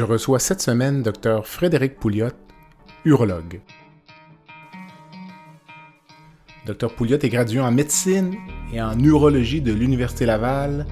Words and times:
Je 0.00 0.06
reçois 0.06 0.38
cette 0.38 0.62
semaine 0.62 1.02
Dr 1.02 1.44
Frédéric 1.44 1.96
Pouliot, 1.96 2.32
urologue. 3.04 3.60
Dr 6.64 6.88
Pouliot 6.96 7.18
est 7.18 7.28
gradué 7.28 7.60
en 7.60 7.70
médecine 7.70 8.34
et 8.72 8.80
en 8.80 8.98
urologie 8.98 9.60
de 9.60 9.74
l'Université 9.74 10.24
Laval, 10.24 10.86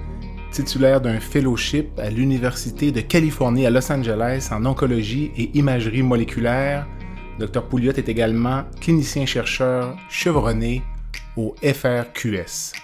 titulaire 0.51 1.01
d'un 1.01 1.21
fellowship 1.21 1.99
à 1.99 2.11
l'Université 2.11 2.93
de 2.93 3.01
Californie 3.01 3.65
à 3.65 3.71
Los 3.71 3.91
Angeles 3.91 4.51
en 4.53 4.67
oncologie 4.67 5.33
et 5.39 5.57
imagerie 5.57 6.03
moléculaire. 6.03 6.87
Dr 7.39 7.63
Pouliot 7.67 7.93
est 7.93 8.11
également 8.11 8.65
clinicien-chercheur 8.79 9.97
chevronné 10.11 10.83
au 11.35 11.55
FRQS. 11.63 12.75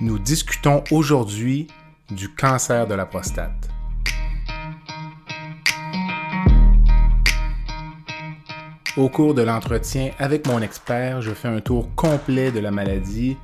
Nous 0.00 0.18
discutons 0.18 0.82
aujourd'hui 0.90 1.66
du 2.10 2.30
cancer 2.30 2.86
de 2.86 2.94
la 2.94 3.04
prostate. 3.04 3.69
Au 8.96 9.08
cours 9.08 9.34
de 9.34 9.42
l'entretien 9.42 10.10
avec 10.18 10.48
mon 10.48 10.60
expert, 10.60 11.22
je 11.22 11.30
fais 11.30 11.46
un 11.46 11.60
tour 11.60 11.94
complet 11.94 12.50
de 12.50 12.58
la 12.58 12.72
maladie, 12.72 13.36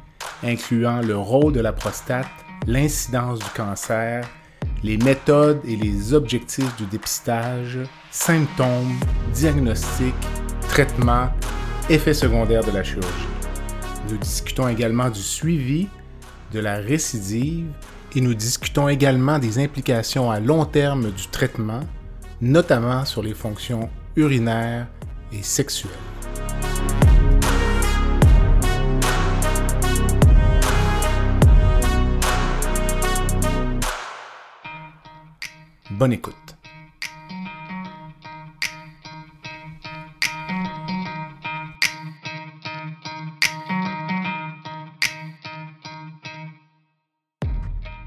incluant 0.42 1.00
le 1.00 1.16
rôle 1.16 1.52
de 1.52 1.60
la 1.60 1.72
prostate, 1.72 2.26
l'incidence 2.66 3.38
du 3.38 3.50
cancer, 3.54 4.28
les 4.82 4.96
méthodes 4.96 5.60
et 5.64 5.76
les 5.76 6.14
objectifs 6.14 6.74
du 6.76 6.84
dépistage, 6.86 7.78
symptômes, 8.10 8.98
diagnostics, 9.34 10.14
traitements, 10.68 11.30
effets 11.88 12.14
secondaires 12.14 12.64
de 12.64 12.72
la 12.72 12.82
chirurgie. 12.82 13.28
Nous 14.10 14.16
discutons 14.16 14.66
également 14.66 15.10
du 15.10 15.22
suivi, 15.22 15.86
de 16.52 16.58
la 16.58 16.78
récidive 16.78 17.66
et 18.16 18.20
nous 18.20 18.34
discutons 18.34 18.88
également 18.88 19.38
des 19.38 19.60
implications 19.60 20.28
à 20.28 20.40
long 20.40 20.64
terme 20.64 21.12
du 21.12 21.28
traitement, 21.28 21.80
notamment 22.40 23.04
sur 23.04 23.22
les 23.22 23.34
fonctions 23.34 23.88
urinaires 24.16 24.88
et. 25.42 25.88
Bonne 35.90 36.12
écoute. 36.12 36.34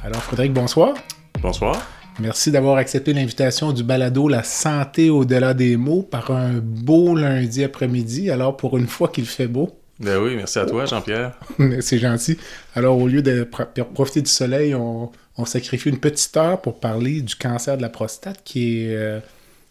Alors 0.01 0.21
Frédéric, 0.23 0.53
bonsoir. 0.53 0.93
Bonsoir. 1.41 1.98
Merci 2.19 2.51
d'avoir 2.51 2.75
accepté 2.75 3.13
l'invitation 3.13 3.71
du 3.71 3.83
balado 3.83 4.27
La 4.27 4.43
santé 4.43 5.09
au-delà 5.09 5.53
des 5.53 5.77
mots 5.77 6.03
par 6.03 6.31
un 6.31 6.55
beau 6.55 7.15
lundi 7.15 7.63
après-midi. 7.63 8.29
Alors, 8.29 8.57
pour 8.57 8.77
une 8.77 8.87
fois 8.87 9.07
qu'il 9.07 9.25
fait 9.25 9.47
beau. 9.47 9.79
Ben 9.99 10.17
oui, 10.17 10.35
merci 10.35 10.59
à 10.59 10.65
toi, 10.65 10.85
Jean-Pierre. 10.85 11.37
C'est 11.79 11.97
gentil. 11.97 12.37
Alors, 12.75 12.97
au 12.97 13.07
lieu 13.07 13.21
de 13.21 13.43
profiter 13.43 14.21
du 14.21 14.29
soleil, 14.29 14.75
on, 14.75 15.11
sacrifie 15.45 15.87
une 15.87 15.99
petite 15.99 16.35
heure 16.35 16.61
pour 16.61 16.81
parler 16.81 17.21
du 17.21 17.35
cancer 17.35 17.77
de 17.77 17.81
la 17.81 17.87
prostate, 17.87 18.41
qui 18.43 18.81
est 18.81 18.95
euh, 18.95 19.19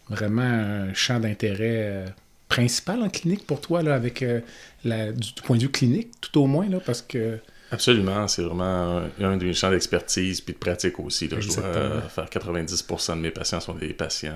vraiment 0.09 0.41
un 0.41 0.93
champ 0.95 1.19
d'intérêt 1.19 1.83
euh, 1.85 2.05
principal 2.47 3.03
en 3.03 3.09
clinique 3.09 3.45
pour 3.45 3.61
toi, 3.61 3.83
là, 3.83 3.93
avec 3.93 4.23
euh, 4.23 4.41
du, 4.83 5.33
point 5.43 5.57
de 5.57 5.61
vue 5.61 5.69
clinique, 5.69 6.09
tout 6.21 6.41
au 6.41 6.47
moins, 6.47 6.67
là, 6.67 6.79
parce 6.83 7.03
que 7.03 7.37
Absolument, 7.71 8.27
c'est 8.27 8.41
vraiment 8.41 9.03
un, 9.21 9.37
de 9.37 9.45
mes 9.45 9.53
champs 9.53 9.69
d'expertise 9.69 10.41
puis 10.41 10.53
de 10.53 10.59
pratique 10.59 10.99
aussi. 10.99 11.29
Je 11.29 11.47
dois 11.47 11.65
euh, 11.65 12.01
faire 12.01 12.25
90% 12.25 13.15
de 13.15 13.21
mes 13.21 13.31
patients 13.31 13.59
sont 13.59 13.75
des 13.75 13.93
patients 13.93 14.33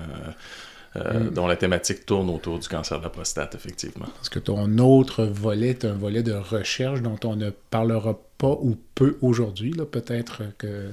euh, 0.96 1.00
euh, 1.00 1.20
mm. 1.20 1.30
dont 1.30 1.46
la 1.46 1.56
thématique 1.56 2.06
tourne 2.06 2.30
autour 2.30 2.58
du 2.60 2.68
cancer 2.68 2.98
de 2.98 3.02
la 3.02 3.10
prostate, 3.10 3.56
effectivement. 3.56 4.06
Parce 4.14 4.28
que 4.28 4.38
ton 4.38 4.78
autre 4.78 5.24
volet 5.24 5.70
est 5.70 5.84
un 5.84 5.94
volet 5.94 6.22
de 6.22 6.32
recherche 6.32 7.02
dont 7.02 7.18
on 7.24 7.34
ne 7.34 7.50
parlera 7.50 8.18
pas 8.38 8.56
ou 8.62 8.76
peu 8.94 9.18
aujourd'hui. 9.20 9.72
Peut-être 9.90 10.42
que 10.56 10.92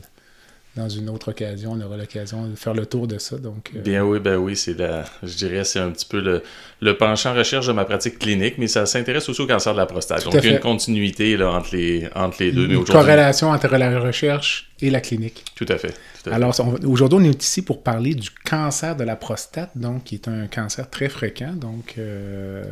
dans 0.75 0.87
une 0.87 1.09
autre 1.09 1.31
occasion, 1.31 1.73
on 1.73 1.81
aura 1.81 1.97
l'occasion 1.97 2.47
de 2.47 2.55
faire 2.55 2.73
le 2.73 2.85
tour 2.85 3.05
de 3.05 3.17
ça. 3.17 3.37
Donc, 3.37 3.71
euh, 3.75 3.81
Bien 3.81 4.05
oui, 4.05 4.19
ben 4.19 4.37
oui, 4.37 4.55
c'est 4.55 4.73
la, 4.73 5.03
je 5.21 5.35
dirais 5.35 5.65
c'est 5.65 5.79
un 5.79 5.91
petit 5.91 6.05
peu 6.05 6.21
le, 6.21 6.43
le, 6.79 6.95
penchant 6.95 7.33
recherche 7.33 7.67
de 7.67 7.73
ma 7.73 7.83
pratique 7.83 8.19
clinique, 8.19 8.55
mais 8.57 8.67
ça 8.67 8.85
s'intéresse 8.85 9.27
aussi 9.27 9.41
au 9.41 9.47
cancer 9.47 9.73
de 9.73 9.77
la 9.77 9.85
prostate. 9.85 10.23
donc 10.23 10.33
il 10.35 10.45
y 10.45 10.47
a 10.47 10.53
une 10.53 10.59
continuité 10.59 11.35
là, 11.35 11.51
entre, 11.51 11.75
les, 11.75 12.07
entre 12.15 12.37
les 12.39 12.53
deux. 12.53 12.69
Une 12.69 12.85
corrélation 12.85 13.49
entre 13.49 13.67
la 13.75 13.99
recherche 13.99 14.71
et 14.81 14.89
la 14.89 15.01
clinique. 15.01 15.43
Tout 15.55 15.65
à 15.67 15.77
fait. 15.77 15.93
Alors 16.29 16.55
aujourd'hui, 16.85 17.19
on 17.19 17.23
est 17.23 17.43
ici 17.43 17.61
pour 17.63 17.83
parler 17.83 18.15
du 18.15 18.29
cancer 18.29 18.95
de 18.95 19.03
la 19.03 19.15
prostate, 19.15 19.71
donc 19.75 20.05
qui 20.05 20.15
est 20.15 20.27
un 20.27 20.47
cancer 20.47 20.89
très 20.89 21.09
fréquent. 21.09 21.53
Donc, 21.53 21.95
euh, 21.97 22.63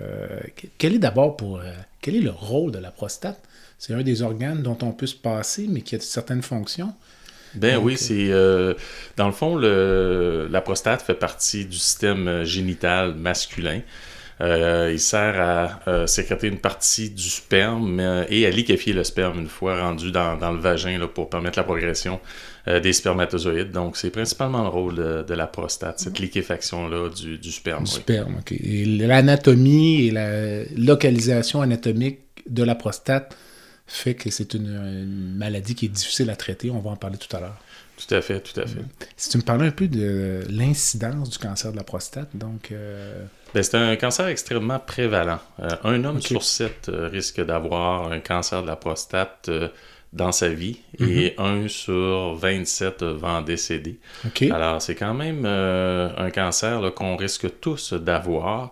quel 0.77 0.95
est 0.95 0.99
d'abord 0.99 1.35
pour 1.35 1.57
euh, 1.57 1.63
quel 2.01 2.15
est 2.15 2.21
le 2.21 2.31
rôle 2.31 2.71
de 2.71 2.79
la 2.79 2.91
prostate? 2.91 3.41
C'est 3.77 3.93
un 3.93 4.03
des 4.03 4.21
organes 4.21 4.61
dont 4.61 4.77
on 4.81 4.91
peut 4.91 5.07
se 5.07 5.15
passer, 5.15 5.67
mais 5.69 5.81
qui 5.81 5.95
a 5.95 5.99
certaines 5.99 6.41
fonctions. 6.41 6.93
Ben 7.55 7.77
oui, 7.77 7.97
c'est 7.97 8.29
euh, 8.31 8.73
dans 9.17 9.27
le 9.27 9.33
fond 9.33 9.55
le, 9.55 10.47
la 10.51 10.61
prostate 10.61 11.01
fait 11.01 11.15
partie 11.15 11.65
du 11.65 11.77
système 11.77 12.27
euh, 12.27 12.45
génital 12.45 13.15
masculin. 13.15 13.81
Euh, 14.41 14.89
il 14.93 15.01
sert 15.01 15.35
à 15.85 16.07
sécréter 16.07 16.47
une 16.47 16.59
partie 16.59 17.09
du 17.09 17.29
sperme 17.29 18.23
et 18.29 18.45
à 18.45 18.49
liquéfier 18.49 18.93
le 18.93 19.03
sperme 19.03 19.39
une 19.39 19.49
fois 19.49 19.81
rendu 19.81 20.13
dans, 20.13 20.37
dans 20.37 20.53
le 20.53 20.59
vagin 20.59 20.97
là, 20.97 21.09
pour 21.09 21.29
permettre 21.29 21.59
la 21.59 21.65
progression 21.65 22.21
des 22.65 22.93
spermatozoïdes. 22.93 23.71
Donc, 23.71 23.97
c'est 23.97 24.11
principalement 24.11 24.63
le 24.63 24.69
rôle 24.69 24.95
de, 24.95 25.33
la 25.33 25.45
prostate, 25.45 25.99
cette 25.99 26.19
liquéfaction-là 26.19 27.09
du, 27.09 27.37
du, 27.37 27.51
sperme. 27.51 27.83
Du 27.83 27.91
sperme, 27.91 28.37
OK. 28.39 28.53
Et 28.53 28.85
l'anatomie 28.85 30.07
et 30.07 30.11
la 30.11 30.63
localisation 30.77 31.61
anatomique 31.61 32.19
de 32.49 32.63
la 32.63 32.75
prostate 32.75 33.35
fait 33.89 34.13
que 34.13 34.29
c'est 34.29 34.53
une, 34.53 35.35
maladie 35.35 35.75
qui 35.75 35.85
est 35.85 35.89
difficile 35.89 36.29
à 36.29 36.35
traiter. 36.35 36.69
On 36.69 36.79
va 36.79 36.91
en 36.91 36.95
parler 36.95 37.17
tout 37.17 37.35
à 37.35 37.39
l'heure. 37.39 37.57
Tout 37.97 38.15
à 38.15 38.21
fait, 38.21 38.39
tout 38.39 38.57
à 38.59 38.65
fait. 38.65 38.79
Si 39.17 39.29
tu 39.29 39.37
me 39.37 39.41
parlais 39.41 39.67
un 39.67 39.71
peu 39.71 39.87
de 39.87 40.43
l'incidence 40.49 41.29
du 41.29 41.37
cancer 41.37 41.71
de 41.71 41.77
la 41.77 41.83
prostate, 41.83 42.29
donc... 42.33 42.71
Euh, 42.71 43.25
ben, 43.53 43.61
c'est 43.61 43.75
un 43.75 43.95
cancer 43.97 44.27
extrêmement 44.27 44.79
prévalent. 44.79 45.39
Euh, 45.59 45.69
un 45.83 46.05
homme 46.05 46.21
sur 46.21 46.43
sept 46.43 46.87
euh, 46.87 47.09
risque 47.09 47.43
d'avoir 47.43 48.09
un 48.11 48.19
cancer 48.19 48.61
de 48.61 48.67
la 48.67 48.77
prostate 48.77 49.49
dans 50.13 50.31
sa 50.31 50.47
vie 50.47 50.79
et 50.99 51.35
mhm. 51.37 51.45
un 51.45 51.67
sur 51.67 52.35
27 52.35 53.03
va 53.03 53.29
en 53.29 53.41
décéder. 53.41 53.99
Alors, 54.49 54.81
c'est 54.81 54.95
quand 54.95 55.13
même 55.13 55.45
un 55.45 56.29
cancer 56.31 56.93
qu'on 56.95 57.17
risque 57.17 57.59
tous 57.59 57.93
d'avoir. 57.93 58.71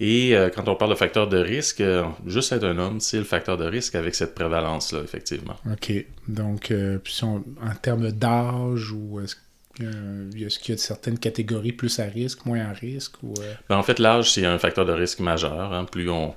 Et 0.00 0.34
euh, 0.34 0.50
quand 0.50 0.68
on 0.68 0.74
parle 0.74 0.90
de 0.90 0.96
facteur 0.96 1.28
de 1.28 1.38
risque, 1.38 1.80
euh, 1.80 2.04
juste 2.26 2.52
être 2.52 2.64
un 2.64 2.78
homme, 2.78 3.00
c'est 3.00 3.18
le 3.18 3.24
facteur 3.24 3.56
de 3.56 3.64
risque 3.64 3.94
avec 3.94 4.14
cette 4.14 4.34
prévalence-là, 4.34 5.00
effectivement. 5.02 5.56
OK. 5.70 5.92
Donc, 6.28 6.70
euh, 6.70 6.98
en 7.22 7.74
termes 7.80 8.10
d'âge, 8.10 8.90
ou 8.92 9.20
est-ce 9.20 9.36
qu'il 9.76 10.74
y 10.74 10.74
a 10.74 10.78
certaines 10.78 11.18
catégories 11.18 11.72
plus 11.72 11.98
à 11.98 12.04
risque, 12.04 12.44
moins 12.46 12.60
à 12.60 12.72
risque? 12.72 13.22
Ou, 13.22 13.34
ben, 13.68 13.76
en 13.76 13.82
fait, 13.82 13.98
l'âge, 13.98 14.32
c'est 14.32 14.44
un 14.44 14.58
facteur 14.58 14.86
de 14.86 14.92
risque 14.92 15.20
majeur. 15.20 15.72
Hein. 15.72 15.84
Plus 15.84 16.10
on, 16.10 16.34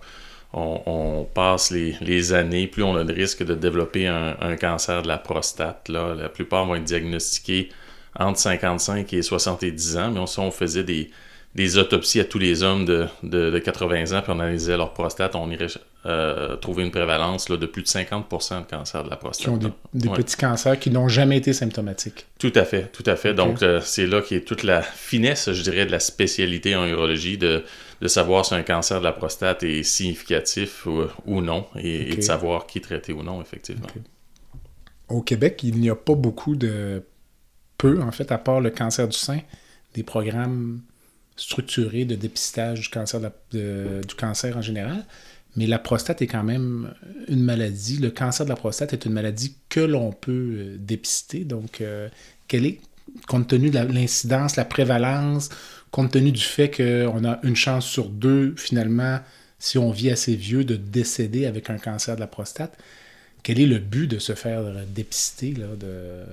on, 0.54 1.28
passe 1.34 1.72
les, 1.72 2.34
années, 2.34 2.68
plus 2.68 2.84
on 2.84 2.96
a 2.96 3.04
de 3.04 3.14
risque 3.14 3.44
de 3.44 3.56
développer 3.56 4.08
un, 4.08 4.38
un, 4.40 4.56
cancer 4.56 5.02
de 5.02 5.08
la 5.08 5.18
prostate. 5.18 5.90
Là. 5.90 6.16
La 6.16 6.30
plupart 6.30 6.66
vont 6.66 6.76
être 6.76 6.84
diagnostiqués 6.84 7.70
entre 8.18 8.40
55 8.40 9.12
et 9.14 9.22
70 9.22 9.98
ans, 9.98 10.12
mais 10.12 10.20
on, 10.20 10.42
on 10.42 10.52
faisait 10.52 10.84
des 10.84 11.10
des 11.56 11.78
autopsies 11.78 12.20
à 12.20 12.26
tous 12.26 12.38
les 12.38 12.64
hommes 12.64 12.84
de, 12.84 13.08
de, 13.24 13.58
80 13.58 14.18
ans, 14.18 14.22
puis 14.22 14.32
on 14.32 14.40
analysait 14.42 14.76
leur 14.76 14.92
prostate, 14.94 15.36
on 15.36 15.50
irait 15.50 15.68
euh, 16.06 16.58
trouver 16.58 16.84
une 16.84 16.92
prévalence 16.92 17.48
là, 17.48 17.56
de 17.56 17.66
plus 17.66 17.82
de 17.82 17.88
50% 17.88 18.60
de 18.60 18.70
cancer 18.70 19.06
de 19.06 19.10
la 19.10 19.16
prostate. 19.16 19.46
Qui 19.46 19.50
ont 19.50 19.74
des, 19.94 20.10
petits 20.10 20.36
cancers 20.36 20.78
qui 20.78 20.90
n'ont 20.92 21.08
jamais 21.08 21.38
été 21.38 21.54
symptomatiques. 21.54 22.28
Tout 22.40 22.52
à 22.56 22.66
fait, 22.66 22.92
tout 22.92 23.06
à 23.06 23.16
fait. 23.16 23.34
Donc, 23.34 23.64
euh, 23.64 23.80
c'est 23.82 24.06
là 24.06 24.22
qu'est 24.22 24.42
toute 24.42 24.64
la 24.64 24.82
finesse, 24.82 25.50
je 25.54 25.62
dirais, 25.64 25.86
de 25.86 25.92
la 25.92 26.02
spécialité 26.02 26.76
en 26.76 26.86
urologie, 26.86 27.38
de, 27.38 27.64
de 28.02 28.08
savoir 28.10 28.46
si 28.46 28.54
un 28.54 28.64
cancer 28.64 29.00
de 29.00 29.06
la 29.06 29.14
prostate 29.14 29.64
est 29.64 29.84
significatif 29.84 30.86
ou, 30.86 31.04
ou 31.26 31.40
non, 31.40 31.68
et, 31.78 32.18
de 32.18 32.22
savoir 32.22 32.68
qui 32.68 32.80
est 32.80 32.82
traité 32.82 33.14
ou 33.14 33.24
non, 33.24 33.42
effectivement. 33.42 33.88
Au 35.08 35.22
Québec, 35.22 35.62
il 35.64 35.80
n'y 35.80 35.90
a 35.90 35.96
pas 35.96 36.16
beaucoup 36.16 36.58
de... 36.58 37.02
peu, 37.78 38.02
en 38.02 38.12
fait, 38.12 38.34
à 38.34 38.38
part 38.38 38.60
le 38.60 38.72
cancer 38.72 39.08
du 39.08 39.18
sein, 39.18 39.40
des 39.94 40.04
programmes 40.04 40.82
structurés 41.36 42.06
de 42.06 42.16
dépistage 42.16 42.82
du 42.82 42.90
cancer, 42.90 43.20
du 43.52 44.16
cancer 44.18 44.58
en 44.58 44.62
général. 44.62 45.06
Mais 45.56 45.68
la 45.68 45.80
prostate 45.80 46.22
est 46.22 46.28
quand 46.28 46.44
même 46.44 46.94
une 47.28 47.42
maladie. 47.42 47.98
Le 47.98 48.12
cancer 48.12 48.46
de 48.46 48.50
la 48.50 48.58
prostate 48.58 48.94
est 48.94 49.06
une 49.06 49.14
maladie 49.14 49.56
que 49.70 49.80
l'on 49.80 50.12
peut 50.12 50.32
euh, 50.32 50.78
dépister. 50.78 51.46
Donc, 51.46 51.80
euh, 51.80 52.10
quelle 52.48 52.66
est, 52.66 52.82
compte 53.28 53.48
tenu 53.48 53.70
de 53.70 53.80
l'incidence, 53.80 54.58
la, 54.58 54.66
prévalence, 54.66 55.50
compte 55.92 56.12
tenu 56.12 56.32
du 56.32 56.42
fait 56.42 56.70
qu'on 56.70 57.24
a 57.24 57.40
une 57.44 57.56
chance 57.56 57.86
sur 57.86 58.10
deux, 58.10 58.54
finalement, 58.58 59.20
si 59.60 59.78
on 59.78 59.92
vit 59.92 60.10
assez 60.10 60.36
vieux, 60.36 60.66
de 60.66 60.76
décéder 60.76 61.46
avec 61.46 61.70
un 61.70 61.78
cancer 61.78 62.16
de 62.16 62.20
la 62.20 62.28
prostate, 62.28 62.78
quel 63.44 63.62
est 63.62 63.66
le 63.66 63.78
but 63.78 64.08
de 64.08 64.20
se 64.20 64.34
faire 64.34 64.64
dépister, 64.88 65.54
là, 65.54 65.68
de, 65.80 66.26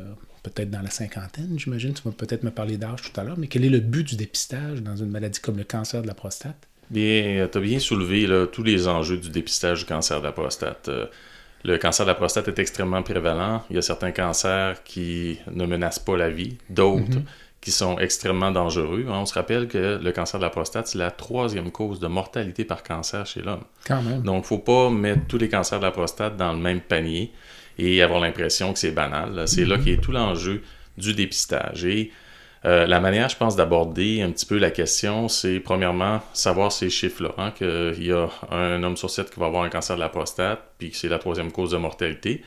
peut-être 0.43 0.71
dans 0.71 0.83
la 0.83 0.91
cinquantaine, 0.91 1.59
j'imagine? 1.59 1.95
Tu 1.95 2.03
vas 2.03 2.11
peut-être 2.11 2.43
me 2.43 2.51
parler 2.51 2.77
d'âge 2.77 3.03
tout 3.03 3.21
à 3.21 3.25
l'heure, 3.25 3.39
mais 3.39 3.47
quel 3.47 3.65
est 3.65 3.71
le 3.71 3.81
but 3.81 4.07
du 4.07 4.17
dépistage 4.17 4.83
dans 4.83 4.97
une 4.97 5.11
maladie 5.11 5.41
comme 5.41 5.57
le 5.57 5.65
cancer 5.65 6.03
de 6.03 6.07
la 6.07 6.15
prostate? 6.15 6.69
Bien, 6.91 7.49
tu 7.51 7.59
as 7.59 7.61
bien 7.61 7.79
soulevé 7.79 8.29
tous 8.53 8.63
les 8.63 8.89
enjeux 8.89 9.17
du 9.17 9.31
dépistage 9.31 9.81
du 9.81 9.85
cancer 9.87 10.21
de 10.21 10.27
la 10.27 10.33
prostate. 10.33 10.89
Euh, 10.89 11.07
le 11.65 11.79
cancer 11.79 12.05
de 12.05 12.11
la 12.11 12.15
prostate 12.15 12.49
est 12.49 12.59
extrêmement 12.59 13.03
prévalent. 13.03 13.63
Il 13.71 13.77
y 13.77 13.79
a 13.79 13.83
certains 13.83 14.11
cancers 14.11 14.83
qui 14.83 15.39
ne 15.51 15.65
menacent 15.65 16.01
pas 16.01 16.17
la 16.17 16.29
vie, 16.29 16.59
d'autres 16.69 17.19
mhm. 17.19 17.25
qui 17.61 17.71
sont 17.71 17.99
extrêmement 17.99 18.51
dangereux. 18.51 19.07
On 19.09 19.25
se 19.27 19.35
rappelle 19.35 19.69
que 19.69 20.01
le 20.03 20.13
cancer 20.13 20.41
de 20.41 20.45
la 20.45 20.51
prostate, 20.51 20.89
c'est 20.89 20.99
la 20.99 21.13
troisième 21.13 21.71
cause 21.71 22.01
de 22.01 22.09
mortalité 22.09 22.65
par 22.65 22.83
cancer 22.83 23.25
chez 23.27 23.43
l'homme. 23.43 23.63
Quand 23.87 24.03
même. 24.03 24.23
Donc, 24.23 24.39
il 24.39 24.41
ne 24.41 24.47
faut 24.47 24.59
pas 24.59 24.91
mettre 24.91 25.27
tous 25.29 25.39
les 25.39 25.49
cancers 25.49 25.79
de 25.79 25.85
la 25.85 25.93
prostate 25.93 26.37
dans 26.37 26.53
le 26.53 26.59
même 26.59 26.81
panier 26.81 27.33
et 27.79 28.03
avoir 28.03 28.21
l'impression 28.21 28.73
que 28.73 28.79
c'est 28.79 28.91
banal. 28.91 29.47
C'est 29.47 29.65
là 29.65 29.77
mhm. 29.77 29.85
qu'est 29.85 29.97
tout 29.97 30.13
l'enjeu 30.13 30.63
du 30.99 31.15
dépistage. 31.15 31.85
Et 31.85 32.11
euh, 32.65 32.87
la 32.87 33.01
manière, 33.01 33.29
je 33.29 33.37
pense, 33.37 33.57
d'aborder 33.57 34.23
un 34.23 34.31
petit 34.31 34.47
peu 34.47 34.59
la 34.59 34.71
question, 34.71 35.29
c'est 35.29 35.59
premièrement 35.59 36.21
savoir 36.33 36.71
ces 36.71 36.91
chiffres-là, 36.91 37.35
hein, 37.39 37.51
qu'il 37.51 38.07
y 38.07 38.13
a 38.13 38.29
un 38.51 38.83
homme 38.83 38.97
sur 38.97 39.11
sept 39.11 39.31
qui 39.31 39.41
va 39.41 39.47
avoir 39.47 39.65
un 39.65 39.69
cancer 39.69 39.97
de 39.97 40.01
la 40.01 40.09
prostate, 40.09 40.61
puis 40.79 40.91
que 40.91 40.97
c'est 40.97 41.09
la 41.09 41.19
troisième 41.19 41.51
cause 41.51 41.71
de 41.71 41.77
mortalité. 41.77 42.43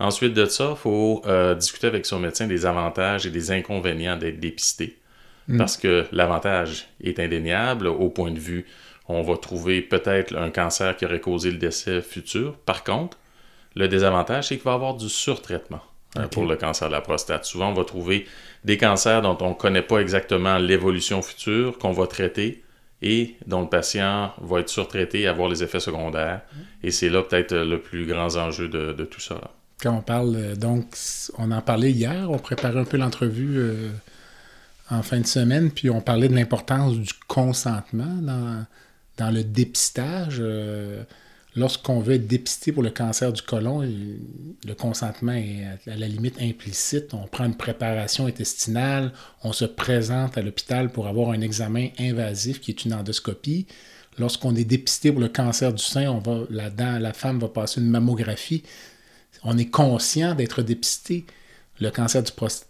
Ensuite 0.00 0.34
de 0.34 0.46
ça, 0.46 0.70
il 0.70 0.76
faut 0.76 1.22
euh, 1.26 1.54
discuter 1.54 1.86
avec 1.86 2.06
son 2.06 2.18
médecin 2.18 2.46
des 2.46 2.66
avantages 2.66 3.26
et 3.26 3.30
des 3.30 3.52
inconvénients 3.52 4.16
d'être 4.16 4.40
dépisté. 4.40 4.98
Mm. 5.46 5.58
Parce 5.58 5.76
que 5.76 6.06
l'avantage 6.10 6.88
est 7.04 7.20
indéniable 7.20 7.86
au 7.86 8.08
point 8.08 8.30
de 8.30 8.38
vue, 8.38 8.66
on 9.08 9.22
va 9.22 9.36
trouver 9.36 9.82
peut-être 9.82 10.36
un 10.36 10.50
cancer 10.50 10.96
qui 10.96 11.04
aurait 11.04 11.20
causé 11.20 11.50
le 11.50 11.58
décès 11.58 12.00
futur. 12.00 12.56
Par 12.58 12.84
contre, 12.84 13.18
le 13.76 13.88
désavantage, 13.88 14.48
c'est 14.48 14.56
qu'il 14.56 14.64
va 14.64 14.72
y 14.72 14.74
avoir 14.74 14.94
du 14.94 15.08
surtraitement. 15.08 15.80
Hein, 16.16 16.26
pour 16.26 16.44
le 16.44 16.56
cancer 16.56 16.88
de 16.88 16.92
la 16.92 17.00
prostate. 17.00 17.44
Souvent, 17.44 17.70
on 17.70 17.72
va 17.72 17.84
trouver 17.84 18.26
des 18.64 18.76
cancers 18.76 19.22
dont 19.22 19.38
on 19.42 19.50
ne 19.50 19.54
connaît 19.54 19.80
pas 19.80 19.98
exactement 19.98 20.58
l'évolution 20.58 21.22
future, 21.22 21.78
qu'on 21.78 21.92
va 21.92 22.08
traiter 22.08 22.64
et 23.00 23.36
dont 23.46 23.60
le 23.60 23.68
patient 23.68 24.32
va 24.40 24.58
être 24.58 24.68
surtraité 24.68 25.20
et 25.20 25.26
avoir 25.28 25.48
les 25.48 25.62
effets 25.62 25.78
secondaires. 25.78 26.40
Et 26.82 26.90
c'est 26.90 27.10
là 27.10 27.22
peut-être 27.22 27.54
le 27.54 27.80
plus 27.80 28.06
grand 28.06 28.36
enjeu 28.36 28.66
de, 28.66 29.04
tout 29.04 29.20
ça. 29.20 29.40
Quand 29.80 29.94
on 29.94 30.02
parle, 30.02 30.34
euh, 30.36 30.56
donc, 30.56 30.96
on 31.38 31.52
en 31.52 31.62
parlait 31.62 31.92
hier, 31.92 32.28
on 32.28 32.38
préparait 32.38 32.80
un 32.80 32.84
peu 32.84 32.96
l'entrevue 32.96 33.58
euh, 33.58 33.90
en 34.90 35.02
fin 35.02 35.20
de 35.20 35.26
semaine, 35.26 35.70
puis 35.70 35.90
on 35.90 36.00
parlait 36.00 36.28
de 36.28 36.34
l'importance 36.34 36.98
du 36.98 37.12
consentement 37.28 38.16
dans, 38.20 38.66
dans 39.16 39.30
le 39.30 39.44
dépistage. 39.44 40.38
Euh, 40.40 41.04
lorsqu'on 41.56 42.00
veut 42.00 42.14
être 42.14 42.26
dépisté 42.26 42.72
pour 42.72 42.82
le 42.82 42.90
cancer 42.90 43.32
du 43.32 43.42
côlon, 43.42 43.80
le 43.80 44.74
consentement 44.74 45.32
est 45.32 45.64
à 45.86 45.96
la 45.96 46.06
limite 46.08 46.40
implicite. 46.40 47.14
On 47.14 47.26
prend 47.26 47.44
une 47.44 47.56
préparation 47.56 48.26
intestinale, 48.26 49.12
on 49.42 49.52
se 49.52 49.64
présente 49.64 50.38
à 50.38 50.42
l'hôpital 50.42 50.90
pour 50.90 51.06
avoir 51.06 51.30
un 51.30 51.40
examen 51.40 51.88
invasif 51.98 52.60
qui 52.60 52.70
est 52.70 52.84
une 52.84 52.94
endoscopie. 52.94 53.66
Lorsqu'on 54.18 54.54
est 54.54 54.64
dépisté 54.64 55.12
pour 55.12 55.20
le 55.20 55.28
cancer 55.28 55.72
du 55.72 55.82
sein, 55.82 56.10
on 56.10 56.18
va, 56.18 56.44
la, 56.50 56.98
la 56.98 57.12
femme 57.12 57.38
va 57.38 57.48
passer 57.48 57.80
une 57.80 57.88
mammographie. 57.88 58.62
On 59.42 59.56
est 59.56 59.70
conscient 59.70 60.34
d'être 60.34 60.62
dépisté. 60.62 61.24
Le 61.80 61.90
cancer 61.90 62.22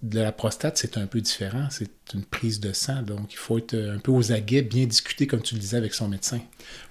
de 0.02 0.20
la 0.20 0.30
prostate, 0.30 0.78
c'est 0.78 0.96
un 0.96 1.06
peu 1.06 1.20
différent. 1.20 1.66
C'est 1.70 1.90
une 2.14 2.24
prise 2.24 2.60
de 2.60 2.72
sang. 2.72 3.02
Donc, 3.02 3.32
il 3.32 3.36
faut 3.36 3.58
être 3.58 3.74
un 3.74 3.98
peu 3.98 4.12
aux 4.12 4.30
aguets, 4.30 4.62
bien 4.62 4.86
discuter, 4.86 5.26
comme 5.26 5.42
tu 5.42 5.54
le 5.56 5.60
disais, 5.60 5.76
avec 5.76 5.94
son 5.94 6.08
médecin. 6.08 6.38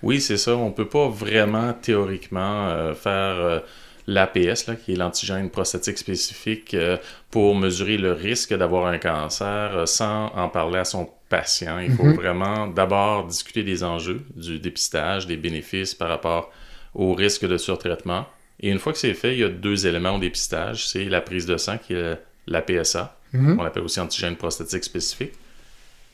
Oui, 0.04 0.20
c'est 0.20 0.38
ça. 0.38 0.58
On 0.58 0.68
ne 0.68 0.74
peut 0.74 0.90
pas 0.90 1.08
vraiment 1.08 1.72
théoriquement 1.72 2.68
euh, 2.68 2.94
faire 2.94 3.38
euh, 3.38 3.60
l'APS, 4.06 4.70
qui 4.84 4.94
est 4.94 4.96
l'antigène 4.98 5.50
prostatique 5.50 5.98
spécifique, 5.98 6.74
euh, 6.74 6.98
pour 7.32 7.56
mesurer 7.56 7.98
le 7.98 8.12
risque 8.12 8.54
d'avoir 8.54 8.88
un 8.88 8.98
cancer 8.98 9.88
sans 9.88 10.28
en 10.36 10.50
parler 10.50 10.80
à 10.80 10.86
son 10.86 11.10
patient. 11.30 11.80
Il 11.80 11.94
faut 11.94 12.04
mhm. 12.04 12.16
vraiment 12.16 12.68
d'abord 12.68 13.28
discuter 13.28 13.64
des 13.64 13.82
enjeux, 13.82 14.26
du 14.36 14.60
dépistage, 14.60 15.26
des 15.26 15.38
bénéfices 15.38 15.96
par 15.96 16.10
rapport 16.10 16.52
au 16.94 17.14
risque 17.14 17.46
de 17.46 17.58
surtraitement 17.58 18.26
et 18.62 18.70
une 18.70 18.80
fois 18.80 18.94
que 18.94 19.00
c'est 19.00 19.14
fait, 19.14 19.34
il 19.34 19.40
y 19.40 19.44
a 19.44 19.50
deux 19.50 19.88
éléments 19.88 20.16
au 20.16 20.20
dépistage. 20.20 20.88
C'est 20.88 21.06
la 21.06 21.22
prise 21.22 21.46
de 21.46 21.58
sang, 21.58 21.78
qui 21.78 21.94
est 21.94 22.18
la 22.48 22.62
PSA, 22.62 23.16
on 23.34 23.64
appelle 23.64 23.84
aussi 23.84 24.00
antigène 24.00 24.36
prostatique 24.36 24.84
spécifique. 24.84 25.34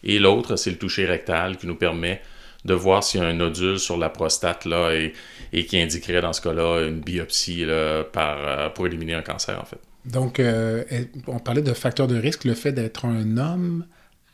Et 0.04 0.20
l'autre, 0.20 0.56
c'est 0.58 0.70
le 0.70 0.78
toucher 0.78 1.06
rectal 1.06 1.58
qui 1.58 1.66
nous 1.66 1.76
permet 1.76 2.22
de 2.66 2.74
voir 2.74 3.04
s'il 3.04 3.22
y 3.22 3.24
a 3.24 3.28
un 3.28 3.34
nodule 3.34 3.80
sur 3.80 3.98
la 3.98 4.10
prostate 4.10 4.66
là, 4.66 4.92
et, 4.92 5.66
qui 5.66 5.80
indiquerait 5.80 6.22
dans 6.22 6.34
ce 6.34 6.42
cas-là 6.42 6.88
une 6.88 7.00
biopsie 7.00 7.66
par, 8.12 8.38
euh, 8.40 8.70
pour 8.70 8.88
éliminer 8.88 9.14
un 9.14 9.22
cancer, 9.22 9.60
en 9.62 9.66
fait. 9.66 9.80
Donc, 10.06 10.40
euh, 10.40 10.84
on 11.28 11.40
parlait 11.40 11.62
de 11.62 11.74
facteurs 11.74 12.08
de 12.08 12.18
risque, 12.18 12.44
le 12.44 12.54
fait 12.54 12.72
d'être 12.72 13.06
un 13.06 13.38
homme, 13.38 13.86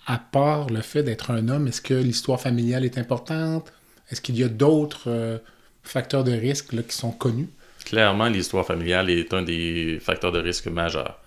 à 0.06 0.18
part 0.18 0.70
le 0.70 0.82
fait 0.82 1.04
d'être 1.04 1.32
un 1.32 1.48
homme, 1.48 1.68
est-ce 1.68 1.82
que 1.82 1.94
l'histoire 1.94 2.42
familiale 2.42 2.86
est 2.86 2.98
importante? 2.98 3.72
Est-ce 4.10 4.22
qu'il 4.22 4.38
y 4.38 4.44
a 4.44 4.50
d'autres 4.50 5.10
euh, 5.10 5.38
facteurs 5.84 6.24
de 6.24 6.32
risque 6.32 6.70
qui 6.86 6.96
sont 6.96 7.12
connus? 7.12 7.50
Clairement, 7.92 8.30
l'histoire 8.30 8.66
familiale 8.66 9.10
est 9.10 9.34
un 9.34 9.42
des 9.42 10.00
facteurs 10.00 10.32
de 10.32 10.40
risque 10.40 10.68
majeurs. 10.68 11.20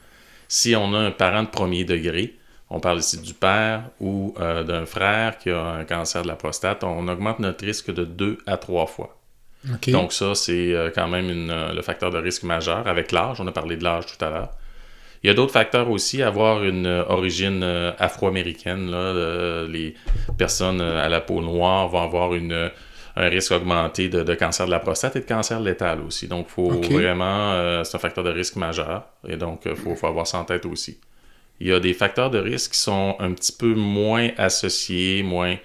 Si 0.49 0.75
on 0.75 0.95
a 0.95 0.99
un 0.99 1.11
parent 1.11 1.43
de 1.43 1.49
premier 1.49 1.85
degré, 1.85 2.39
on 2.71 2.81
parle 2.81 3.01
ici 3.01 3.21
du 3.21 3.35
père 3.35 3.83
ou 4.01 4.35
euh, 4.41 4.65
d'un 4.65 4.87
frère 4.87 5.37
qui 5.37 5.51
a 5.51 5.63
un 5.63 5.85
cancer 5.85 6.23
de 6.23 6.27
la 6.27 6.37
prostate, 6.37 6.83
on 6.83 7.07
augmente 7.07 7.39
notre 7.39 7.67
risque 7.67 7.93
de 7.93 8.07
deux 8.07 8.39
à 8.47 8.57
trois 8.57 8.87
fois. 8.87 9.21
Donc 9.89 10.15
ça, 10.15 10.35
c'est 10.35 10.73
euh, 10.73 10.89
quand 10.95 11.07
même 11.07 11.51
euh, 11.51 11.75
le 11.75 11.83
facteur 11.83 12.11
de 12.11 12.17
risque 12.17 12.45
majeur 12.45 12.89
avec 12.89 13.13
l'âge. 13.13 13.43
On 13.43 13.47
a 13.47 13.53
parlé 13.53 13.77
de 13.77 13.85
l'âge 13.85 14.07
tout 14.07 14.25
à 14.25 14.31
l'heure. 14.31 14.51
Il 15.23 15.27
y 15.27 15.31
a 15.31 15.35
d'autres 15.35 15.53
facteurs 15.53 15.91
aussi, 15.91 16.23
avoir 16.23 16.65
une 16.65 16.87
origine 16.87 17.63
afro-américaine. 17.99 18.91
les 19.71 19.95
personnes 20.39 20.81
à 20.81 21.11
la 21.11 21.21
peau 21.21 21.43
noire 21.43 21.89
vont 21.89 22.03
avoir 22.03 22.35
une 22.35 22.71
un 23.17 23.29
risque 23.29 23.53
augmenté 23.53 24.09
de, 24.09 24.35
cancer 24.35 24.67
de 24.67 24.71
la 24.71 24.81
prostate 24.81 25.17
et 25.17 25.21
de 25.21 25.25
cancer 25.25 25.61
létal 25.61 26.01
aussi. 26.01 26.27
Donc, 26.27 26.49
faut 26.49 26.71
vraiment, 26.71 27.53
euh, 27.53 27.85
c'est 27.85 27.97
un 27.97 28.01
facteur 28.01 28.25
de 28.25 28.31
risque 28.31 28.56
majeur 28.56 29.05
et 29.27 29.37
donc 29.37 29.63
il 29.67 29.73
euh, 29.73 29.97
faut, 29.97 30.06
avoir 30.06 30.27
ça 30.27 30.39
en 30.39 30.44
tête 30.44 30.67
aussi. 30.67 30.99
Il 31.61 31.69
y 31.69 31.73
a 31.73 31.79
des 31.79 31.94
facteurs 31.94 32.31
de 32.31 32.39
risque 32.39 32.73
qui 32.73 32.81
sont 32.81 33.15
un 33.21 33.33
petit 33.33 33.53
peu 33.53 33.75
moins 33.75 34.31
associés, 34.37 35.23
moins 35.23 35.56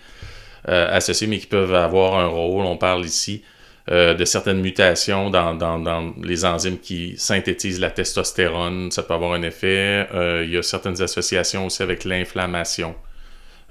euh, 0.67 0.95
associés, 0.95 1.25
mais 1.25 1.39
qui 1.39 1.47
peuvent 1.47 1.73
avoir 1.73 2.19
un 2.19 2.27
rôle. 2.27 2.65
On 2.65 2.77
parle 2.77 3.05
ici 3.05 3.43
de 3.87 4.23
certaines 4.23 4.61
mutations 4.61 5.31
dans, 5.31 5.55
dans, 5.55 6.13
les 6.21 6.45
enzymes 6.45 6.77
qui 6.77 7.15
synthétisent 7.17 7.79
la 7.79 7.89
testostérone. 7.89 8.91
Ça 8.91 9.01
peut 9.01 9.15
avoir 9.15 9.33
un 9.33 9.41
effet. 9.41 10.07
il 10.43 10.51
y 10.51 10.57
a 10.57 10.61
certaines 10.61 11.01
associations 11.01 11.65
aussi 11.65 11.81
avec 11.81 12.03
l'inflammation. 12.03 12.93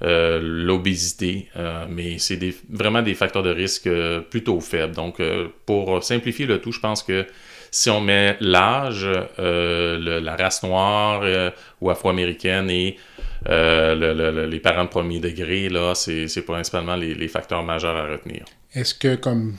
Euh, 0.01 0.39
l'obésité, 0.41 1.49
euh, 1.57 1.85
mais 1.89 2.19
c'est 2.19 2.39
vraiment 2.69 3.01
des 3.01 3.15
facteurs 3.15 3.43
de 3.43 3.49
risque 3.49 3.87
euh, 3.87 4.21
plutôt 4.21 4.61
faibles. 4.61 4.95
Donc, 4.95 5.21
pour 5.65 6.01
simplifier 6.03 6.45
le 6.45 6.61
tout, 6.61 6.71
je 6.71 6.79
pense 6.79 7.03
que 7.03 7.25
si 7.71 7.89
on 7.89 7.99
met 7.99 8.37
l'âge, 8.39 9.07
la 9.37 10.35
race 10.35 10.63
noire 10.63 11.21
ou 11.81 11.89
afro-américaine 11.89 12.69
et 12.69 12.97
les 13.45 14.59
parents 14.63 14.85
de 14.85 14.89
premier 14.89 15.19
degré, 15.19 15.69
là, 15.69 15.93
c'est 15.93 16.41
principalement 16.45 16.95
les, 16.95 17.27
facteurs 17.27 17.61
majeurs 17.61 17.95
à 17.95 18.07
retenir. 18.07 18.45
Est-ce 18.73 18.95
que, 18.95 19.15
comme 19.15 19.57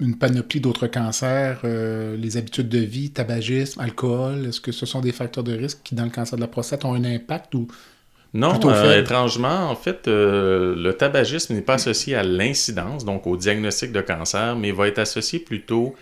une 0.00 0.18
panoplie 0.18 0.60
d'autres 0.60 0.86
cancers, 0.86 1.60
les 1.64 2.36
habitudes 2.36 2.68
de 2.68 2.80
vie, 2.80 3.10
tabagisme, 3.10 3.80
alcool, 3.80 4.46
est-ce 4.46 4.60
que 4.60 4.72
ce 4.72 4.84
sont 4.84 5.00
des 5.00 5.12
facteurs 5.12 5.44
de 5.44 5.56
risque 5.56 5.78
qui, 5.84 5.94
dans 5.94 6.04
le 6.04 6.10
cancer 6.10 6.36
de 6.36 6.42
la 6.42 6.48
prostate, 6.48 6.84
ont 6.84 6.92
un 6.92 7.04
impact 7.04 7.54
ou 7.54 7.68
non, 8.34 8.60
euh, 8.66 9.00
étrangement, 9.00 9.70
en 9.70 9.74
fait, 9.74 10.06
euh, 10.06 10.74
le 10.76 10.92
tabagisme 10.92 11.54
n'est 11.54 11.62
pas 11.62 11.74
associé 11.74 12.14
à 12.14 12.22
l'incidence, 12.22 13.04
donc 13.04 13.26
au 13.26 13.36
diagnostic 13.36 13.90
de 13.90 14.02
cancer, 14.02 14.54
mais 14.56 14.70
va 14.70 14.86
être 14.86 14.98
associé 14.98 15.38
plutôt 15.38 15.94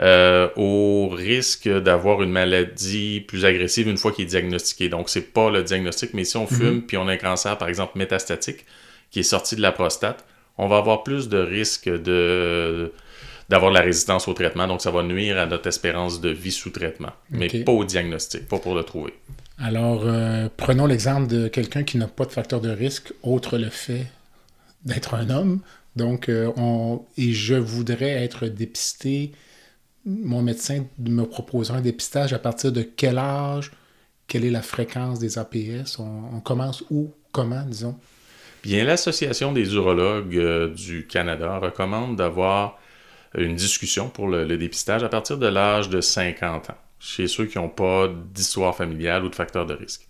euh, 0.00 0.48
au 0.56 1.08
risque 1.08 1.68
d'avoir 1.68 2.22
une 2.22 2.30
maladie 2.30 3.20
plus 3.20 3.46
agressive 3.46 3.88
une 3.88 3.96
fois 3.96 4.12
qu'il 4.12 4.24
est 4.24 4.28
diagnostiqué. 4.28 4.90
Donc, 4.90 5.08
c'est 5.08 5.32
pas 5.32 5.50
le 5.50 5.62
diagnostic, 5.62 6.12
mais 6.12 6.24
si 6.24 6.36
on 6.36 6.46
fume 6.46 6.74
mhm. 6.74 6.82
puis 6.82 6.96
on 6.98 7.08
a 7.08 7.12
un 7.12 7.16
cancer, 7.16 7.56
par 7.56 7.68
exemple, 7.68 7.96
métastatique, 7.96 8.66
qui 9.10 9.20
est 9.20 9.24
sorti 9.24 9.56
de 9.56 9.62
la 9.62 9.72
prostate, 9.72 10.24
on 10.58 10.68
va 10.68 10.76
avoir 10.76 11.02
plus 11.02 11.28
de 11.28 11.38
risques 11.38 11.88
de 11.88 12.92
d'avoir 13.48 13.72
de 13.72 13.76
la 13.76 13.82
résistance 13.82 14.28
au 14.28 14.32
traitement. 14.32 14.68
Donc, 14.68 14.80
ça 14.80 14.92
va 14.92 15.02
nuire 15.02 15.36
à 15.36 15.46
notre 15.46 15.66
espérance 15.66 16.20
de 16.20 16.28
vie 16.28 16.52
sous 16.52 16.70
traitement, 16.70 17.10
mais 17.30 17.48
pas 17.48 17.72
au 17.72 17.84
diagnostic, 17.84 18.46
pas 18.46 18.58
pour 18.58 18.76
le 18.76 18.84
trouver. 18.84 19.12
Alors, 19.62 20.04
euh, 20.06 20.48
prenons 20.56 20.86
l'exemple 20.86 21.26
de 21.26 21.46
quelqu'un 21.46 21.82
qui 21.82 21.98
n'a 21.98 22.06
pas 22.06 22.24
de 22.24 22.32
facteur 22.32 22.62
de 22.62 22.70
risque, 22.70 23.12
autre 23.22 23.58
le 23.58 23.68
fait 23.68 24.06
d'être 24.86 25.12
un 25.12 25.28
homme. 25.28 25.60
Donc, 25.96 26.30
euh, 26.30 26.50
on, 26.56 27.04
et 27.18 27.32
je 27.32 27.56
voudrais 27.56 28.10
être 28.10 28.46
dépisté. 28.46 29.32
Mon 30.06 30.40
médecin 30.40 30.86
me 30.98 31.24
proposera 31.24 31.76
un 31.76 31.80
dépistage 31.82 32.32
à 32.32 32.38
partir 32.38 32.72
de 32.72 32.80
quel 32.80 33.18
âge, 33.18 33.70
quelle 34.28 34.46
est 34.46 34.50
la 34.50 34.62
fréquence 34.62 35.18
des 35.18 35.38
APS, 35.38 35.98
on, 35.98 36.40
commence 36.40 36.82
où, 36.90 37.12
comment, 37.30 37.62
disons? 37.66 37.96
Bien, 38.62 38.84
l'Association 38.84 39.52
des 39.52 39.74
urologues 39.74 40.36
euh, 40.38 40.68
du 40.72 41.06
Canada 41.06 41.58
recommande 41.58 42.16
d'avoir 42.16 42.78
une 43.36 43.56
discussion 43.56 44.08
pour 44.08 44.26
le 44.26 44.56
dépistage 44.56 45.02
à 45.02 45.10
partir 45.10 45.36
de 45.36 45.46
l'âge 45.46 45.90
de 45.90 46.00
50 46.00 46.70
ans, 46.70 46.78
chez 47.00 47.26
ceux 47.26 47.46
qui 47.46 47.58
n'ont 47.58 47.68
pas 47.68 48.08
d'histoire 48.08 48.76
familiale 48.76 49.24
ou 49.24 49.28
de 49.28 49.34
facteur 49.34 49.66
de 49.66 49.74
risque. 49.74 50.06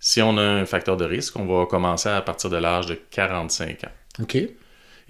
Si 0.00 0.22
on 0.22 0.38
a 0.38 0.42
un 0.42 0.64
facteur 0.64 0.96
de 0.96 1.04
risque, 1.04 1.38
on 1.38 1.44
va 1.44 1.66
commencer 1.66 2.08
à 2.08 2.22
partir 2.22 2.48
de 2.48 2.56
l'âge 2.56 2.86
de 2.86 2.94
45 3.10 3.84
ans. 3.84 4.22
OK. 4.22 4.38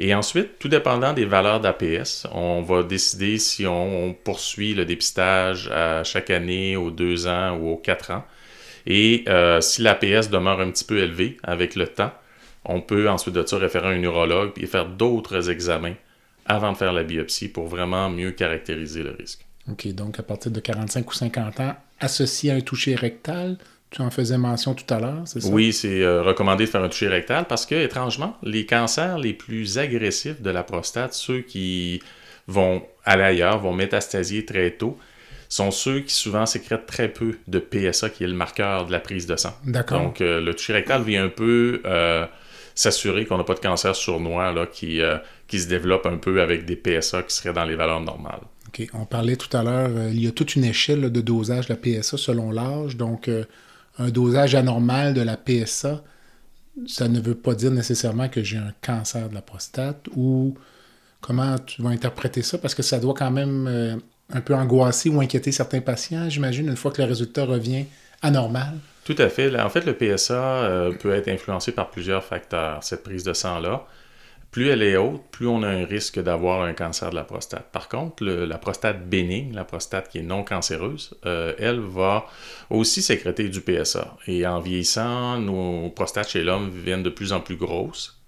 Et 0.02 0.14
ensuite, 0.14 0.58
tout 0.58 0.68
dépendant 0.68 1.12
des 1.12 1.26
valeurs 1.26 1.60
d'APS, 1.60 2.26
on 2.32 2.62
va 2.62 2.82
décider 2.82 3.38
si 3.38 3.66
on, 3.66 4.14
poursuit 4.14 4.75
le 4.75 4.84
dépistage 4.84 5.68
à 5.68 6.02
chaque 6.04 6.30
année, 6.30 6.75
aux 6.75 6.90
deux 6.90 7.28
ans 7.28 7.56
ou 7.56 7.68
aux 7.68 7.76
quatre 7.76 8.10
ans. 8.10 8.25
Et 8.87 9.25
euh, 9.28 9.60
si 9.60 9.82
l'APS 9.82 10.30
demeure 10.30 10.60
un 10.60 10.70
petit 10.70 10.84
peu 10.84 10.99
élevé 10.99 11.37
avec 11.42 11.76
le 11.76 11.87
temps, 11.87 12.12
on 12.64 12.80
peut 12.80 13.08
ensuite 13.08 13.34
de 13.34 13.46
ça 13.46 13.58
référer 13.58 13.88
à 13.88 13.90
un 13.90 14.02
urologue 14.02 14.52
et 14.56 14.66
faire 14.66 14.87
d'autres 14.87 15.50
examens 15.50 15.94
avant 16.46 16.72
de 16.72 16.76
faire 16.76 16.92
la 16.92 17.04
biopsie 17.04 17.49
pour 17.49 17.68
vraiment 17.68 18.10
mieux 18.10 18.32
caractériser 18.32 19.02
le 19.02 19.10
risque. 19.10 19.46
OK, 19.69 19.88
donc 19.88 20.19
à 20.19 20.23
partir 20.23 20.50
de 20.50 20.61
45 20.61 21.11
ou 21.11 21.14
50 21.14 21.61
ans, 21.61 21.76
associé 22.00 22.50
à 22.50 22.55
un 22.55 22.61
toucher 22.61 22.95
rectal, 22.95 23.59
tu 23.90 24.02
en 24.02 24.11
faisais 24.11 24.38
mention 24.38 24.75
tout 24.75 24.93
à 24.93 25.00
l'heure, 25.00 25.23
c'est 25.25 25.40
ça? 25.40 25.49
Oui, 25.49 25.73
c'est 25.73 26.02
euh, 26.02 26.23
recommandé 26.23 26.64
de 26.64 26.71
faire 26.71 26.83
un 26.83 26.88
toucher 26.88 27.09
rectal 27.09 27.47
parce 27.47 27.67
que, 27.67 27.75
étrangement, 27.75 28.37
les 28.43 28.64
cancers 28.64 29.19
les 29.19 29.33
plus 29.33 29.79
agressifs 29.79 30.40
de 30.40 30.50
la 30.50 30.62
prostate, 30.62 31.12
ceux 31.12 31.40
qui 31.40 32.00
vont 32.47 32.83
aller 33.05 33.25
ailleurs, 33.25 33.59
vont 33.59 33.73
métastasier 33.73 34.45
très 34.45 34.71
tôt, 34.71 34.97
sont 35.49 35.73
ceux 35.73 36.00
qui 36.00 36.14
souvent 36.14 36.47
sécrètent 36.47 36.87
très 36.87 37.09
peu 37.09 37.37
de 37.49 37.59
PSA, 37.59 38.11
qui 38.11 38.23
est 38.23 38.29
le 38.29 38.35
marqueur 38.35 38.87
de 38.87 38.93
la 38.93 39.00
prise 39.00 39.26
de 39.26 39.35
sang. 39.35 39.52
D'accord. 39.64 40.00
Donc, 40.00 40.21
euh, 40.21 40.40
le 40.40 40.55
toucher 40.55 40.75
rectal 40.75 41.02
vient 41.02 41.25
un 41.25 41.29
peu 41.29 41.83
euh, 41.85 42.25
s'assurer 42.76 43.26
qu'on 43.26 43.38
n'a 43.38 43.45
pas 43.45 43.55
de 43.55 43.61
cancer 43.61 43.97
sournois 43.97 44.52
là, 44.52 44.67
qui, 44.67 45.00
qui 45.49 45.59
se 45.59 45.69
développe 45.69 46.07
un 46.07 46.17
peu 46.17 46.40
avec 46.40 46.64
des 46.64 46.76
PSA 46.76 47.25
qui 47.25 47.35
seraient 47.35 47.52
dans 47.52 47.64
les 47.64 47.75
valeurs 47.75 48.00
normales. 48.00 48.43
On 48.94 49.04
parlait 49.04 49.36
tout 49.36 49.54
à 49.56 49.62
l'heure, 49.62 49.90
il 50.10 50.22
y 50.22 50.26
a 50.26 50.32
toute 50.32 50.56
une 50.56 50.64
échelle 50.64 51.10
de 51.10 51.20
dosage 51.20 51.68
de 51.68 51.74
la 51.74 51.76
PSA 51.76 52.16
selon 52.16 52.50
l'âge. 52.50 52.96
Donc, 52.96 53.30
un 53.98 54.08
dosage 54.10 54.54
anormal 54.54 55.14
de 55.14 55.20
la 55.20 55.36
PSA, 55.36 56.02
ça 56.86 57.08
ne 57.08 57.20
veut 57.20 57.34
pas 57.34 57.54
dire 57.54 57.70
nécessairement 57.70 58.28
que 58.28 58.42
j'ai 58.42 58.56
un 58.56 58.72
cancer 58.82 59.28
de 59.28 59.34
la 59.34 59.42
prostate 59.42 60.06
ou 60.16 60.54
comment 61.20 61.58
tu 61.58 61.82
vas 61.82 61.90
interpréter 61.90 62.42
ça? 62.42 62.58
Parce 62.58 62.74
que 62.74 62.82
ça 62.82 62.98
doit 62.98 63.14
quand 63.14 63.30
même 63.30 63.66
euh, 63.68 63.96
un 64.32 64.40
peu 64.40 64.54
angoisser 64.54 65.10
ou 65.10 65.20
inquiéter 65.20 65.52
certains 65.52 65.80
patients, 65.80 66.28
j'imagine, 66.28 66.68
une 66.68 66.76
fois 66.76 66.90
que 66.90 67.02
le 67.02 67.08
résultat 67.08 67.44
revient 67.44 67.84
anormal. 68.22 68.78
Tout 69.04 69.16
à 69.18 69.28
fait. 69.28 69.58
En 69.58 69.70
fait, 69.70 69.84
le 69.86 69.94
PSA 69.94 70.34
euh, 70.34 70.92
peut 70.92 71.12
être 71.12 71.28
influencé 71.28 71.72
par 71.72 71.90
plusieurs 71.90 72.24
facteurs, 72.24 72.82
cette 72.82 73.02
prise 73.02 73.24
de 73.24 73.32
sang-là 73.32 73.86
plus 74.50 74.69
elle 74.69 74.83
est 74.83 74.97
haute, 74.97 75.23
plus 75.30 75.47
on 75.47 75.62
a 75.62 75.69
un 75.69 75.85
risque 75.85 76.21
d'avoir 76.21 76.62
un 76.62 76.73
cancer 76.73 77.11
de 77.11 77.14
la 77.14 77.23
prostate. 77.23 77.71
Par 77.71 77.88
contre, 77.88 78.25
la 78.25 78.59
prostate 78.59 79.09
bénigne, 79.09 79.54
la 79.54 79.64
prostate 79.64 80.09
qui 80.09 80.19
est 80.19 80.23
non 80.23 80.42
cancéreuse, 80.42 81.14
euh, 81.25 81.54
elle 81.59 81.78
va 81.78 82.26
aussi 82.69 83.00
sécréter 83.00 83.49
du 83.49 83.61
PSA. 83.61 84.16
Et 84.26 84.45
en 84.47 84.59
vieillissant, 84.59 85.38
nos 85.38 85.90
prostates 85.90 86.30
chez 86.30 86.42
l'homme 86.42 86.71
viennent 86.71 87.04
de 87.04 87.11
plus 87.11 87.33
en 87.33 87.40
plus 87.40 87.57
grosses. 87.57 88.21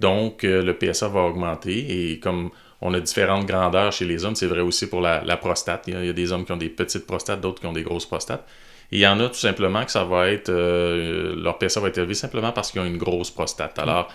Donc, 0.00 0.44
euh, 0.44 0.62
le 0.62 0.74
PSA 0.74 1.08
va 1.08 1.22
augmenter. 1.22 2.10
Et 2.10 2.20
comme 2.20 2.50
on 2.82 2.92
a 2.92 3.00
différentes 3.00 3.46
grandeurs 3.46 3.92
chez 3.92 4.04
les 4.04 4.26
hommes, 4.26 4.34
c'est 4.36 4.46
vrai 4.46 4.60
aussi 4.60 4.88
pour 4.88 5.00
la, 5.00 5.36
prostate. 5.38 5.84
Il 5.86 6.04
y, 6.04 6.08
a, 6.08 6.12
des 6.12 6.32
hommes 6.32 6.44
qui 6.44 6.52
ont 6.52 6.58
des 6.58 6.68
petites 6.68 7.06
prostates, 7.06 7.40
d'autres 7.40 7.60
qui 7.60 7.66
ont 7.66 7.72
des 7.72 7.82
grosses 7.82 8.06
prostates. 8.06 8.46
Et 8.92 8.96
il 8.96 9.00
y 9.00 9.06
en 9.06 9.18
a 9.20 9.28
tout 9.28 9.34
simplement 9.34 9.84
que 9.84 9.90
ça 9.90 10.04
va 10.04 10.28
être, 10.28 10.50
euh, 10.50 11.34
leur 11.34 11.58
PSA 11.58 11.80
va 11.80 11.88
être 11.88 11.98
élevé 11.98 12.14
simplement 12.14 12.52
parce 12.52 12.70
qu'ils 12.70 12.80
ont 12.82 12.84
une 12.84 12.98
grosse 12.98 13.30
prostate. 13.30 13.78
Alors, 13.78 14.08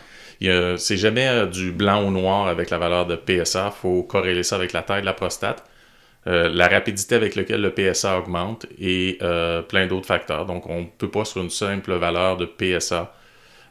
c'est 0.78 0.98
jamais 0.98 1.28
euh, 1.28 1.46
du 1.46 1.72
blanc 1.72 2.06
au 2.06 2.12
noir 2.12 2.48
avec 2.48 2.70
la 2.70 2.78
valeur 2.78 3.06
de 3.06 3.16
PSA. 3.16 3.72
Il 3.76 3.80
faut 3.80 4.04
corréler 4.04 4.44
ça 4.44 4.56
avec 4.56 4.74
la 4.74 4.82
taille 4.82 5.02
de 5.02 5.06
la 5.06 5.14
prostate, 5.14 5.64
euh, 6.28 6.50
la 6.50 6.68
rapidité 6.68 7.16
avec 7.16 7.36
laquelle 7.36 7.62
le 7.62 7.72
PSA 7.72 8.18
augmente 8.18 8.66
et 8.80 9.18
euh, 9.22 9.62
plein 9.62 9.88
d'autres 9.88 10.08
facteurs. 10.08 10.46
Donc, 10.46 10.68
on 10.68 10.82
ne 10.82 10.88
peut 10.98 11.12
pas 11.12 11.26
sur 11.26 11.42
une 11.42 11.50
simple 11.50 11.94
valeur 11.94 12.38
de 12.38 12.46
PSA 12.46 13.14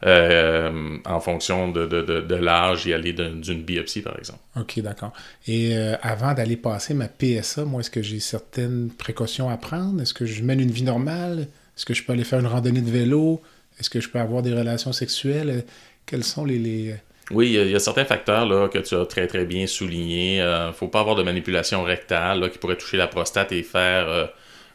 en 0.02 1.20
fonction 1.20 1.70
de, 1.70 1.84
de, 1.84 2.34
l'âge 2.34 2.86
y 2.86 2.94
aller 2.94 3.12
d'une 3.12 3.62
biopsie, 3.62 4.00
par 4.00 4.18
exemple. 4.18 4.38
OK, 4.58 4.80
d'accord. 4.80 5.12
Et 5.46 5.76
avant 6.00 6.32
d'aller 6.32 6.56
passer 6.56 6.94
ma 6.94 7.06
PSA, 7.06 7.66
moi, 7.66 7.80
est-ce 7.80 7.90
que 7.90 8.00
j'ai 8.00 8.18
certaines 8.18 8.88
précautions 8.96 9.50
à 9.50 9.58
prendre? 9.58 10.00
Est-ce 10.00 10.14
que 10.14 10.24
je 10.24 10.42
mène 10.42 10.60
une 10.60 10.70
vie 10.70 10.84
normale? 10.84 11.48
Est-ce 11.76 11.84
que 11.84 11.92
je 11.92 12.02
peux 12.02 12.14
aller 12.14 12.24
faire 12.24 12.40
une 12.40 12.46
randonnée 12.46 12.80
de 12.80 12.90
vélo? 12.90 13.42
Est-ce 13.78 13.88
que 13.88 14.00
je 14.00 14.08
peux 14.08 14.18
avoir 14.18 14.42
des 14.42 14.54
relations 14.54 14.92
sexuelles? 14.92 15.64
Quels 16.10 16.24
sont 16.24 16.44
les... 16.44 16.96
Oui, 17.30 17.52
il 17.52 17.70
y, 17.70 17.76
a 17.76 17.78
certains 17.78 18.04
facteurs 18.04 18.44
là, 18.44 18.66
que 18.66 18.78
tu 18.78 18.96
as 18.96 19.06
très 19.06 19.28
très 19.28 19.44
bien 19.44 19.68
soulignés. 19.68 20.38
Il 20.38 20.40
euh, 20.40 20.66
ne 20.66 20.72
faut 20.72 20.88
pas 20.88 20.98
avoir 20.98 21.14
de 21.14 21.22
manipulation 21.22 21.84
rectale 21.84 22.50
qui 22.50 22.58
pourrait 22.58 22.76
toucher 22.76 22.96
la 22.96 23.06
prostate 23.06 23.52
et 23.52 23.62
faire 23.62 24.08
euh, 24.08 24.26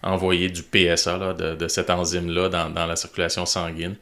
envoyer 0.01 0.48
du 0.48 0.63
PSA, 0.63 1.34
de, 1.34 1.68
cette 1.68 1.89
enzyme-là, 1.89 2.48
dans, 2.48 2.86
la 2.86 2.96
circulation 2.96 3.46
sanguine. 3.46 3.98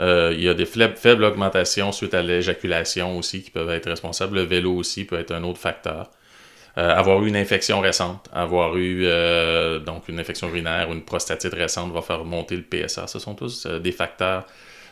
Euh, 0.00 0.34
il 0.34 0.42
y 0.42 0.48
a 0.50 0.52
des 0.52 0.66
faibles, 0.66 1.24
augmentations 1.24 1.90
suite 1.90 2.12
à 2.12 2.22
l'éjaculation 2.22 3.16
aussi 3.16 3.42
qui 3.42 3.50
peuvent 3.50 3.70
être 3.70 3.88
responsables. 3.88 4.36
Le 4.36 4.42
vélo 4.42 4.74
aussi 4.74 5.06
peut 5.06 5.18
être 5.18 5.32
un 5.32 5.42
autre 5.42 5.60
facteur. 5.60 6.10
avoir 6.76 7.22
eu 7.22 7.28
une 7.28 7.36
infection 7.36 7.80
récente, 7.80 8.28
avoir 8.34 8.76
eu 8.76 9.06
donc 9.86 10.08
une 10.08 10.18
infection 10.18 10.48
urinaire 10.48 10.90
ou 10.90 10.92
une 10.92 11.04
prostatite 11.04 11.54
récente 11.54 11.94
va 11.94 12.02
faire 12.02 12.24
monter 12.26 12.56
le 12.56 12.64
PSA. 12.64 13.06
Ce 13.06 13.18
sont 13.18 13.34
tous 13.34 13.66
des 13.66 13.92
facteurs 13.92 14.44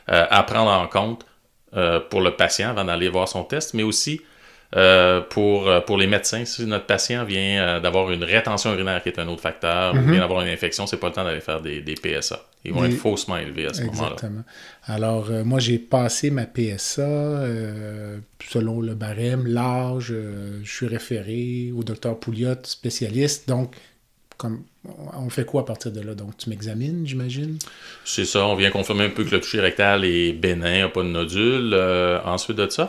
à 0.07 0.43
prendre 0.45 0.71
en 0.71 0.87
compte 0.87 1.27
euh, 1.75 2.01
pour 2.01 2.21
le 2.21 2.33
patient 2.33 2.71
avant 2.71 2.85
d'aller 2.85 3.09
voir 3.09 3.29
son 3.29 3.45
test, 3.45 3.73
mais 3.73 3.83
aussi 3.83 4.21
euh, 4.77 5.23
pour, 5.23 5.69
euh, 5.69 5.81
pour 5.81 5.97
les 5.97 6.07
médecins. 6.07 6.45
Si 6.45 6.67
notre 6.67 6.87
patient 6.87 7.25
vient 7.25 7.81
d'avoir 7.81 8.11
une 8.11 8.25
rétention 8.25 8.75
urinaire, 8.75 9.03
qui 9.03 9.09
est 9.09 9.19
un 9.19 9.29
autre 9.29 9.41
facteur, 9.41 9.95
ou 9.95 9.97
mhm. 9.97 10.11
vient 10.11 10.21
d'avoir 10.21 10.43
une 10.43 10.49
infection, 10.49 10.87
c'est 10.87 10.99
pas 10.99 11.09
le 11.09 11.15
temps 11.15 11.25
d'aller 11.25 11.41
faire 11.41 11.63
des, 11.63 11.81
des, 11.81 11.95
PSA. 11.95 12.41
Ils 12.65 12.73
vont 12.75 12.85
être 12.85 12.97
faussement 12.97 13.39
élevés 13.39 13.67
à 13.67 13.75
ce 13.75 13.83
moment-là. 13.85 14.13
Exactement. 14.13 14.43
Alors, 14.85 15.31
moi, 15.45 15.59
j'ai 15.59 15.79
passé 15.79 16.31
ma 16.31 16.45
PSA 16.45 17.47
selon 18.49 18.81
le 18.81 18.95
barème, 18.95 19.47
l'âge. 19.47 20.15
je 20.63 20.71
suis 20.71 20.87
référé 20.87 21.73
au 21.75 21.83
docteur 21.83 22.21
Pouliot, 22.21 22.55
spécialiste. 22.65 23.49
Donc, 23.49 23.75
on 24.85 25.31
fait 25.31 25.45
quoi 25.45 25.63
à 25.63 25.65
partir 25.65 25.93
de 25.93 26.01
là? 26.01 26.15
Donc, 26.15 26.37
tu 26.37 26.51
m'examines, 26.51 27.07
j'imagine? 27.07 27.59
C'est 28.05 28.25
ça. 28.25 28.47
On 28.47 28.55
vient 28.55 28.71
confirmer 28.71 29.05
un 29.05 29.11
peu 29.11 29.25
que 29.25 29.31
le 29.31 29.41
toucher 29.41 29.61
rectal 29.61 30.05
est 30.05 30.33
bénin, 30.33 30.89
pas 30.89 31.03
de 31.03 31.09
nodule. 31.09 31.73
Euh, 31.73 32.19
ensuite 32.25 32.57
de 32.57 32.69
ça, 32.69 32.89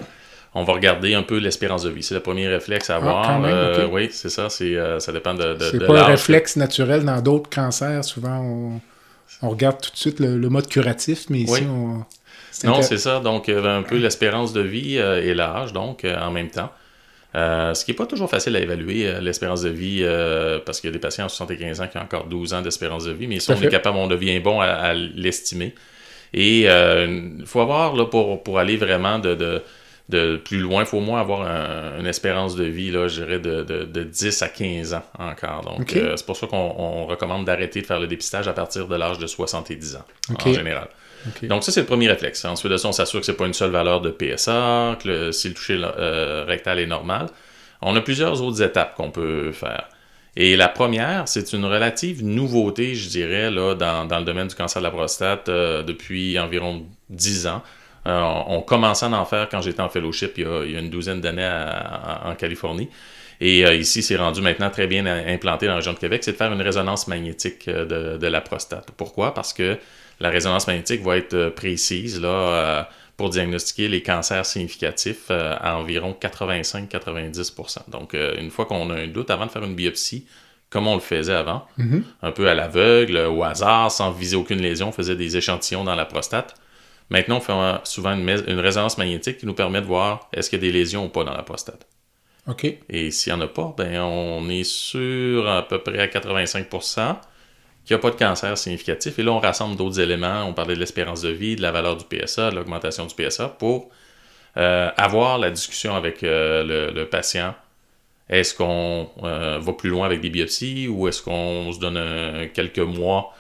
on 0.55 0.63
va 0.63 0.73
regarder 0.73 1.13
un 1.13 1.23
peu 1.23 1.38
l'espérance 1.38 1.83
de 1.83 1.89
vie. 1.89 2.03
C'est 2.03 2.15
le 2.15 2.21
premier 2.21 2.47
réflexe 2.47 2.89
à 2.89 2.95
ah, 2.95 2.97
avoir. 2.97 3.45
Euh, 3.45 3.88
oui, 3.91 4.09
c'est 4.12 4.29
ça. 4.29 4.47
Euh, 4.62 5.00
ça 5.00 5.12
dépend 5.12 5.33
de, 5.33 5.53
de 5.53 5.63
C'est 5.71 5.85
pas 5.85 6.01
un 6.01 6.05
réflexe 6.05 6.55
naturel 6.55 7.03
dans 7.05 7.21
d'autres 7.21 7.50
cancers. 7.50 8.03
Souvent, 8.03 8.81
on, 9.41 9.50
regarde 9.50 9.81
tout 9.81 9.91
de 9.91 9.97
suite 9.97 10.19
le, 10.19 10.50
mode 10.50 10.67
curatif, 10.67 11.25
mais 11.29 11.39
ici, 11.39 11.63
on... 11.67 12.05
Non, 12.65 12.81
c'est 12.81 12.97
ça. 12.97 13.19
Donc, 13.19 13.50
un 13.50 13.83
peu 13.83 13.97
l'espérance 13.97 14.53
de 14.53 14.62
vie 14.62 14.95
et 14.95 15.33
l'âge, 15.33 15.73
donc, 15.73 16.05
en 16.05 16.31
même 16.31 16.50
temps. 16.50 16.71
Euh, 17.35 17.73
ce 17.73 17.83
qui 17.83 17.91
n'est 17.91 17.95
pas 17.95 18.05
toujours 18.05 18.29
facile 18.29 18.55
à 18.55 18.59
évaluer, 18.59 19.07
euh, 19.07 19.19
l'espérance 19.19 19.61
de 19.61 19.69
vie, 19.69 20.01
euh, 20.01 20.59
parce 20.63 20.79
qu'il 20.79 20.89
y 20.89 20.91
a 20.91 20.93
des 20.93 20.99
patients 20.99 21.25
à 21.25 21.29
75 21.29 21.81
ans 21.81 21.87
qui 21.87 21.97
ont 21.97 22.01
encore 22.01 22.25
12 22.25 22.53
ans 22.53 22.61
d'espérance 22.61 23.05
de 23.05 23.11
vie, 23.11 23.27
mais 23.27 23.39
si 23.39 23.49
on 23.49 23.59
est 23.59 23.69
capable, 23.69 23.97
on 23.97 24.07
devient 24.07 24.39
bon 24.39 24.61
à, 24.61 24.93
l'estimer. 24.93 25.73
Et 26.33 26.61
il 26.65 27.43
faut 27.45 27.61
avoir, 27.61 27.95
là, 27.95 28.05
pour, 28.05 28.43
pour 28.43 28.59
aller 28.59 28.77
vraiment 28.77 29.19
de, 29.19 29.63
de, 30.09 30.37
plus 30.37 30.59
loin, 30.59 30.83
il 30.83 30.85
faut 30.85 30.97
au 30.97 31.01
moins 31.01 31.21
avoir 31.21 31.41
une 31.99 32.05
espérance 32.05 32.55
de 32.55 32.65
vie, 32.65 32.91
là, 32.91 33.07
je 33.07 33.23
dirais, 33.23 33.39
de, 33.39 33.63
de, 33.63 34.03
10 34.03 34.41
à 34.41 34.49
15 34.49 34.93
ans 34.93 35.03
encore. 35.17 35.61
Donc, 35.61 35.91
c'est 35.91 36.25
pour 36.25 36.37
ça 36.37 36.45
qu'on 36.45 37.05
recommande 37.05 37.45
d'arrêter 37.45 37.81
de 37.81 37.85
faire 37.87 37.99
le 37.99 38.07
dépistage 38.07 38.47
à 38.47 38.53
partir 38.53 38.87
de 38.87 38.95
l'âge 38.95 39.17
de 39.17 39.27
70 39.27 39.95
ans, 39.95 40.05
en 40.43 40.53
général. 40.53 40.87
Donc 41.44 41.63
ça, 41.63 41.72
c'est 41.72 41.82
le 41.82 41.86
premier 41.86 42.08
réflexe. 42.08 42.44
Ensuite 42.46 42.72
de 42.72 42.77
ça, 42.77 42.88
on 42.88 42.92
s'assure 42.92 43.20
que 43.20 43.25
ce 43.25 43.32
n'est 43.32 43.38
pas 43.38 43.46
une 43.46 43.53
seule 43.53 43.72
valeur 43.72 44.01
de 44.01 44.10
PSA, 44.10 44.98
que 45.01 45.32
si 45.32 45.50
le 45.50 45.53
toucher 45.53 45.80
euh, 45.82 46.46
rectal 46.48 46.80
est 46.80 46.86
normal. 46.86 47.27
On 47.82 47.96
a 47.96 48.01
plusieurs 48.01 48.42
autres 48.42 48.62
étapes 48.62 48.96
qu'on 48.96 49.12
peut 49.12 49.51
faire. 49.51 49.89
Et 50.36 50.56
la 50.56 50.68
première, 50.68 51.27
c'est 51.27 51.53
une 51.53 51.65
relative 51.65 52.24
nouveauté, 52.24 52.96
je 52.96 53.08
dirais, 53.10 53.51
là, 53.51 53.75
dans, 53.75 54.18
le 54.18 54.25
domaine 54.25 54.48
du 54.48 54.56
cancer 54.56 54.82
de 54.82 54.86
la 54.86 54.92
prostate 54.92 55.50
euh, 55.50 55.84
depuis 55.84 56.39
environ 56.39 56.86
10 57.10 57.48
ans. 57.48 57.62
Euh, 58.06 58.22
on 58.48 58.62
commençait 58.62 59.06
à 59.06 59.10
en 59.10 59.25
faire 59.25 59.48
quand 59.48 59.62
j'étais 59.62 59.82
en 59.82 59.88
fellowship 59.88 60.34
il 60.38 60.44
y 60.44 60.75
a, 60.75 60.80
une 60.80 60.89
douzaine 60.89 61.22
d'années 61.22 61.50
en 62.25 62.36
Californie. 62.36 62.89
Et 63.39 63.62
ici, 63.75 64.01
c'est 64.01 64.15
rendu 64.15 64.42
maintenant 64.42 64.70
très 64.70 64.88
bien 64.88 65.06
implanté 65.06 65.65
dans 65.65 65.74
la 65.74 65.77
région 65.77 65.94
de 65.94 66.00
Québec, 66.00 66.24
c'est 66.24 66.34
de 66.34 66.38
faire 66.38 66.51
une 66.51 66.62
résonance 66.62 67.08
magnétique 67.08 67.70
de, 67.70 68.18
de, 68.18 68.27
la 68.27 68.42
prostate. 68.42 68.92
Pourquoi? 68.96 69.34
Parce 69.34 69.53
que 69.53 69.77
la 70.20 70.29
résonance 70.29 70.67
magnétique 70.67 71.01
va 71.01 71.17
être 71.17 71.50
précise 71.50 72.22
là, 72.22 72.89
pour 73.17 73.29
diagnostiquer 73.29 73.88
les 73.88 74.01
cancers 74.01 74.46
significatifs 74.46 75.29
à 75.29 75.77
environ 75.77 76.15
85-90%. 76.20 77.89
Donc, 77.89 78.13
une 78.13 78.50
fois 78.50 78.65
qu'on 78.65 78.89
a 78.89 78.96
un 78.96 79.08
doute, 79.08 79.29
avant 79.29 79.46
de 79.46 79.51
faire 79.51 79.63
une 79.63 79.75
biopsie, 79.75 80.25
comme 80.70 80.88
on 80.88 80.96
le 80.96 81.01
faisait 81.01 81.36
avant, 81.36 81.67
Mm-hmm. 81.77 82.01
un 82.24 82.32
peu 82.32 82.50
à 82.50 82.55
l'aveugle, 82.55 83.17
au 83.17 83.43
hasard, 83.43 83.91
sans 83.91 84.12
viser 84.12 84.36
aucune 84.36 84.60
lésion, 84.60 84.89
on 84.89 84.91
faisait 84.91 85.15
des 85.15 85.38
échantillons 85.38 85.84
dans 85.84 85.96
la 85.96 86.05
prostate. 86.05 86.55
Maintenant, 87.10 87.38
on 87.38 87.41
fait 87.41 87.53
euh, 87.53 87.77
souvent 87.84 88.13
une, 88.13 88.27
une 88.27 88.60
résonance 88.60 88.98
magnétique 88.98 89.38
qui 89.38 89.46
nous 89.46 89.53
permet 89.53 89.82
de 89.82 89.86
voir 89.86 90.29
est-ce 90.34 90.50
qu'il 90.50 90.58
y 90.58 90.67
a 90.67 90.72
des 90.72 90.72
lésions 90.72 91.05
ou 91.05 91.10
pas 91.10 91.24
dans 91.24 91.34
la 91.34 91.43
prostate. 91.43 91.86
OK. 92.48 92.65
Et 92.89 93.12
s'il 93.12 93.34
n'y 93.34 93.39
en 93.39 93.43
a 93.43 93.48
pas, 93.48 93.74
ben, 93.77 94.01
on 94.01 94.50
est 94.50 94.63
sûr 94.63 95.48
à 95.48 95.67
peu 95.67 95.79
près 95.79 96.00
à 96.00 96.08
85% 96.08 97.17
qu'il 97.85 97.95
n'y 97.95 97.99
a 97.99 98.01
pas 98.01 98.11
de 98.11 98.15
cancer 98.15 98.57
significatif. 98.57 99.19
Et 99.19 99.23
là, 99.23 99.31
on 99.31 99.39
rassemble 99.39 99.75
d'autres 99.75 99.99
éléments. 99.99 100.45
On 100.45 100.53
parlait 100.53 100.75
de 100.75 100.79
l'espérance 100.79 101.21
de 101.21 101.29
vie, 101.29 101.55
de 101.55 101.61
la 101.61 101.71
valeur 101.71 101.97
du 101.97 102.05
PSA, 102.05 102.51
de 102.51 102.55
l'augmentation 102.55 103.05
du 103.05 103.13
PSA 103.13 103.49
pour 103.49 103.89
euh, 104.55 104.89
avoir 104.97 105.37
la 105.37 105.49
discussion 105.49 105.95
avec 105.95 106.23
euh, 106.23 106.91
le, 106.93 107.05
patient. 107.05 107.55
Est-ce 108.29 108.53
qu'on 108.55 109.09
euh, 109.23 109.59
va 109.59 109.73
plus 109.73 109.89
loin 109.89 110.05
avec 110.05 110.21
des 110.21 110.29
biopsies 110.29 110.87
ou 110.87 111.07
est-ce 111.07 111.21
qu'on 111.21 111.71
se 111.73 111.79
donne 111.79 112.49
quelques 112.53 112.79
mois 112.79 113.33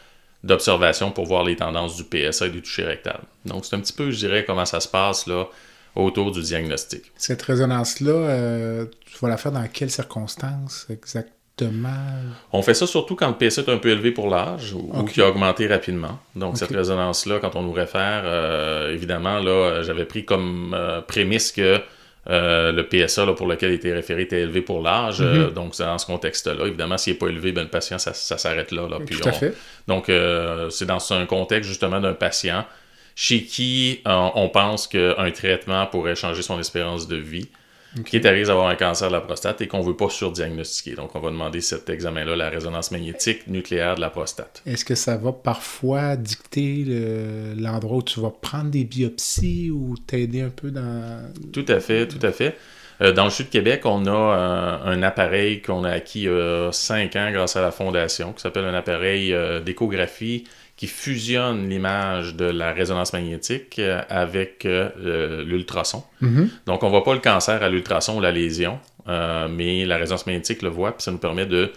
d'observation 0.43 1.11
pour 1.11 1.25
voir 1.25 1.45
les 1.45 1.55
tendances 1.55 1.95
du 1.95 2.03
PSA 2.03 2.47
et 2.47 2.49
du 2.49 2.61
toucher 2.61 2.83
rectal? 2.83 3.21
Donc, 3.45 3.65
c'est 3.65 3.75
un 3.77 3.79
petit 3.79 3.93
peu, 3.93 4.11
je 4.11 4.17
dirais, 4.17 4.43
comment 4.43 4.65
ça 4.65 4.81
se 4.81 4.89
passe 4.89 5.25
là 5.25 5.47
autour 5.95 6.31
du 6.31 6.41
diagnostic. 6.41 7.11
Cette 7.15 7.43
résonance-là, 7.43 8.85
tu 9.05 9.17
vas 9.21 9.29
la 9.29 9.37
faire 9.37 9.51
dans 9.51 9.67
quelles 9.67 9.91
circonstances 9.91 10.87
exactement? 10.89 11.42
On 12.51 12.61
fait 12.61 12.73
ça 12.73 12.87
surtout 12.87 13.15
quand 13.15 13.27
le 13.29 13.35
PSA 13.49 13.61
est 13.63 13.69
un 13.69 13.77
peu 13.77 13.89
élevé 13.89 14.11
pour 14.11 14.29
l'âge 14.29 14.73
ou, 14.73 15.03
qui 15.05 15.21
a 15.21 15.29
augmenté 15.29 15.67
rapidement. 15.67 16.19
Donc, 16.35 16.57
cette 16.57 16.71
résonance-là, 16.71 17.39
quand 17.39 17.55
on 17.55 17.61
nous 17.63 17.71
réfère, 17.73 18.23
euh, 18.25 18.93
évidemment, 18.93 19.39
là, 19.39 19.81
j'avais 19.83 20.05
pris 20.05 20.25
comme 20.25 20.73
euh, 20.77 21.01
prémisse 21.01 21.51
que 21.51 21.79
euh, 22.29 22.71
le 22.71 22.87
PSA 22.87 23.25
là, 23.25 23.33
pour 23.33 23.47
lequel 23.47 23.71
il 23.71 23.75
était 23.75 23.91
référé 23.93 24.21
était 24.21 24.39
élevé 24.41 24.61
pour 24.61 24.81
l'âge. 24.81 25.19
Mhm. 25.19 25.27
Euh, 25.27 25.49
donc, 25.49 25.75
c'est 25.75 25.83
dans 25.83 25.97
ce 25.97 26.05
contexte-là. 26.05 26.65
Évidemment, 26.67 26.97
s'il 26.97 27.13
n'est 27.13 27.19
pas 27.19 27.27
élevé, 27.27 27.51
ben, 27.51 27.63
le 27.63 27.67
patient, 27.69 27.97
ça, 27.97 28.13
ça 28.13 28.37
s'arrête 28.37 28.71
là. 28.71 28.87
là. 28.87 28.97
Puis 29.05 29.17
Tout 29.19 29.27
à 29.27 29.31
on- 29.31 29.35
fait. 29.35 29.53
donc, 29.87 30.07
euh, 30.09 30.69
c'est 30.69 30.85
dans 30.85 31.11
un 31.11 31.25
contexte 31.25 31.67
justement 31.69 31.99
d'un 31.99 32.13
patient 32.13 32.65
chez 33.15 33.43
qui 33.43 34.01
on 34.05 34.49
pense 34.49 34.87
qu'un 34.87 35.29
traitement 35.31 35.85
pourrait 35.85 36.15
changer 36.15 36.41
son 36.41 36.59
espérance 36.59 37.07
de 37.07 37.17
vie, 37.17 37.47
Qui 38.05 38.15
est 38.17 38.25
à 38.25 38.31
risque 38.31 38.47
d'avoir 38.47 38.67
un 38.69 38.75
cancer 38.75 39.07
de 39.07 39.13
la 39.13 39.21
prostate 39.21 39.61
et 39.61 39.67
qu'on 39.67 39.79
ne 39.79 39.83
veut 39.85 39.95
pas 39.95 40.09
surdiagnostiquer. 40.09 40.95
Donc, 40.95 41.15
on 41.15 41.19
va 41.19 41.29
demander 41.29 41.61
cet 41.61 41.89
examen-là, 41.89 42.35
la 42.35 42.49
résonance 42.49 42.91
magnétique 42.91 43.47
nucléaire 43.47 43.95
de 43.95 44.01
la 44.01 44.09
prostate. 44.09 44.63
Est-ce 44.65 44.83
que 44.83 44.95
ça 44.95 45.15
va 45.17 45.31
parfois 45.31 46.15
dicter 46.15 46.83
le- 46.87 47.53
l'endroit 47.55 47.97
où 47.97 48.01
tu 48.03 48.19
vas 48.19 48.31
prendre 48.31 48.71
des 48.71 48.83
biopsies 48.83 49.69
ou 49.71 49.95
t'aider 50.07 50.41
un 50.41 50.49
peu 50.49 50.71
dans... 50.71 51.21
Tout 51.51 51.65
à 51.67 51.79
fait, 51.79 52.07
tout 52.07 52.25
à 52.25 52.31
fait. 52.31 52.57
Euh, 53.01 53.11
dans 53.11 53.25
le 53.25 53.29
Sud 53.31 53.47
de 53.47 53.51
Québec, 53.51 53.81
on 53.85 54.05
a 54.05 54.11
un, 54.11 54.85
un 54.85 55.03
appareil 55.03 55.61
qu'on 55.61 55.83
a 55.83 55.89
acquis 55.91 56.21
il 56.21 56.25
y 56.25 56.29
a 56.29 56.71
5 56.71 57.15
ans 57.15 57.29
grâce 57.31 57.55
à 57.55 57.61
la 57.61 57.71
Fondation, 57.71 58.33
qui 58.33 58.41
s'appelle 58.41 58.65
un 58.65 58.73
appareil 58.73 59.33
euh, 59.33 59.59
d'échographie 59.61 60.45
qui 60.83 60.87
fusionne 60.89 61.69
l'image 61.69 62.35
de 62.35 62.43
la 62.43 62.73
résonance 62.73 63.13
magnétique 63.13 63.79
euh, 63.79 64.01
avec 64.09 64.65
euh, 64.65 64.89
le- 65.01 65.41
l'ultrason. 65.43 66.03
Mhm. 66.19 66.49
Donc, 66.65 66.83
on 66.83 66.87
ne 66.87 66.91
voit 66.91 67.05
pas 67.05 67.13
le 67.13 67.21
cancer 67.21 67.63
à 67.63 67.69
l'ultrason 67.69 68.17
ou 68.17 68.19
la 68.19 68.33
lésion, 68.33 68.79
euh, 69.07 69.47
mais 69.49 69.85
la 69.85 69.95
résonance 69.95 70.25
magnétique 70.27 70.61
le 70.61 70.67
voit, 70.67 70.91
puis 70.91 71.01
ça 71.03 71.11
nous 71.11 71.19
permet 71.19 71.45
de 71.45 71.71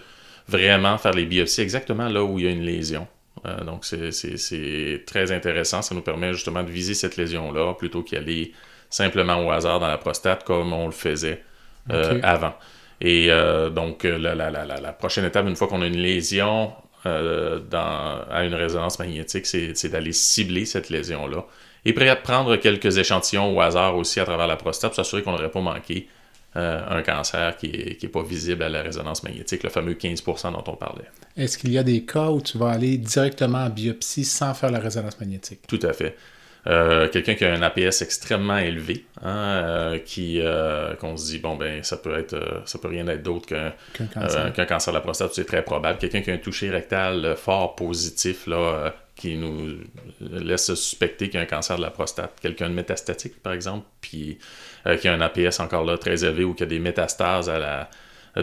vraiment 0.49 0.97
faire 0.97 1.13
les 1.13 1.23
biopsies 1.23 1.61
exactement 1.61 2.09
là 2.09 2.21
où 2.21 2.37
il 2.37 2.43
y 2.45 2.47
a 2.49 2.51
une 2.51 2.63
lésion. 2.63 3.07
Euh, 3.45 3.63
donc, 3.63 3.85
c'est- 3.85 5.05
très 5.05 5.31
intéressant. 5.31 5.81
Ça 5.81 5.95
nous 5.95 6.01
permet 6.01 6.33
justement 6.33 6.63
de 6.63 6.69
viser 6.69 6.93
cette 6.93 7.15
lésion-là 7.15 7.75
plutôt 7.75 8.03
qu'y 8.03 8.17
aller 8.17 8.51
simplement 8.89 9.37
au 9.45 9.51
hasard 9.51 9.79
dans 9.79 9.87
la 9.87 9.97
prostate 9.97 10.43
comme 10.43 10.73
on 10.73 10.85
le 10.87 10.91
faisait 10.91 11.43
euh, 11.91 12.19
avant. 12.23 12.55
Et 12.99 13.27
euh, 13.29 13.69
donc, 13.69 14.03
euh, 14.03 14.17
la, 14.17 14.35
la- 14.35 14.49
la- 14.51 14.65
la- 14.65 14.81
la 14.81 14.91
prochaine 14.91 15.23
étape, 15.23 15.47
une 15.47 15.55
fois 15.55 15.69
qu'on 15.69 15.81
a 15.81 15.87
une 15.87 15.95
lésion 16.01 16.73
euh, 17.07 17.59
dans, 17.59 18.21
à 18.29 18.43
une 18.43 18.53
résonance 18.53 18.99
magnétique, 18.99 19.45
c'est 19.45 19.89
d'aller 19.89 20.13
cibler 20.13 20.65
cette 20.65 20.89
lésion-là. 20.89 21.45
Et 21.85 21.93
prendre 21.93 22.55
quelques 22.57 22.97
échantillons 22.97 23.55
au 23.55 23.61
hasard 23.61 23.95
aussi 23.95 24.19
à 24.19 24.25
travers 24.25 24.47
la 24.47 24.57
prostate 24.57 24.91
pour 24.91 24.95
s'assurer 24.95 25.23
qu'on 25.23 25.31
n'aurait 25.31 25.51
pas 25.51 25.61
manqué 25.61 26.07
euh, 26.55 26.81
un 26.89 27.01
cancer 27.03 27.55
qui 27.57 27.67
n'est 27.69 27.97
est 28.01 28.11
pas 28.11 28.23
visible 28.23 28.63
à 28.63 28.69
la 28.69 28.81
résonance 28.81 29.23
magnétique, 29.23 29.63
le 29.63 29.69
fameux 29.69 29.93
15% 29.93 30.53
dont 30.53 30.63
on 30.67 30.75
parlait. 30.75 31.05
Est-ce 31.35 31.57
qu'il 31.57 31.71
y 31.71 31.77
a 31.77 31.83
des 31.83 32.03
cas 32.03 32.29
où 32.29 32.41
tu 32.41 32.57
vas 32.57 32.71
aller 32.71 32.97
directement 32.97 33.59
en 33.59 33.69
biopsie 33.69 34.25
sans 34.25 34.53
faire 34.53 34.71
la 34.71 34.79
résonance 34.79 35.19
magnétique? 35.19 35.61
Tout 35.67 35.79
à 35.83 35.93
fait. 35.93 36.15
Euh, 36.65 37.07
quelqu'un 37.07 37.35
qui 37.35 37.45
a 37.45 37.53
un 37.53 37.61
APS 37.61 38.01
extrêmement 38.01 38.57
élevé, 38.57 39.05
hein, 39.21 39.37
euh, 39.37 39.99
qui 39.99 40.41
euh, 40.41 40.95
qu'on 40.95 41.15
se 41.15 41.27
dit 41.27 41.39
bon 41.39 41.55
ben 41.55 41.83
ça 41.83 41.97
peut 41.97 42.17
être 42.17 42.63
ça 42.65 42.77
peut 42.79 42.89
rien 42.89 43.07
être 43.07 43.23
d'autre 43.23 43.47
qu'un 43.47 43.73
cancer. 44.65 44.91
de 44.91 44.97
la 44.97 45.01
prostate, 45.01 45.33
c'est 45.33 45.45
très 45.45 45.63
probable. 45.63 45.99
Quelqu'un 45.99 46.21
qui 46.21 46.31
a 46.31 46.33
un 46.33 46.39
toucher 46.39 46.69
rectal 46.69 47.35
fort 47.37 47.75
positif 47.75 48.47
là, 48.47 48.93
qui 49.15 49.37
nous 49.37 49.77
laisse 50.19 50.73
suspecter 50.73 51.29
qu'il 51.29 51.35
y 51.35 51.37
a 51.39 51.43
un 51.43 51.47
cancer 51.47 51.77
de 51.77 51.81
la 51.83 51.91
prostate. 51.91 52.33
Quelqu'un 52.41 52.69
de 52.69 52.73
métastatique 52.73 53.41
par 53.41 53.53
exemple, 53.53 53.85
puis 54.01 54.37
qui 54.99 55.07
a 55.07 55.13
un 55.13 55.21
APS 55.21 55.59
encore 55.59 55.85
là 55.85 55.97
très 55.97 56.25
élevé 56.25 56.43
ou 56.43 56.53
qui 56.53 56.63
a 56.63 56.67
des 56.67 56.79
métastases 56.79 57.49
à 57.49 57.59
la 57.59 57.89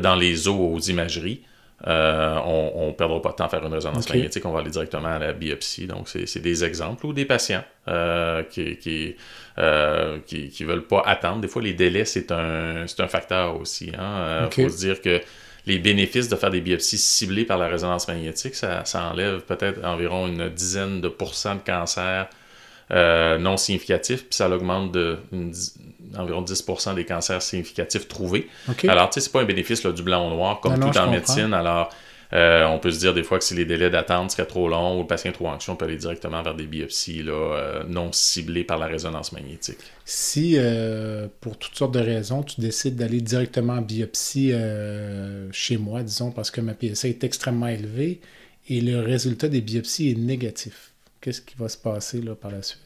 dans 0.00 0.14
les 0.14 0.48
os 0.48 0.56
aux 0.56 0.80
imageries. 0.80 1.42
Euh, 1.86 2.38
on 2.44 2.88
ne 2.88 2.92
perdra 2.92 3.20
pas 3.20 3.30
de 3.30 3.34
temps 3.34 3.44
à 3.44 3.48
faire 3.48 3.64
une 3.64 3.74
résonance 3.74 4.08
magnétique, 4.08 4.44
on 4.46 4.52
va 4.52 4.60
aller 4.60 4.70
directement 4.70 5.08
à 5.08 5.18
la 5.18 5.32
biopsie. 5.32 5.86
Donc, 5.86 6.08
c'est 6.08 6.40
des 6.40 6.64
exemples 6.64 7.06
ou 7.06 7.12
des 7.12 7.26
patients 7.26 7.64
euh, 7.88 8.42
qui 8.44 8.76
qui, 8.76 9.16
euh, 9.58 10.18
qui 10.26 10.48
qui 10.48 10.64
veulent 10.64 10.86
pas 10.86 11.02
attendre. 11.04 11.40
Des 11.40 11.48
fois, 11.48 11.62
les 11.62 11.74
délais, 11.74 12.06
c'est 12.06 12.32
un, 12.32 12.86
c'est 12.86 13.00
un 13.00 13.08
facteur 13.08 13.60
aussi. 13.60 13.88
Il 13.88 13.96
hein. 13.96 14.48
Faut 14.50 14.68
se 14.68 14.78
dire 14.78 15.02
que 15.02 15.20
les 15.66 15.78
bénéfices 15.78 16.28
de 16.28 16.36
faire 16.36 16.50
des 16.50 16.60
biopsies 16.60 16.98
ciblées 16.98 17.44
par 17.44 17.58
la 17.58 17.68
résonance 17.68 18.08
magnétique, 18.08 18.54
ça, 18.54 18.84
ça 18.84 19.04
enlève 19.04 19.40
peut-être 19.40 19.84
environ 19.84 20.26
une 20.26 20.48
dizaine 20.48 21.00
de 21.00 21.08
pourcents 21.08 21.54
de 21.54 21.60
cancers 21.60 22.28
euh, 22.90 23.38
non 23.38 23.56
significatifs, 23.56 24.24
puis 24.24 24.34
ça 24.34 24.48
augmente 24.50 24.92
de 24.92 25.18
une 25.32 25.52
environ 26.18 26.42
10% 26.42 26.94
des 26.94 27.04
cancers 27.04 27.42
significatifs 27.42 28.08
trouvés. 28.08 28.48
Alors, 28.88 29.10
tu 29.10 29.14
sais, 29.14 29.20
c'est 29.26 29.32
pas 29.32 29.42
un 29.42 29.44
bénéfice 29.44 29.82
là, 29.84 29.92
du 29.92 30.02
blanc 30.02 30.26
au 30.26 30.30
noir, 30.34 30.60
comme 30.60 30.74
Non, 30.74 30.90
tout 30.90 30.98
en 30.98 31.02
comprends. 31.02 31.10
médecine. 31.10 31.54
Alors, 31.54 31.90
euh, 32.32 32.64
on 32.66 32.78
peut 32.80 32.90
se 32.90 32.98
dire 32.98 33.14
des 33.14 33.22
fois 33.22 33.38
que 33.38 33.44
si 33.44 33.54
les 33.54 33.64
délais 33.64 33.90
d'attente 33.90 34.32
seraient 34.32 34.46
trop 34.46 34.68
longs 34.68 34.96
ou 34.96 35.02
le 35.02 35.06
patient 35.06 35.30
est 35.30 35.34
trop 35.34 35.46
anxieux, 35.48 35.72
on 35.72 35.76
peut 35.76 35.84
aller 35.84 35.96
directement 35.96 36.42
vers 36.42 36.54
des 36.54 36.66
biopsies 36.66 37.22
là, 37.22 37.32
euh, 37.32 37.84
non 37.86 38.10
ciblées 38.12 38.64
par 38.64 38.78
la 38.78 38.86
résonance 38.86 39.30
magnétique. 39.32 39.78
Si, 40.04 40.54
euh, 40.56 41.28
pour 41.40 41.56
toutes 41.58 41.76
sortes 41.76 41.94
de 41.94 42.00
raisons, 42.00 42.42
tu 42.42 42.60
décides 42.60 42.96
d'aller 42.96 43.20
directement 43.20 43.74
en 43.74 43.82
biopsie 43.82 44.52
chez 45.52 45.76
moi, 45.76 46.02
disons, 46.02 46.32
parce 46.32 46.50
que 46.50 46.60
ma 46.60 46.72
PSA 46.74 47.08
est 47.08 47.22
extrêmement 47.24 47.68
élevée 47.68 48.20
et 48.68 48.80
le 48.80 49.00
résultat 49.00 49.48
des 49.48 49.60
biopsies 49.60 50.10
est 50.10 50.18
négatif, 50.18 50.92
qu'est-ce 51.20 51.42
qui 51.42 51.54
va 51.56 51.68
se 51.68 51.76
passer 51.76 52.20
là, 52.20 52.34
par 52.34 52.50
la 52.50 52.62
suite? 52.62 52.80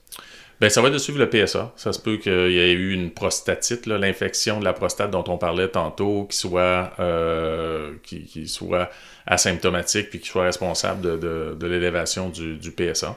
Ben, 0.61 0.71
ça 0.71 0.83
va 0.83 0.89
être 0.89 0.95
de 0.95 0.99
suivre 0.99 1.21
le 1.21 1.31
PSA. 1.31 1.73
Ça 1.77 1.93
se 1.93 2.01
peut 2.01 2.17
qu'il 2.17 2.51
y 2.51 2.59
ait 2.59 2.73
eu 2.73 2.93
une 2.93 3.13
prostatite, 3.13 3.87
l'infection 3.87 4.59
de 4.59 4.65
la 4.65 4.73
prostate 4.73 5.11
dont 5.11 5.25
on 5.29 5.39
parlait 5.39 5.69
tantôt, 5.69 6.25
qui 6.29 6.37
soit, 6.37 6.93
euh, 6.99 7.95
qui, 8.03 8.49
soit 8.49 8.91
asymptomatique 9.27 10.11
puis 10.11 10.19
qui 10.19 10.29
soit 10.29 10.45
responsable 10.45 11.21
de, 11.21 11.67
l'élévation 11.67 12.29
du, 12.29 12.73
PSA. 12.73 13.17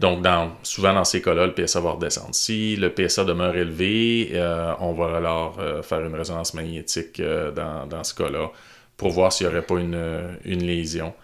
Donc, 0.00 0.26
souvent 0.64 0.92
dans 0.92 1.04
ces 1.04 1.22
cas-là, 1.22 1.46
le 1.46 1.54
PSA 1.54 1.80
va 1.80 1.92
redescendre. 1.92 2.34
Si 2.34 2.74
le 2.74 2.90
PSA 2.90 3.24
demeure 3.24 3.54
élevé, 3.54 4.32
euh, 4.34 4.74
on 4.80 4.94
va 4.94 5.16
alors 5.16 5.58
euh, 5.60 5.80
faire 5.82 6.00
une 6.04 6.14
résonance 6.16 6.54
magnétique 6.54 7.22
dans, 7.22 8.02
ce 8.02 8.14
cas-là 8.14 8.50
pour 8.96 9.10
voir 9.10 9.32
s'il 9.32 9.46
n'y 9.46 9.52
aurait 9.52 9.62
pas 9.64 9.76
une 9.76 10.66
lésion 10.66 11.14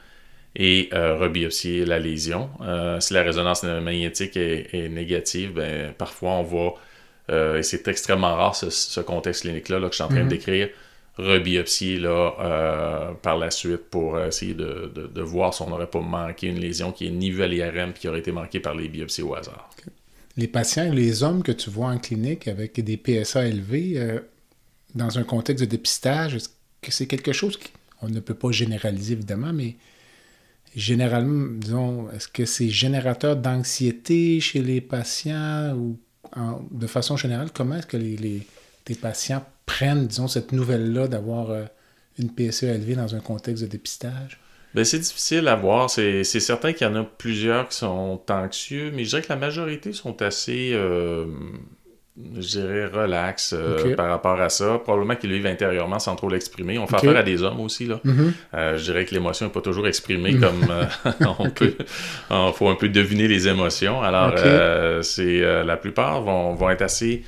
et 0.56 0.88
euh, 0.92 1.16
rebiopsier 1.16 1.84
la 1.84 1.98
lésion. 1.98 2.50
Euh, 2.60 3.00
si 3.00 3.14
la 3.14 3.22
résonance 3.22 3.62
magnétique 3.62 4.36
est, 4.36 4.68
est 4.74 4.88
négative, 4.88 5.52
ben, 5.54 5.92
parfois 5.94 6.32
on 6.32 6.42
va, 6.42 6.74
euh, 7.30 7.58
et 7.58 7.62
c'est 7.62 7.86
extrêmement 7.88 8.34
rare 8.36 8.56
ce, 8.56 8.70
ce 8.70 9.00
contexte 9.00 9.42
clinique-là 9.42 9.78
là, 9.78 9.86
que 9.88 9.92
je 9.92 9.96
suis 9.96 10.04
en 10.04 10.08
train 10.08 10.18
Mhm. 10.20 10.24
de 10.24 10.28
décrire, 10.30 10.68
rebiopsier 11.18 11.98
là, 11.98 12.34
euh, 12.40 13.12
par 13.22 13.36
la 13.38 13.50
suite 13.50 13.90
pour 13.90 14.18
essayer 14.20 14.54
de, 14.54 14.90
de- 14.94 15.06
de 15.06 15.20
voir 15.22 15.52
si 15.54 15.62
on 15.62 15.68
n'aurait 15.70 15.86
pas 15.90 16.00
manqué 16.00 16.46
une 16.48 16.58
lésion 16.60 16.92
qui 16.92 17.06
est 17.06 17.10
ni 17.10 17.30
vue 17.30 17.42
à 17.42 17.46
l'IRM 17.46 17.92
qui 17.92 18.08
aurait 18.08 18.20
été 18.20 18.32
manquée 18.32 18.60
par 18.60 18.74
les 18.74 18.88
biopsies 18.88 19.22
au 19.22 19.34
hasard. 19.34 19.70
Les 20.36 20.48
patients, 20.48 20.92
les 20.92 21.22
hommes 21.22 21.42
que 21.42 21.52
tu 21.52 21.70
vois 21.70 21.88
en 21.88 21.98
clinique 21.98 22.48
avec 22.48 22.80
des 22.82 22.96
PSA 22.96 23.46
élevés, 23.46 24.18
dans 24.94 25.18
un 25.18 25.24
contexte 25.24 25.64
de 25.64 25.70
dépistage, 25.70 26.34
est-ce 26.34 26.48
que 26.80 26.90
c'est 26.90 27.06
quelque 27.06 27.32
chose 27.32 27.58
qu'on 28.00 28.08
ne 28.08 28.20
peut 28.20 28.34
pas 28.34 28.50
généraliser 28.50 29.12
évidemment, 29.14 29.52
mais 29.52 29.76
généralement, 30.76 31.48
disons, 31.59 32.11
est-ce 32.11 32.28
que 32.28 32.44
c'est 32.44 32.68
générateur 32.68 33.37
d'anxiété 33.37 34.40
chez 34.40 34.62
les 34.62 34.80
patients 34.80 35.74
ou 35.76 35.98
en- 36.37 36.62
de 36.70 36.87
façon 36.87 37.16
générale, 37.16 37.50
comment 37.52 37.76
est-ce 37.76 37.87
que 37.87 37.96
les, 37.96 38.16
les- 38.16 38.46
tes 38.85 38.94
patients 38.94 39.44
prennent, 39.66 40.06
disons, 40.06 40.28
cette 40.28 40.52
nouvelle-là 40.52 41.09
d'avoir 41.09 41.50
euh, 41.50 41.64
une 42.18 42.30
PSA 42.30 42.68
élevée 42.74 42.94
dans 42.94 43.14
un 43.14 43.20
contexte 43.20 43.62
de 43.64 43.68
dépistage? 43.68 44.38
Ben, 44.74 44.85
c'est 44.85 45.00
difficile 45.00 45.48
à 45.48 45.56
voir. 45.56 45.90
C'est 45.90 46.22
certain 46.24 46.72
qu'il 46.72 46.87
y 46.87 46.90
en 46.90 46.94
a 46.94 47.02
plusieurs 47.02 47.68
qui 47.68 47.76
sont 47.78 48.20
anxieux, 48.30 48.92
mais 48.94 49.04
je 49.04 49.11
dirais 49.11 49.22
que 49.22 49.28
la 49.28 49.37
majorité 49.37 49.92
sont 49.92 50.22
assez, 50.22 50.70
euh, 50.74 51.26
je 52.35 52.59
dirais, 52.59 52.87
relax 52.87 53.54
euh, 53.56 53.94
par 53.94 54.09
rapport 54.09 54.40
à 54.40 54.48
ça. 54.48 54.78
Probablement 54.78 55.16
qu'ils 55.16 55.33
vivent 55.33 55.46
intérieurement 55.46 55.98
sans 55.98 56.16
trop 56.16 56.28
l'exprimer. 56.28 56.78
On 56.78 56.87
fait 56.87 56.96
affaire 56.96 57.16
à 57.16 57.22
des 57.22 57.42
hommes 57.42 57.61
aussi. 57.61 57.87
Là. 57.87 58.00
Mm-hmm. 58.04 58.33
Euh, 58.54 58.76
je 58.78 58.85
dirais 58.85 59.04
que 59.04 59.14
l'émotion 59.14 59.46
n'est 59.46 59.52
pas 59.52 59.61
toujours 59.61 59.87
exprimée 59.87 60.37
comme 60.37 60.72
on 61.38 61.50
peut. 61.50 61.74
Il 62.30 62.52
faut 62.54 62.68
un 62.68 62.74
peu 62.74 62.88
deviner 62.88 63.28
les 63.28 63.48
émotions. 63.48 64.02
Alors, 64.02 64.35
c'est 65.02 65.40
la 65.40 65.76
plupart 65.76 66.22
vont, 66.22 66.54
vont 66.54 66.70
être 66.70 66.83
assez 66.83 67.22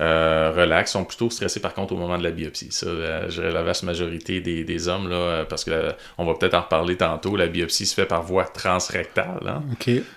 euh, 0.00 0.52
relax, 0.54 0.90
sont 0.90 1.04
plutôt 1.04 1.30
stressés 1.30 1.60
par 1.60 1.72
contre 1.72 1.94
au 1.94 1.96
moment 1.96 2.18
de 2.18 2.24
la 2.24 2.32
biopsie. 2.32 2.72
Ça, 2.72 2.92
la, 2.92 3.28
je 3.28 3.40
dirais 3.40 3.52
la 3.52 3.62
vaste 3.62 3.84
majorité 3.84 4.40
des, 4.40 4.64
des 4.64 4.88
hommes, 4.88 5.08
là, 5.08 5.16
euh, 5.16 5.44
parce 5.44 5.64
que 5.64 5.92
on 6.18 6.24
va 6.24 6.34
peut-être 6.34 6.54
en 6.54 6.62
reparler 6.62 6.96
tantôt, 6.96 7.36
la 7.36 7.46
biopsie 7.46 7.86
se 7.86 7.94
fait 7.94 8.06
par 8.06 8.22
voie 8.22 8.44
transrectale. 8.44 9.46
Hein? 9.46 9.62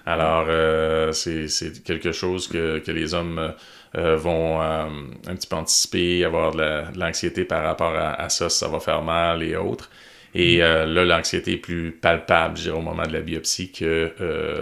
Alors, 0.05 0.45
euh, 0.49 1.11
c'est 1.11 1.83
quelque 1.83 2.11
chose 2.11 2.47
que, 2.47 2.79
que 2.79 2.91
les 2.91 3.13
hommes 3.13 3.53
euh, 3.95 4.15
vont 4.15 4.61
un 4.61 5.35
petit 5.35 5.47
peu 5.47 5.55
anticiper, 5.55 6.25
avoir 6.25 6.51
de 6.51 6.97
l'anxiété 6.97 7.45
par 7.45 7.63
rapport 7.63 7.95
à, 7.95 8.29
ça, 8.29 8.49
si 8.49 8.57
ça 8.57 8.67
va 8.67 8.79
faire 8.79 9.01
mal 9.01 9.43
et 9.43 9.55
autres. 9.55 9.89
Et 10.35 10.57
mm. 10.57 10.61
là, 10.93 11.05
l'anxiété 11.05 11.53
est 11.53 11.57
plus 11.57 11.91
palpable, 11.91 12.57
je 12.57 12.63
dirais, 12.63 12.77
au 12.77 12.81
moment 12.81 13.07
de 13.07 13.13
la 13.13 13.21
biopsie 13.21 13.71
que 13.71 14.13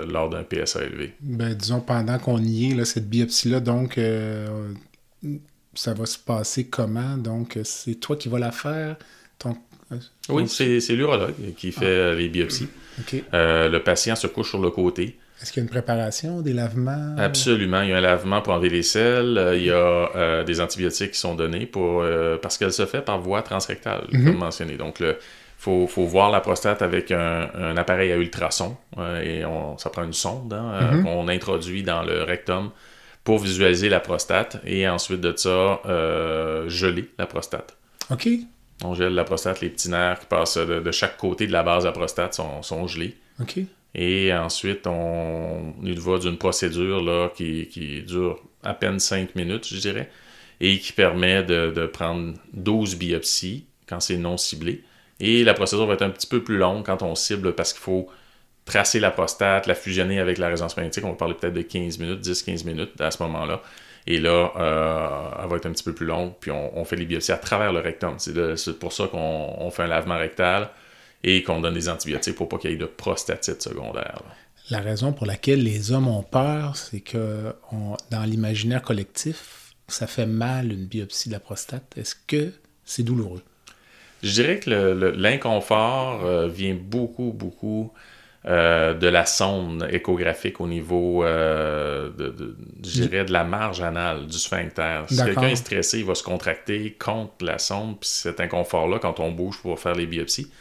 lors 0.07 0.29
d'un 0.29 0.43
PSA 0.43 0.83
élevé. 0.83 1.13
Ben, 1.21 1.53
disons, 1.53 1.81
pendant 1.81 2.19
qu'on 2.19 2.41
y 2.41 2.71
est, 2.71 2.75
là, 2.75 2.85
cette 2.85 3.09
biopsie-là, 3.09 3.59
donc, 3.59 3.99
ça 5.73 5.93
va 5.93 6.05
se 6.05 6.17
passer 6.17 6.67
comment? 6.67 7.17
Donc, 7.17 7.59
c'est 7.63 7.95
toi 7.95 8.15
qui 8.15 8.29
vas 8.29 8.39
la 8.39 8.51
faire? 8.51 8.95
Ton... 9.37 9.57
Euh, 9.91 9.97
oui, 10.29 10.47
c'est 10.47 10.95
l'urologue 10.95 11.33
qui 11.57 11.71
fait 11.71 11.85
ah. 11.85 12.09
euh, 12.09 12.15
les 12.15 12.29
biopsies. 12.29 12.69
Euh, 13.33 13.69
le 13.69 13.83
patient 13.83 14.15
se 14.15 14.27
couche 14.27 14.49
sur 14.49 14.61
le 14.61 14.71
côté. 14.71 15.17
Est-ce 15.41 15.51
qu'il 15.51 15.61
y 15.61 15.63
a 15.63 15.65
une 15.65 15.69
préparation, 15.69 16.41
des 16.41 16.53
lavements? 16.53 17.15
Absolument. 17.17 17.81
Il 17.81 17.89
y 17.89 17.93
a 17.93 17.97
un 17.97 18.01
lavement 18.01 18.41
pour 18.41 18.53
enlever 18.53 18.69
les 18.69 18.83
selles. 18.83 19.53
Il 19.55 19.63
y 19.63 19.71
a 19.71 20.43
des 20.43 20.61
antibiotiques 20.61 21.11
qui 21.11 21.19
sont 21.19 21.35
donnés 21.35 21.65
pour, 21.65 22.05
parce 22.41 22.57
qu'elle 22.57 22.71
se 22.71 22.85
fait 22.85 23.01
par 23.01 23.19
voie 23.19 23.41
transrectale, 23.41 24.05
mhm. 24.11 24.25
comme 24.25 24.37
mentionné. 24.37 24.77
Donc, 24.77 25.01
il 25.01 25.15
faut, 25.57 25.87
voir 26.05 26.31
la 26.31 26.39
prostate 26.39 26.81
avec 26.81 27.11
un, 27.11 27.75
appareil 27.75 28.13
à 28.13 28.15
ultrasons. 28.15 28.77
et 29.21 29.43
on, 29.43 29.77
ça 29.77 29.89
prend 29.89 30.03
une 30.03 30.13
sonde 30.13 30.53
hein, 30.53 30.93
mhm. 30.93 31.03
qu'on 31.03 31.27
introduit 31.27 31.83
dans 31.83 32.03
le 32.03 32.23
rectum 32.23 32.71
pour 33.25 33.39
visualiser 33.39 33.89
la 33.89 33.99
prostate 33.99 34.61
et 34.63 34.87
ensuite 34.87 35.19
de 35.19 35.33
ça, 35.35 35.81
euh, 35.85 36.69
geler 36.69 37.09
la 37.17 37.25
prostate. 37.25 37.75
OK. 38.11 38.29
On 38.83 38.93
gèle 38.93 39.15
la 39.15 39.23
prostate, 39.23 39.61
les 39.61 39.69
petits 39.69 39.89
nerfs 39.89 40.19
qui 40.19 40.25
passent 40.27 40.57
de, 40.57 40.91
chaque 40.91 41.17
côté 41.17 41.47
de 41.47 41.51
la 41.51 41.63
base 41.63 41.83
de 41.83 41.87
la 41.87 41.91
prostate 41.91 42.35
sont, 42.35 42.87
gelés. 42.87 43.17
OK. 43.41 43.59
Et 43.95 44.33
ensuite, 44.33 44.87
on, 44.87 45.73
y 45.81 45.93
va 45.93 46.19
d'une 46.19 46.37
procédure 46.37 47.01
là, 47.01 47.29
qui, 47.33 48.03
dure 48.05 48.41
à 48.61 48.73
peine 48.73 48.99
5 48.99 49.35
minutes, 49.35 49.67
je 49.67 49.77
dirais, 49.77 50.09
et 50.59 50.79
qui 50.79 50.91
permet 50.91 51.43
de, 51.43 51.71
de 51.71 51.85
prendre 51.85 52.33
12 52.53 52.97
biopsies 52.97 53.65
quand 53.87 54.01
c'est 54.01 54.17
non 54.17 54.37
ciblé. 54.37 54.83
Et 55.21 55.45
la 55.45 55.53
procédure 55.53 55.87
va 55.87 55.93
être 55.93 56.01
un 56.01 56.09
petit 56.09 56.27
peu 56.27 56.43
plus 56.43 56.57
longue 56.57 56.85
quand 56.85 57.01
on 57.03 57.15
cible 57.15 57.53
parce 57.53 57.71
qu'il 57.71 57.81
faut 57.81 58.09
tracer 58.65 58.99
la 58.99 59.11
prostate, 59.11 59.67
la 59.67 59.75
fusionner 59.75 60.19
avec 60.19 60.37
la 60.37 60.49
résonance 60.49 60.75
magnétique. 60.75 61.05
On 61.05 61.11
va 61.11 61.15
parler 61.15 61.35
peut-être 61.35 61.53
de 61.53 61.61
15 61.61 61.99
minutes, 61.99 62.21
10-15 62.21 62.65
minutes 62.65 62.99
à 62.99 63.11
ce 63.11 63.23
moment-là. 63.23 63.61
Et 64.07 64.19
là, 64.19 64.51
euh, 64.57 65.29
elle 65.41 65.49
va 65.49 65.55
être 65.55 65.65
un 65.65 65.71
petit 65.71 65.83
peu 65.83 65.93
plus 65.93 66.05
longue, 66.05 66.33
puis 66.39 66.51
on, 66.51 66.85
fait 66.85 66.95
les 66.95 67.05
biopsies 67.05 67.31
à 67.31 67.37
travers 67.37 67.71
le 67.71 67.79
rectum. 67.79 68.15
C'est 68.19 68.77
pour 68.77 68.93
ça 68.93 69.07
qu'on 69.07 69.69
fait 69.71 69.83
un 69.83 69.87
lavement 69.87 70.17
rectal 70.17 70.69
et 71.25 71.41
qu'on 71.41 71.59
donne 71.59 71.73
des 71.73 71.89
antibiotiques 71.89 72.35
pour 72.35 72.47
pas 72.47 72.57
qu'il 72.59 72.69
y 72.69 72.73
ait 72.73 72.77
de 72.77 72.85
prostatite 72.85 73.61
secondaire. 73.61 74.21
La 74.69 74.79
raison 74.79 75.11
pour 75.11 75.25
laquelle 75.25 75.63
les 75.63 75.91
hommes 75.91 76.07
ont 76.07 76.23
peur, 76.23 76.77
c'est 76.77 77.01
que 77.01 77.53
dans 78.11 78.23
l'imaginaire 78.23 78.83
collectif, 78.83 79.73
ça 79.87 80.07
fait 80.07 80.27
mal 80.27 80.71
une 80.71 80.85
biopsie 80.85 81.29
de 81.29 81.33
la 81.33 81.39
prostate. 81.39 81.97
Est-ce 81.97 82.15
que 82.27 82.51
c'est 82.85 83.03
douloureux? 83.03 83.41
Je 84.21 84.31
dirais 84.31 84.59
que 84.59 84.69
l'inconfort 85.15 86.23
euh, 86.25 86.47
vient 86.47 86.75
beaucoup, 86.79 87.31
beaucoup 87.33 87.91
euh, 88.45 88.93
de 88.93 89.07
la 89.07 89.25
sonde 89.25 89.87
échographique 89.91 90.61
au 90.61 90.67
niveau, 90.67 91.23
euh, 91.23 92.11
de, 92.11 92.55
je 92.83 93.01
dirais, 93.01 93.25
de 93.25 93.33
la 93.33 93.43
marge 93.43 93.81
anale 93.81 94.27
du 94.27 94.37
sphincter. 94.37 95.01
Si 95.09 95.17
quelqu'un 95.17 95.49
est 95.49 95.55
stressé, 95.55 95.99
il 95.99 96.05
va 96.05 96.13
se 96.13 96.23
contracter 96.23 96.95
contre 96.99 97.43
la 97.43 97.57
sonde, 97.57 97.99
puis 97.99 98.09
cet 98.09 98.39
inconfort-là, 98.39 98.99
quand 98.99 99.19
on 99.19 99.31
bouge 99.31 99.59
pour 99.61 99.79
faire 99.79 99.95
les 99.95 100.05
biopsies, 100.05 100.51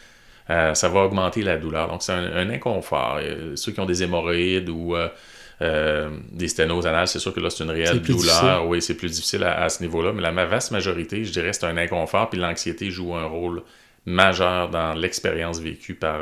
euh, 0.49 0.73
ça 0.73 0.89
va 0.89 1.01
augmenter 1.01 1.41
la 1.41 1.57
douleur. 1.57 1.87
Donc, 1.87 2.03
c'est 2.03 2.13
un, 2.13 2.49
inconfort. 2.49 3.19
ceux 3.55 3.71
qui 3.71 3.79
ont 3.79 3.85
des 3.85 4.03
hémorroïdes 4.03 4.69
ou 4.69 4.95
des 5.59 6.47
sténoses 6.47 6.85
anales, 6.85 7.07
c'est 7.07 7.19
sûr 7.19 7.33
que 7.33 7.39
là, 7.39 7.49
c'est 7.49 7.63
une 7.63 7.71
réelle 7.71 8.01
douleur. 8.01 8.67
Oui, 8.67 8.81
c'est 8.81 8.95
plus 8.95 9.11
difficile 9.11 9.43
à, 9.43 9.69
ce 9.69 9.81
niveau-là, 9.81 10.13
mais 10.13 10.21
la 10.21 10.45
vaste 10.45 10.71
majorité, 10.71 11.23
je 11.23 11.31
dirais, 11.31 11.53
c'est 11.53 11.65
un 11.65 11.77
inconfort, 11.77 12.29
puis 12.29 12.39
l'anxiété 12.39 12.91
joue 12.91 13.15
un 13.15 13.25
rôle 13.25 13.63
majeur 14.05 14.69
dans 14.69 14.93
l'expérience 14.93 15.59
vécue 15.59 15.95
par 15.95 16.19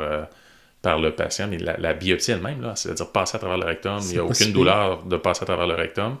par 0.84 0.98
le 0.98 1.12
patient, 1.12 1.48
mais 1.48 1.56
la, 1.56 1.94
biopsie 1.94 2.32
elle-même, 2.32 2.72
c'est-à-dire 2.76 3.10
passer 3.10 3.36
à 3.36 3.38
travers 3.38 3.56
le 3.56 3.64
rectum, 3.64 4.00
il 4.02 4.12
n'y 4.12 4.18
a 4.18 4.24
aucune 4.24 4.52
douleur 4.52 5.02
de 5.04 5.16
passer 5.16 5.42
à 5.42 5.46
travers 5.46 5.66
le 5.66 5.74
rectum. 5.74 6.18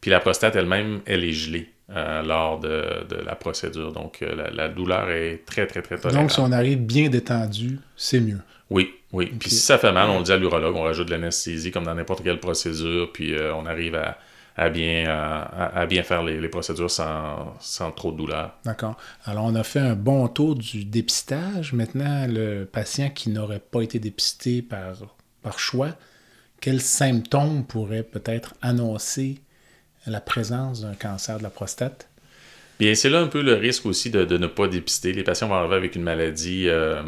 Puis 0.00 0.10
la 0.10 0.20
prostate 0.20 0.56
elle-même, 0.56 1.02
elle 1.04 1.22
est 1.22 1.32
gelée 1.32 1.70
euh, 1.88 2.22
lors 2.22 2.58
de, 2.58 3.06
la 3.24 3.36
procédure. 3.36 3.92
Donc 3.92 4.18
euh, 4.20 4.50
la, 4.52 4.68
douleur 4.68 5.08
est 5.10 5.44
très, 5.46 5.68
très, 5.68 5.82
très 5.82 5.96
tolérable. 5.96 6.24
Donc 6.24 6.32
si 6.32 6.40
on 6.40 6.50
arrive 6.50 6.80
bien 6.80 7.08
détendu, 7.08 7.78
c'est 7.94 8.18
mieux. 8.18 8.40
Oui, 8.70 8.92
oui. 9.12 9.26
Puis 9.38 9.50
si 9.50 9.60
ça 9.60 9.78
fait 9.78 9.92
mal, 9.92 10.10
on 10.10 10.18
le 10.18 10.24
dit 10.24 10.32
à 10.32 10.36
l'urologue, 10.36 10.74
on 10.74 10.82
rajoute 10.82 11.06
de 11.06 11.12
l'anesthésie 11.12 11.70
comme 11.70 11.84
dans 11.84 11.94
n'importe 11.94 12.24
quelle 12.24 12.40
procédure, 12.40 13.12
puis 13.12 13.34
euh, 13.34 13.54
on 13.54 13.66
arrive 13.66 13.94
à, 13.94 14.18
à 14.56 14.68
bien, 14.68 15.08
à, 15.08 15.86
bien 15.86 16.02
faire 16.02 16.24
les, 16.24 16.48
procédures 16.48 16.90
sans, 16.90 17.54
sans, 17.60 17.92
trop 17.92 18.10
de 18.10 18.16
douleur. 18.16 18.54
D'accord. 18.64 18.96
Alors, 19.24 19.44
on 19.44 19.54
a 19.54 19.62
fait 19.62 19.78
un 19.78 19.94
bon 19.94 20.26
tour 20.26 20.56
du 20.56 20.84
dépistage. 20.84 21.72
Maintenant, 21.72 22.26
le 22.28 22.64
patient 22.64 23.10
qui 23.10 23.30
n'aurait 23.30 23.60
pas 23.60 23.82
été 23.82 24.00
dépisté 24.00 24.60
par, 24.60 24.94
par 25.42 25.60
choix, 25.60 25.90
quels 26.60 26.80
symptômes 26.80 27.64
pourraient 27.64 28.02
peut-être 28.02 28.54
annoncer 28.60 29.38
la 30.06 30.20
présence 30.20 30.82
d'un 30.82 30.94
cancer 30.94 31.38
de 31.38 31.42
la 31.42 31.50
prostate? 31.50 32.08
Bien, 32.78 32.94
c'est 32.94 33.08
là 33.08 33.20
un 33.20 33.26
peu 33.26 33.42
le 33.42 33.54
risque 33.54 33.86
aussi 33.86 34.10
de, 34.10 34.24
de, 34.24 34.36
ne 34.36 34.46
pas 34.46 34.68
dépister. 34.68 35.12
Les 35.12 35.22
patients 35.22 35.48
vont 35.48 35.54
arriver 35.54 35.76
avec 35.76 35.96
une 35.96 36.02
maladie 36.02 36.68
euh, 36.68 37.02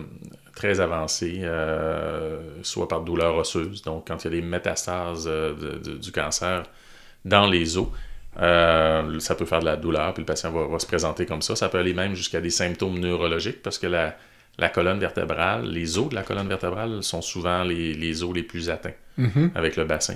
très 0.54 0.80
avancée, 0.80 1.40
euh, 1.42 2.38
soit 2.62 2.88
par 2.88 3.02
douleur 3.02 3.36
osseuse. 3.36 3.82
Donc, 3.82 4.08
quand 4.08 4.24
il 4.24 4.24
y 4.24 4.28
a 4.28 4.40
des 4.40 4.46
métastases 4.46 5.26
euh, 5.26 5.54
du 6.00 6.10
cancer, 6.10 6.64
dans 7.24 7.46
les 7.46 7.76
os. 7.76 7.88
Ça 8.36 9.34
peut 9.36 9.44
faire 9.44 9.60
de 9.60 9.64
la 9.64 9.76
douleur, 9.76 10.14
puis 10.14 10.22
le 10.22 10.26
patient 10.26 10.52
va, 10.52 10.78
se 10.78 10.86
présenter 10.86 11.26
comme 11.26 11.42
ça. 11.42 11.56
Ça 11.56 11.68
peut 11.68 11.78
aller 11.78 11.92
même 11.92 12.14
jusqu'à 12.14 12.40
des 12.40 12.50
symptômes 12.50 12.98
neurologiques 12.98 13.62
parce 13.62 13.78
que 13.78 13.88
la, 13.88 14.16
la, 14.58 14.68
colonne 14.68 15.00
vertébrale, 15.00 15.68
les 15.68 15.98
os 15.98 16.08
de 16.08 16.14
la 16.14 16.22
colonne 16.22 16.48
vertébrale 16.48 17.02
sont 17.02 17.20
souvent 17.20 17.64
les, 17.64 17.94
les 17.94 18.22
os 18.22 18.32
les 18.32 18.44
plus 18.44 18.70
atteints 18.70 18.92
mm-hmm. 19.18 19.50
avec 19.56 19.76
le 19.76 19.84
bassin. 19.84 20.14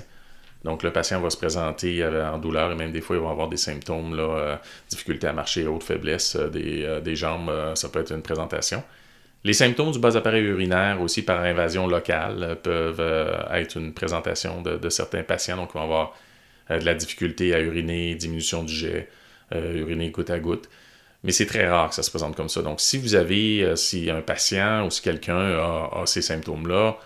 Donc 0.63 0.83
le 0.83 0.93
patient 0.93 1.19
va 1.19 1.29
se 1.29 1.37
présenter 1.37 2.05
en 2.05 2.37
douleur 2.37 2.71
et 2.71 2.75
même 2.75 2.91
des 2.91 3.01
fois 3.01 3.17
il 3.17 3.21
va 3.21 3.29
avoir 3.29 3.49
des 3.49 3.57
symptômes, 3.57 4.15
là, 4.15 4.23
euh, 4.23 4.55
difficulté 4.89 5.27
à 5.27 5.33
marcher, 5.33 5.67
haute 5.67 5.83
faiblesse 5.83 6.37
euh, 6.37 7.01
des, 7.01 7.15
jambes, 7.15 7.51
ça 7.75 7.89
peut 7.89 7.99
être 7.99 8.13
une 8.13 8.21
présentation. 8.21 8.83
Les 9.43 9.53
symptômes 9.53 9.91
du 9.91 9.99
bas 9.99 10.15
appareil 10.15 10.43
urinaire 10.43 11.01
aussi 11.01 11.21
par 11.21 11.41
invasion 11.41 11.85
locale 11.85 12.57
peuvent 12.63 13.01
être 13.51 13.77
une 13.77 13.93
présentation 13.93 14.61
de, 14.61 14.89
certains 14.89 15.23
patients. 15.23 15.57
Donc, 15.57 15.75
on 15.75 15.79
va 15.79 15.83
avoir 15.83 16.13
euh, 16.71 16.79
de 16.79 16.85
la 16.85 16.93
difficulté 16.93 17.53
à 17.53 17.59
uriner, 17.59 18.15
diminution 18.15 18.63
du 18.63 18.73
jet, 18.73 19.09
euh, 19.53 19.75
uriner 19.75 20.09
goutte 20.11 20.29
à 20.29 20.39
goutte. 20.39 20.69
Mais 21.23 21.31
c'est 21.31 21.45
très 21.45 21.67
rare 21.67 21.89
que 21.89 21.95
ça 21.95 22.03
se 22.03 22.09
présente 22.09 22.35
comme 22.35 22.49
ça. 22.49 22.61
Donc, 22.61 22.79
si 22.81 22.97
vous 22.97 23.15
avez, 23.15 23.63
euh, 23.63 23.75
si 23.75 24.09
un 24.09 24.21
patient 24.21 24.85
ou 24.85 24.89
si 24.89 25.01
quelqu'un 25.01 25.57
a, 25.57 26.03
ces 26.05 26.21
symptômes-là, 26.21 26.97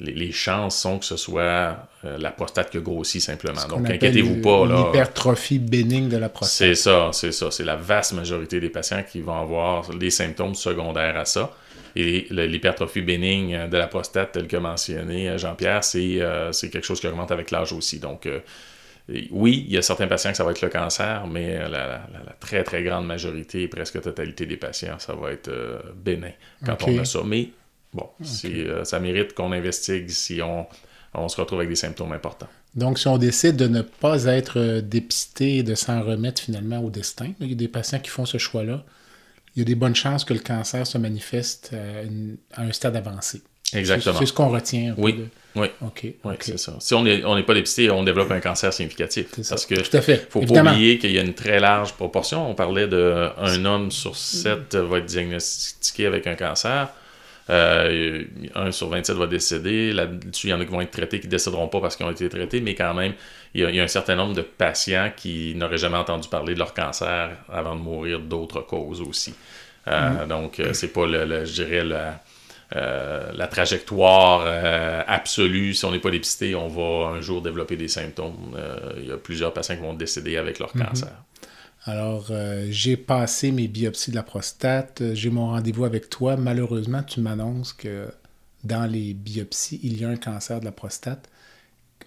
les, 0.00 0.32
chances 0.32 0.78
sont 0.78 0.98
que 0.98 1.04
ce 1.04 1.16
soit 1.16 1.88
la 2.02 2.30
prostate 2.30 2.70
qui 2.70 2.78
grossit 2.78 3.20
simplement. 3.20 3.66
Donc, 3.68 3.88
inquiétez-vous 3.88 4.42
pas. 4.42 4.66
L'hypertrophie 4.66 5.58
bénigne 5.58 6.08
de 6.08 6.16
la 6.18 6.28
prostate. 6.28 6.68
C'est 6.68 6.74
ça, 6.74 7.10
c'est 7.12 7.32
ça. 7.32 7.50
C'est 7.50 7.64
la 7.64 7.76
vaste 7.76 8.12
majorité 8.12 8.60
des 8.60 8.68
patients 8.68 9.02
qui 9.10 9.20
vont 9.20 9.40
avoir 9.40 9.88
des 9.90 10.10
symptômes 10.10 10.54
secondaires 10.54 11.16
à 11.16 11.24
ça. 11.24 11.52
Et 11.94 12.26
l'hypertrophie 12.30 13.00
bénigne 13.00 13.68
de 13.68 13.76
la 13.76 13.86
prostate, 13.86 14.32
tel 14.32 14.46
que 14.46 14.58
mentionné 14.58 15.38
Jean-Pierre, 15.38 15.82
c'est 15.82 16.20
quelque 16.70 16.84
chose 16.84 17.00
qui 17.00 17.06
augmente 17.06 17.32
avec 17.32 17.50
l'âge 17.50 17.72
aussi. 17.72 17.98
Donc, 17.98 18.28
oui, 19.30 19.64
il 19.68 19.74
y 19.74 19.78
a 19.78 19.82
certains 19.82 20.08
patients 20.08 20.30
que 20.30 20.36
ça 20.36 20.44
va 20.44 20.50
être 20.50 20.62
le 20.62 20.68
cancer, 20.68 21.26
mais 21.28 21.68
la, 21.68 22.02
très 22.40 22.64
très 22.64 22.82
grande 22.82 23.06
majorité, 23.06 23.68
presque 23.68 24.00
totalité 24.00 24.46
des 24.46 24.56
patients, 24.56 24.98
ça 24.98 25.14
va 25.14 25.30
être 25.30 25.48
euh, 25.48 25.78
bénin 25.94 26.32
quand 26.64 26.76
on 26.88 26.98
a 26.98 27.04
ça. 27.04 27.20
Mais 27.24 27.50
bon, 27.96 28.08
euh, 28.44 28.84
ça 28.84 29.00
mérite 29.00 29.34
qu'on 29.34 29.50
investigue 29.52 30.08
si 30.10 30.40
on, 30.42 30.66
se 31.28 31.40
retrouve 31.40 31.60
avec 31.60 31.70
des 31.70 31.76
symptômes 31.76 32.12
importants. 32.12 32.48
Donc, 32.74 32.98
si 32.98 33.08
on 33.08 33.16
décide 33.16 33.56
de 33.56 33.66
ne 33.68 33.80
pas 33.80 34.24
être 34.26 34.60
euh, 34.60 34.80
dépisté 34.82 35.56
et 35.58 35.62
de 35.62 35.74
s'en 35.74 36.02
remettre 36.02 36.42
finalement 36.42 36.78
au 36.80 36.90
destin, 36.90 37.32
il 37.40 37.48
y 37.48 37.52
a 37.52 37.56
des 37.56 37.68
patients 37.68 37.98
qui 38.00 38.10
font 38.10 38.26
ce 38.26 38.36
choix-là, 38.38 38.84
il 39.54 39.60
y 39.60 39.62
a 39.62 39.64
des 39.64 39.74
bonnes 39.74 39.96
chances 39.96 40.24
que 40.26 40.34
le 40.34 40.40
cancer 40.40 40.86
se 40.86 40.98
manifeste 40.98 41.72
à, 41.72 42.02
une- 42.02 42.36
à 42.54 42.62
un 42.62 42.72
stade 42.72 42.94
avancé. 42.96 43.40
Exactement. 43.72 44.16
C'est 44.18 44.26
ce 44.26 44.32
qu'on 44.32 44.50
retient. 44.50 44.94
Oui. 44.98 45.14
de- 45.14 45.28
Oui. 45.56 45.68
OK. 45.80 46.06
Oui, 46.24 46.34
c'est 46.40 46.58
ça. 46.58 46.76
Si 46.78 46.92
on 46.94 47.02
n'est 47.02 47.24
on 47.24 47.42
pas 47.42 47.54
dépisté, 47.54 47.90
on 47.90 48.04
développe 48.04 48.30
un 48.30 48.40
cancer 48.40 48.72
significatif. 48.72 49.26
Ça. 49.42 49.54
Parce 49.54 49.66
que 49.66 49.74
Tout 49.80 49.96
à 49.96 50.02
fait. 50.02 50.26
faut 50.30 50.42
Évidemment. 50.42 50.70
pas 50.70 50.76
oublier 50.76 50.98
qu'il 50.98 51.10
y 51.12 51.18
a 51.18 51.22
une 51.22 51.34
très 51.34 51.58
large 51.58 51.94
proportion. 51.94 52.48
On 52.48 52.54
parlait 52.54 52.86
de 52.86 53.28
un 53.38 53.64
homme 53.64 53.90
sur 53.90 54.14
sept 54.16 54.74
va 54.76 54.98
être 54.98 55.06
diagnostiqué 55.06 56.04
avec 56.06 56.26
un 56.26 56.34
cancer. 56.36 56.90
Euh, 57.48 58.24
un 58.56 58.72
sur 58.72 58.88
27 58.88 59.16
va 59.16 59.26
décéder. 59.26 59.92
Là-dessus, 59.92 60.48
il 60.48 60.50
y 60.50 60.54
en 60.54 60.60
a 60.60 60.64
qui 60.64 60.70
vont 60.72 60.80
être 60.80 60.90
traités, 60.90 61.20
qui 61.20 61.26
ne 61.26 61.30
décéderont 61.30 61.68
pas 61.68 61.80
parce 61.80 61.96
qu'ils 61.96 62.06
ont 62.06 62.10
été 62.10 62.28
traités, 62.28 62.60
mais 62.60 62.74
quand 62.74 62.94
même, 62.94 63.14
il 63.54 63.60
y 63.62 63.64
a, 63.64 63.70
il 63.70 63.76
y 63.76 63.80
a 63.80 63.84
un 63.84 63.88
certain 63.88 64.16
nombre 64.16 64.34
de 64.34 64.42
patients 64.42 65.10
qui 65.16 65.54
n'auraient 65.54 65.78
jamais 65.78 65.96
entendu 65.96 66.28
parler 66.28 66.54
de 66.54 66.58
leur 66.58 66.74
cancer 66.74 67.30
avant 67.52 67.76
de 67.76 67.80
mourir 67.80 68.20
d'autres 68.20 68.62
causes 68.62 69.00
aussi. 69.00 69.38
Euh, 69.88 70.26
Donc, 70.26 70.58
euh, 70.60 70.72
c'est 70.72 70.92
pas, 70.92 71.06
le, 71.06 71.24
le- 71.24 71.44
je 71.44 71.52
dirais, 71.62 71.84
la, 71.84 72.22
euh, 72.74 73.32
la 73.32 73.46
trajectoire 73.46 74.42
euh, 74.46 75.02
absolue. 75.06 75.74
Si 75.74 75.84
on 75.84 75.92
n'est 75.92 76.00
pas 76.00 76.10
dépisté, 76.10 76.54
on 76.56 76.68
va 76.68 77.10
un 77.16 77.20
jour 77.20 77.42
développer 77.42 77.76
des 77.76 77.88
symptômes. 77.88 78.54
Euh, 78.56 78.76
il 78.98 79.06
y 79.08 79.12
a 79.12 79.16
plusieurs 79.18 79.52
patients 79.52 79.76
qui 79.76 79.82
vont 79.82 79.94
décéder 79.94 80.36
avec 80.36 80.58
leur 80.58 80.74
cancer. 80.74 81.12
Alors, 81.88 82.26
euh, 82.30 82.66
j'ai 82.70 82.96
passé 82.96 83.52
mes 83.52 83.68
biopsies 83.68 84.10
de 84.10 84.16
la 84.16 84.24
prostate. 84.24 85.02
J'ai 85.14 85.30
mon 85.30 85.46
rendez-vous 85.48 85.84
avec 85.84 86.10
toi. 86.10 86.36
Malheureusement, 86.36 87.02
tu 87.04 87.20
m'annonces 87.20 87.72
que 87.72 88.08
dans 88.64 88.86
les 88.90 89.14
biopsies, 89.14 89.78
il 89.84 90.00
y 90.00 90.04
a 90.04 90.08
un 90.08 90.16
cancer 90.16 90.58
de 90.58 90.64
la 90.64 90.72
prostate. 90.72 91.28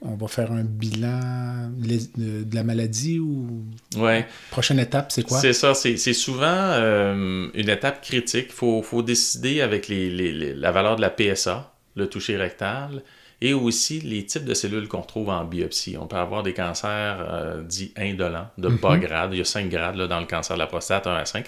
On 0.01 0.15
va 0.15 0.27
faire 0.27 0.51
un 0.51 0.63
bilan 0.63 1.71
de, 1.77 2.45
la 2.55 2.63
maladie 2.63 3.19
ou 3.19 3.63
Ouais. 3.97 4.25
prochaine 4.51 4.79
étape, 4.79 5.11
c'est 5.11 5.23
quoi? 5.23 5.39
C'est 5.39 5.51
ça, 5.53 5.73
c'est 5.73 5.97
c'est 5.97 6.13
souvent 6.13 6.45
euh, 6.45 7.49
une 7.53 7.69
étape 7.69 8.01
critique. 8.01 8.47
Il 8.49 8.53
faut, 8.53 8.81
faut 8.81 9.01
décider 9.01 9.59
avec 9.61 9.87
les, 9.89 10.09
les- 10.09 10.31
les- 10.31 10.53
la 10.53 10.71
valeur 10.71 10.95
de 10.95 11.01
la 11.01 11.09
PSA, 11.09 11.73
le 11.95 12.07
toucher 12.07 12.37
rectal, 12.37 13.03
et 13.41 13.53
aussi 13.53 13.99
les 14.01 14.25
types 14.25 14.45
de 14.45 14.53
cellules 14.53 14.87
qu'on 14.87 15.01
trouve 15.01 15.29
en 15.29 15.43
biopsie. 15.45 15.95
On 15.97 16.07
peut 16.07 16.17
avoir 16.17 16.43
des 16.43 16.53
cancers 16.53 17.17
euh, 17.21 17.61
dits 17.63 17.93
indolents, 17.97 18.49
de 18.57 18.67
bas 18.69 18.97
grade. 18.97 19.29
Il 19.33 19.37
y 19.37 19.41
a 19.41 19.45
5 19.45 19.69
grades 19.69 19.95
là, 19.95 20.07
dans 20.07 20.19
le 20.19 20.25
cancer 20.25 20.55
de 20.55 20.59
la 20.59 20.67
prostate, 20.67 21.07
1 21.07 21.15
à 21.15 21.25
5. 21.25 21.45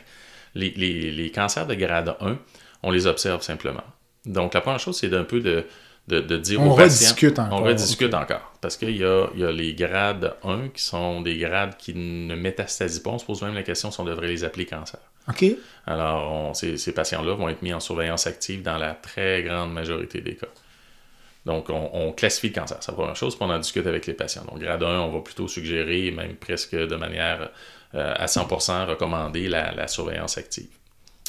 Les, 0.56 0.72
les- 0.72 1.12
les 1.12 1.32
cancers 1.32 1.68
de 1.68 1.76
grade 1.76 2.16
1, 2.22 2.38
on 2.84 2.92
les 2.92 3.08
observe 3.08 3.42
simplement. 3.42 3.84
Donc, 4.26 4.54
la 4.54 4.62
première 4.62 4.80
chose, 4.80 4.98
c'est 4.98 5.10
d'un 5.10 5.24
peu 5.24 5.40
de, 5.42 5.66
de, 6.08 6.20
de 6.22 6.38
dire 6.38 6.62
On 6.62 6.72
aux 6.72 6.76
patients... 6.76 7.08
rediscute 7.10 7.40
encore, 7.40 7.60
On 7.60 7.64
rediscute 7.64 8.14
ok. 8.14 8.22
encore. 8.22 8.52
Parce 8.62 8.78
qu'il 8.78 8.96
y 8.96 9.04
a, 9.04 9.28
il 9.34 9.40
y 9.42 9.44
a 9.44 9.52
les 9.52 9.74
grades 9.74 10.34
1 10.44 10.70
qui 10.70 10.82
sont 10.84 11.22
des 11.22 11.38
grades 11.38 11.76
qui 11.78 11.94
ne 11.96 12.36
métastasient 12.36 13.02
pas. 13.04 13.10
On 13.12 13.18
se 13.20 13.26
pose 13.26 13.42
même 13.42 13.56
la 13.56 13.64
question 13.64 13.92
si 13.92 14.00
on 14.00 14.04
devrait 14.06 14.28
les 14.28 14.44
appeler 14.44 14.66
cancer. 14.66 15.00
OK. 15.28 15.46
Alors, 15.88 16.32
on- 16.32 16.54
ces, 16.54 16.78
ces 16.78 16.94
patients-là 16.94 17.34
vont 17.36 17.50
être 17.50 17.62
mis 17.64 17.74
en 17.74 17.80
surveillance 17.80 18.28
active 18.28 18.62
dans 18.62 18.78
la 18.78 18.94
très 18.94 19.44
grande 19.44 19.74
majorité 19.74 20.22
des 20.22 20.36
cas. 20.36 20.48
Donc, 21.46 21.70
on, 21.70 21.90
on 21.94 22.12
classifie 22.12 22.50
le 22.50 22.54
cancer. 22.54 22.78
C'est 22.82 22.92
la 22.92 22.96
première 22.98 23.16
chose, 23.16 23.36
puis 23.36 23.44
on 23.48 23.50
en 23.52 23.58
discute 23.60 23.88
avec 23.88 24.06
les 24.06 24.14
patients. 24.14 24.44
Donc, 24.50 24.60
grade 24.60 24.84
1, 24.84 25.00
on 25.00 25.12
va 25.12 25.20
plutôt 25.22 25.48
suggérer, 25.48 26.12
même 26.12 26.36
presque 26.36 26.76
de 26.76 26.96
manière 26.96 27.50
euh, 27.96 28.14
à 28.16 28.26
100% 28.28 28.86
recommander 28.86 29.48
la, 29.50 29.72
la 29.72 29.88
surveillance 29.88 30.38
active. 30.38 30.68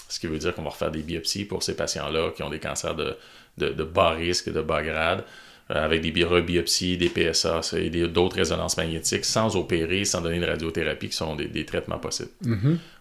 Ce 0.09 0.21
qui 0.21 0.27
veut 0.27 0.37
dire 0.39 0.55
qu'on 0.55 0.63
va 0.63 0.71
refaire 0.71 0.91
des 0.91 1.03
biopsies 1.03 1.47
pour 1.47 1.63
ces 1.63 1.75
patients-là 1.75 2.31
qui 2.37 2.43
ont 2.43 2.51
des 2.51 2.59
cancers 2.59 2.95
de, 2.95 3.17
de, 3.57 3.69
de 3.71 3.85
bas 3.85 4.11
risque, 4.11 4.53
de 4.53 4.61
bas 4.61 4.83
grade, 4.83 5.25
euh, 5.71 5.83
avec 5.85 6.03
des 6.03 6.11
bi- 6.11 6.25
rebiopsies, 6.25 6.99
des 6.99 7.09
PSA 7.09 7.61
et 7.79 7.89
d'autres 8.09 8.37
résonances 8.37 8.77
magnétiques, 8.77 9.25
sans 9.25 9.57
opérer, 9.57 10.05
sans 10.05 10.21
donner 10.21 10.41
de 10.41 10.47
radiothérapie, 10.47 11.09
qui 11.09 11.17
sont 11.17 11.37
des, 11.37 11.47
des 11.47 11.65
traitements 11.65 11.99
possibles. 11.99 12.29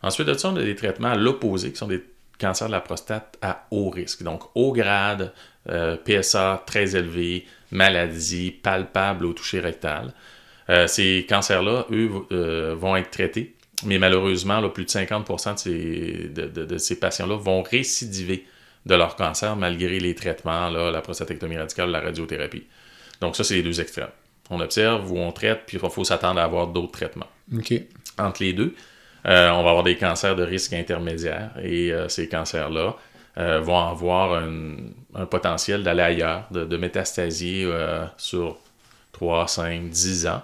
Ensuite 0.01 0.27
de 0.27 0.33
ça, 0.35 0.49
on 0.49 0.55
a 0.55 0.63
des 0.63 0.75
traitements 0.75 1.09
à 1.11 1.15
l'opposé, 1.17 1.71
qui 1.71 1.77
sont 1.77 1.87
des 1.87 2.01
cancers 2.41 2.67
de 2.67 2.71
la 2.73 2.81
prostate 2.81 3.37
à 3.41 3.67
haut 3.71 3.89
risque. 3.89 4.23
Donc, 4.23 4.41
haut 4.55 4.73
grade, 4.73 5.31
euh, 5.69 5.95
PSA 5.97 6.63
très 6.65 6.95
élevé, 6.95 7.45
maladie 7.71 8.51
palpable 8.51 9.25
au 9.25 9.33
toucher 9.33 9.59
rectal. 9.59 10.13
Euh, 10.69 10.87
ces 10.87 11.25
cancers-là, 11.29 11.85
eux, 11.91 12.09
euh, 12.31 12.75
vont 12.77 12.95
être 12.95 13.11
traités, 13.11 13.55
mais 13.85 13.97
malheureusement, 13.97 14.59
là, 14.61 14.69
plus 14.69 14.85
de 14.85 14.89
50% 14.89 15.53
de 15.53 15.59
ces, 15.59 16.29
de, 16.33 16.45
de- 16.47 16.65
de 16.65 16.77
ces 16.77 16.99
patients-là 16.99 17.35
vont 17.37 17.61
récidiver 17.63 18.45
de 18.85 18.95
leur 18.95 19.15
cancer 19.15 19.55
malgré 19.55 19.99
les 19.99 20.15
traitements, 20.15 20.69
là, 20.69 20.91
la 20.91 21.01
prostatectomie 21.01 21.57
radicale, 21.57 21.89
la 21.91 21.99
radiothérapie. 22.01 22.63
Donc 23.21 23.35
ça, 23.35 23.43
c'est 23.43 23.55
les 23.55 23.63
deux 23.63 23.79
extrêmes. 23.79 24.09
On 24.49 24.59
observe 24.59 25.11
ou 25.11 25.17
on 25.19 25.31
traite, 25.31 25.61
puis 25.67 25.77
il 25.81 25.89
faut 25.89 26.03
s'attendre 26.03 26.39
à 26.39 26.43
avoir 26.43 26.67
d'autres 26.67 26.91
traitements 26.91 27.27
OK. 27.55 27.73
entre 28.17 28.43
les 28.43 28.53
deux, 28.53 28.73
euh, 29.25 29.49
on 29.51 29.63
va 29.63 29.69
avoir 29.69 29.83
des 29.83 29.97
cancers 29.97 30.35
de 30.35 30.43
risque 30.43 30.73
intermédiaire 30.73 31.51
et 31.61 31.91
euh, 31.91 32.07
ces 32.09 32.27
cancers-là 32.27 32.95
euh, 33.37 33.59
vont 33.61 33.79
avoir 33.79 34.33
un, 34.43 35.25
potentiel 35.29 35.83
d'aller 35.83 36.01
ailleurs, 36.03 36.45
de, 36.51 36.65
de 36.65 36.77
métastasie 36.77 37.63
euh, 37.65 38.05
sur 38.17 38.57
3, 39.13 39.47
5, 39.47 39.89
10 39.89 40.27
ans, 40.27 40.41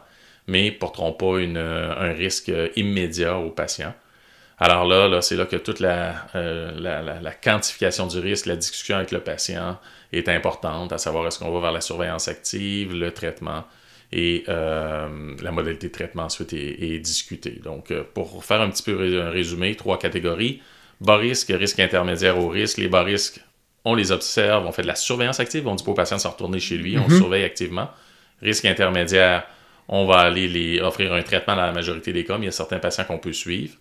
mais 0.47 0.65
ne 0.65 0.71
porteront 0.71 1.13
pas 1.13 1.37
un 1.37 2.13
risque 2.13 2.51
immédiat 2.75 3.37
aux 3.37 3.49
patients. 3.49 3.93
Alors 4.59 4.85
là, 4.85 5.21
c'est 5.21 5.35
là 5.35 5.45
que 5.45 5.55
toute 5.55 5.79
la- 5.79 6.25
la 6.33 7.31
quantification 7.31 8.07
du 8.07 8.19
risque, 8.19 8.45
la 8.47 8.55
discussion 8.55 8.95
avec 8.97 9.11
le 9.11 9.19
patient 9.19 9.77
est 10.11 10.29
importante, 10.29 10.91
à 10.93 10.97
savoir 10.97 11.27
est-ce 11.27 11.39
qu'on 11.39 11.51
va 11.51 11.59
vers 11.59 11.71
la 11.71 11.81
surveillance 11.81 12.27
active, 12.27 12.93
le 12.93 13.11
traitement, 13.11 13.63
et 14.11 14.45
euh, 14.47 15.35
la 15.41 15.51
modalité 15.51 15.87
de 15.87 15.91
traitement 15.91 16.23
ensuite 16.23 16.53
est, 16.53 16.81
est 16.81 16.99
discutée. 16.99 17.59
Donc, 17.63 17.91
euh, 17.91 18.03
pour 18.13 18.43
faire 18.45 18.61
un 18.61 18.69
petit 18.69 18.83
peu 18.83 19.21
un 19.21 19.29
résumé, 19.29 19.75
trois 19.75 19.99
catégories. 19.99 20.61
Bas 21.01 21.17
risque, 21.17 21.49
risque 21.53 21.79
intermédiaire 21.79 22.39
au 22.39 22.47
risque. 22.47 22.77
Les 22.77 22.87
bas 22.87 23.03
risques, 23.03 23.41
on 23.83 23.95
les 23.95 24.11
observe, 24.11 24.65
on 24.65 24.71
fait 24.71 24.81
de 24.81 24.87
la 24.87 24.95
surveillance 24.95 25.39
active, 25.39 25.67
on 25.67 25.75
dit 25.75 25.83
pas 25.83 25.91
au 25.91 25.93
patient 25.93 26.17
de 26.17 26.21
se 26.21 26.27
retourner 26.27 26.59
chez 26.59 26.77
lui, 26.77 26.97
on 26.97 27.09
surveille 27.09 27.43
activement. 27.43 27.89
Risque 28.41 28.65
intermédiaire, 28.65 29.45
on 29.87 30.05
va 30.05 30.19
aller 30.19 30.47
les 30.47 30.79
offrir 30.79 31.13
un 31.13 31.21
traitement 31.21 31.55
dans 31.55 31.65
la 31.65 31.71
majorité 31.71 32.13
des 32.13 32.23
cas, 32.23 32.37
mais 32.37 32.45
il 32.45 32.47
y 32.47 32.49
a 32.49 32.53
certains 32.53 32.79
patients 32.79 33.03
qu'on 33.03 33.19
peut 33.19 33.33
suivre. 33.33 33.75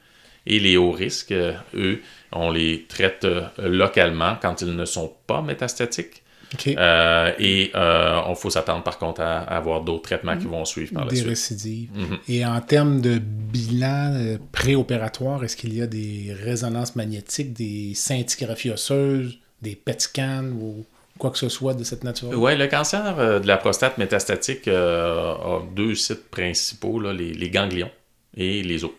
Et 0.49 0.61
les 0.61 0.77
hauts 0.77 0.93
risques, 0.93 1.33
euh, 1.33 1.55
eux, 1.75 2.01
on 2.33 2.51
les 2.51 2.85
traite 2.89 3.27
localement 3.59 4.37
quand 4.41 4.61
ils 4.61 4.75
ne 4.75 4.85
sont 4.85 5.13
pas 5.27 5.43
métastatiques. 5.43 6.23
Euh, 6.67 7.33
et 7.39 7.71
euh, 7.75 8.21
on 8.27 8.35
faut 8.35 8.51
s'attendre 8.51 8.83
par 8.83 8.99
contre 8.99 9.21
à, 9.21 9.39
à 9.41 9.57
avoir 9.57 9.81
d'autres 9.83 10.03
traitements 10.03 10.37
qui 10.37 10.47
vont 10.47 10.65
suivre 10.65 10.93
par 10.93 11.05
la 11.05 11.11
des 11.11 11.17
suite. 11.17 11.29
récidives. 11.29 11.91
Mhm. 11.95 12.19
Et 12.29 12.45
en 12.47 12.61
termes 12.61 13.01
de 13.01 13.19
bilan 13.19 14.15
euh, 14.15 14.39
préopératoire, 14.53 15.45
est-ce 15.45 15.57
qu'il 15.57 15.75
y 15.75 15.83
a 15.83 15.87
des 15.87 16.35
résonances 16.43 16.97
magnétiques, 16.97 17.53
des 17.53 17.93
scintigraphies 17.95 18.71
osseuses, 18.71 19.39
des 19.63 19.75
PET 19.77 20.01
scans 20.01 20.45
ou 20.61 20.85
quoi 21.19 21.31
que 21.31 21.39
ce 21.39 21.49
soit 21.49 21.75
de 21.75 21.85
cette 21.85 22.05
nature? 22.05 22.31
Oui, 22.35 22.57
le 22.57 22.67
cancer 22.67 23.19
euh, 23.19 23.41
de 23.41 23.47
la 23.47 23.57
prostate 23.57 23.99
métastatique 23.99 24.69
a 24.69 25.61
deux 25.75 25.95
sites 25.95 26.29
principaux, 26.31 27.01
là, 27.01 27.13
les, 27.13 27.33
les 27.33 27.51
ganglions 27.51 27.91
et 28.37 28.63
les 28.63 28.85
os. 28.85 28.93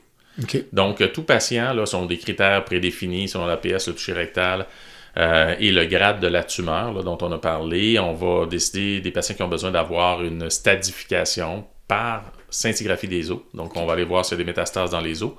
Donc, 0.71 1.11
tout 1.13 1.23
patient 1.23 1.73
là, 1.73 1.85
sont 1.87 2.05
des 2.05 2.17
critères 2.17 2.63
prédéfinis 2.63 3.27
selon 3.27 3.47
l'APS, 3.47 3.87
le 3.87 3.93
toucher 3.93 4.13
rectal 4.13 4.67
euh, 5.17 5.55
et 5.59 5.71
le 5.71 5.85
grade 5.85 6.19
de 6.19 6.27
la 6.27 6.43
tumeur 6.43 6.93
là, 6.93 7.01
dont 7.01 7.17
on 7.21 7.31
a 7.31 7.37
parlé. 7.39 7.97
On 7.99 8.13
va 8.13 8.45
décider 8.45 9.01
des 9.01 9.11
patients 9.11 9.35
qui 9.35 9.41
ont 9.43 9.47
besoin 9.47 9.71
d'avoir 9.71 10.23
une 10.23 10.49
stadification 10.49 11.65
par 11.87 12.31
scintigraphie 12.49 13.07
des 13.07 13.31
os. 13.31 13.39
Donc, 13.53 13.75
on 13.75 13.85
va 13.85 13.93
aller 13.93 14.03
voir 14.03 14.25
s'il 14.25 14.37
y 14.37 14.41
a 14.41 14.43
des 14.43 14.47
métastases 14.49 14.91
dans 14.91 15.01
les 15.01 15.23
os. 15.23 15.31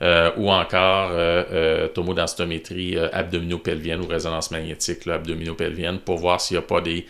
Euh, 0.00 0.32
ou 0.36 0.50
encore 0.50 1.10
euh, 1.12 1.44
euh, 1.52 1.88
tomodensitométrie 1.88 2.96
euh, 2.96 3.08
abdominopelvienne 3.12 4.00
ou 4.00 4.06
résonance 4.08 4.50
magnétique 4.50 5.06
là, 5.06 5.14
abdominopelvienne 5.14 5.98
pour 6.00 6.18
voir 6.18 6.40
s'il 6.40 6.56
n'y 6.56 6.64
a 6.64 6.66
pas 6.66 6.80
des 6.80 7.06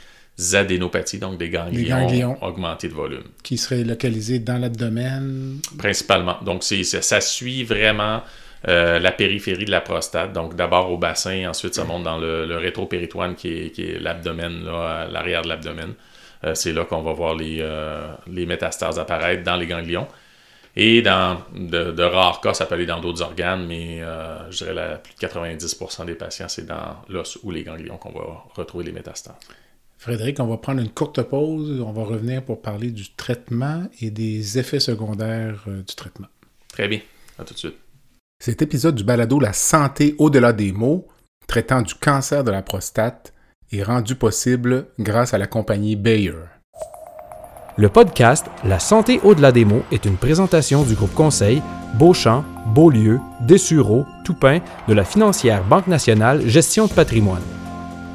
adénopathies, 0.53 1.19
donc 1.19 1.39
des 1.39 1.49
ganglions, 1.49 1.89
ganglions. 2.01 2.37
augmentés 2.43 2.89
de 2.89 2.93
volume 2.95 3.23
Qui 3.43 3.57
serait 3.57 3.85
localisé 3.85 4.41
dans 4.41 4.59
l'abdomen. 4.59 5.59
principalement. 5.79 6.37
Donc, 6.45 6.65
ça 6.65 7.21
suit 7.23 7.65
vraiment 7.65 8.21
euh, 8.69 9.01
la 9.01 9.11
périphérie 9.11 9.65
de 9.65 9.71
la 9.73 9.81
prostate. 9.81 10.33
Donc, 10.33 10.55
d'abord 10.55 10.93
au 10.93 10.97
bassin, 10.97 11.49
ensuite, 11.49 11.75
ça 11.75 11.85
monte 11.85 12.05
dans 12.05 12.19
le, 12.19 12.47
le 12.47 12.57
rétropéritoine 12.59 13.35
qui 13.35 13.49
est, 13.49 13.71
qui 13.71 13.83
est 13.83 13.99
l'abdomen, 13.99 14.65
là, 14.65 15.01
à 15.01 15.07
l'arrière 15.07 15.43
de 15.43 15.49
l'abdomen. 15.49 15.95
Euh, 16.45 16.55
c'est 16.55 16.73
là 16.73 16.85
qu'on 16.85 17.03
va 17.03 17.13
voir 17.13 17.35
les, 17.35 17.59
euh, 17.61 18.07
les 18.29 18.47
métastases 18.47 19.01
apparaître 19.01 19.43
dans 19.43 19.57
les 19.57 19.67
ganglions. 19.67 20.07
Et 20.77 21.03
dans 21.03 21.43
de, 21.55 21.91
de 21.91 22.03
rares 22.03 22.41
cas, 22.41 22.55
ça 22.55 22.67
peut 22.67 22.77
aller 22.77 22.87
dans 22.87 23.01
d'autres 23.01 23.21
organes, 23.21 23.67
mais 23.67 24.01
je 24.51 24.57
dirais 24.57 24.73
la, 24.73 24.97
plus 24.97 25.13
de 25.13 25.19
90% 25.19 26.07
des 26.07 26.15
patients, 26.15 26.49
c'est 26.49 26.65
dans 26.65 26.97
l'os 27.11 27.39
ou 27.43 27.51
les 27.51 27.63
ganglions 27.63 27.99
qu'on 27.99 28.13
va 28.13 28.45
retrouver 28.55 28.85
les 28.87 28.93
métastases. 28.93 29.35
Frédéric, 29.99 30.41
on 30.41 30.47
va 30.47 30.57
prendre 30.57 30.81
une 30.81 30.89
courte 30.89 31.21
pause. 31.23 31.79
On 31.83 31.93
va 31.93 32.05
revenir 32.05 32.43
pour 32.43 32.63
parler 32.63 32.91
du 32.91 33.13
traitement 33.13 33.87
et 34.01 34.11
des 34.11 34.59
effets 34.59 34.81
secondaires 34.81 35.63
du 35.67 35.95
traitement. 35.95 36.29
Très 36.69 36.89
bien. 36.89 37.01
À 37.39 37.45
tout 37.45 37.53
de 37.53 37.59
suite. 37.59 37.82
Cet 38.45 38.61
épisode 38.61 38.97
du 38.97 39.05
balado 39.05 39.39
La 39.39 39.53
santé 39.53 40.17
au-delà 40.19 40.53
des 40.53 40.73
mots, 40.73 41.07
traitant 41.47 41.81
du 41.81 41.95
cancer 41.95 42.43
de 42.43 42.51
la 42.51 42.61
prostate, 42.61 43.33
est 43.71 43.85
rendu 43.85 44.17
possible 44.17 44.87
grâce 44.99 45.33
à 45.33 45.39
la 45.39 45.47
compagnie 45.47 45.95
Bayer. 45.95 46.35
Le 47.77 47.89
podcast 47.89 48.47
La 48.65 48.81
santé 48.81 49.21
au-delà 49.23 49.53
des 49.53 49.65
mots 49.65 49.85
est 49.93 50.07
une 50.07 50.17
présentation 50.17 50.83
du 50.83 50.97
groupe 50.97 51.15
conseil 51.15 51.63
Beauchamp, 51.95 52.45
Beaulieu, 52.75 53.21
Dessureau, 53.43 54.05
Toupin 54.25 54.59
de 54.89 54.95
la 54.95 55.05
financière 55.05 55.63
Banque 55.63 55.87
nationale 55.87 56.45
Gestion 56.49 56.89
de 56.89 56.93
patrimoine. 56.93 57.45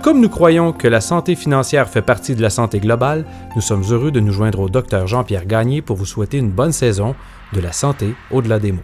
Comme 0.02 0.20
nous 0.20 0.28
croyons 0.28 0.74
que 0.74 0.90
la 0.90 1.00
santé 1.00 1.38
financière 1.38 1.88
fait 1.88 2.02
partie 2.02 2.36
de 2.36 2.42
la 2.42 2.50
santé 2.50 2.82
globale, 2.82 3.24
nous 3.56 3.62
sommes 3.62 3.86
heureux 3.90 4.12
de 4.12 4.20
nous 4.20 4.34
joindre 4.34 4.60
au 4.60 4.68
Dr 4.68 5.08
Jean-Pierre 5.08 5.46
Gagné 5.46 5.82
pour 5.82 5.96
vous 5.96 6.06
souhaiter 6.06 6.38
une 6.38 6.52
bonne 6.52 6.74
saison 6.74 7.16
de 7.54 7.62
la 7.62 7.72
santé 7.72 8.14
au-delà 8.30 8.60
des 8.60 8.74
mots. 8.74 8.84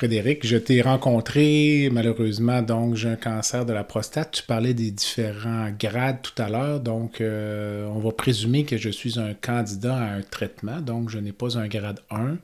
Frédéric, 0.00 0.46
je 0.46 0.56
t'ai 0.56 0.80
rencontré 0.80 1.90
malheureusement, 1.92 2.62
donc 2.62 2.94
j'ai 2.94 3.10
un 3.10 3.16
cancer 3.16 3.66
de 3.66 3.74
la 3.74 3.84
prostate. 3.84 4.30
Tu 4.30 4.42
parlais 4.42 4.72
des 4.72 4.90
différents 4.90 5.68
grades 5.78 6.22
tout 6.22 6.42
à 6.42 6.48
l'heure, 6.48 6.80
donc 6.80 7.20
euh, 7.20 7.84
on 7.84 7.98
va 7.98 8.10
présumer 8.10 8.64
que 8.64 8.78
je 8.78 8.88
suis 8.88 9.20
un 9.20 9.34
candidat 9.34 9.94
à 9.94 10.14
un 10.14 10.22
traitement, 10.22 10.80
donc 10.80 11.10
je 11.10 11.18
n'ai 11.18 11.32
pas 11.32 11.58
un 11.58 11.68
grade 11.68 12.00
1. 12.10 12.38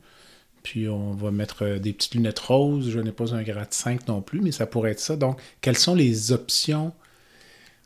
Puis 0.64 0.86
on 0.90 1.12
va 1.12 1.30
mettre 1.30 1.64
euh, 1.64 1.78
des 1.78 1.94
petites 1.94 2.14
lunettes 2.14 2.40
roses, 2.40 2.90
je 2.90 3.00
n'ai 3.00 3.10
pas 3.10 3.34
un 3.34 3.42
grade 3.42 3.72
5 3.72 4.06
non 4.06 4.20
plus, 4.20 4.42
mais 4.42 4.52
ça 4.52 4.66
pourrait 4.66 4.90
être 4.90 5.00
ça. 5.00 5.16
Donc, 5.16 5.40
quelles 5.62 5.78
sont 5.78 5.94
les 5.94 6.32
options 6.32 6.92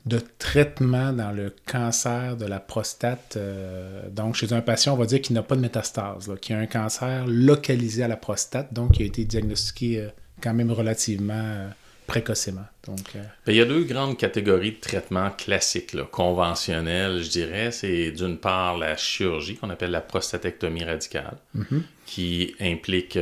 de 0.07 0.21
traitement 0.39 1.13
dans 1.13 1.31
le 1.31 1.55
cancer 1.67 2.37
de 2.37 2.47
la 2.47 2.59
prostate. 2.59 3.35
Euh, 3.37 4.09
donc, 4.11 4.35
chez 4.35 4.53
un 4.53 4.63
patient, 4.63 4.95
on 4.95 4.97
va 4.97 5.07
dire 5.07 5.21
qu'il 5.21 5.35
n'a 5.35 5.43
pas 5.43 5.57
de 5.57 5.61
métastase, 5.61 6.33
qui 6.41 6.53
a 6.53 6.59
un 6.59 6.67
cancer 6.67 7.27
localisé 7.27 8.03
à 8.03 8.09
la 8.09 8.17
prostate, 8.17 8.73
donc 8.73 8.93
qui 8.93 9.03
a 9.03 9.07
été 9.07 9.25
diagnostiqué 9.25 10.01
euh, 10.01 10.09
quand 10.43 10.55
même 10.55 10.73
relativement 10.73 11.35
euh, 11.35 11.69
précocement. 12.07 12.65
Donc, 12.87 13.01
ben, 13.15 13.23
il 13.49 13.57
y 13.57 13.61
a 13.61 13.67
deux 13.67 13.85
grandes 13.85 14.17
catégories 14.17 14.73
de 14.73 14.81
traitements 14.81 15.31
classiques, 15.31 15.95
conventionnels, 16.11 17.23
je 17.23 17.29
dirais. 17.29 17.71
C'est 17.71 18.11
d'une 18.11 18.39
part 18.39 18.79
la 18.79 18.97
chirurgie 18.97 19.57
qu'on 19.57 19.71
appelle 19.71 19.91
la 19.91 20.01
prostatectomie 20.01 20.83
radicale, 20.83 21.37
mhm. 21.55 21.85
qui 22.07 22.55
implique 22.59 23.19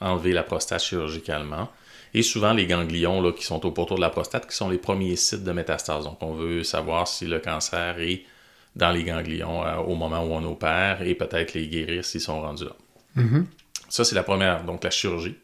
enlever 0.00 0.32
la 0.32 0.44
prostate 0.44 0.82
chirurgicalement 0.82 1.68
et 2.14 2.22
souvent 2.22 2.52
les 2.52 2.66
ganglions 2.66 3.20
là, 3.20 3.32
qui 3.32 3.44
sont 3.44 3.64
au 3.64 3.70
pourtour 3.70 3.96
de 3.96 4.02
la 4.02 4.10
prostate, 4.10 4.48
qui 4.48 4.56
sont 4.56 4.68
les 4.68 4.78
premiers 4.78 5.16
sites 5.16 5.44
de 5.44 5.52
métastase. 5.52 6.04
Donc, 6.04 6.22
on 6.22 6.34
veut 6.34 6.62
savoir 6.62 7.08
si 7.08 7.26
le 7.26 7.38
cancer 7.38 7.98
est 8.00 8.24
dans 8.76 8.90
les 8.90 9.04
ganglions 9.04 9.64
euh, 9.64 9.76
au 9.76 9.94
moment 9.94 10.22
où 10.24 10.32
on 10.32 10.44
opère 10.44 11.02
et 11.02 11.14
peut-être 11.14 11.54
les 11.54 11.68
guérir 11.68 12.04
s'ils 12.04 12.20
sont 12.20 12.40
rendus 12.40 12.64
là. 12.64 12.76
Mm-hmm. 13.22 13.44
Ça, 13.88 14.04
c'est 14.04 14.14
la 14.14 14.22
première, 14.22 14.64
donc 14.64 14.84
la 14.84 14.90
chirurgie. 14.90 15.36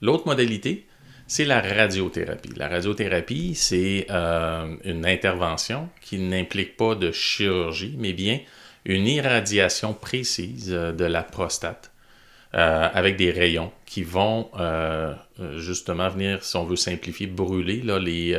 L'autre 0.00 0.26
modalité, 0.26 0.86
c'est 1.26 1.44
la 1.44 1.60
radiothérapie. 1.60 2.50
La 2.56 2.68
radiothérapie, 2.68 3.54
c'est 3.54 4.06
euh, 4.10 4.74
une 4.84 5.06
intervention 5.06 5.88
qui 6.00 6.18
n'implique 6.18 6.76
pas 6.76 6.94
de 6.94 7.12
chirurgie, 7.12 7.94
mais 7.98 8.12
bien 8.12 8.40
une 8.84 9.06
irradiation 9.06 9.94
précise 9.94 10.72
euh, 10.72 10.92
de 10.92 11.04
la 11.04 11.22
prostate 11.22 11.91
euh, 12.54 12.88
avec 12.92 13.16
des 13.16 13.30
rayons 13.30 13.72
qui 13.86 14.02
vont 14.02 14.50
euh, 14.58 15.14
justement 15.56 16.08
venir, 16.08 16.44
si 16.44 16.56
on 16.56 16.64
veut 16.64 16.76
simplifier, 16.76 17.26
brûler 17.26 17.82
là, 17.82 17.98
les, 17.98 18.38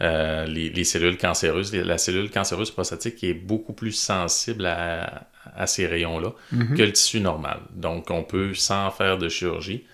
euh, 0.00 0.46
les, 0.46 0.84
cellules 0.84 1.16
cancéreuses. 1.16 1.74
La 1.74 1.98
cellule 1.98 2.30
cancéreuse 2.30 2.70
prostatique 2.70 3.22
est 3.24 3.34
beaucoup 3.34 3.72
plus 3.72 3.92
sensible 3.92 4.66
à, 4.66 5.26
ces 5.66 5.86
rayons-là 5.86 6.32
mhm. 6.52 6.76
que 6.76 6.82
le 6.82 6.92
tissu 6.92 7.20
normal. 7.20 7.60
Donc, 7.74 8.10
on 8.10 8.22
peut, 8.22 8.54
sans 8.54 8.90
faire 8.90 9.18
de 9.18 9.28
chirurgie, 9.28 9.84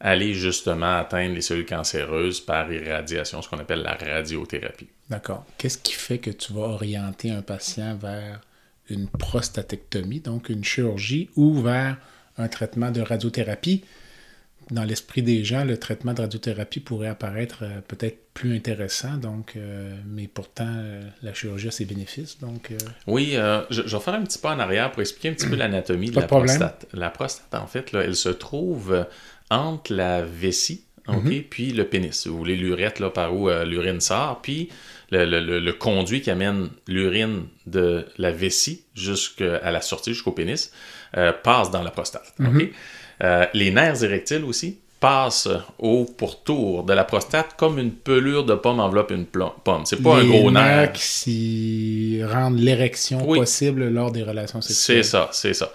aller 0.00 0.32
justement 0.32 0.98
atteindre 0.98 1.34
les 1.34 1.42
cellules 1.42 1.66
cancéreuses 1.66 2.40
par 2.40 2.72
irradiation, 2.72 3.42
ce 3.42 3.48
qu'on 3.48 3.58
appelle 3.58 3.82
la 3.82 3.94
radiothérapie. 3.94 4.88
D'accord. 5.10 5.44
Qu'est-ce 5.58 5.78
qui 5.78 5.92
fait 5.92 6.18
que 6.18 6.30
tu 6.30 6.52
vas 6.52 6.62
orienter 6.62 7.30
un 7.30 7.42
patient 7.42 7.96
vers 7.96 8.40
une 8.88 9.08
prostatectomie, 9.08 10.20
donc 10.20 10.48
une 10.48 10.64
chirurgie, 10.64 11.28
ou 11.36 11.60
vers 11.60 11.96
un 12.38 12.48
traitement 12.48 12.90
de 12.90 13.00
radiothérapie. 13.00 13.84
Dans 14.70 14.84
l'esprit 14.84 15.22
des 15.22 15.42
gens, 15.42 15.64
le 15.64 15.78
traitement 15.78 16.14
de 16.14 16.20
radiothérapie 16.20 16.78
pourrait 16.78 17.08
apparaître 17.08 17.60
euh, 17.62 17.80
peut-être 17.88 18.18
plus 18.34 18.54
intéressant, 18.54 19.16
donc, 19.16 19.54
euh, 19.56 19.92
mais 20.06 20.28
pourtant, 20.28 20.68
euh, 20.68 21.02
la 21.22 21.34
chirurgie 21.34 21.68
a 21.68 21.70
ses 21.72 21.84
bénéfices. 21.84 22.38
Donc, 22.38 22.72
Oui, 23.08 23.36
je, 23.70 23.82
vais 23.82 24.00
faire 24.00 24.14
un 24.14 24.22
petit 24.22 24.38
pas 24.38 24.54
en 24.54 24.60
arrière 24.60 24.92
pour 24.92 25.00
expliquer 25.00 25.30
un 25.30 25.32
petit 25.32 25.48
peu 25.48 25.56
l'anatomie 25.56 26.10
de 26.10 26.20
la 26.20 26.26
prostate. 26.26 26.86
La 26.92 27.10
prostate, 27.10 27.54
en 27.54 27.66
fait, 27.66 27.90
là, 27.92 28.02
elle 28.04 28.14
se 28.14 28.28
trouve 28.28 29.06
entre 29.50 29.92
la 29.92 30.22
vessie 30.22 30.84
ok, 31.08 31.24
Mhm. 31.24 31.42
puis 31.50 31.72
le 31.72 31.86
pénis. 31.86 32.28
Vous 32.28 32.38
voulez 32.38 32.56
l'urètre 32.56 33.02
là, 33.02 33.10
par 33.10 33.34
où 33.34 33.50
l'urine 33.64 34.00
sort, 34.00 34.40
puis 34.40 34.68
le, 35.10 35.24
le, 35.24 35.58
le, 35.58 35.72
conduit 35.72 36.20
qui 36.20 36.30
amène 36.30 36.68
l'urine 36.86 37.46
de 37.66 38.06
la 38.18 38.30
vessie 38.30 38.84
jusqu'à 38.94 39.68
la 39.72 39.80
sortie, 39.80 40.12
jusqu'au 40.12 40.30
pénis. 40.30 40.70
Euh, 41.16 41.32
passe 41.32 41.70
dans 41.70 41.82
la 41.82 41.90
prostate. 41.90 42.32
Mhm. 42.38 42.68
Euh, 43.22 43.46
les 43.52 43.70
nerfs 43.70 44.04
érectiles 44.04 44.44
aussi 44.44 44.78
passent 45.00 45.48
au 45.78 46.04
pourtour 46.04 46.84
de 46.84 46.92
la 46.92 47.04
prostate 47.04 47.56
comme 47.56 47.78
une 47.78 47.90
pelure 47.90 48.44
de 48.44 48.54
pomme 48.54 48.80
enveloppe 48.80 49.10
une 49.10 49.24
pomme. 49.24 49.86
C'est 49.86 50.02
pas 50.02 50.18
un 50.18 50.24
gros 50.24 50.50
nerf. 50.50 50.92
qui 50.92 52.22
rendent 52.22 52.60
l'érection 52.60 53.18
possible 53.24 53.88
lors 53.88 54.12
des 54.12 54.22
relations 54.22 54.60
sexuelles. 54.60 55.02
C'est 55.02 55.10
ça, 55.10 55.30
c'est 55.32 55.54
ça. 55.54 55.72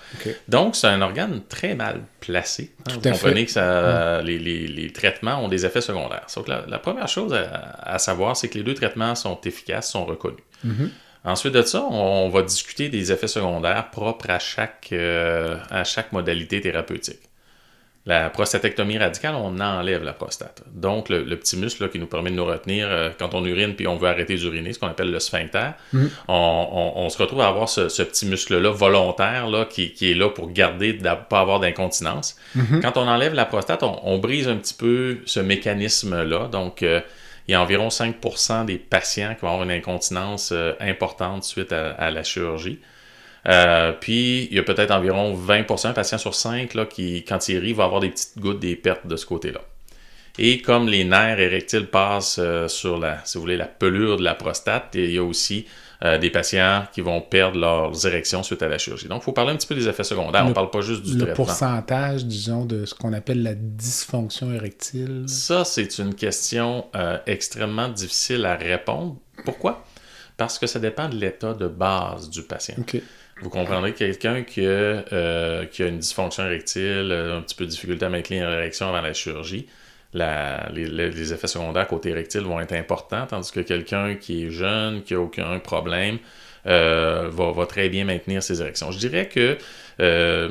Donc, 0.48 0.76
c'est 0.76 0.88
un 0.88 1.02
organe 1.02 1.42
très 1.50 1.74
mal 1.74 2.02
placé. 2.20 2.72
Hein, 2.88 2.94
Vous 2.94 3.10
comprenez 3.10 3.46
que 3.46 3.52
ça, 3.52 4.22
les, 4.22 4.38
les, 4.38 4.68
les, 4.68 4.94
traitements 4.94 5.44
ont 5.44 5.48
des 5.48 5.66
effets 5.66 5.82
secondaires. 5.82 6.28
Donc, 6.36 6.48
la, 6.48 6.64
la 6.68 6.78
première 6.78 7.08
chose 7.08 7.34
à, 7.34 7.80
à 7.82 7.98
savoir, 7.98 8.38
c'est 8.38 8.48
que 8.48 8.60
les 8.60 8.64
deux 8.64 8.76
traitements 8.76 9.16
sont 9.16 9.40
efficaces, 9.44 9.90
sont 9.90 10.06
reconnus. 10.06 10.44
Mm 10.64 10.86
Ensuite 11.26 11.54
de 11.54 11.62
ça, 11.64 11.84
on 11.84 12.30
va 12.30 12.44
discuter 12.44 12.90
des 12.90 13.12
effets 13.12 13.28
secondaires 13.28 13.90
propres 13.90 14.30
à 14.30 14.40
chaque, 14.40 14.90
euh, 14.92 15.58
à 15.72 15.84
chaque 15.84 16.12
modalité 16.12 16.62
thérapeutique. 16.62 17.20
La 18.08 18.30
prostatectomie 18.30 19.00
radicale, 19.00 19.34
on 19.34 19.60
enlève 19.60 20.04
la 20.04 20.14
prostate. 20.14 20.62
Donc, 20.72 21.10
le, 21.10 21.24
petit 21.38 21.58
muscle 21.58 21.90
qui 21.90 21.98
nous 21.98 22.06
permet 22.06 22.30
de 22.30 22.36
nous 22.36 22.46
retenir 22.46 22.88
euh, 22.88 23.10
quand 23.18 23.34
on 23.34 23.44
urine 23.44 23.74
puis 23.74 23.88
on 23.88 23.96
veut 23.96 24.08
arrêter 24.08 24.36
d'uriner, 24.36 24.74
ce 24.74 24.78
qu'on 24.78 24.90
appelle 24.90 25.10
le 25.10 25.20
sphincter, 25.20 25.72
Mhm. 25.92 26.12
on, 26.28 27.08
se 27.10 27.18
retrouve 27.18 27.42
à 27.42 27.48
avoir 27.48 27.68
ce, 27.68 28.04
petit 28.04 28.28
muscle-là 28.28 28.70
volontaire 28.70 29.48
là, 29.48 29.66
qui, 29.66 29.92
est 30.02 30.14
là 30.14 30.30
pour 30.30 30.52
garder, 30.52 30.94
de 30.94 31.08
ne 31.08 31.16
pas 31.16 31.40
avoir 31.40 31.60
d'incontinence. 31.60 32.36
Mhm. 32.54 32.82
Quand 32.84 32.98
on 32.98 33.08
enlève 33.08 33.34
la 33.34 33.46
prostate, 33.46 33.82
on, 33.82 34.20
brise 34.20 34.48
un 34.48 34.58
petit 34.58 34.76
peu 34.76 35.18
ce 35.26 35.40
mécanisme-là. 35.40 36.48
Donc, 36.52 36.84
euh, 36.84 37.02
il 37.48 37.52
y 37.52 37.56
a 37.56 37.62
environ 37.62 37.90
5% 37.90 38.66
des 38.66 38.78
patients 38.78 39.36
qui 39.36 39.42
vont 39.42 39.50
avoir 39.50 39.64
une 39.64 39.72
incontinence 39.72 40.52
euh, 40.52 40.74
importante 40.80 41.44
suite 41.44 41.72
à, 41.72 42.12
la 42.12 42.24
chirurgie. 42.24 42.80
Euh, 43.48 43.92
puis, 43.92 44.46
il 44.46 44.56
y 44.56 44.60
a 44.60 44.64
peut-être 44.64 44.92
environ 44.92 45.36
20%, 45.36 45.94
patients 45.94 46.18
sur 46.18 46.34
5, 46.34 46.74
là, 46.74 46.86
qui, 46.86 47.24
quand 47.24 47.48
ils 47.48 47.60
rient, 47.60 47.74
vont 47.74 47.84
avoir 47.84 48.02
des 48.02 48.10
petites 48.10 48.40
gouttes, 48.40 48.60
des 48.60 48.76
pertes 48.76 49.06
de 49.06 49.16
ce 49.16 49.26
côté-là. 49.28 49.62
Et 50.38 50.62
comme 50.62 50.90
les 50.90 51.04
nerfs 51.04 51.40
érectiles 51.40 51.88
passent 51.88 52.40
euh, 52.40 52.68
sur 52.68 52.98
la, 52.98 53.24
si 53.24 53.38
vous 53.38 53.44
voulez, 53.44 53.58
la 53.58 53.68
pelure 53.68 54.18
de 54.18 54.24
la 54.24 54.34
prostate, 54.34 54.90
il 54.96 55.12
y 55.12 55.18
a 55.18 55.24
aussi 55.24 55.66
euh, 56.04 56.18
des 56.18 56.30
patients 56.30 56.86
qui 56.92 57.02
vont 57.02 57.22
perdre 57.22 57.60
leurs 57.60 58.06
érections 58.06 58.44
suite 58.44 58.62
à 58.62 58.68
la 58.68 58.78
chirurgie. 58.78 59.08
Donc, 59.08 59.22
il 59.22 59.26
faut 59.26 59.32
parler 59.32 59.52
un 59.52 59.56
petit 59.56 59.68
peu 59.68 59.76
des 59.76 59.88
effets 59.88 60.04
secondaires. 60.04 60.46
on 60.46 60.50
ne 60.50 60.54
parle 60.54 60.70
pas 60.70 60.82
juste 60.82 61.04
du 61.04 61.14
le 61.14 61.20
traitement. 61.20 61.30
Le 61.30 61.36
pourcentage, 61.36 62.26
disons, 62.26 62.66
de 62.66 62.86
ce 62.86 62.94
qu'on 62.94 63.14
appelle 63.14 63.44
la 63.44 63.56
dysfonction 63.56 64.52
érectile. 64.54 65.24
Ça, 65.28 65.64
c'est 65.64 66.00
une 66.00 66.16
question 66.16 66.86
euh, 66.96 67.18
extrêmement 67.28 67.88
difficile 67.88 68.46
à 68.46 68.56
répondre. 68.56 69.18
Pourquoi? 69.46 69.86
Parce 70.38 70.60
que 70.60 70.68
ça 70.68 70.80
dépend 70.80 71.08
de 71.08 71.16
l'état 71.16 71.54
de 71.54 71.68
base 71.68 72.30
du 72.30 72.44
patient. 72.44 72.76
Vous 73.42 73.50
comprendrez 73.50 73.94
que 73.94 74.00
quelqu'un 74.00 74.44
qui, 74.44 74.62
euh, 74.66 75.66
qui, 75.66 75.84
a 75.84 75.88
une 75.88 76.00
dysfonction 76.00 76.46
érectile, 76.46 77.12
un 77.12 77.42
petit 77.42 77.56
peu 77.56 77.66
de 77.66 77.70
difficulté 77.70 78.06
à 78.06 78.10
maintenir 78.10 78.50
l'érection 78.50 78.88
avant 78.88 79.02
la 79.02 79.14
chirurgie, 79.14 79.68
les, 80.16 81.34
effets 81.34 81.48
secondaires 81.48 81.88
côté 81.88 82.10
érectile 82.10 82.42
vont 82.42 82.60
être 82.60 82.74
importants, 82.74 83.26
tandis 83.28 83.52
que 83.52 83.60
quelqu'un 83.60 84.16
qui 84.16 84.46
est 84.46 84.50
jeune, 84.50 85.04
qui 85.04 85.14
n'a 85.14 85.20
aucun 85.20 85.60
problème, 85.60 86.18
euh, 86.68 87.30
va, 87.32 87.66
très 87.66 87.90
bien 87.90 88.06
maintenir 88.06 88.42
ses 88.42 88.62
érections. 88.62 88.92
Je 88.92 88.98
dirais 88.98 89.28
que, 89.28 89.58
euh, 90.00 90.50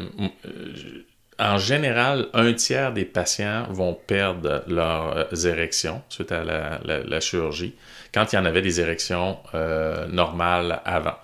en 1.39 1.59
général, 1.59 2.29
un 2.35 2.53
tiers 2.53 2.93
des 2.93 3.05
patients 3.05 3.67
vont 3.71 3.95
perdre 3.95 4.63
leurs 4.69 5.47
érections 5.47 6.03
suite 6.09 6.31
à 6.31 6.45
la, 6.45 7.21
chirurgie, 7.21 7.75
quand 8.13 8.33
il 8.33 8.37
y 8.37 8.39
en 8.39 8.45
avait 8.45 8.63
des 8.63 8.81
érections 8.81 9.39
euh, 9.55 10.07
normales 10.07 10.81
avant. 10.85 11.17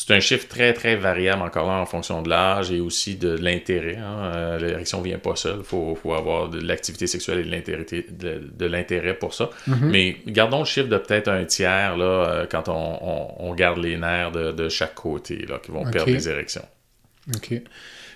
C'est 0.00 0.14
un 0.14 0.20
chiffre 0.20 0.46
très, 0.46 0.74
très 0.74 0.94
variable 0.94 1.42
encore 1.42 1.66
là 1.66 1.72
en 1.72 1.84
fonction 1.84 2.22
de 2.22 2.28
l'âge 2.28 2.70
et 2.70 2.78
aussi 2.78 3.16
de 3.16 3.30
l'intérêt. 3.30 3.96
Hein. 3.96 4.30
Euh, 4.32 4.58
l'érection 4.60 5.00
ne 5.00 5.04
vient 5.04 5.18
pas 5.18 5.34
seule. 5.34 5.58
Il 5.58 5.64
faut, 5.64 5.98
avoir 6.16 6.48
de 6.48 6.60
l'activité 6.60 7.08
sexuelle 7.08 7.52
et 7.52 7.62
de 7.62 8.66
l'intérêt 8.66 9.14
pour 9.14 9.34
ça. 9.34 9.50
Mm-hmm. 9.68 9.74
Mais 9.82 10.16
gardons 10.28 10.60
le 10.60 10.66
chiffre 10.66 10.86
de 10.86 10.98
peut-être 10.98 11.26
un 11.26 11.44
tiers 11.46 11.96
là, 11.96 12.04
euh, 12.04 12.46
quand 12.48 12.68
on, 12.68 13.52
garde 13.54 13.78
les 13.78 13.96
nerfs 13.96 14.30
de, 14.30 14.68
chaque 14.68 14.94
côté 14.94 15.44
là, 15.48 15.58
qui 15.58 15.72
vont 15.72 15.90
perdre 15.90 16.12
les 16.12 16.28
érections. 16.28 16.64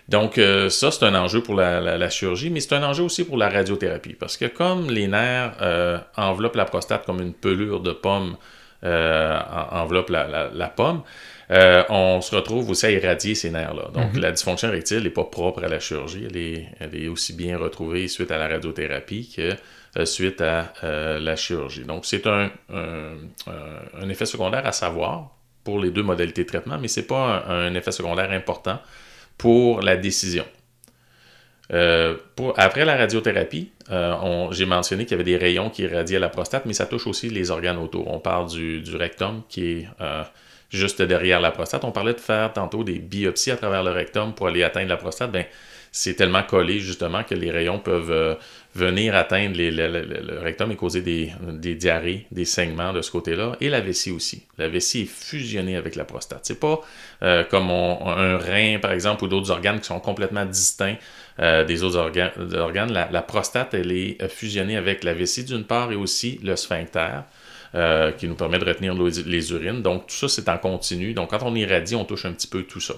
Donc, 0.09 0.39
euh, 0.39 0.69
ça, 0.69 0.93
c'est 0.93 1.05
un 1.05 1.17
enjeu 1.17 1.43
pour 1.43 1.57
la, 1.57 2.09
chirurgie, 2.11 2.51
mais 2.51 2.61
c'est 2.61 2.77
un 2.77 2.85
enjeu 2.85 3.03
aussi 3.03 3.25
pour 3.25 3.37
la 3.37 3.49
radiothérapie. 3.49 4.15
Parce 4.15 4.37
que 4.37 4.45
comme 4.45 4.89
les 4.89 5.09
nerfs 5.09 5.55
enveloppent 6.17 6.55
la 6.55 6.65
prostate 6.65 7.05
comme 7.05 7.21
une 7.21 7.35
pelure 7.35 7.81
de 7.81 7.91
pomme 7.91 8.37
enveloppe 8.85 10.11
la 10.11 10.73
pomme, 10.77 11.03
euh, 11.51 11.83
on 11.89 12.21
se 12.21 12.35
retrouve 12.35 12.71
aussi 12.71 12.87
à 12.87 12.91
irradier 12.91 13.35
ces 13.35 13.51
nerfs-là. 13.51 13.91
Donc, 13.93 14.15
mhm. 14.15 14.21
la 14.21 14.33
dysfonction 14.33 14.69
érectile 14.69 15.03
n'est 15.03 15.11
pas 15.11 15.25
propre 15.25 15.65
à 15.65 15.69
la 15.69 15.81
chirurgie. 15.81 16.27
Elle 16.29 16.95
est, 16.95 17.09
aussi 17.09 17.33
bien 17.33 17.59
retrouvée 17.59 18.09
suite 18.09 18.31
à 18.31 18.39
la 18.39 18.49
radiothérapie 18.49 19.33
que 19.35 19.55
euh, 19.99 20.05
suite 20.07 20.41
à 20.41 20.73
euh, 20.85 21.19
la 21.19 21.37
chirurgie. 21.37 21.85
Donc, 21.85 22.07
c'est 22.07 22.27
un, 22.27 22.51
effet 24.09 24.27
secondaire 24.27 24.67
à 24.67 24.73
savoir 24.73 25.31
pour 25.65 25.79
les 25.79 25.91
deux 25.91 26.03
modalités 26.03 26.43
de 26.43 26.49
traitement, 26.49 26.79
mais 26.79 26.89
ce 26.89 27.01
n'est 27.01 27.07
pas 27.07 27.45
un, 27.49 27.75
effet 27.75 27.93
secondaire 27.93 28.31
important 28.31 28.81
pour 29.37 29.81
la 29.83 29.97
décision. 29.97 30.45
après 31.71 32.85
la 32.85 32.97
radiothérapie, 32.97 33.73
j'ai 34.51 34.67
mentionné 34.67 35.05
qu'il 35.05 35.13
y 35.13 35.21
avait 35.21 35.25
des 35.25 35.37
rayons 35.37 35.71
qui 35.71 35.83
irradiaient 35.83 36.19
la 36.19 36.29
prostate, 36.29 36.67
mais 36.67 36.73
ça 36.73 36.87
touche 36.87 37.07
aussi 37.07 37.29
les 37.31 37.51
organes 37.51 37.79
autour. 37.79 38.09
On 38.09 38.21
parle 38.21 38.49
du, 38.49 38.81
du 38.81 38.97
rectum 38.97 39.43
qui 39.49 39.67
est 39.67 39.89
juste 40.73 41.03
derrière 41.03 41.41
la 41.41 41.51
prostate. 41.51 41.85
On 41.85 41.93
parlait 41.93 42.15
de 42.15 42.21
faire 42.21 42.53
tantôt 42.53 42.85
des 42.85 42.99
biopsies 42.99 43.51
à 43.51 43.57
travers 43.57 43.83
le 43.83 43.91
rectum 43.91 44.35
pour 44.35 44.49
aller 44.49 44.63
atteindre 44.63 44.89
la 44.89 44.97
prostate. 44.97 45.31
Ben, 45.31 45.45
c'est 45.95 46.15
tellement 46.15 46.43
collé 46.43 46.79
justement 46.81 47.23
que 47.23 47.35
les 47.35 47.51
rayons 47.51 47.79
peuvent 47.79 48.11
euh, 48.11 48.35
venir 48.75 49.15
atteindre 49.15 49.57
le, 49.59 50.39
rectum 50.39 50.73
et 50.73 50.77
causer 50.77 51.03
des, 51.03 51.75
diarrhées, 51.75 52.27
des 52.31 52.47
saignements 52.47 52.95
de 52.95 53.03
ce 53.03 53.11
côté-là, 53.11 53.57
et 53.61 53.69
la 53.69 53.81
vessie 53.81 54.11
aussi. 54.11 54.47
La 54.57 54.69
vessie 54.69 55.03
est 55.03 55.11
fusionnée 55.11 55.77
avec 55.77 55.95
la 55.95 56.05
prostate. 56.05 56.41
C'est 56.45 56.59
pas 56.59 56.81
euh, 57.23 57.45
comme 57.45 57.71
un 57.71 58.39
rein, 58.39 58.79
par 58.81 58.93
exemple, 58.93 59.25
ou 59.25 59.29
d'autres 59.29 59.51
organes 59.51 59.81
qui 59.81 59.87
sont 59.87 60.01
complètement 60.01 60.47
distincts 60.47 60.97
euh, 61.41 61.65
des 61.65 61.83
autres 61.83 61.99
organes. 61.99 62.93
La, 62.93 63.23
prostate, 63.23 63.75
elle 63.75 63.93
est 63.93 64.27
fusionnée 64.29 64.79
avec 64.79 65.05
la 65.05 65.13
vessie 65.13 65.45
d'une 65.45 65.65
part 65.65 65.93
et 65.93 65.97
aussi 65.97 66.41
le 66.43 66.57
sphincter. 66.57 67.21
Euh, 67.75 68.13
qui 68.13 68.29
nous 68.29 68.35
permet 68.35 68.59
de 68.59 68.67
retenir 68.67 68.93
les 68.93 69.51
urines. 69.51 69.81
Donc, 69.81 70.07
tout 70.07 70.15
ça, 70.15 70.29
c'est 70.29 70.47
en 70.51 70.59
continu. 70.59 71.15
Donc, 71.15 71.31
quand 71.31 71.43
on 71.43 71.55
irradie, 71.55 71.95
on 71.95 72.05
touche 72.05 72.27
un 72.27 72.33
petit 72.35 72.47
peu 72.47 72.65
tout 72.65 72.81
ça. 72.81 72.93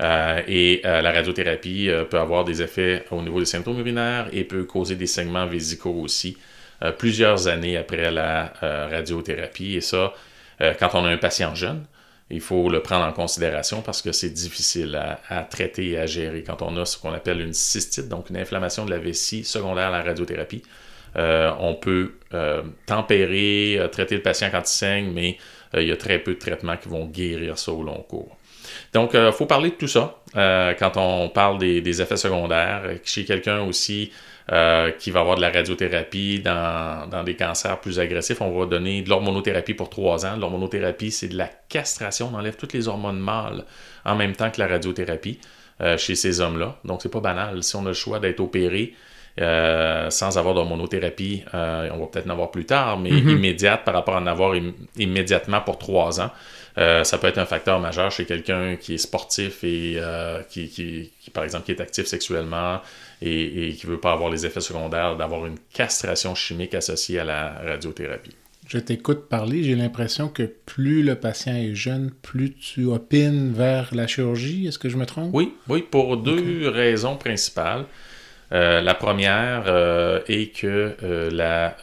Euh, 0.00 0.40
et 0.48 0.80
euh, 0.86 1.02
la 1.02 1.12
radiothérapie 1.12 1.90
peut 2.08 2.18
avoir 2.18 2.46
des 2.46 2.62
effets 2.62 3.04
au 3.10 3.20
niveau 3.20 3.40
des 3.40 3.44
symptômes 3.44 3.78
urinaires 3.78 4.28
et 4.32 4.44
peut 4.44 4.64
causer 4.64 4.94
des 4.96 5.06
saignements 5.06 5.46
vésicaux 5.46 6.00
aussi 6.00 6.38
plusieurs 6.96 7.46
années 7.46 7.76
après 7.76 8.10
la 8.10 8.54
radiothérapie. 8.90 9.76
Et 9.76 9.82
ça, 9.82 10.14
quand 10.78 10.94
on 10.94 11.04
a 11.04 11.10
un 11.10 11.18
patient 11.18 11.54
jeune, 11.54 11.84
il 12.30 12.40
faut 12.40 12.70
le 12.70 12.80
prendre 12.80 13.04
en 13.04 13.12
considération 13.12 13.82
parce 13.82 14.00
que 14.00 14.12
c'est 14.12 14.30
difficile 14.30 14.96
à, 14.96 15.20
à, 15.28 15.42
traiter 15.42 15.90
et 15.90 15.98
à 15.98 16.06
gérer 16.06 16.42
quand 16.42 16.62
on 16.62 16.74
a 16.78 16.86
ce 16.86 16.96
qu'on 16.96 17.12
appelle 17.12 17.42
une 17.42 17.52
cystite, 17.52 18.08
donc 18.08 18.30
une 18.30 18.38
inflammation 18.38 18.86
de 18.86 18.90
la 18.90 18.98
vessie 18.98 19.44
secondaire 19.44 19.88
à 19.88 19.90
la 19.90 20.02
radiothérapie. 20.02 20.62
Euh, 21.16 21.52
on 21.58 21.74
peut 21.74 22.12
euh, 22.34 22.62
tempérer, 22.86 23.78
euh, 23.78 23.88
traiter 23.88 24.16
le 24.16 24.22
patient 24.22 24.48
quand 24.50 24.60
il 24.60 24.66
saigne, 24.66 25.10
mais 25.12 25.36
il 25.74 25.84
y 25.84 25.92
a 25.92 25.96
très 25.96 26.18
peu 26.18 26.34
de 26.34 26.38
traitements 26.38 26.76
qui 26.76 26.88
vont 26.88 27.06
guérir 27.06 27.56
ça 27.56 27.72
au 27.72 27.82
long 27.84 28.04
cours. 28.08 28.36
Donc, 28.92 29.12
il 29.14 29.32
faut 29.32 29.46
parler 29.46 29.70
de 29.70 29.76
tout 29.76 29.86
ça 29.86 30.16
quand 30.34 30.96
on 30.96 31.28
parle 31.28 31.58
des, 31.58 32.02
effets 32.02 32.16
secondaires. 32.16 32.82
Chez 33.04 33.24
quelqu'un 33.24 33.60
aussi 33.62 34.10
qui 34.98 35.10
va 35.12 35.20
avoir 35.20 35.36
de 35.36 35.40
la 35.40 35.50
radiothérapie 35.50 36.40
dans, 36.40 37.22
des 37.24 37.36
cancers 37.36 37.80
plus 37.80 38.00
agressifs, 38.00 38.40
on 38.40 38.50
va 38.50 38.66
donner 38.66 39.02
de 39.02 39.08
l'hormonothérapie 39.08 39.74
pour 39.74 39.90
trois 39.90 40.26
ans. 40.26 40.36
L'hormonothérapie, 40.36 41.12
c'est 41.12 41.28
de 41.28 41.36
la 41.36 41.48
castration. 41.68 42.32
On 42.32 42.36
enlève 42.36 42.56
toutes 42.56 42.72
les 42.72 42.88
hormones 42.88 43.20
mâles 43.20 43.64
en 44.04 44.16
même 44.16 44.34
temps 44.34 44.50
que 44.50 44.60
la 44.60 44.66
radiothérapie 44.66 45.38
chez 45.98 46.16
ces 46.16 46.40
hommes-là. 46.40 46.78
Donc, 46.84 47.00
c'est 47.00 47.12
pas 47.12 47.20
banal. 47.20 47.62
Si 47.62 47.76
on 47.76 47.84
a 47.86 47.88
le 47.88 47.92
choix 47.92 48.18
d'être 48.18 48.40
opéré, 48.40 48.94
euh, 49.40 50.10
sans 50.10 50.36
avoir 50.36 50.54
d'hormonothérapie, 50.54 51.44
euh, 51.54 51.88
on 51.94 51.98
va 51.98 52.06
peut-être 52.06 52.26
en 52.26 52.30
avoir 52.30 52.50
plus 52.50 52.66
tard, 52.66 52.98
mais 52.98 53.10
mhm. 53.10 53.30
immédiate 53.30 53.84
par 53.84 53.94
rapport 53.94 54.16
à 54.16 54.20
en 54.20 54.26
avoir 54.26 54.54
immédiatement 54.96 55.60
pour 55.60 55.78
trois 55.78 56.20
ans. 56.20 56.30
Euh, 56.78 57.04
ça 57.04 57.18
peut 57.18 57.26
être 57.26 57.38
un 57.38 57.46
facteur 57.46 57.80
majeur 57.80 58.10
chez 58.10 58.26
quelqu'un 58.26 58.76
qui 58.76 58.94
est 58.94 58.98
sportif 58.98 59.64
et 59.64 59.98
qui, 60.48 61.10
par 61.32 61.44
exemple, 61.44 61.64
qui 61.64 61.72
est 61.72 61.80
actif 61.80 62.06
sexuellement 62.06 62.80
et, 63.22 63.74
qui 63.78 63.86
ne 63.86 63.92
veut 63.92 64.00
pas 64.00 64.12
avoir 64.12 64.30
les 64.30 64.44
effets 64.44 64.60
secondaires 64.60 65.16
d'avoir 65.16 65.46
une 65.46 65.58
castration 65.72 66.34
chimique 66.34 66.74
associée 66.74 67.18
à 67.18 67.24
la 67.24 67.54
radiothérapie. 67.64 68.34
Je 68.68 68.78
t'écoute 68.78 69.28
parler, 69.28 69.64
j'ai 69.64 69.74
l'impression 69.74 70.28
que 70.28 70.44
plus 70.44 71.02
le 71.02 71.16
patient 71.16 71.56
est 71.56 71.74
jeune, 71.74 72.12
plus 72.22 72.54
tu 72.54 72.84
opines 72.84 73.52
vers 73.52 73.92
la 73.92 74.06
chirurgie. 74.06 74.68
Est-ce 74.68 74.78
que 74.78 74.88
je 74.88 74.96
me 74.96 75.06
trompe? 75.06 75.30
Oui, 75.32 75.54
oui, 75.68 75.82
pour 75.82 76.18
deux 76.18 76.68
raisons 76.68 77.16
principales. 77.16 77.86
Euh, 78.52 78.80
la 78.80 78.94
première 78.94 79.64
euh, 79.66 80.20
est 80.26 80.54
que 80.54 80.96
euh, 81.02 81.30
la 81.30 81.76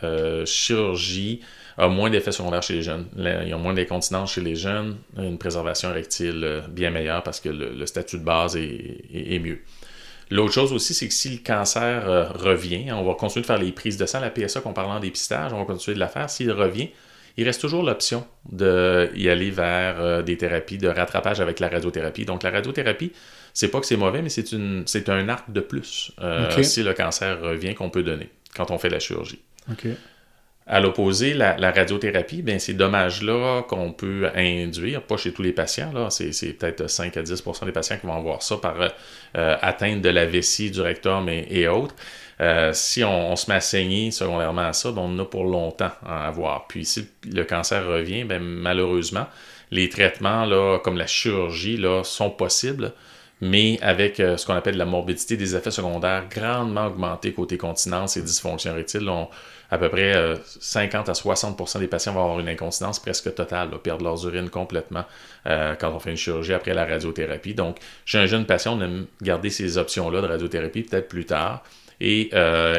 chirurgie 0.46 1.42
a 1.78 1.88
moins 1.88 2.10
d'effets 2.10 2.32
secondaires 2.32 2.64
chez 2.64 2.74
les 2.74 2.82
jeunes. 2.82 3.06
il 3.18 3.48
y 3.48 3.54
a 3.54 3.58
moins 3.58 3.74
d'incontinence 3.74 4.34
chez 4.34 4.42
les 4.42 4.56
jeunes, 4.56 4.98
une 5.18 5.38
préservation 5.38 5.92
érectile 5.92 6.64
bien 6.70 6.90
meilleure 6.90 7.22
parce 7.22 7.40
que 7.40 7.50
le, 7.50 7.86
statut 7.86 8.18
de 8.18 8.24
base 8.24 8.58
est, 8.58 9.40
mieux. 9.40 9.60
L'autre 10.32 10.54
chose 10.54 10.74
aussi, 10.74 10.96
c'est 10.96 11.08
que 11.08 11.14
si 11.14 11.30
le 11.30 11.38
cancer 11.38 12.34
revient, 12.34 12.92
on 12.92 13.04
va 13.04 13.14
continuer 13.14 13.44
de 13.44 13.46
faire 13.46 13.60
les 13.60 13.72
prises 13.72 13.98
de 13.98 14.08
sang, 14.08 14.20
la 14.20 14.32
PSA 14.32 14.62
qu'on 14.62 14.74
parle 14.74 14.90
en 14.90 15.00
dépistage, 15.00 15.54
on 15.54 15.60
va 15.60 15.66
continuer 15.66 15.94
de 15.94 16.00
la 16.00 16.08
faire. 16.08 16.32
S'il 16.32 16.52
revient, 16.52 16.90
il 17.38 17.46
reste 17.46 17.62
toujours 17.62 17.84
l'option 17.84 18.26
d'y 18.52 19.30
aller 19.30 19.52
vers 19.52 20.24
des 20.24 20.36
thérapies 20.36 20.80
de 20.80 20.88
rattrapage 20.88 21.42
avec 21.42 21.60
la 21.60 21.70
radiothérapie. 21.70 22.26
Donc 22.26 22.42
la 22.42 22.50
radiothérapie, 22.50 23.12
c'est 23.58 23.70
pas 23.70 23.80
que 23.80 23.88
c'est 23.88 23.98
mauvais, 23.98 24.22
mais 24.22 24.30
c'est 24.30 24.52
une 24.52 24.84
c'est 24.86 25.10
un 25.10 25.30
arc 25.30 25.52
de 25.52 25.62
plus 25.62 26.12
euh, 26.22 26.62
si 26.62 26.84
le 26.84 26.94
cancer 26.94 27.42
revient 27.42 27.74
qu'on 27.74 27.90
peut 27.90 28.04
donner 28.04 28.30
quand 28.56 28.70
on 28.70 28.78
fait 28.78 28.90
la 28.90 29.00
chirurgie. 29.00 29.42
À 30.68 30.80
l'opposé, 30.80 31.34
la, 31.34 31.56
radiothérapie, 31.72 32.44
ben, 32.44 32.60
ces 32.60 32.76
dommages-là 32.76 33.64
qu'on 33.64 33.94
peut 33.94 34.30
induire, 34.36 35.02
pas 35.02 35.18
chez 35.18 35.32
tous 35.32 35.42
les 35.42 35.54
patients, 35.54 35.92
là, 35.92 36.12
c'est, 36.12 36.54
peut-être 36.54 36.88
5 36.88 37.18
à 37.18 37.24
10% 37.24 37.66
des 37.66 37.72
patients 37.72 37.98
qui 37.98 38.06
vont 38.06 38.18
avoir 38.18 38.44
ça 38.44 38.58
par 38.58 38.76
euh, 38.80 39.58
atteinte 39.60 40.04
de 40.04 40.10
la 40.10 40.28
vessie, 40.28 40.70
du 40.70 40.82
rectum 40.82 41.28
et, 41.28 41.68
autres. 41.68 41.96
Euh, 42.42 42.74
si 42.74 43.04
on, 43.04 43.36
se 43.36 43.50
met 43.50 43.56
à 43.56 43.62
saigner 43.62 44.12
secondairement 44.12 44.68
à 44.68 44.74
ça, 44.74 44.92
ben, 44.92 45.02
on 45.02 45.16
en 45.16 45.20
a 45.20 45.26
pour 45.26 45.46
longtemps 45.46 45.94
à 46.06 46.28
avoir. 46.28 46.68
Puis 46.68 46.86
si 46.86 47.08
le 47.26 47.44
cancer 47.44 47.88
revient, 47.88 48.24
ben, 48.24 48.40
malheureusement, 48.40 49.26
les 49.72 49.90
traitements 49.90 50.46
là, 50.46 50.78
comme 50.78 50.98
la 50.98 51.08
chirurgie 51.08 51.78
là, 51.78 52.04
sont 52.04 52.30
possibles, 52.30 52.94
mais 53.42 53.78
avec 53.82 54.20
euh, 54.20 54.38
ce 54.38 54.46
qu'on 54.46 54.56
appelle 54.56 54.78
la 54.78 54.86
morbidité 54.86 55.38
des 55.38 55.56
effets 55.56 55.72
secondaires 55.72 56.26
grandement 56.30 56.88
augmentés 56.88 57.34
côté 57.34 57.58
continence 57.58 58.18
et 58.18 58.22
dysfonction 58.22 58.72
érectile. 58.72 59.08
à 59.70 59.78
peu 59.78 59.90
près 59.90 60.14
50 60.60 61.10
euh, 61.10 61.12
à 61.12 61.14
60% 61.14 61.80
des 61.80 61.88
patients 61.88 62.14
vont 62.14 62.24
avoir 62.24 62.40
une 62.40 62.50
incontinence 62.50 63.00
presque 63.00 63.34
totale, 63.36 63.70
perdre 63.84 64.04
leurs 64.04 64.26
urines 64.26 64.50
complètement 64.50 65.06
euh, 65.46 65.76
quand 65.76 65.94
on 65.94 66.00
fait 66.00 66.12
une 66.12 66.18
chirurgie 66.18 66.54
après 66.54 66.74
la 66.74 66.86
radiothérapie. 66.86 67.54
Donc, 67.54 67.78
chez 68.06 68.18
un 68.18 68.26
jeune 68.26 68.46
patient, 68.46 68.78
on 68.78 68.82
aime 68.82 69.06
garder 69.22 69.50
ces 69.50 69.78
options-là 69.78 70.22
de 70.22 70.28
radiothérapie 70.28 70.84
peut-être 70.84 71.08
plus 71.08 71.26
tard 71.26 71.64
et 72.00 72.30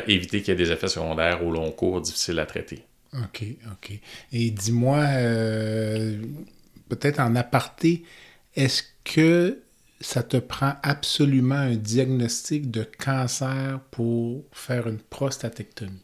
éviter 0.07 0.43
qu'il 0.43 0.49
y 0.49 0.51
ait 0.53 0.65
des 0.65 0.71
effets 0.71 0.87
secondaires 0.87 1.45
au 1.45 1.51
long 1.51 1.73
cours 1.73 2.01
difficiles 2.01 2.39
à 2.39 2.47
traiter. 2.47 2.85
OK, 3.15 3.43
OK. 3.73 3.99
Et 4.33 4.51
dis-moi, 4.51 5.05
peut-être 6.89 7.19
en 7.19 7.35
aparté, 7.35 8.05
est-ce 8.55 8.85
que 9.03 9.59
ça 10.01 10.23
te 10.23 10.37
prend 10.37 10.75
absolument 10.83 11.55
un 11.57 11.75
diagnostic 11.77 12.71
de 12.71 12.85
cancer 12.99 13.81
pour 13.91 14.45
faire 14.53 14.87
une 14.89 14.99
prostatectomie? 14.99 16.03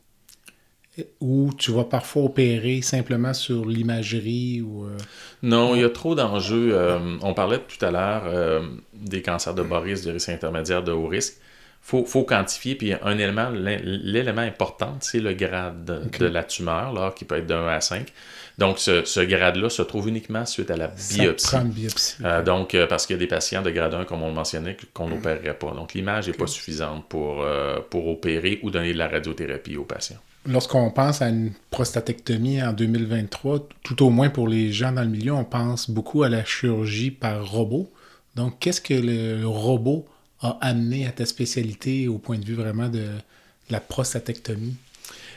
Ou 1.20 1.50
tu 1.58 1.72
vas 1.72 1.82
parfois 1.82 2.22
opérer 2.22 2.80
simplement 2.80 3.34
sur 3.34 3.64
l'imagerie 3.68 4.62
ou... 4.62 4.84
euh, 4.84 4.96
Non, 5.42 5.74
il 5.74 5.80
y 5.80 5.84
a 5.84 5.90
trop 5.90 6.14
d'enjeux. 6.14 6.70
Euh, 6.72 7.18
on 7.20 7.34
parlait 7.34 7.58
tout 7.58 7.84
à 7.84 7.90
l'heure 7.90 8.22
euh, 8.26 8.60
des 8.92 9.20
cancers 9.20 9.54
de 9.54 9.62
bas 9.64 9.80
risque, 9.80 10.04
de 10.04 10.12
risque 10.12 10.28
intermédiaire, 10.28 10.84
de 10.84 10.92
haut 10.92 11.08
risque. 11.08 11.34
Il 11.40 11.86
faut, 11.88 12.04
faut 12.04 12.22
quantifier. 12.22 12.76
Puis 12.76 12.92
un 12.92 13.18
élément, 13.18 13.50
l'é- 13.50 13.80
l'élément 13.82 14.42
important, 14.42 14.96
c'est 15.00 15.18
le 15.18 15.32
grade 15.34 15.84
de 16.16 16.26
la 16.26 16.44
tumeur, 16.44 16.92
là, 16.92 17.10
qui 17.10 17.24
peut 17.24 17.38
être 17.38 17.46
de 17.48 17.54
1 17.54 17.66
à 17.66 17.80
5. 17.80 18.12
Donc, 18.58 18.78
ce, 18.78 19.04
ce 19.04 19.20
grade-là 19.20 19.68
se 19.68 19.82
trouve 19.82 20.08
uniquement 20.08 20.46
suite 20.46 20.70
à 20.70 20.76
la 20.76 20.92
ça 20.96 21.24
biopsie. 21.24 21.46
prend 21.48 21.62
une 21.62 21.70
biopsie. 21.70 22.14
Euh, 22.24 22.42
donc, 22.42 22.74
euh, 22.74 22.86
parce 22.86 23.06
qu'il 23.06 23.14
y 23.14 23.18
a 23.18 23.20
des 23.20 23.26
patients 23.26 23.62
de 23.62 23.70
grade 23.70 23.94
1, 23.94 24.04
comme 24.04 24.22
on 24.22 24.28
le 24.28 24.34
mentionnait, 24.34 24.76
qu'on 24.92 25.08
n'opérerait 25.08 25.58
pas. 25.58 25.72
Donc, 25.72 25.94
l'image 25.94 26.28
n'est 26.28 26.34
pas 26.34 26.46
suffisante 26.46 27.04
pour, 27.08 27.42
euh, 27.42 27.78
pour 27.90 28.06
opérer 28.06 28.60
ou 28.62 28.70
donner 28.70 28.92
de 28.92 28.98
la 28.98 29.08
radiothérapie 29.08 29.76
aux 29.76 29.84
patients. 29.84 30.18
Lorsqu'on 30.46 30.90
pense 30.90 31.20
à 31.22 31.30
une 31.30 31.52
prostatectomie 31.70 32.62
en 32.62 32.72
2023, 32.72 33.66
tout 33.82 34.02
au 34.04 34.10
moins 34.10 34.28
pour 34.28 34.46
les 34.46 34.72
gens 34.72 34.92
dans 34.92 35.02
le 35.02 35.08
milieu, 35.08 35.32
on 35.32 35.44
pense 35.44 35.90
beaucoup 35.90 36.22
à 36.22 36.28
la 36.28 36.44
chirurgie 36.44 37.10
par 37.10 37.50
robot. 37.50 37.90
Donc, 38.36 38.58
qu'est-ce 38.60 38.80
que 38.80 38.94
le 38.94 39.44
robot 39.46 40.06
a 40.40 40.58
amené 40.60 41.06
à 41.06 41.10
ta 41.12 41.24
spécialité 41.26 42.06
au 42.08 42.18
point 42.18 42.38
de 42.38 42.44
vue 42.44 42.54
vraiment 42.54 42.88
de, 42.88 42.98
de 42.98 43.70
la 43.70 43.80
prostatectomie? 43.80 44.76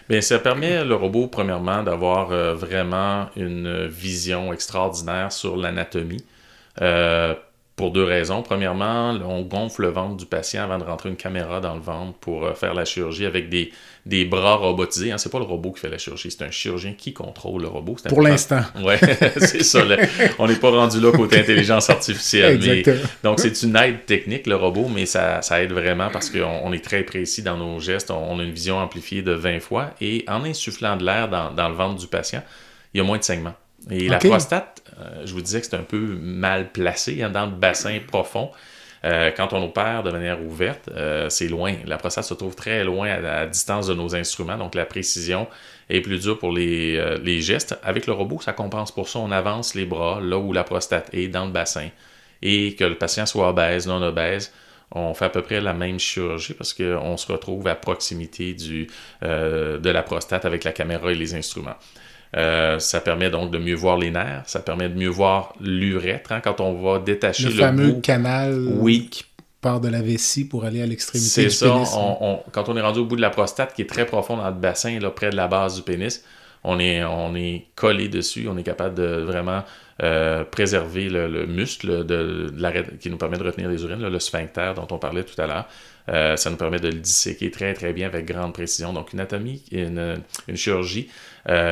Bien, 0.09 0.21
ça 0.21 0.39
permet 0.39 0.85
le 0.85 0.95
robot, 0.95 1.27
premièrement, 1.27 1.83
d'avoir 1.83 2.31
euh, 2.31 2.55
vraiment 2.55 3.29
une 3.35 3.87
vision 3.87 4.53
extraordinaire 4.53 5.31
sur 5.33 5.57
l'anatomie. 5.57 6.23
Euh, 6.81 7.35
pour 7.77 7.91
deux 7.91 8.03
raisons. 8.03 8.41
Premièrement, 8.41 9.11
on 9.25 9.43
gonfle 9.43 9.83
le 9.83 9.89
ventre 9.89 10.17
du 10.17 10.25
patient 10.25 10.63
avant 10.63 10.79
de 10.79 10.83
rentrer 10.83 11.09
une 11.09 11.15
caméra 11.15 11.61
dans 11.61 11.75
le 11.75 11.79
ventre 11.79 12.17
pour 12.17 12.43
euh, 12.43 12.53
faire 12.55 12.73
la 12.73 12.85
chirurgie 12.85 13.25
avec 13.27 13.49
des, 13.49 13.71
des 14.07 14.25
bras 14.25 14.55
robotisés. 14.55 15.11
Hein. 15.11 15.19
C'est 15.19 15.31
pas 15.31 15.37
le 15.37 15.45
robot 15.45 15.71
qui 15.73 15.81
fait 15.81 15.89
la 15.89 15.99
chirurgie, 15.99 16.31
c'est 16.31 16.43
un 16.43 16.49
chirurgien 16.49 16.93
qui 16.97 17.13
contrôle 17.13 17.61
le 17.61 17.67
robot. 17.67 17.95
Pour 18.09 18.23
l'instant. 18.23 18.61
Ouais, 18.83 18.97
c'est 19.37 19.61
ça. 19.63 19.85
le- 19.85 19.95
on 20.39 20.47
n'est 20.47 20.55
pas 20.55 20.71
rendu 20.71 20.99
là 20.99 21.11
côté 21.11 21.39
intelligence 21.39 21.89
artificielle. 21.91 22.59
mais- 22.65 22.83
donc, 23.23 23.39
c'est 23.39 23.61
une 23.61 23.75
aide 23.75 24.05
technique, 24.07 24.47
le 24.47 24.55
robot, 24.55 24.87
mais 24.93 25.05
ça, 25.05 25.43
ça 25.43 25.61
aide 25.61 25.71
vraiment 25.71 26.09
parce 26.11 26.31
qu'on 26.31 26.61
on 26.63 26.73
est 26.73 26.83
très 26.83 27.03
précis 27.03 27.43
dans 27.43 27.57
nos 27.57 27.79
gestes. 27.79 28.09
On, 28.09 28.17
on 28.31 28.39
a 28.39 28.43
une 28.43 28.51
vision 28.53 28.79
amplifiée 28.79 29.21
de 29.21 29.33
20 29.33 29.59
fois. 29.59 29.91
Et 30.01 30.25
en 30.27 30.43
insufflant 30.43 30.97
de 30.97 31.05
l'air 31.05 31.29
dans, 31.29 31.51
dans 31.51 31.69
le 31.69 31.75
ventre 31.75 31.99
du 32.01 32.07
patient, 32.07 32.41
il 32.95 32.97
y 32.97 33.01
a 33.01 33.03
moins 33.03 33.19
de 33.19 33.23
saignements. 33.23 33.53
Et 33.91 34.07
la 34.09 34.17
prostate, 34.31 34.81
je 35.25 35.33
vous 35.33 35.41
disais 35.41 35.61
que 35.61 35.67
c'est 35.67 35.75
un 35.75 35.83
peu 35.83 35.99
mal 35.99 36.71
placé 36.71 37.21
hein, 37.21 37.29
dans 37.29 37.45
le 37.45 37.51
bassin 37.51 37.99
profond. 38.05 38.51
Euh, 39.05 39.31
quand 39.35 39.53
on 39.53 39.63
opère 39.63 40.03
de 40.03 40.11
manière 40.11 40.41
ouverte, 40.43 40.89
euh, 40.95 41.29
c'est 41.29 41.47
loin. 41.47 41.75
La 41.85 41.97
prostate 41.97 42.25
se 42.25 42.33
trouve 42.33 42.55
très 42.55 42.83
loin 42.83 43.07
à 43.09 43.45
distance 43.45 43.87
de 43.87 43.93
nos 43.93 44.15
instruments, 44.15 44.57
donc 44.57 44.75
la 44.75 44.85
précision 44.85 45.47
est 45.89 46.01
plus 46.01 46.19
dure 46.19 46.39
pour 46.39 46.51
les, 46.51 46.97
euh, 46.97 47.39
gestes. 47.39 47.77
Avec 47.83 48.07
le 48.07 48.13
robot, 48.13 48.41
ça 48.41 48.53
compense 48.53 48.91
pour 48.91 49.07
ça. 49.07 49.19
On 49.19 49.31
avance 49.31 49.75
les 49.75 49.85
bras 49.85 50.19
là 50.21 50.37
où 50.37 50.51
la 50.51 50.63
prostate 50.63 51.09
est, 51.13 51.27
dans 51.27 51.45
le 51.45 51.51
bassin. 51.51 51.89
Et 52.41 52.75
que 52.75 52.83
le 52.83 52.95
patient 52.95 53.25
soit 53.25 53.49
obèse, 53.49 53.87
non 53.87 54.01
obèse, 54.01 54.51
on 54.91 55.13
fait 55.13 55.25
à 55.25 55.29
peu 55.29 55.41
près 55.41 55.59
la 55.59 55.73
même 55.73 55.99
chirurgie 55.99 56.53
parce 56.53 56.73
qu'on 56.73 57.17
se 57.17 57.31
retrouve 57.31 57.67
à 57.67 57.75
proximité 57.75 58.55
euh, 59.23 59.79
de 59.79 59.89
la 59.89 60.03
prostate 60.03 60.45
avec 60.45 60.63
la 60.63 60.71
caméra 60.71 61.11
et 61.11 61.15
les 61.15 61.35
instruments. 61.35 61.75
Euh, 62.35 62.77
ça 62.79 62.99
permet 62.99 63.29
donc 63.29 63.51
de 63.51 63.57
mieux 63.57 63.73
voir 63.75 63.97
les 63.97 64.11
nerfs, 64.11 64.43
ça 64.47 64.59
permet 64.59 64.89
de 64.89 64.95
mieux 64.95 65.07
voir 65.07 65.53
l'urètre 65.61 66.33
hein, 66.33 66.41
quand 66.43 66.59
on 66.59 66.73
va 66.73 66.99
détacher 66.99 67.43
Le 67.45 67.49
le, 67.51 67.55
fameux 67.55 67.91
bout. 67.93 68.01
canal 68.01 68.67
Oui. 68.79 69.07
qui 69.09 69.23
part 69.61 69.79
de 69.79 69.87
la 69.87 70.01
vessie 70.01 70.45
pour 70.45 70.65
aller 70.65 70.81
à 70.81 70.85
l'extrémité 70.85 71.29
C'est 71.29 71.43
du 71.45 71.49
ça, 71.51 71.69
pénis. 71.71 71.89
hein. 71.93 71.97
on- 71.99 72.17
on- 72.33 72.39
quand 72.51 72.67
on 72.69 72.75
est 72.75 72.81
rendu 72.81 72.99
au 72.99 73.05
bout 73.05 73.15
de 73.15 73.21
la 73.21 73.29
prostate 73.29 73.73
qui 73.73 73.81
est 73.81 73.89
très 73.89 74.05
profond 74.05 74.35
dans 74.37 74.47
le 74.47 74.53
bassin, 74.55 74.99
là, 74.99 75.09
près 75.09 75.29
de 75.29 75.35
la 75.37 75.47
base 75.47 75.77
du 75.77 75.81
pénis, 75.83 76.23
on 76.65 76.79
est, 76.79 77.03
on 77.05 77.33
est 77.33 77.65
collé 77.75 78.09
dessus, 78.09 78.47
on 78.49 78.57
est 78.57 78.63
capable 78.63 78.95
de 78.95 79.21
vraiment 79.21 79.63
euh, 80.03 80.43
préserver 80.43 81.09
le, 81.09 81.27
le 81.27 81.47
muscle 81.47 82.05
de, 82.05 82.51
de 82.53 82.61
la- 82.61 82.83
qui 82.83 83.09
nous 83.09 83.17
permet 83.17 83.37
de 83.37 83.43
retenir 83.43 83.67
les 83.69 83.81
urines, 83.83 84.01
là, 84.01 84.09
le 84.09 84.19
sphincter 84.19 84.73
dont 84.75 84.87
on 84.91 84.99
parlait 84.99 85.23
tout 85.23 85.39
à 85.41 85.47
l'heure. 85.47 85.65
Euh, 86.09 86.37
ça 86.37 86.49
nous 86.51 86.55
permet 86.55 86.79
de 86.79 86.87
le 86.89 86.93
disséquer 86.99 87.49
très 87.51 87.73
très 87.73 87.93
bien 87.93 88.05
avec 88.07 88.25
grande 88.25 88.53
précision. 88.53 88.93
Donc 88.93 89.11
une 89.13 89.19
anatomie, 89.19 89.63
une, 89.71 90.17
une 90.47 90.55
chirurgie 90.55 91.09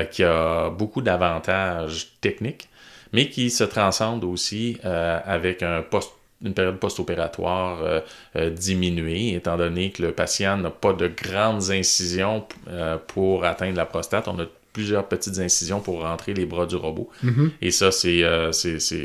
qui 0.05 0.23
a 0.23 0.69
beaucoup 0.69 1.01
d'avantages 1.01 2.07
techniques, 2.21 2.69
mais 3.13 3.29
qui 3.29 3.49
se 3.49 3.63
transcende 3.63 4.23
aussi 4.23 4.77
euh, 4.85 5.19
avec 5.25 5.63
un 5.63 5.81
post 5.81 6.11
une 6.43 6.53
période 6.53 6.77
post-opératoire 6.79 7.81
euh, 7.81 8.01
euh, 8.35 8.49
diminuée, 8.49 9.33
étant 9.35 9.55
donné 9.57 9.91
que 9.91 10.03
le 10.03 10.11
patient 10.11 10.57
n'a 10.57 10.69
pas 10.69 10.91
de 10.93 11.07
grandes 11.07 11.71
incisions 11.71 12.45
euh, 12.67 12.97
pour 13.07 13.45
atteindre 13.45 13.77
la 13.77 13.85
prostate. 13.85 14.27
On 14.27 14.37
a 14.39 14.45
plusieurs 14.73 15.07
petites 15.07 15.39
incisions 15.39 15.79
pour 15.79 16.01
rentrer 16.01 16.33
les 16.33 16.45
bras 16.45 16.65
du 16.65 16.75
robot. 16.75 17.09
Mhm. 17.23 17.51
Et 17.61 17.71
ça, 17.71 17.89
c'est 17.91 18.21
euh, 18.23 18.51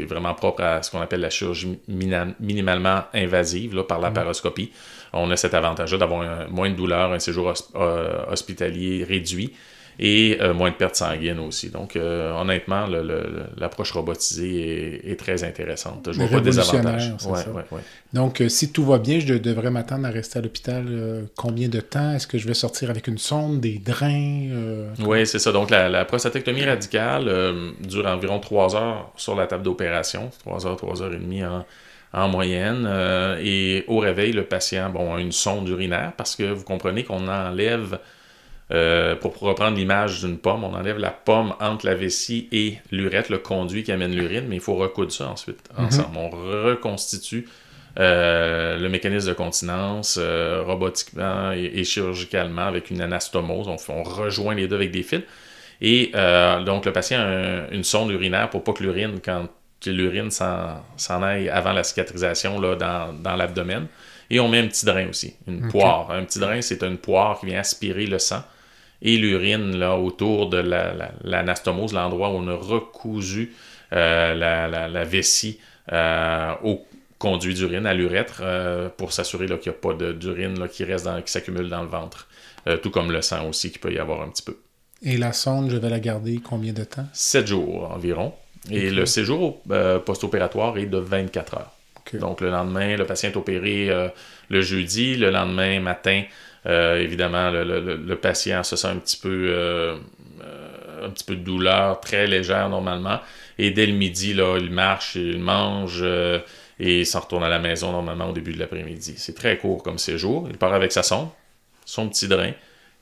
vraiment 0.09 0.35
propre 0.35 0.63
à 0.65 0.83
ce 0.83 0.91
qu'on 0.91 1.01
appelle 1.01 1.21
la 1.21 1.31
chirurgie 1.31 1.79
minimalement 2.41 3.05
invasive 3.15 3.77
là, 3.77 3.85
par 3.85 4.01
la 4.01 4.11
paroscopie. 4.11 4.73
On 5.13 5.31
a 5.31 5.37
cet 5.37 5.55
avantage-là 5.55 5.99
d'avoir 5.99 6.51
moins 6.51 6.69
de 6.69 6.75
douleur, 6.75 7.13
un 7.13 7.21
séjour 7.21 7.53
hosp- 7.53 7.71
euh, 7.77 8.25
hospitalier 8.29 9.05
réduit 9.05 9.53
et 9.99 10.39
euh, 10.41 10.55
moins 10.55 10.71
de 10.71 10.77
pertes 10.77 10.97
sanguines 10.97 11.39
aussi. 11.41 11.71
Donc, 11.71 11.97
euh, 11.97 12.33
honnêtement, 12.33 12.87
l'approche 13.57 13.93
robotisée 13.93 15.01
est, 15.07 15.13
est 15.13 15.17
très 15.17 15.45
intéressante. 15.45 16.09
Je 16.13 16.19
vois 16.19 16.29
pas 16.29 16.41
de 16.41 16.51
Ouais, 16.51 17.47
ouais, 17.55 17.65
ouais. 17.71 17.81
Donc, 18.13 18.41
euh, 18.41 18.49
si 18.49 18.73
tout 18.73 18.85
va 18.85 18.99
bien, 18.99 19.19
je 19.21 19.35
devrais 19.35 19.71
m'attendre 19.71 20.07
à 20.07 20.11
rester 20.11 20.39
à 20.39 20.43
l'hôpital 20.43 21.29
combien 21.37 21.69
de 21.69 21.81
temps? 21.81 22.13
Est-ce 22.13 22.27
que 22.27 22.39
je 22.39 22.47
vais 22.47 22.55
sortir 22.55 22.91
avec 22.91 23.07
une 23.07 23.19
sonde, 23.19 23.61
des 23.61 23.79
drains? 23.79 24.95
Oui, 25.05 25.27
c'est 25.27 25.39
ça. 25.39 25.53
Donc, 25.53 25.71
la, 25.71 25.89
la 25.89 26.05
prostatectomie 26.05 26.65
radicale 26.65 27.31
dure 27.81 28.07
environ 28.07 28.41
3 28.41 28.77
heures 28.77 29.13
sur 29.17 29.35
la 29.35 29.47
table 29.47 29.63
d'opération. 29.63 30.31
3 30.41 30.67
heures, 30.67 30.77
3 30.77 31.03
heures 31.03 31.13
et 31.13 31.19
demie 31.19 31.45
en, 31.45 31.65
en 32.13 32.29
moyenne. 32.29 32.85
Euh, 32.87 33.41
et 33.43 33.85
au 33.89 33.99
réveil, 33.99 34.33
le 34.33 34.45
patient 34.45 34.91
bon, 34.91 35.15
a 35.15 35.21
une 35.21 35.33
sonde 35.33 35.69
urinaire 35.69 36.13
parce 36.17 36.37
que 36.37 36.45
vous 36.45 36.65
comprenez 36.65 37.05
qu'on 37.05 37.29
enlève, 37.29 37.99
euh, 38.73 39.17
pour 39.17 39.37
reprendre 39.41 39.77
l'image 39.77 40.21
d'une 40.21 40.39
pomme, 40.39 40.63
on 40.65 40.75
enlève 40.75 40.99
la 40.99 41.11
pomme 41.11 41.55
entre 41.61 41.87
la 41.87 41.95
vessie 41.95 42.49
et 42.53 42.79
l'urètre, 42.93 43.33
le 43.33 43.39
conduit 43.39 43.83
qui 43.83 43.91
amène 43.93 44.15
l'urine, 44.15 44.45
mais 44.49 44.57
il 44.57 44.61
faut 44.61 44.75
recoudre 44.77 45.11
ça 45.13 45.29
ensuite 45.29 45.59
ensemble. 45.77 46.17
On 46.17 46.31
reconstitue 46.31 47.49
euh, 47.99 48.79
le 48.79 48.89
mécanisme 48.89 49.29
de 49.29 49.33
continence 49.35 50.19
euh, 50.21 50.63
robotiquement 50.65 51.51
et, 51.53 51.65
et 51.75 51.85
chirurgicalement 51.85 52.63
avec 52.67 52.91
une 52.91 53.01
anastomose. 53.01 53.67
On, 53.89 54.03
rejoint 54.05 54.55
les 54.55 54.69
deux 54.69 54.77
avec 54.77 54.93
des 54.93 55.03
fils. 55.03 55.23
Et 55.83 56.13
donc, 56.67 56.85
le 56.85 56.93
patient 56.93 57.19
a 57.21 57.25
un- 57.25 57.71
une 57.71 57.85
sonde 57.85 58.11
urinaire 58.11 58.51
pour 58.51 58.63
pas 58.63 58.73
que 58.73 58.83
l'urine, 58.83 59.19
quand 59.25 59.49
l'urine 59.87 60.31
s'en 60.31 61.23
aille 61.23 61.49
avant 61.49 61.73
la 61.73 61.83
cicatrisation 61.83 62.61
là, 62.61 62.77
dans, 62.77 63.15
dans 63.15 63.35
l'abdomen. 63.35 63.87
Et 64.29 64.39
on 64.39 64.49
met 64.49 64.59
un 64.61 64.69
petit 64.69 64.85
drain 64.87 65.09
aussi, 65.09 65.35
une 65.49 65.69
poire. 65.69 66.11
Un 66.13 66.25
petit 66.25 66.39
drain, 66.39 66.61
c'est 66.61 66.83
une 66.85 66.99
poire 66.99 67.41
qui 67.41 67.47
vient 67.47 67.59
aspirer 67.61 68.07
le 68.07 68.19
sang 68.19 68.43
et 69.03 69.17
l'urine 69.17 69.77
là 69.77 69.97
autour 69.97 70.49
de 70.49 70.59
la- 70.59 70.93
la- 70.95 71.13
l'anastomose, 71.25 71.93
l'endroit 71.93 72.31
où 72.31 72.35
on 72.35 72.49
a 72.49 72.55
recousu 72.55 73.53
euh, 73.93 74.35
la, 74.35 74.69
la- 74.89 75.05
vessie 75.05 75.59
euh, 75.93 76.53
au 76.63 76.87
conduit 77.19 77.55
d'urine, 77.55 77.87
à 77.87 77.95
l'urètre, 77.95 78.41
euh, 78.43 78.89
pour 78.89 79.13
s'assurer 79.13 79.47
là, 79.47 79.57
qu'il 79.59 79.73
n'y 79.73 79.77
a 79.77 79.81
pas 79.81 79.95
de- 79.95 80.13
d'urine 80.13 80.59
là, 80.59 80.69
qui 80.69 80.85
reste 80.85 81.05
dans, 81.05 81.21
qui 81.21 81.33
s'accumule 81.33 81.69
dans 81.69 81.83
le 81.83 81.89
ventre. 81.89 82.29
Tout 82.83 82.91
comme 82.91 83.11
le 83.11 83.23
sang 83.23 83.49
aussi, 83.49 83.73
qui 83.73 83.79
peut 83.79 83.91
y 83.93 83.99
avoir 83.99 84.21
un 84.21 84.29
petit 84.29 84.43
peu. 84.43 84.55
Et 85.03 85.17
la 85.17 85.33
sonde, 85.33 85.71
je 85.71 85.79
vais 85.79 85.89
la 85.89 85.99
garder 85.99 86.39
combien 86.45 86.75
de 86.75 86.85
temps? 86.85 87.07
7 87.15 87.47
jours 87.47 87.91
environ. 87.91 88.35
Et 88.71 88.91
le 88.91 89.07
séjour 89.07 89.63
post-opératoire 90.05 90.77
est 90.77 90.85
de 90.87 90.99
24 90.99 91.55
heures. 91.55 91.73
Donc, 92.15 92.41
le 92.43 92.51
lendemain, 92.51 92.97
le 92.97 93.07
patient 93.07 93.31
est 93.31 93.37
opéré 93.37 93.89
le 94.51 94.61
jeudi. 94.61 95.17
Le 95.17 95.31
lendemain 95.31 95.81
matin, 95.81 96.23
évidemment, 96.67 97.51
le, 97.51 97.65
le- 97.65 97.97
le- 97.97 98.17
patient 98.17 98.63
se 98.63 98.77
sent 98.77 98.89
un 98.89 98.97
petit 98.99 99.17
peu, 99.17 99.47
euh, 99.49 99.97
euh, 100.43 101.07
un 101.07 101.11
petit 101.11 101.25
peu 101.25 101.37
de 101.37 101.43
douleur, 101.43 102.01
très 102.01 102.27
légère 102.27 102.69
normalement. 102.69 103.21
Et 103.59 103.71
dès 103.71 103.87
le 103.87 103.93
midi, 103.95 104.35
là, 104.35 104.59
il 104.59 104.71
marche, 104.71 105.17
il 105.17 105.39
mange 105.39 106.01
euh, 106.03 106.39
et 106.79 107.01
il 107.01 107.07
s'en 107.07 107.21
retourne 107.21 107.45
à 107.45 107.49
la 107.49 107.59
maison 107.59 107.93
normalement 107.93 108.29
au 108.31 108.33
début 108.33 108.53
de 108.53 108.59
l'après-midi. 108.59 109.15
C'est 109.17 109.35
très 109.35 109.59
court 109.59 109.83
comme 109.83 109.99
séjour. 109.99 110.49
Il 110.51 110.57
part 110.59 110.75
avec 110.75 110.93
sa 110.93 111.03
sonde, 111.03 111.29
son 111.85 112.09
petit 112.09 112.29
drain, 112.29 112.53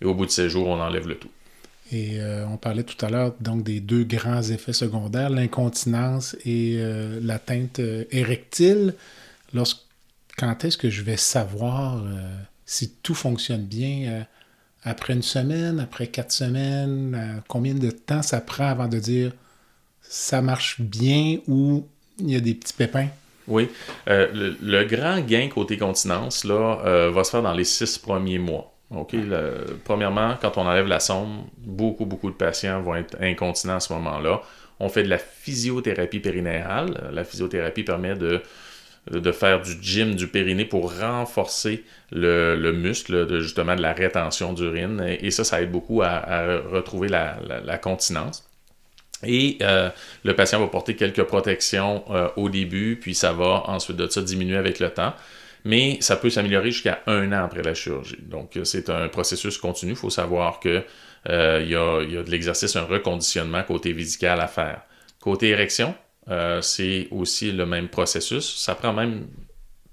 et 0.00 0.04
au 0.04 0.14
bout 0.14 0.26
de 0.26 0.30
séjour, 0.30 0.68
on 0.68 0.80
enlève 0.80 1.06
le 1.08 1.16
tout. 1.16 1.30
Et 1.90 2.20
euh, 2.20 2.44
on 2.46 2.58
parlait 2.58 2.82
tout 2.82 3.02
à 3.04 3.08
l'heure 3.08 3.34
donc 3.40 3.62
des 3.62 3.80
deux 3.80 4.04
grands 4.04 4.42
effets 4.42 4.74
secondaires, 4.74 5.30
l'incontinence 5.30 6.36
et 6.44 6.76
euh, 6.78 7.18
l'atteinte 7.22 7.78
euh, 7.78 8.04
érectile. 8.10 8.94
Lorsque, 9.54 9.80
quand 10.36 10.64
est-ce 10.64 10.76
que 10.76 10.90
je 10.90 11.02
vais 11.02 11.16
savoir 11.16 11.96
euh, 12.04 12.20
si 12.68 12.90
tout 13.02 13.14
fonctionne 13.14 13.64
bien 13.64 14.10
euh, 14.10 14.22
après 14.84 15.14
une 15.14 15.22
semaine, 15.22 15.80
après 15.80 16.08
quatre 16.08 16.30
semaines, 16.30 17.16
euh, 17.18 17.40
combien 17.48 17.72
de 17.72 17.90
temps 17.90 18.20
ça 18.20 18.42
prend 18.42 18.66
avant 18.66 18.88
de 18.88 18.98
dire 18.98 19.32
ça 20.02 20.42
marche 20.42 20.78
bien 20.78 21.38
ou 21.48 21.88
il 22.20 22.30
y 22.30 22.36
a 22.36 22.40
des 22.40 22.54
petits 22.54 22.74
pépins? 22.74 23.08
Oui. 23.46 23.70
Euh, 24.08 24.54
le, 24.60 24.84
grand 24.84 25.20
gain 25.20 25.48
côté 25.48 25.78
continence 25.78 26.44
là, 26.44 27.08
va 27.08 27.24
se 27.24 27.30
faire 27.30 27.42
dans 27.42 27.54
les 27.54 27.64
six 27.64 27.96
premiers 27.96 28.38
mois. 28.38 28.74
OK? 28.90 29.16
premièrement, 29.84 30.34
quand 30.40 30.58
on 30.58 30.66
enlève 30.66 30.86
la 30.86 31.00
sonde, 31.00 31.44
beaucoup, 31.58 32.04
beaucoup 32.04 32.30
de 32.30 32.36
patients 32.36 32.82
vont 32.82 32.96
être 32.96 33.16
incontinents 33.20 33.76
à 33.76 33.80
ce 33.80 33.92
moment-là. 33.94 34.42
On 34.80 34.90
fait 34.90 35.02
de 35.02 35.08
la 35.08 35.18
physiothérapie 35.18 36.20
périnéale. 36.20 37.10
La 37.12 37.24
physiothérapie 37.24 37.82
permet 37.82 38.14
de, 38.14 38.42
de 39.10 39.32
faire 39.32 39.60
du 39.60 39.72
gym 39.80 40.14
du 40.14 40.28
périnée 40.28 40.64
pour 40.64 40.98
renforcer 40.98 41.84
le, 42.10 42.72
muscle, 42.72 43.26
de, 43.26 43.40
justement 43.40 43.76
de 43.76 43.82
la 43.82 43.92
rétention 43.92 44.52
d'urine. 44.52 45.04
Et, 45.20 45.30
ça, 45.30 45.44
ça 45.44 45.62
aide 45.62 45.70
beaucoup 45.70 46.02
à, 46.02 46.58
retrouver 46.70 47.08
la, 47.08 47.78
continence. 47.78 48.44
Et 49.24 49.58
euh, 49.62 49.90
le 50.24 50.34
patient 50.36 50.60
va 50.60 50.68
porter 50.68 50.94
quelques 50.94 51.24
protections 51.24 52.04
euh, 52.10 52.28
au 52.36 52.48
début, 52.48 52.96
puis 53.00 53.16
ça 53.16 53.32
va 53.32 53.64
ensuite 53.66 53.96
de 53.96 54.06
ça 54.08 54.22
diminuer 54.22 54.56
avec 54.56 54.78
le 54.78 54.90
temps. 54.90 55.12
Mais 55.64 55.98
ça 56.00 56.16
peut 56.16 56.30
s'améliorer 56.30 56.70
jusqu'à 56.70 57.02
un 57.06 57.32
an 57.32 57.44
après 57.44 57.62
la 57.62 57.74
chirurgie. 57.74 58.18
Donc, 58.22 58.58
c'est 58.62 58.90
un 58.90 59.08
processus 59.08 59.58
continu. 59.58 59.92
Il 59.92 59.96
faut 59.96 60.08
savoir 60.08 60.60
qu'il 60.60 60.84
euh, 61.28 61.62
y, 61.64 61.70
y, 61.70 61.74
a, 62.16 62.22
de 62.22 62.30
l'exercice, 62.30 62.76
un 62.76 62.84
reconditionnement 62.84 63.64
côté 63.64 63.92
visical 63.92 64.40
à 64.40 64.46
faire. 64.46 64.82
Côté 65.20 65.48
érection, 65.48 65.94
c'est 66.60 67.08
aussi 67.10 67.52
le 67.52 67.66
même 67.66 67.88
processus. 67.88 68.56
Ça 68.56 68.74
prend 68.74 68.92
même 68.92 69.26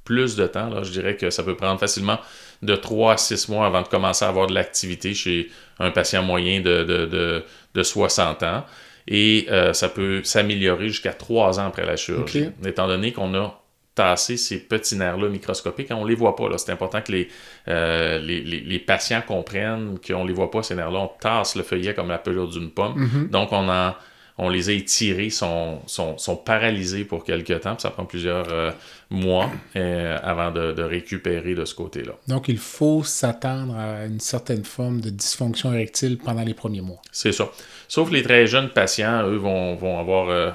plus 0.06 0.36
de 0.38 0.48
temps. 0.48 0.70
Là. 0.70 0.84
Je 0.84 0.92
dirais 0.92 1.18
que 1.18 1.30
ça 1.30 1.44
peut 1.44 1.56
prendre 1.56 1.80
facilement 1.80 2.20
de 2.62 2.76
3 2.76 3.14
à 3.14 3.18
6 3.18 3.50
mois 3.50 3.66
avant 3.66 3.82
de 3.82 3.88
commencer 3.88 4.24
à 4.24 4.30
avoir 4.30 4.48
de 4.48 4.54
l'activité 4.54 5.14
chez 5.14 5.50
un 5.80 5.92
patient 5.92 6.24
moyen 6.24 6.62
de, 6.62 6.84
de, 6.84 7.44
de, 7.74 7.84
60 7.84 8.44
ans. 8.44 8.64
Et 9.08 9.48
euh, 9.52 9.74
ça 9.74 9.90
peut 9.90 10.24
s'améliorer 10.24 10.88
jusqu'à 10.88 11.14
3 11.14 11.60
ans 11.60 11.68
après 11.68 11.86
la 11.86 11.98
chirurgie. 11.98 12.50
Étant 12.66 12.88
donné 12.88 13.12
qu'on 13.12 13.34
a 13.36 13.62
tassé 13.94 14.36
ces 14.36 14.60
petits 14.60 14.98
nerfs-là 14.98 15.30
microscopiques, 15.30 15.88
on 15.92 16.04
ne 16.04 16.10
les 16.10 16.16
voit 16.16 16.36
pas. 16.36 16.46
C'est 16.58 16.72
important 16.72 17.02
que 17.02 17.12
les, 17.12 17.30
euh, 17.68 18.20
les, 18.20 18.42
les, 18.42 18.80
patients 18.80 19.22
comprennent 19.26 19.98
qu'on 20.06 20.24
ne 20.24 20.28
les 20.28 20.34
voit 20.34 20.52
pas, 20.52 20.64
ces 20.64 20.76
nerfs-là. 20.76 21.00
On 21.00 21.12
tasse 21.20 21.56
le 21.56 21.64
feuillet 21.64 21.94
comme 21.94 22.10
la 22.10 22.18
pelure 22.18 22.50
d'une 22.50 22.72
pomme. 22.72 23.06
Mm-hmm. 23.06 23.30
Donc, 23.30 23.52
on 23.52 23.70
en 23.70 23.96
on 24.38 24.50
les 24.50 24.70
a 24.70 24.74
étirés, 24.74 25.30
sont, 25.30 25.80
sont, 25.88 26.18
sont 26.18 26.36
paralysés 26.36 27.06
pour 27.06 27.24
quelques 27.24 27.62
temps, 27.62 27.76
puis 27.76 27.84
ça 27.84 27.90
prend 27.90 28.04
plusieurs 28.04 28.48
euh, 28.52 28.72
mois 29.10 29.50
euh, 29.78 30.18
avant 30.22 30.52
de, 30.52 30.82
récupérer 30.82 31.56
de 31.56 31.64
ce 31.64 31.74
côté-là. 31.74 32.14
Donc, 32.28 32.50
il 32.50 32.58
faut 32.58 33.04
s'attendre 33.04 33.76
à 33.78 34.06
une 34.06 34.20
certaine 34.20 34.66
forme 34.66 35.00
de 35.00 35.10
dysfonction 35.10 35.74
érectile 35.74 36.18
pendant 36.18 36.44
les 36.44 36.54
premiers 36.54 36.82
mois. 36.82 37.02
C'est 37.14 37.32
ça. 37.32 37.50
Sauf 37.88 38.12
les 38.12 38.24
très 38.24 38.46
jeunes 38.46 38.70
patients, 38.70 39.26
eux, 39.26 39.38
vont, 39.38 39.76
vont 39.76 40.00
avoir 40.00 40.30
euh, 40.30 40.52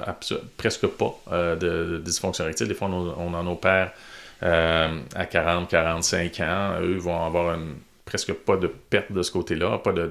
presque 0.57 0.85
pas 0.85 1.15
de, 1.31 1.99
dysfonction 2.03 2.43
érectile. 2.43 2.67
Des 2.67 2.75
fois, 2.75 2.87
on, 2.89 3.15
on 3.17 3.33
en 3.33 3.47
opère 3.47 3.93
à 4.41 5.25
40, 5.25 5.69
45 5.69 6.39
ans. 6.41 6.73
Eux 6.81 6.97
vont 6.97 7.25
avoir 7.25 7.55
une 7.55 7.75
presque 8.11 8.33
pas 8.33 8.57
de 8.57 8.67
perte 8.67 9.13
de 9.13 9.21
ce 9.21 9.31
côté-là, 9.31 9.77
pas 9.77 9.93
de, 9.93 10.05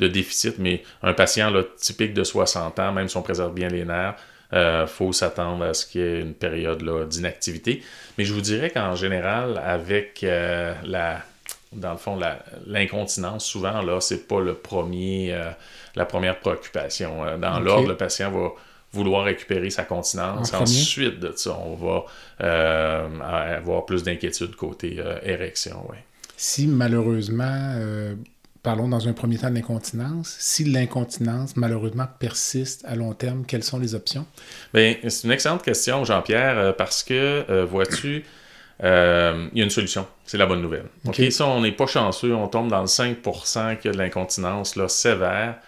de, 0.00 0.08
déficit, 0.08 0.58
mais 0.58 0.82
un 1.04 1.12
patient 1.12 1.50
là, 1.50 1.62
typique 1.76 2.14
de 2.14 2.24
60 2.24 2.80
ans, 2.80 2.90
même 2.90 3.08
si 3.08 3.16
on 3.16 3.22
préserve 3.22 3.54
bien 3.54 3.68
les 3.68 3.84
nerfs, 3.84 4.16
il 4.50 4.58
euh, 4.58 4.86
faut 4.88 5.12
s'attendre 5.12 5.64
à 5.64 5.72
ce 5.72 5.86
qu'il 5.86 6.00
y 6.00 6.04
ait 6.04 6.20
une 6.20 6.34
période 6.34 6.82
d'inactivité. 7.08 7.80
Mais 8.18 8.24
je 8.24 8.34
vous 8.34 8.40
dirais 8.40 8.70
qu'en 8.70 8.96
général, 8.96 9.62
avec 9.64 10.24
euh, 10.24 10.74
la, 10.84 11.22
dans 11.70 11.92
le 11.92 11.96
fond, 11.96 12.18
l'incontinence, 12.66 13.46
souvent, 13.46 13.82
là, 13.82 14.00
c'est 14.00 14.26
pas 14.26 14.40
le 14.40 14.54
premier, 14.54 15.32
euh, 15.32 15.48
la 15.94 16.06
première 16.06 16.40
préoccupation. 16.40 17.38
Dans 17.38 17.60
l'ordre, 17.60 17.88
le 17.88 17.96
patient 17.96 18.32
va 18.32 18.48
vouloir 18.92 19.24
récupérer 19.26 19.70
sa 19.70 19.84
continence. 19.84 20.52
Ensuite 20.52 21.20
de 21.20 21.32
ça, 21.36 21.56
on 21.64 21.76
va 21.76 23.56
avoir 23.56 23.86
plus 23.86 24.02
d'inquiétude 24.02 24.56
côté 24.56 25.00
érection. 25.22 25.88
Ouais 25.88 26.02
si 26.42 26.66
malheureusement, 26.66 27.72
euh, 27.76 28.16
parlons 28.64 28.88
dans 28.88 29.06
un 29.06 29.12
premier 29.12 29.38
temps 29.38 29.48
de 29.48 29.54
l'incontinence, 29.54 30.34
si 30.40 30.64
l'incontinence 30.64 31.56
malheureusement 31.56 32.08
persiste 32.18 32.84
à 32.84 32.96
long 32.96 33.14
terme, 33.14 33.44
quelles 33.46 33.62
sont 33.62 33.78
les 33.78 33.94
options? 33.94 34.26
Bien, 34.74 34.96
c'est 35.06 35.22
une 35.22 35.30
excellente 35.30 35.62
question, 35.62 36.04
Jean-Pierre, 36.04 36.58
euh, 36.58 36.72
parce 36.72 37.04
que, 37.04 37.44
euh, 37.48 37.64
vois-tu, 37.64 38.24
il 38.80 38.86
y 38.88 39.60
a 39.60 39.64
une 39.64 39.70
solution. 39.70 40.04
C'est 40.24 40.36
la 40.36 40.46
bonne 40.46 40.62
nouvelle. 40.62 40.86
OK, 41.06 41.22
ça, 41.30 41.46
on 41.46 41.60
n'est 41.60 41.70
pas 41.70 41.86
chanceux, 41.86 42.34
on 42.34 42.48
tombe 42.48 42.68
dans 42.68 42.80
le 42.80 42.88
5% 42.88 43.78
qui 43.78 43.86
a 43.86 43.92
de 43.92 43.98
l'incontinence 43.98 44.74
là, 44.74 44.88
sévère. 44.88 45.60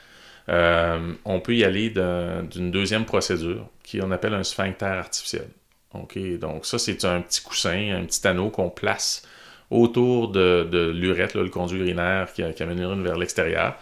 on 0.49 1.41
peut 1.41 1.55
y 1.55 1.63
aller 1.63 1.91
d'une 1.91 2.73
deuxième 2.73 3.05
procédure 3.05 3.69
qui 3.85 4.03
on 4.03 4.11
appelle 4.11 4.35
un 4.35 4.43
sphincter 4.43 4.87
artificiel. 4.87 5.47
Donc 6.41 6.67
ça, 6.67 6.81
c'est 6.81 7.05
un 7.05 7.21
petit 7.21 7.43
coussin, 7.43 7.95
un 7.95 8.05
petit 8.05 8.27
anneau 8.27 8.51
qu'on 8.51 8.71
place 8.71 9.23
autour 9.75 10.29
de, 10.29 10.67
de 10.71 10.91
l'urètre, 10.91 11.37
le 11.37 11.49
conduit 11.49 11.81
urinaire 11.81 12.33
qui, 12.33 12.43
amène 12.43 12.79
l'urine 12.79 13.03
vers 13.03 13.19
l'extérieur. 13.19 13.77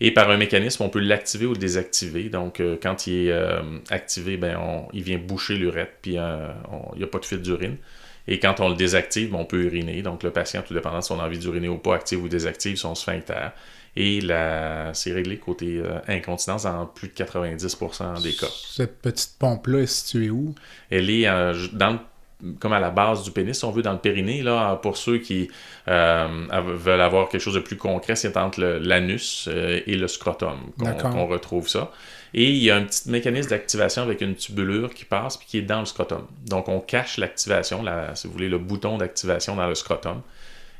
Et 0.00 0.10
par 0.10 0.28
un 0.28 0.36
mécanisme, 0.36 0.82
on 0.82 0.88
peut 0.88 0.98
l'activer 0.98 1.46
ou 1.46 1.52
le 1.52 1.58
désactiver. 1.58 2.28
Donc, 2.28 2.60
euh, 2.60 2.76
quand 2.80 3.06
il 3.06 3.28
est 3.28 3.30
euh, 3.30 3.62
activé, 3.88 4.36
ben, 4.36 4.58
il 4.92 5.02
vient 5.02 5.18
boucher 5.18 5.54
l'urètre, 5.54 5.92
puis 6.02 6.18
euh, 6.18 6.48
il 6.94 6.98
n'y 6.98 7.04
a 7.04 7.06
pas 7.06 7.18
de 7.18 7.24
fuite 7.24 7.42
d'urine. 7.42 7.76
Et 8.28 8.40
quand 8.40 8.58
on 8.58 8.68
le 8.68 8.74
désactive, 8.74 9.30
ben, 9.30 9.38
on 9.38 9.44
peut 9.44 9.62
uriner. 9.62 10.02
Donc, 10.02 10.24
le 10.24 10.32
patient, 10.32 10.62
tout 10.66 10.74
dépendant 10.74 10.98
de 10.98 11.04
son 11.04 11.20
envie 11.20 11.38
d'uriner 11.38 11.68
ou 11.68 11.78
pas, 11.78 11.94
active 11.94 12.22
ou 12.22 12.28
désactive 12.28 12.76
son 12.76 12.94
sphincter. 12.94 13.48
Et 13.98 14.20
c'est 14.92 15.12
réglé 15.12 15.38
côté 15.38 15.80
incontinence 16.06 16.64
dans 16.64 16.84
plus 16.84 17.08
de 17.08 17.14
90% 17.14 18.22
des 18.22 18.34
cas. 18.34 18.48
Cette 18.50 19.00
petite 19.00 19.38
pompe-là 19.38 19.78
est 19.78 19.86
située 19.86 20.28
où? 20.28 20.54
Elle 20.90 21.08
est 21.08 21.24
dans 21.72 21.92
le 21.92 21.98
comme 22.60 22.72
à 22.72 22.80
la 22.80 22.90
base 22.90 23.22
du 23.22 23.30
pénis, 23.30 23.58
si 23.58 23.64
on 23.64 23.70
veut, 23.70 23.82
dans 23.82 23.92
le 23.92 23.98
périnée, 23.98 24.42
là, 24.42 24.76
pour 24.76 24.96
ceux 24.96 25.18
qui 25.18 25.48
euh, 25.88 26.46
veulent 26.76 27.00
avoir 27.00 27.28
quelque 27.28 27.40
chose 27.40 27.54
de 27.54 27.60
plus 27.60 27.76
concret, 27.76 28.14
c'est 28.16 28.36
entre 28.36 28.60
l'anus 28.60 29.48
euh, 29.50 29.80
et 29.86 29.96
le 29.96 30.08
scrotum 30.08 30.58
qu'on 30.78 31.26
retrouve 31.26 31.68
ça. 31.68 31.90
Et 32.34 32.50
il 32.50 32.62
y 32.62 32.70
a 32.70 32.76
un 32.76 32.82
petit 32.82 33.08
mécanisme 33.10 33.50
d'activation 33.50 34.02
avec 34.02 34.20
une 34.20 34.34
tubulure 34.34 34.92
qui 34.92 35.06
passe 35.06 35.38
puis 35.38 35.46
qui 35.46 35.58
est 35.58 35.62
dans 35.62 35.80
le 35.80 35.86
scrotum. 35.86 36.26
Donc 36.46 36.68
on 36.68 36.80
cache 36.80 37.16
l'activation, 37.16 37.82
si 38.14 38.26
vous 38.26 38.32
voulez, 38.32 38.48
le 38.48 38.58
bouton 38.58 38.98
d'activation 38.98 39.56
dans 39.56 39.66
le 39.66 39.74
scrotum. 39.74 40.20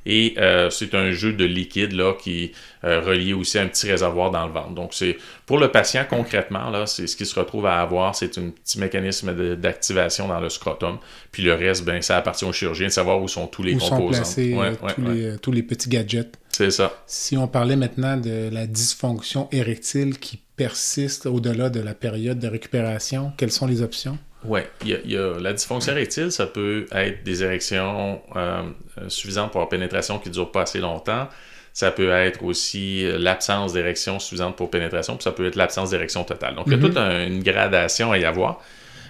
Et 0.06 0.34
euh, 0.38 0.70
c'est 0.70 0.94
un 0.94 1.10
jeu 1.10 1.32
de 1.32 1.44
liquide 1.44 1.92
là, 1.92 2.14
qui 2.14 2.44
est 2.44 2.52
euh, 2.84 3.00
relié 3.00 3.32
aussi 3.32 3.58
à 3.58 3.62
un 3.62 3.66
petit 3.66 3.90
réservoir 3.90 4.30
dans 4.30 4.46
le 4.46 4.52
ventre. 4.52 4.70
Donc, 4.70 4.94
c'est 4.94 5.18
pour 5.44 5.58
le 5.58 5.70
patient 5.70 6.04
concrètement, 6.08 6.70
là, 6.70 6.86
c'est 6.86 7.06
ce 7.06 7.16
qui 7.16 7.26
se 7.26 7.38
retrouve 7.38 7.66
à 7.66 7.80
avoir, 7.80 8.14
c'est 8.14 8.38
un 8.38 8.50
petit 8.50 8.78
mécanisme 8.78 9.56
d'activation 9.56 10.28
dans 10.28 10.40
le 10.40 10.48
scrotum. 10.48 10.98
Puis 11.32 11.42
le 11.42 11.54
reste, 11.54 11.84
ben, 11.84 12.00
ça 12.00 12.16
appartient 12.16 12.44
au 12.44 12.52
chirurgien 12.52 12.86
de 12.86 12.92
savoir 12.92 13.20
où 13.20 13.26
sont 13.26 13.48
tous 13.48 13.64
les 13.64 13.76
composants. 13.76 14.24
Sont 14.24 14.34
placés, 14.34 14.56
tous, 14.94 15.02
Les, 15.02 15.36
tous 15.38 15.52
les 15.52 15.62
petits 15.62 15.88
gadgets. 15.88 16.38
C'est 16.50 16.70
ça. 16.70 17.02
Si 17.06 17.36
on 17.36 17.48
parlait 17.48 17.76
maintenant 17.76 18.16
de 18.16 18.48
la 18.50 18.66
dysfonction 18.66 19.48
érectile 19.52 20.18
qui 20.18 20.40
persiste 20.56 21.26
au-delà 21.26 21.68
de 21.68 21.80
la 21.80 21.94
période 21.94 22.38
de 22.38 22.48
récupération, 22.48 23.32
quelles 23.36 23.52
sont 23.52 23.66
les 23.66 23.82
options? 23.82 24.18
Oui, 24.44 24.60
il 24.84 25.10
y, 25.10 25.16
a 25.16 25.38
la 25.40 25.52
dysfonction 25.52 25.92
érectile, 25.92 26.30
ça 26.30 26.46
peut 26.46 26.86
être 26.92 27.24
des 27.24 27.42
érections 27.42 28.20
euh, 28.36 28.62
suffisantes 29.08 29.50
pour 29.50 29.60
avoir 29.60 29.68
pénétration 29.68 30.18
qui 30.18 30.28
ne 30.28 30.34
durent 30.34 30.52
pas 30.52 30.62
assez 30.62 30.78
longtemps. 30.78 31.28
Ça 31.72 31.90
peut 31.90 32.10
être 32.10 32.44
aussi 32.44 33.04
euh, 33.04 33.18
l'absence 33.18 33.72
d'érection 33.72 34.18
suffisante 34.18 34.56
pour 34.56 34.70
pénétration, 34.70 35.16
puis 35.16 35.24
ça 35.24 35.32
peut 35.32 35.46
être 35.46 35.56
l'absence 35.56 35.90
d'érection 35.90 36.22
totale. 36.22 36.54
Donc, 36.54 36.66
il 36.66 36.72
y 36.72 36.74
a 36.74 36.78
mhm. 36.78 36.84
toute 36.84 36.96
une 36.96 37.42
gradation 37.42 38.12
à 38.12 38.18
y 38.18 38.24
avoir. 38.24 38.60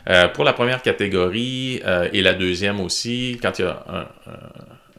Euh, 0.08 0.28
pour 0.28 0.44
la 0.44 0.52
première 0.52 0.82
catégorie 0.82 1.82
et 2.12 2.22
la 2.22 2.32
deuxième 2.32 2.80
aussi, 2.80 3.38
quand 3.42 3.58
il 3.58 3.62
y 3.62 3.68
a 3.68 3.84
un 3.88 4.06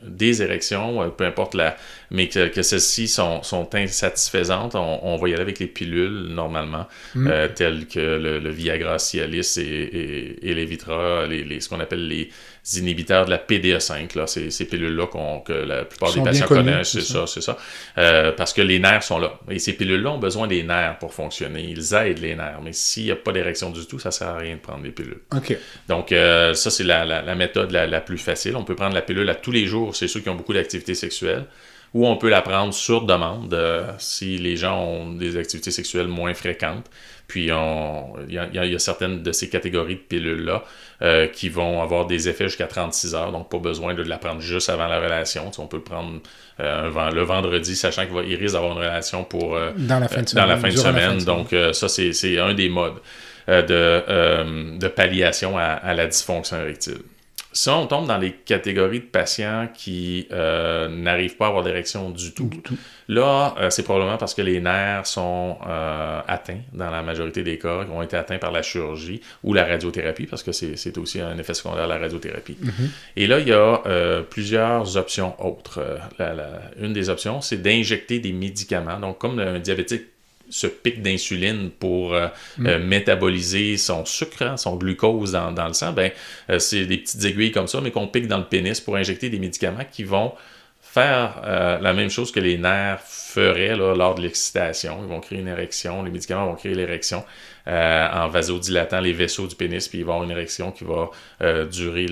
des 0.07 0.41
érections, 0.41 1.01
euh, 1.01 1.07
peu 1.09 1.25
importe 1.25 1.53
la, 1.53 1.75
mais 2.11 2.27
que, 2.29 2.47
que 2.47 2.61
celles-ci 2.61 3.07
sont, 3.07 3.43
sont, 3.43 3.67
insatisfaisantes, 3.75 4.75
on, 4.75 5.17
va 5.17 5.29
y 5.29 5.33
aller 5.33 5.41
avec 5.41 5.59
les 5.59 5.67
pilules 5.67 6.27
normalement, 6.29 6.87
mm. 7.15 7.27
euh, 7.27 7.47
telles 7.47 7.87
que 7.87 7.99
le, 7.99 8.49
Viagra, 8.49 8.97
Cialis 8.99 9.57
et, 9.57 9.61
et, 9.61 10.49
et 10.49 10.53
les 10.53 10.65
Vitra, 10.65 11.25
les, 11.27 11.59
ce 11.59 11.69
qu'on 11.69 11.79
appelle 11.79 12.07
les 12.07 12.29
inhibiteurs 12.75 13.25
de 13.25 13.29
la 13.29 13.37
PDE5, 13.37 14.17
là, 14.17 14.27
ces, 14.27 14.51
ces 14.51 14.65
pilules-là 14.65 15.07
que 15.45 15.53
la 15.53 15.85
plupart 15.85 16.13
des 16.13 16.21
patients 16.21 16.47
connaissent, 16.47 16.91
c'est 16.91 17.01
ça, 17.01 17.25
c'est 17.27 17.41
ça, 17.41 17.57
euh, 17.97 18.31
parce 18.31 18.53
que 18.53 18.61
les 18.61 18.79
nerfs 18.79 19.03
sont 19.03 19.19
là. 19.19 19.39
Et 19.49 19.59
ces 19.59 19.73
pilules-là 19.73 20.11
ont 20.11 20.17
besoin 20.17 20.47
des 20.47 20.63
nerfs 20.63 20.97
pour 20.99 21.13
fonctionner. 21.13 21.65
Ils 21.69 21.93
aident 21.93 22.19
les 22.19 22.35
nerfs, 22.35 22.59
mais 22.63 22.73
s'il 22.73 23.05
n'y 23.05 23.11
a 23.11 23.15
pas 23.15 23.31
d'érection 23.31 23.69
du 23.69 23.85
tout, 23.85 23.99
ça 23.99 24.11
sert 24.11 24.29
à 24.29 24.37
rien 24.37 24.55
de 24.55 24.61
prendre 24.61 24.83
des 24.83 24.91
pilules. 24.91 25.21
OK. 25.35 25.57
Donc, 25.87 26.09
ça, 26.09 26.53
c'est 26.53 26.83
la, 26.83 27.05
la, 27.05 27.35
méthode 27.35 27.71
la, 27.71 27.87
la 27.87 28.01
plus 28.01 28.17
facile. 28.17 28.55
On 28.55 28.63
peut 28.63 28.75
prendre 28.75 28.95
la 28.95 29.01
pilule 29.01 29.29
à 29.29 29.35
tous 29.35 29.51
les 29.51 29.65
jours 29.65 29.95
c'est 29.97 30.07
ceux 30.07 30.19
qui 30.19 30.29
ont 30.29 30.35
beaucoup 30.35 30.53
d'activité 30.53 30.93
sexuelle. 30.93 31.45
Ou 31.93 32.05
on 32.05 32.17
peut 32.17 32.29
la 32.29 32.41
prendre 32.41 32.73
sur 32.73 33.03
demande 33.03 33.53
euh, 33.53 33.91
si 33.97 34.37
les 34.37 34.57
gens 34.57 34.79
ont 34.79 35.13
des 35.13 35.37
activités 35.37 35.71
sexuelles 35.71 36.07
moins 36.07 36.33
fréquentes. 36.33 36.85
Puis 37.27 37.49
il 37.49 38.33
y, 38.33 38.75
a 38.75 38.79
certaines 38.79 39.21
de 39.21 39.31
ces 39.33 39.49
catégories 39.49 39.95
de 39.95 40.01
pilules-là 40.01 40.63
euh, 41.01 41.27
qui 41.27 41.49
vont 41.49 41.81
avoir 41.81 42.05
des 42.05 42.29
effets 42.29 42.45
jusqu'à 42.45 42.67
36 42.67 43.15
heures, 43.15 43.31
donc 43.33 43.49
pas 43.49 43.57
besoin 43.57 43.93
de 43.93 44.01
la 44.01 44.17
prendre 44.17 44.39
juste 44.39 44.69
avant 44.69 44.87
la 44.87 45.01
relation. 45.01 45.51
on 45.57 45.67
peut 45.67 45.75
le 45.75 45.83
prendre 45.83 46.21
euh, 46.61 47.11
le 47.11 47.23
vendredi, 47.23 47.75
sachant 47.75 48.05
qu'il 48.05 48.35
risque 48.35 48.53
d'avoir 48.53 48.71
une 48.71 48.77
relation 48.77 49.25
pour 49.25 49.59
dans 49.75 49.99
la 49.99 50.07
fin 50.07 50.21
de 50.21 50.29
semaine. 50.29 50.45
Dans 50.45 50.49
la 50.49 50.57
fin 50.57 50.69
de 50.69 50.77
semaine. 50.77 51.17
Donc 51.25 51.53
ça, 51.73 51.89
c'est 51.89 52.39
un 52.39 52.53
des 52.53 52.69
modes. 52.69 53.01
de, 53.47 54.77
de, 54.77 54.87
palliation 54.87 55.57
à, 55.57 55.63
à 55.63 55.93
la 55.93 56.07
dysfonction 56.07 56.57
érectile. 56.61 56.99
Si 57.57 57.69
on 57.69 57.87
tombe 57.87 58.05
dans 58.05 58.19
les 58.19 58.33
catégories 58.33 58.99
de 58.99 59.05
patients 59.05 59.67
qui 59.73 60.27
euh, 60.31 60.87
n'arrivent 60.89 61.37
pas 61.37 61.45
à 61.45 61.47
avoir 61.47 61.63
d'érection 61.63 62.11
du 62.11 62.31
tout, 62.31 62.51
là, 63.07 63.55
euh, 63.57 63.71
c'est 63.71 63.81
probablement 63.81 64.17
parce 64.17 64.35
que 64.35 64.43
les 64.43 64.59
nerfs 64.59 65.07
sont 65.07 65.57
euh, 65.67 66.21
atteints 66.27 66.59
dans 66.73 66.91
la 66.91 67.01
majorité 67.01 67.41
des 67.41 67.57
cas, 67.57 67.83
qui 67.83 67.89
ont 67.89 68.03
été 68.03 68.15
atteints 68.15 68.37
par 68.37 68.51
la 68.51 68.61
chirurgie 68.61 69.21
ou 69.43 69.55
la 69.55 69.65
radiothérapie, 69.65 70.27
parce 70.27 70.43
que 70.43 70.51
c'est 70.51 70.97
aussi 70.99 71.19
un 71.19 71.35
effet 71.39 71.55
secondaire 71.55 71.85
de 71.85 71.93
la 71.93 71.97
radiothérapie. 71.97 72.59
Mm-hmm. 72.63 72.89
Et 73.15 73.25
là, 73.25 73.39
il 73.39 73.47
y 73.47 73.53
a 73.53 74.21
plusieurs 74.29 74.95
options 74.95 75.33
autres. 75.43 75.83
une 76.79 76.93
des 76.93 77.09
options, 77.09 77.41
c'est 77.41 77.59
d'injecter 77.59 78.19
des 78.19 78.33
médicaments. 78.33 78.99
Donc, 78.99 79.17
comme 79.17 79.39
un 79.39 79.57
diabétique 79.57 80.03
ce 80.49 80.67
pic 80.67 81.01
d'insuline 81.01 81.69
pour 81.71 82.13
euh, 82.13 82.27
mm. 82.57 82.67
euh, 82.67 82.79
métaboliser 82.79 83.77
son 83.77 84.05
sucre, 84.05 84.43
hein, 84.43 84.57
son 84.57 84.75
glucose 84.75 85.33
dans, 85.33 85.67
le 85.67 85.73
sang, 85.73 85.93
ben, 85.93 86.11
euh, 86.49 86.59
c'est 86.59 86.85
des 86.85 86.97
petites 86.97 87.23
aiguilles 87.25 87.51
comme 87.51 87.67
ça, 87.67 87.81
mais 87.81 87.91
qu'on 87.91 88.07
pique 88.07 88.27
dans 88.27 88.37
le 88.37 88.45
pénis 88.45 88.79
pour 88.79 88.95
injecter 88.95 89.29
des 89.29 89.39
médicaments 89.39 89.85
qui 89.91 90.03
vont 90.03 90.33
faire 90.91 91.79
la 91.81 91.93
même 91.93 92.09
chose 92.09 92.31
que 92.31 92.39
les 92.39 92.57
nerfs 92.57 93.01
feraient 93.01 93.75
lors 93.75 94.15
de 94.15 94.21
l'excitation. 94.21 94.99
Ils 95.03 95.09
vont 95.09 95.19
créer 95.19 95.39
une 95.39 95.47
érection, 95.47 96.03
les 96.03 96.11
médicaments 96.11 96.47
vont 96.47 96.55
créer 96.55 96.73
l'érection. 96.73 97.23
Euh, 97.67 98.07
en 98.13 98.29
vasodilatant 98.29 99.01
les 99.01 99.11
vaisseaux 99.11 99.45
du 99.45 99.55
pénis, 99.55 99.89
puis 99.89 99.99
il 99.99 100.05
va 100.05 100.13
y 100.13 100.15
avoir 100.15 100.23
une 100.23 100.31
érection 100.31 100.71
qui 100.71 100.85
va 100.85 101.11
euh, 101.41 101.65
durer 101.65 102.05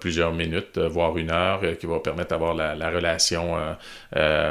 plusieurs 0.00 0.32
minutes, 0.32 0.76
euh, 0.76 0.88
voire 0.88 1.16
une 1.16 1.30
heure, 1.30 1.60
qui 1.78 1.86
va 1.86 2.00
permettre 2.00 2.30
d'avoir 2.30 2.52
la, 2.54 2.90
relation 2.90 3.56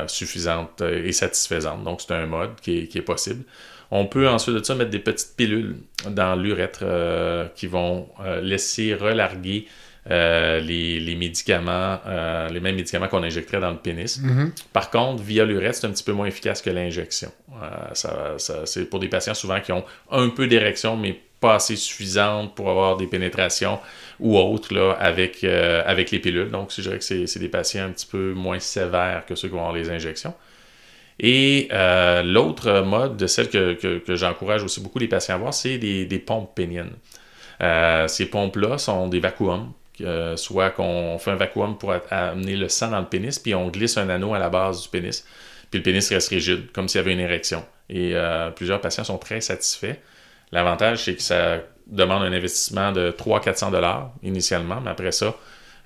suffisante 0.07 0.82
et 0.82 1.11
satisfaisante. 1.11 1.84
Donc, 1.84 2.01
c'est 2.01 2.13
un 2.13 2.28
mode 2.28 2.55
qui 2.61 2.89
est, 2.93 3.01
possible. 3.01 3.43
On 3.91 4.05
peut 4.05 4.30
ensuite 4.30 4.55
de 4.55 4.63
ça 4.63 4.76
mettre 4.76 4.91
des 4.91 4.99
petites 4.99 5.36
pilules 5.36 5.78
dans 6.09 6.36
l'urètre 6.36 6.86
qui 7.55 7.68
vont 7.68 8.07
laisser 8.41 8.93
relarguer 8.93 9.68
euh, 10.10 10.62
les, 10.62 11.16
médicaments, 11.16 11.99
euh, 12.08 12.47
les 12.49 12.62
mêmes 12.62 12.76
médicaments 12.76 13.10
qu'on 13.10 13.24
injecterait 13.24 13.60
dans 13.60 13.72
le 13.72 13.78
pénis. 13.78 14.22
Mhm. 14.22 14.53
Par 14.72 14.89
contre, 14.89 15.22
via 15.22 15.43
l'urètre, 15.43 15.80
c'est 15.80 15.88
un 15.88 15.91
petit 15.91 16.03
peu 16.03 16.14
moins 16.14 16.28
efficace 16.28 16.62
que 16.62 16.70
l'injection. 16.70 17.30
Euh, 17.62 18.38
c'est 18.66 18.89
pour 18.89 18.99
des 18.99 19.10
patients 19.10 19.34
souvent 19.34 19.60
qui 19.60 19.74
ont 19.74 19.84
un 20.12 20.30
peu 20.30 20.47
d'érection, 20.47 20.95
mais 20.95 21.20
pas 21.41 21.55
assez 21.55 21.76
suffisante 21.76 22.55
pour 22.55 22.70
avoir 22.70 22.95
des 22.95 23.05
pénétrations 23.05 23.80
ou 24.20 24.38
autres 24.38 24.74
là, 24.74 24.93
avec, 24.93 25.43
avec 25.43 26.10
les 26.12 26.20
pilules. 26.20 26.49
Donc, 26.49 26.72
je 26.76 26.82
dirais 26.82 26.97
que 26.97 27.03
c'est 27.03 27.39
des 27.39 27.49
patients 27.49 27.86
un 27.86 27.91
petit 27.91 28.08
peu 28.08 28.34
moins 28.34 28.60
sévères 28.60 29.24
que 29.28 29.36
ceux 29.36 29.49
qui 29.49 29.53
vont 29.53 29.60
avoir 29.60 29.76
les 29.76 29.89
injections. 29.91 30.34
Et 31.20 31.68
l'autre 32.24 32.82
mode, 32.82 33.18
de 33.18 33.28
celle 33.28 33.49
que, 33.49 33.74
que, 33.74 34.16
j'encourage 34.16 34.64
aussi 34.64 34.82
beaucoup 34.82 34.97
les 34.97 35.08
patients 35.08 35.36
à 35.36 35.38
avoir, 35.38 35.53
c'est 35.53 35.78
des, 35.78 36.05
des, 36.08 36.18
pompes 36.18 36.55
péniennes. 36.55 36.93
ces 38.08 38.26
pompes-là 38.26 38.80
sont 38.80 39.08
des 39.08 39.20
vacuums 39.20 39.72
euh, 40.01 40.35
soit 40.37 40.69
qu'on 40.71 41.17
fait 41.17 41.31
un 41.31 41.35
vacuum 41.35 41.77
pour 41.77 41.93
amener 42.09 42.55
le 42.55 42.69
sang 42.69 42.89
dans 42.89 42.99
le 42.99 43.05
pénis, 43.05 43.39
puis 43.39 43.55
on 43.55 43.69
glisse 43.69 43.97
un 43.97 44.09
anneau 44.09 44.33
à 44.33 44.39
la 44.39 44.49
base 44.49 44.83
du 44.83 44.89
pénis, 44.89 45.25
puis 45.71 45.79
le 45.79 45.83
pénis 45.83 46.07
reste 46.09 46.29
rigide, 46.29 46.71
comme 46.71 46.87
s'il 46.87 46.99
y 46.99 47.03
avait 47.03 47.13
une 47.13 47.19
érection. 47.19 47.65
Et 47.89 48.11
euh, 48.15 48.51
plusieurs 48.51 48.81
patients 48.81 49.03
sont 49.03 49.17
très 49.17 49.41
satisfaits. 49.41 49.95
L'avantage, 50.51 51.03
c'est 51.03 51.15
que 51.15 51.21
ça 51.21 51.59
demande 51.87 52.23
un 52.23 52.33
investissement 52.33 52.91
de 52.91 53.11
300-400 53.11 53.71
dollars 53.71 54.11
initialement, 54.23 54.81
mais 54.81 54.91
après 54.91 55.11
ça, 55.11 55.35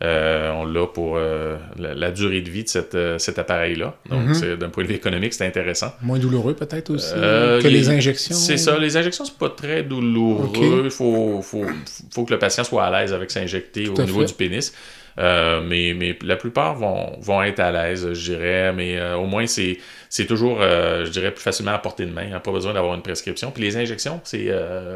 euh, 0.02 0.52
on 0.54 0.66
l'a 0.66 0.88
pour 0.88 1.18
euh, 1.18 1.58
la, 1.78 2.12
durée 2.12 2.42
de 2.42 2.50
vie 2.50 2.64
de 2.64 2.98
euh, 2.98 3.18
cet 3.20 3.38
appareil-là. 3.38 3.96
Donc, 4.10 4.30
mhm. 4.30 4.56
d'un 4.56 4.70
point 4.70 4.84
de 4.84 4.90
vue 4.90 4.96
économique, 4.96 5.34
c'est 5.34 5.46
intéressant. 5.46 5.94
Moins 6.02 6.18
douloureux 6.18 6.56
peut-être 6.56 6.90
aussi 6.90 7.14
que 7.14 7.68
les, 7.68 7.90
injections? 7.90 8.36
C'est 8.36 8.58
ça. 8.58 8.80
Les 8.80 8.98
injections, 8.98 9.26
c'est 9.26 9.38
pas 9.38 9.50
très 9.50 9.84
douloureux. 9.84 10.84
Il 10.86 10.92
faut, 10.92 11.42
faut, 11.42 12.26
que 12.26 12.34
le 12.34 12.40
patient 12.40 12.64
soit 12.64 12.86
à 12.86 13.02
l'aise 13.02 13.14
avec 13.14 13.30
s'injecter 13.30 13.90
au 13.90 14.02
niveau 14.02 14.24
du 14.24 14.34
pénis. 14.34 14.74
Mais, 15.18 15.94
mais 15.96 16.18
la 16.24 16.36
plupart 16.36 16.76
vont, 16.76 17.20
vont 17.20 17.44
être 17.44 17.60
à 17.60 17.72
l'aise, 17.72 18.14
je 18.14 18.32
dirais. 18.32 18.74
Mais 18.74 19.00
au 19.14 19.26
moins, 19.26 19.46
c'est, 19.46 19.78
c'est 20.12 20.28
toujours, 20.28 20.60
euh, 20.62 21.06
je 21.06 21.10
dirais, 21.10 21.32
plus 21.32 21.42
facilement 21.42 21.72
à 21.72 21.80
portée 21.80 22.06
de 22.06 22.12
main. 22.12 22.32
a 22.34 22.40
pas 22.40 22.52
besoin 22.52 22.74
d'avoir 22.74 22.94
une 22.94 23.02
prescription. 23.02 23.50
Puis 23.50 23.64
les 23.64 23.78
injections, 23.78 24.22
c'est 24.24 24.54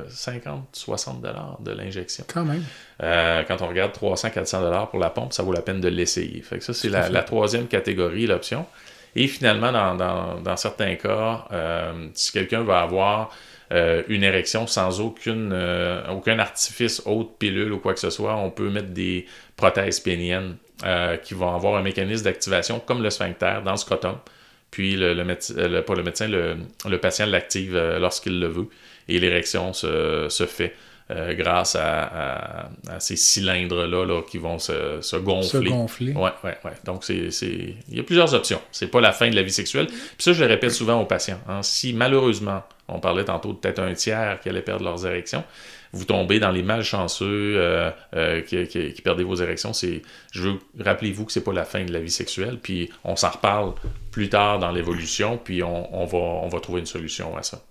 50, 0.09 0.67
60 0.73 1.21
dollars 1.21 1.57
de 1.61 1.71
l'injection. 1.71 2.25
Quand 2.31 2.45
même. 2.45 2.63
quand 2.99 3.61
on 3.61 3.67
regarde 3.67 3.93
300, 3.93 4.29
400 4.29 4.61
dollars 4.61 4.89
pour 4.89 4.99
la 4.99 5.09
pompe, 5.09 5.33
ça 5.33 5.41
vaut 5.41 5.53
la 5.53 5.63
peine 5.63 5.81
de 5.81 5.87
l'essayer. 5.87 6.41
Fait 6.41 6.59
que 6.59 6.63
ça, 6.63 6.73
c'est 6.73 6.89
la, 6.89 7.09
la, 7.09 7.23
troisième 7.23 7.67
catégorie, 7.67 8.27
l'option. 8.27 8.67
Et 9.15 9.27
finalement, 9.27 9.71
dans, 9.71 9.95
dans, 9.95 10.41
dans 10.41 10.57
certains 10.57 10.95
cas, 10.95 11.47
si 12.13 12.31
quelqu'un 12.31 12.63
va 12.63 12.81
avoir 12.81 13.31
euh, 13.71 14.03
une 14.09 14.23
érection 14.23 14.67
sans 14.67 15.01
aucune, 15.01 15.49
euh, 15.51 16.07
aucun 16.11 16.37
artifice, 16.37 17.01
autre 17.05 17.31
pilule 17.39 17.73
ou 17.73 17.79
quoi 17.79 17.93
que 17.95 17.99
ce 17.99 18.11
soit, 18.11 18.35
on 18.35 18.51
peut 18.51 18.69
mettre 18.69 18.89
des 18.89 19.25
prothèses 19.55 19.99
péniennes 19.99 20.57
euh, 20.85 21.17
qui 21.17 21.33
vont 21.33 21.53
avoir 21.55 21.75
un 21.75 21.81
mécanisme 21.81 22.25
d'activation 22.25 22.79
comme 22.79 23.01
le 23.01 23.09
sphincter 23.09 23.61
dans 23.65 23.71
le 23.71 23.77
scrotum. 23.77 24.17
Puis 24.75 24.97
le, 24.97 25.13
le, 25.13 25.81
pas 25.83 25.95
le 25.95 26.03
médecin, 26.03 26.27
le, 26.27 26.97
patient 26.97 27.27
l'active 27.27 27.77
lorsqu'il 27.97 28.41
le 28.41 28.47
veut 28.47 28.67
et 29.07 29.19
l'érection 29.19 29.71
se, 29.71 30.27
se 30.27 30.45
fait. 30.45 30.75
grâce 31.09 31.77
à, 31.79 32.67
ces 32.99 33.15
cylindres-là 33.15 34.05
là, 34.05 34.21
qui 34.29 34.37
vont 34.37 34.59
se, 34.59 34.99
se 34.99 35.15
gonfler. 35.15 35.69
Se 35.69 35.73
gonfler. 35.73 36.11
Ouais, 36.11 36.31
ouais, 36.43 36.57
ouais. 36.65 36.73
Donc, 36.83 37.05
c'est, 37.05 37.29
il 37.41 37.97
y 37.97 38.01
a 38.01 38.03
plusieurs 38.03 38.33
options. 38.33 38.59
C'est 38.73 38.91
pas 38.91 38.99
la 38.99 39.13
fin 39.13 39.29
de 39.29 39.35
la 39.37 39.43
vie 39.43 39.53
sexuelle. 39.53 39.87
Puis 39.87 39.97
ça, 40.19 40.33
je 40.33 40.43
le 40.43 40.49
répète 40.49 40.71
souvent 40.71 40.99
aux 40.99 41.05
patients. 41.05 41.39
Hein. 41.47 41.61
Si 41.63 41.93
malheureusement, 41.93 42.63
on 42.89 42.99
parlait 42.99 43.23
tantôt 43.23 43.53
de 43.53 43.57
peut-être 43.57 43.79
un 43.79 43.93
tiers 43.93 44.41
qui 44.41 44.49
allait 44.49 44.61
perdre 44.61 44.83
leurs 44.83 45.05
érections. 45.05 45.45
Vous 45.93 46.05
tombez 46.05 46.39
dans 46.39 46.51
les 46.51 46.63
malchanceux 46.63 47.55
euh, 47.57 47.91
euh, 48.15 48.41
qui, 48.41 48.67
qui, 48.67 49.01
perdent 49.01 49.21
vos 49.21 49.35
érections. 49.35 49.73
C'est, 49.73 50.01
je 50.31 50.49
rappelez-vous 50.79 51.25
que 51.25 51.31
c'est 51.31 51.43
pas 51.43 51.53
la 51.53 51.65
fin 51.65 51.83
de 51.85 51.93
la 51.93 51.99
vie 51.99 52.11
sexuelle. 52.11 52.59
Puis 52.61 52.89
on 53.03 53.15
s'en 53.15 53.29
reparle 53.29 53.73
plus 54.11 54.29
tard 54.29 54.59
dans 54.59 54.71
l'évolution. 54.71 55.39
Puis 55.43 55.63
on, 55.63 56.05
va, 56.05 56.17
on 56.17 56.47
va 56.49 56.59
trouver 56.59 56.79
une 56.79 56.85
solution 56.85 57.35
à 57.37 57.43
ça. 57.43 57.61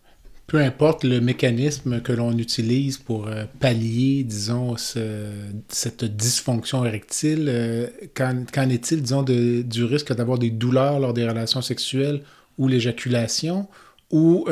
Peu 0.46 0.58
importe 0.58 1.04
le 1.04 1.20
mécanisme 1.20 2.02
que 2.02 2.12
l'on 2.12 2.36
utilise 2.36 2.98
pour 2.98 3.28
euh, 3.28 3.44
pallier, 3.60 4.24
disons, 4.24 4.76
cette 4.76 6.04
dysfonction 6.04 6.84
érectile, 6.84 7.90
qu'en, 8.14 8.68
est-il, 8.68 9.02
disons, 9.02 9.22
du 9.22 9.84
risque 9.84 10.12
d'avoir 10.12 10.38
des 10.38 10.50
douleurs 10.50 11.00
lors 11.00 11.14
des 11.14 11.26
relations 11.26 11.62
sexuelles 11.62 12.20
ou 12.58 12.68
l'éjaculation? 12.68 13.68
ou 14.14 14.46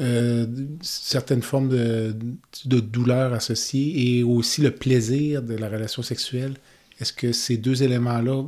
euh, 0.00 0.46
certaines 0.82 1.42
formes 1.42 1.68
de, 1.68 2.16
de, 2.64 2.80
douleur 2.80 3.32
associées 3.32 4.18
et 4.18 4.22
aussi 4.24 4.60
le 4.60 4.72
plaisir 4.72 5.40
de 5.40 5.54
la 5.54 5.68
relation 5.68 6.02
sexuelle. 6.02 6.54
Est-ce 7.00 7.12
que 7.12 7.32
ces 7.32 7.56
deux 7.56 7.82
éléments-là 7.82 8.42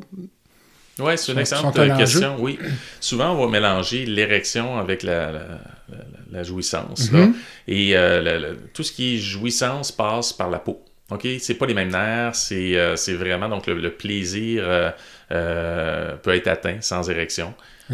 oui, 0.99 1.13
c'est 1.17 1.33
une 1.33 1.39
excellente 1.39 1.75
question. 1.99 2.37
Oui. 2.39 2.59
Souvent, 3.01 3.33
on 3.33 3.45
va 3.45 3.53
mélanger 3.53 4.07
l'érection 4.07 4.79
avec 4.79 5.03
la, 5.03 5.31
la, 6.33 6.43
jouissance. 6.43 7.13
Mm-hmm. 7.13 7.33
Et 7.69 7.95
euh, 7.95 8.55
tout 8.73 8.83
ce 8.83 8.93
qui 8.93 9.17
est 9.17 9.19
jouissance 9.19 9.93
passe 9.93 10.33
par 10.33 10.49
la 10.49 10.59
peau. 10.59 10.83
OK? 11.11 11.27
C'est 11.39 11.57
pas 11.57 11.67
les 11.67 11.75
mêmes 11.75 11.91
nerfs, 11.91 12.35
c'est 12.35 13.13
vraiment 13.13 13.51
donc 13.51 13.67
le, 13.67 13.91
plaisir 13.91 14.65
peut 15.29 16.35
être 16.35 16.49
atteint 16.49 16.81
sans 16.81 17.11
érection. 17.11 17.53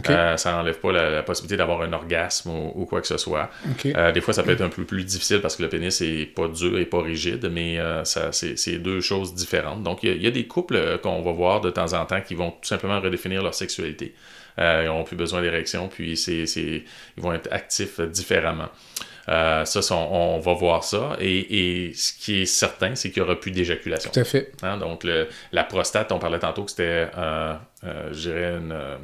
Euh, 0.09 0.37
ça 0.37 0.53
n'enlève 0.53 0.79
pas 0.79 0.93
la, 0.93 1.23
possibilité 1.23 1.57
d'avoir 1.57 1.83
un 1.83 1.93
orgasme 1.93 2.51
ou, 2.51 2.87
quoi 2.87 3.01
que 3.01 3.07
ce 3.07 3.19
soit. 3.19 3.51
Euh, 3.85 4.13
des 4.13 4.21
fois, 4.21 4.33
ça 4.35 4.43
peut 4.43 4.53
être 4.53 4.63
un 4.63 4.69
peu 4.69 4.85
plus 4.85 5.05
difficile 5.05 5.41
parce 5.41 5.57
que 5.57 5.63
le 5.63 5.69
pénis 5.69 6.01
n'est 6.01 6.27
pas 6.27 6.49
dur 6.49 6.79
et 6.79 6.87
pas 6.87 7.03
rigide, 7.03 7.51
mais 7.53 7.79
euh, 7.79 8.03
c'est 8.05 8.79
deux 8.79 9.01
choses 9.01 9.35
différentes. 9.35 9.83
Donc, 9.83 10.03
il 10.03 10.23
y, 10.23 10.27
a 10.27 10.31
des 10.31 10.47
couples 10.47 10.99
qu'on 11.03 11.23
va 11.23 11.33
voir 11.33 11.61
de 11.61 11.71
temps 11.71 11.93
en 11.93 12.07
temps 12.07 12.21
qui 12.21 12.35
vont 12.35 12.51
tout 12.51 12.69
simplement 12.69 13.01
redéfinir 13.01 13.43
leur 13.43 13.55
sexualité. 13.55 14.15
ils 14.59 14.87
n'ont 14.87 15.05
plus 15.05 15.17
besoin 15.17 15.43
d'érection, 15.43 15.89
puis 15.89 16.15
ils 16.15 16.85
vont 17.19 17.33
être 17.33 17.49
actifs 17.53 18.01
différemment. 18.01 18.69
ça, 19.27 19.81
on, 19.95 20.39
va 20.39 20.55
voir 20.55 20.85
ça. 20.85 21.17
Et, 21.21 21.93
ce 21.95 22.13
qui 22.15 22.43
est 22.43 22.47
certain, 22.47 22.95
c'est 22.95 23.11
qu'il 23.11 23.23
n'y 23.23 23.29
aura 23.29 23.39
plus 23.39 23.51
d'éjaculation. 23.51 24.11
Tout 24.11 24.21
à 24.21 24.25
fait. 24.25 24.53
Hein, 24.63 24.79
donc, 24.79 25.07
la 25.53 25.65
prostate, 25.65 26.13
on 26.13 26.19
parlait 26.19 26.39
tantôt 26.39 26.65
que 26.65 26.71
c'était 26.71 27.09
euh, 27.17 27.55
je 27.83 28.21
dirais, 28.21 28.59
euh, 28.71 28.97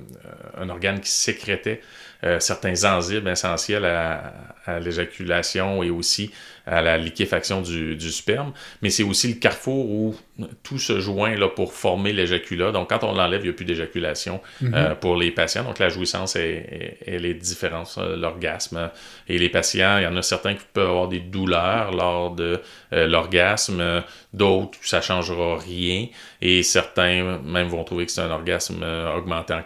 un 0.56 0.68
organe 0.68 1.00
qui 1.00 1.10
sécrétait 1.10 1.80
euh, 2.24 2.38
certains 2.40 2.84
enzymes 2.84 3.26
essentiels 3.28 3.84
à 3.84 4.80
l'éjaculation 4.80 5.82
et 5.82 5.90
aussi 5.90 6.30
à 6.68 6.82
la 6.82 6.98
liquéfaction 6.98 7.62
du, 7.62 7.96
du 7.96 8.10
sperme. 8.10 8.52
Mais 8.82 8.90
c'est 8.90 9.02
aussi 9.02 9.28
le 9.28 9.40
carrefour 9.40 9.90
où 9.90 10.16
tout 10.62 10.78
se 10.78 11.00
joint 11.00 11.34
là, 11.34 11.48
pour 11.48 11.72
former 11.72 12.12
l'éjaculat. 12.12 12.72
Donc, 12.72 12.90
quand 12.90 13.04
on 13.04 13.12
l'enlève, 13.12 13.40
il 13.40 13.44
n'y 13.44 13.50
a 13.50 13.54
plus 13.54 13.64
d'éjaculation 13.64 14.40
mhm. 14.60 14.96
pour 15.00 15.16
les 15.16 15.30
patients. 15.30 15.64
Donc, 15.64 15.78
la 15.78 15.88
jouissance, 15.88 16.36
est, 16.36 16.98
elle 17.06 17.24
est 17.24 17.34
différente, 17.34 17.98
l'orgasme. 18.16 18.90
Et 19.28 19.38
les 19.38 19.48
patients, 19.48 19.98
il 19.98 20.04
y 20.04 20.06
en 20.06 20.16
a 20.16 20.22
certains 20.22 20.54
qui 20.54 20.64
peuvent 20.72 20.88
avoir 20.88 21.08
des 21.08 21.20
douleurs 21.20 21.92
lors 21.92 22.34
de 22.34 22.60
l'orgasme, 22.92 24.02
d'autres, 24.32 24.78
ça 24.82 24.98
ne 24.98 25.02
changera 25.02 25.58
rien. 25.58 26.06
Et 26.40 26.62
certains 26.62 27.38
même 27.38 27.68
vont 27.68 27.84
trouver 27.84 28.06
que 28.06 28.12
c'est 28.12 28.20
un 28.20 28.30
orgasme 28.30 28.82
euh, 28.82 29.16
augmenté 29.16 29.54
en, 29.54 29.62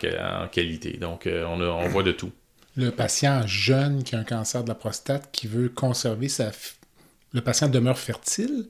qualité. 0.49 0.97
Donc, 0.99 1.27
euh, 1.27 1.45
on, 1.47 1.61
on 1.61 1.89
voit 1.89 2.03
de 2.03 2.13
tout. 2.13 2.33
le 2.77 2.91
patient 2.91 3.47
jeune 3.47 4.03
qui 4.05 4.15
a 4.15 4.19
un 4.19 4.25
cancer 4.25 4.63
de 4.63 4.69
la 4.69 4.75
prostate 4.75 5.31
qui 5.33 5.47
veut 5.47 5.69
conserver 5.69 6.29
sa... 6.29 6.51
Le 7.33 7.41
patient 7.41 7.69
demeure 7.69 7.99
fertile. 7.99 8.67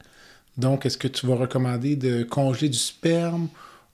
Donc, 0.56 0.86
est-ce 0.86 0.98
que 0.98 1.08
tu 1.08 1.26
vas 1.26 1.34
recommander 1.34 1.96
de 1.96 2.22
congeler 2.22 2.68
du 2.68 2.78
sperme 2.78 3.48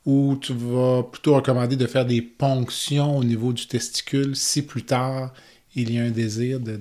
ou 0.06 0.38
tu 0.40 0.52
vas 0.54 1.02
plutôt 1.02 1.34
recommander 1.34 1.76
de 1.76 1.86
faire 1.86 2.04
des 2.04 2.22
ponctions 2.22 3.16
au 3.16 3.24
niveau 3.24 3.52
du 3.52 3.66
testicule 3.66 4.34
si 4.34 4.62
plus 4.62 4.82
tard 4.82 5.32
il 5.74 5.92
y 5.92 5.98
a 5.98 6.02
un 6.02 6.10
désir 6.10 6.58
de, 6.58 6.76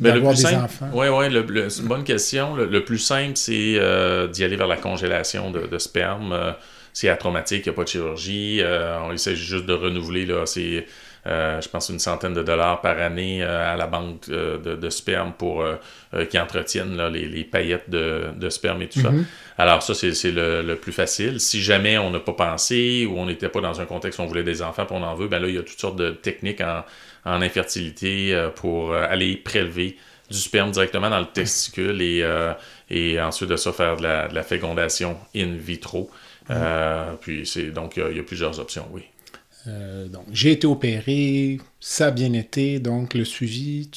ben, 0.00 0.14
d'avoir 0.14 0.34
des 0.34 0.46
enfants? 0.46 0.90
Oui, 0.92 1.06
oui, 1.08 1.26
c'est 1.68 1.82
une 1.82 1.88
bonne 1.88 2.04
question. 2.04 2.56
Le, 2.56 2.84
plus 2.84 2.98
simple, 2.98 3.36
c'est 3.36 3.74
euh, 3.76 4.26
d'y 4.26 4.42
aller 4.42 4.56
vers 4.56 4.66
la 4.66 4.76
congélation 4.76 5.50
de, 5.50 5.78
sperme. 5.78 6.32
Euh, 6.32 6.52
c'est 6.92 7.08
atraumatique, 7.08 7.66
il 7.66 7.68
n'y 7.68 7.74
a 7.74 7.76
pas 7.76 7.84
de 7.84 7.88
chirurgie. 7.88 8.60
Euh, 8.60 8.98
on 9.02 9.12
essaie 9.12 9.36
juste 9.36 9.66
de 9.66 9.72
renouveler. 9.72 10.26
Là, 10.26 10.46
c'est 10.46 10.78
euh, 10.78 10.82
je 11.26 11.68
pense 11.68 11.88
une 11.88 11.98
centaine 11.98 12.34
de 12.34 12.42
dollars 12.42 12.80
par 12.80 12.98
année 12.98 13.42
euh, 13.42 13.72
à 13.72 13.76
la 13.76 13.86
banque 13.86 14.28
euh, 14.28 14.58
de, 14.58 14.90
sperme 14.90 15.32
pour 15.32 15.64
qui 16.28 16.38
entretiennent 16.38 17.00
les, 17.08 17.44
paillettes 17.44 17.88
de, 17.88 18.48
sperme 18.48 18.82
et 18.82 18.88
tout 18.88 19.00
ça. 19.00 19.10
Mhm. 19.10 19.24
Alors 19.58 19.82
ça, 19.82 19.94
c'est 19.94 20.30
le, 20.30 20.74
plus 20.74 20.92
facile. 20.92 21.40
Si 21.40 21.60
jamais 21.60 21.98
on 21.98 22.10
n'a 22.10 22.20
pas 22.20 22.32
pensé 22.32 23.06
ou 23.08 23.18
on 23.18 23.26
n'était 23.26 23.48
pas 23.48 23.60
dans 23.60 23.80
un 23.80 23.84
contexte 23.84 24.18
où 24.18 24.22
on 24.22 24.26
voulait 24.26 24.42
des 24.42 24.62
enfants, 24.62 24.86
puis 24.86 24.96
on 24.98 25.02
en 25.02 25.14
veut, 25.14 25.28
ben 25.28 25.38
là, 25.40 25.48
il 25.48 25.54
y 25.54 25.58
a 25.58 25.62
toutes 25.62 25.80
sortes 25.80 25.96
de 25.96 26.10
techniques 26.10 26.60
en, 26.60 26.84
infertilité 27.24 28.48
pour 28.56 28.94
aller 28.94 29.36
prélever 29.36 29.98
du 30.30 30.38
sperme 30.38 30.70
directement 30.70 31.10
dans 31.10 31.20
le 31.20 31.26
testicule 31.26 32.00
et, 32.00 32.24
et 32.88 33.20
ensuite 33.20 33.50
de 33.50 33.56
ça 33.56 33.72
faire 33.72 33.96
de 33.96 34.02
la, 34.02 34.42
fécondation 34.42 35.18
in 35.36 35.54
vitro. 35.56 36.10
Mhm. 36.48 36.56
puis 37.20 37.46
c'est 37.46 37.70
donc 37.70 37.96
il 37.96 38.16
y, 38.16 38.20
a 38.20 38.22
plusieurs 38.22 38.58
options, 38.58 38.88
oui. 38.90 39.02
Euh, 39.66 40.08
donc, 40.08 40.24
j'ai 40.32 40.52
été 40.52 40.66
opéré, 40.66 41.58
ça 41.80 42.06
a 42.06 42.10
bien 42.10 42.32
été, 42.32 42.78
donc 42.78 43.14
le 43.14 43.24
suivi 43.24 43.90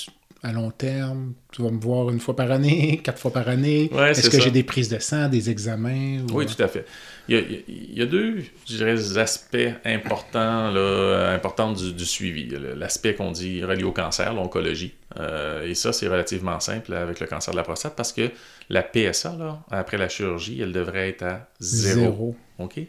à 0.45 0.51
long 0.51 0.71
terme, 0.71 1.33
tu 1.53 1.61
vas 1.61 1.71
me 1.71 1.79
voir 1.79 2.09
une 2.09 2.19
fois 2.19 2.35
par 2.35 2.51
année, 2.51 2.97
quatre 3.03 3.17
fois 3.17 3.31
par 3.31 3.47
année. 3.47 3.89
Est-ce 4.09 4.29
que 4.29 4.41
j'ai 4.41 4.51
des 4.51 4.63
prises 4.63 4.89
de 4.89 4.99
sang, 4.99 5.29
des 5.29 5.49
examens? 5.49 6.19
Oui, 6.33 6.45
tout 6.45 6.61
à 6.61 6.67
fait. 6.67 6.85
Il 7.29 7.63
y 7.93 8.01
a, 8.01 8.05
deux, 8.05 8.43
je 8.67 8.75
dirais, 8.75 9.17
aspects 9.17 9.55
importants, 9.85 10.69
là, 10.69 11.31
importants 11.33 11.71
du, 11.71 12.05
suivi. 12.05 12.53
L'aspect 12.75 13.15
qu'on 13.15 13.31
dit 13.31 13.63
relié 13.63 13.85
au 13.85 13.93
cancer, 13.93 14.33
l'oncologie. 14.33 14.93
Euh, 15.17 15.65
et 15.65 15.75
ça, 15.75 15.93
c'est 15.93 16.09
relativement 16.09 16.59
simple 16.59 16.93
avec 16.93 17.21
le 17.21 17.27
cancer 17.27 17.53
de 17.53 17.57
la 17.57 17.63
prostate 17.63 17.95
parce 17.95 18.11
que 18.11 18.29
la 18.69 18.83
PSA, 18.83 19.37
là, 19.37 19.63
après 19.71 19.97
la 19.97 20.09
chirurgie, 20.09 20.59
elle 20.59 20.73
devrait 20.73 21.07
être 21.07 21.23
à 21.23 21.47
zéro. 21.61 22.01
zéro. 22.01 22.35
OK? 22.59 22.81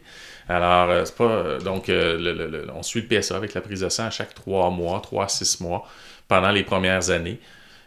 Alors, 0.47 0.89
euh, 0.91 1.05
c'est 1.05 1.15
pas. 1.15 1.23
Euh, 1.23 1.59
donc, 1.59 1.89
euh, 1.89 2.65
on 2.75 2.83
suit 2.83 3.01
le 3.01 3.07
PSA 3.07 3.35
avec 3.35 3.53
la 3.53 3.61
prise 3.61 3.81
de 3.81 3.89
sang 3.89 4.05
à 4.05 4.09
chaque 4.09 4.33
trois 4.33 4.69
mois, 4.69 4.99
trois 5.01 5.25
à 5.25 5.27
six 5.27 5.59
mois, 5.61 5.87
pendant 6.27 6.51
les 6.51 6.63
premières 6.63 7.09
années. 7.09 7.39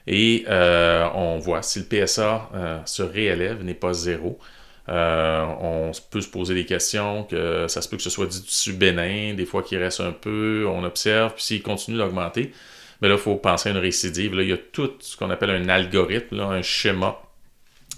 Et 0.07 0.45
on 0.49 1.39
voit 1.39 1.63
si 1.63 1.81
le 1.81 1.85
PSA 1.85 2.83
se 2.87 3.03
réélève, 3.03 3.63
n'est 3.63 3.75
pas 3.75 3.93
zéro. 3.93 4.39
on 4.89 5.93
peut 6.11 6.21
se 6.23 6.29
poser 6.29 6.55
des 6.55 6.65
questions, 6.65 7.25
que 7.25 7.69
ça 7.69 7.83
se 7.83 7.89
peut 7.89 7.97
que 7.99 8.03
ce 8.03 8.11
soit 8.11 8.27
du 8.27 8.41
tissu 8.43 8.73
bénin, 8.73 9.35
des 9.35 9.45
fois 9.45 9.63
qu'il 9.63 9.79
reste 9.79 10.01
un 10.01 10.13
peu, 10.13 10.67
on 10.67 10.83
observe, 10.85 11.35
puis 11.35 11.45
s'il 11.45 11.63
continue 11.63 11.99
d'augmenter, 11.99 12.53
mais 13.03 13.09
là, 13.09 13.15
il 13.15 13.21
faut 13.21 13.37
penser 13.37 13.69
à 13.69 13.73
une 13.73 13.79
récidive. 13.79 14.35
Là, 14.35 14.43
il 14.43 14.49
y 14.49 14.53
a 14.53 14.57
tout 14.57 14.93
ce 15.01 15.17
qu'on 15.17 15.31
appelle 15.31 15.51
un 15.51 15.69
algorithme, 15.69 16.41
un 16.41 16.63
schéma 16.63 17.21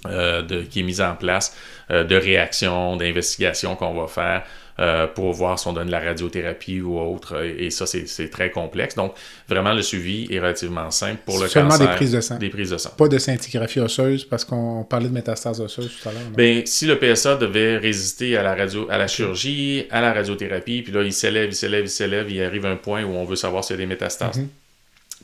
euh, 0.06 0.40
de, 0.42 0.62
qui 0.62 0.80
est 0.80 0.82
mise 0.82 1.02
en 1.02 1.14
place 1.14 1.54
euh, 1.90 2.04
de 2.04 2.16
réaction, 2.16 2.96
d'investigation 2.96 3.76
qu'on 3.76 3.92
va 3.92 4.06
faire 4.06 4.44
euh, 4.78 5.06
pour 5.06 5.34
voir 5.34 5.58
si 5.58 5.68
on 5.68 5.74
donne 5.74 5.88
de 5.88 5.92
la 5.92 6.00
radiothérapie 6.00 6.80
ou 6.80 6.98
autre. 6.98 7.44
Et, 7.44 7.68
ça, 7.68 7.84
c'est 7.84 8.30
très 8.30 8.50
complexe. 8.50 8.94
Donc, 8.94 9.12
vraiment, 9.46 9.74
le 9.74 9.82
suivi 9.82 10.26
est 10.30 10.38
relativement 10.38 10.90
simple 10.90 11.18
pour 11.26 11.38
le 11.38 11.48
Seulement 11.48 11.76
des 11.76 11.86
prises 11.88 12.12
de 12.12 12.22
sang. 12.22 12.38
Des 12.38 12.48
prises 12.48 12.70
de 12.70 12.78
sang. 12.78 12.90
Pas 12.96 13.08
de 13.08 13.18
scintigraphie 13.18 13.80
osseuse, 13.80 14.24
parce 14.24 14.42
qu'on 14.42 14.84
parlait 14.84 15.08
de 15.08 15.12
métastases 15.12 15.60
osseuses 15.60 15.90
tout 16.00 16.08
à 16.08 16.12
l'heure. 16.12 16.22
Bien, 16.34 16.62
si 16.64 16.86
le 16.86 16.98
PSA 16.98 17.36
devait 17.36 17.76
résister 17.76 18.38
à 18.38 18.42
la, 18.42 18.54
radio, 18.54 18.86
à 18.90 18.96
la 18.96 19.06
chirurgie, 19.06 19.84
à 19.90 20.00
la 20.00 20.14
radiothérapie, 20.14 20.80
puis 20.80 20.94
là, 20.94 21.02
il 21.02 21.12
s'élève, 21.12 21.50
il 21.50 21.54
s'élève, 21.54 21.84
il 21.84 21.90
s'élève, 21.90 22.30
il 22.30 22.42
arrive 22.42 22.64
à 22.64 22.70
un 22.70 22.76
point 22.76 23.04
où 23.04 23.10
on 23.10 23.26
veut 23.26 23.36
savoir 23.36 23.62
s'il 23.62 23.74
y 23.74 23.78
a 23.80 23.82
des 23.82 23.86
métastases. 23.86 24.38
Mm-hmm. 24.38 24.46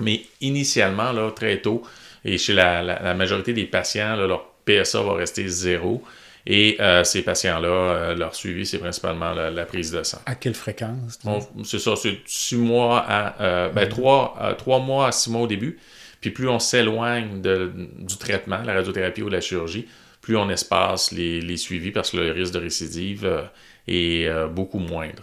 Mais 0.00 0.20
initialement, 0.42 1.12
là, 1.12 1.30
très 1.30 1.62
tôt, 1.62 1.82
et 2.26 2.38
chez 2.38 2.52
la, 2.52 3.14
majorité 3.14 3.52
des 3.52 3.64
patients, 3.64 4.16
là, 4.16 4.26
leur 4.26 4.44
PSA 4.66 5.02
va 5.02 5.14
rester 5.14 5.48
zéro. 5.48 6.02
Et 6.46 6.76
euh, 6.78 7.02
ces 7.02 7.22
patients-là, 7.22 7.68
euh, 7.68 8.14
leur 8.14 8.34
suivi, 8.34 8.64
c'est 8.64 8.78
principalement 8.78 9.32
la, 9.32 9.66
prise 9.66 9.90
de 9.90 10.02
sang. 10.04 10.20
À 10.26 10.36
quelle 10.36 10.54
fréquence? 10.54 11.18
c'est 11.64 11.80
ça, 11.80 11.96
c'est 11.96 12.20
six 12.24 12.56
mois 12.56 13.04
à... 13.06 13.42
Euh, 13.42 13.68
ben, 13.70 13.88
mm-hmm. 13.88 14.56
trois, 14.56 14.78
mois 14.78 15.08
à 15.08 15.12
six 15.12 15.28
mois 15.28 15.42
au 15.42 15.46
début. 15.48 15.78
Puis 16.20 16.30
plus 16.30 16.48
on 16.48 16.60
s'éloigne 16.60 17.42
du 17.42 18.16
traitement, 18.18 18.62
la 18.62 18.74
radiothérapie 18.74 19.22
ou 19.22 19.28
la 19.28 19.40
chirurgie, 19.40 19.86
plus 20.20 20.36
on 20.36 20.48
espace 20.48 21.12
les, 21.12 21.40
les 21.40 21.56
suivis 21.56 21.90
parce 21.90 22.10
que 22.10 22.16
le 22.16 22.32
risque 22.32 22.54
de 22.54 22.58
récidive 22.58 23.48
est 23.86 24.28
beaucoup 24.48 24.78
moindre. 24.78 25.22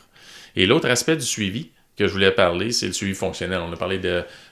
Et 0.56 0.66
l'autre 0.66 0.89
aspect 0.89 1.16
du 1.16 1.26
suivi, 1.26 1.72
que 1.98 2.08
je 2.08 2.14
voulais 2.14 2.32
parler, 2.32 2.72
c'est 2.72 2.88
le 2.88 2.94
suivi 2.94 3.14
fonctionnel. 3.14 3.60
On 3.60 3.72
a 3.72 3.76
parlé 3.76 4.00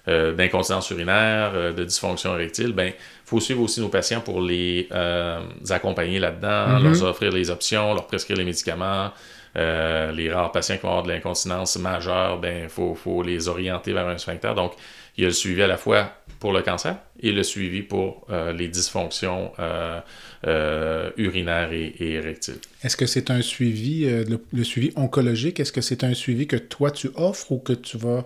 d'incontinence 0.08 0.90
urinaire, 0.90 1.74
de 1.74 1.84
dysfonction 1.84 2.34
érectile. 2.36 2.74
Ben, 2.74 2.92
faut 3.32 3.40
suivre 3.40 3.62
aussi 3.62 3.82
nos 3.82 3.90
patients 3.90 4.22
pour 4.22 4.42
les, 4.42 4.88
euh, 4.92 5.40
accompagner 5.70 6.20
là-dedans, 6.20 6.80
mm-hmm. 6.80 7.00
leur 7.00 7.10
offrir 7.10 7.32
les 7.32 7.50
options, 7.50 7.94
leur 7.94 8.06
prescrire 8.06 8.38
les 8.38 8.46
médicaments. 8.46 9.12
les 9.56 10.32
rares 10.32 10.52
patients 10.52 10.76
qui 10.76 10.84
vont 10.84 10.90
avoir 10.90 11.04
de 11.04 11.12
l'incontinence 11.12 11.78
majeure, 11.78 12.40
ben, 12.40 12.70
faut, 12.70 12.96
faut 12.96 13.24
les 13.24 13.48
orienter 13.48 13.94
vers 13.94 14.08
un 14.08 14.18
sphincter. 14.18 14.54
Donc, 14.56 14.74
il 15.18 15.22
y 15.22 15.26
a 15.26 15.28
le 15.28 15.34
suivi 15.34 15.62
à 15.62 15.68
la 15.68 15.78
fois 15.78 16.14
pour 16.40 16.54
le 16.54 16.62
cancer 16.62 16.98
et 17.20 17.32
le 17.32 17.44
suivi 17.44 17.84
pour 17.84 18.26
euh, 18.30 18.52
les 18.52 18.68
dysfonctions 18.68 19.52
euh, 19.60 20.00
euh, 20.48 21.12
urinaires 21.18 21.72
et, 21.72 21.94
érectiles. 22.00 22.56
Est-ce 22.84 22.98
que 22.98 23.06
c'est 23.06 23.30
un 23.30 23.42
suivi, 23.42 24.06
le, 24.06 24.64
suivi 24.64 24.92
oncologique, 24.96 25.60
est-ce 25.60 25.72
que 25.72 25.82
c'est 25.82 26.04
un 26.04 26.14
suivi 26.14 26.48
que 26.48 26.56
toi 26.56 26.90
tu 26.90 27.12
offres 27.16 27.52
ou 27.52 27.60
que 27.60 27.74
tu 27.74 27.98
vas 27.98 28.26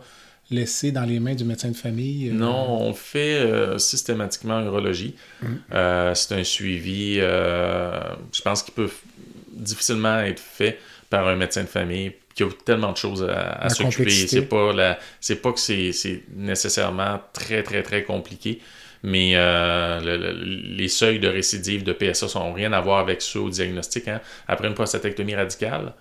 laisser 0.52 0.92
dans 0.92 1.06
les 1.06 1.20
mains 1.20 1.36
du 1.36 1.44
médecin 1.44 1.70
de 1.70 1.76
famille? 1.76 2.30
Non, 2.32 2.82
on 2.82 2.94
fait 2.94 3.48
systématiquement 3.78 4.62
urologie. 4.62 5.16
Mmh. 5.42 5.48
c'est 6.14 6.36
un 6.36 6.44
suivi, 6.44 7.16
je 7.16 8.42
pense 8.44 8.64
qu'il 8.64 8.74
peut 8.74 8.90
difficilement 9.52 10.20
être 10.20 10.40
fait 10.40 10.80
par 11.10 11.28
un 11.28 11.36
médecin 11.36 11.64
de 11.64 11.68
famille 11.68 12.12
qui 12.36 12.44
a 12.44 12.48
tellement 12.66 12.92
de 12.92 12.98
choses 12.98 13.24
à, 13.24 13.70
s'occuper. 13.70 14.10
C'est 14.10 14.42
pas 14.44 14.74
la, 14.74 15.00
c'est 15.22 15.42
pas 15.42 15.54
que 15.54 15.60
c'est 15.60 16.24
nécessairement 16.36 17.22
très 17.34 17.64
très 17.64 17.82
très 17.82 18.04
compliqué, 18.04 18.62
mais 19.04 19.32
euh, 19.36 20.00
les 20.78 20.90
seuils 20.90 21.20
de 21.20 21.30
récidive 21.30 21.84
de 21.84 21.94
PSA 21.94 22.28
n'ont 22.38 22.54
rien 22.54 22.74
à 22.74 22.82
voir 22.82 23.00
avec 23.00 23.22
ceux 23.22 23.40
au 23.40 23.50
diagnostic. 23.50 24.10
Hein. 24.10 24.20
Après 24.48 24.68
une 24.68 24.74
prostatectomie 24.74 25.36
radicale, 25.36 25.94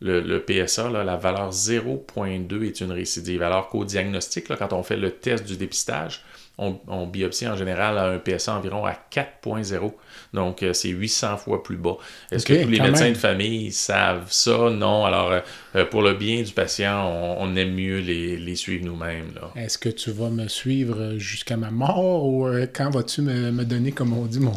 le, 0.00 0.38
PSA, 0.38 0.90
la 0.90 1.16
valeur 1.16 1.50
0.2 1.50 2.64
est 2.64 2.80
une 2.80 2.92
récidive, 2.92 3.42
alors 3.42 3.68
qu'au 3.68 3.84
diagnostic, 3.84 4.48
quand 4.48 4.72
on 4.72 4.82
fait 4.82 4.96
le 4.96 5.10
test 5.10 5.46
du 5.46 5.56
dépistage, 5.56 6.24
on, 6.58 7.06
biopsie 7.06 7.48
en 7.48 7.56
général 7.56 7.96
à 7.96 8.06
un 8.08 8.18
PSA 8.18 8.54
environ 8.54 8.84
à 8.84 8.92
4.0. 8.92 9.92
Donc, 10.34 10.62
euh, 10.62 10.72
c'est 10.72 10.90
800 10.90 11.38
fois 11.38 11.62
plus 11.62 11.76
bas. 11.76 11.96
Est-ce 12.30 12.44
que 12.44 12.62
tous 12.62 12.68
les 12.68 12.80
médecins 12.80 13.08
de 13.08 13.16
famille 13.16 13.72
savent 13.72 14.30
ça? 14.30 14.68
Non. 14.70 15.06
Alors, 15.06 15.32
euh, 15.32 15.40
euh, 15.76 15.84
pour 15.86 16.02
le 16.02 16.14
bien 16.14 16.42
du 16.42 16.52
patient, 16.52 17.08
on, 17.38 17.56
aime 17.56 17.72
mieux 17.72 18.00
les, 18.00 18.54
suivre 18.56 18.84
nous-mêmes. 18.84 19.32
Est-ce 19.56 19.78
que 19.78 19.88
tu 19.88 20.10
vas 20.10 20.28
me 20.28 20.48
suivre 20.48 21.14
jusqu'à 21.16 21.56
ma 21.56 21.70
mort 21.70 22.26
ou 22.26 22.46
quand 22.74 22.90
vas-tu 22.90 23.22
me, 23.22 23.64
donner, 23.64 23.92
comme 23.92 24.12
on 24.12 24.26
dit, 24.26 24.40
mon, 24.40 24.52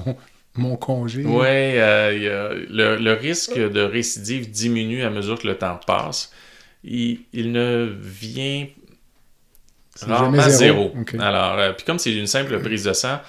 mon 0.55 0.75
congé? 0.75 1.23
Oui, 1.25 1.73
le, 1.75 3.13
risque 3.13 3.57
de 3.57 3.81
récidive 3.81 4.49
diminue 4.51 5.03
à 5.03 5.09
mesure 5.09 5.39
que 5.39 5.47
le 5.47 5.57
temps 5.57 5.79
passe. 5.85 6.31
Il, 6.83 7.21
il 7.31 7.51
ne 7.51 7.91
vient 8.01 8.67
Rarement 10.01 10.49
zéro. 10.49 10.93
Alors, 11.19 11.59
euh, 11.59 11.73
puis 11.73 11.85
comme 11.85 11.99
c'est 11.99 12.13
une 12.13 12.27
simple 12.27 12.59
prise 12.59 12.83
de 12.83 12.93
sang, 12.93 13.19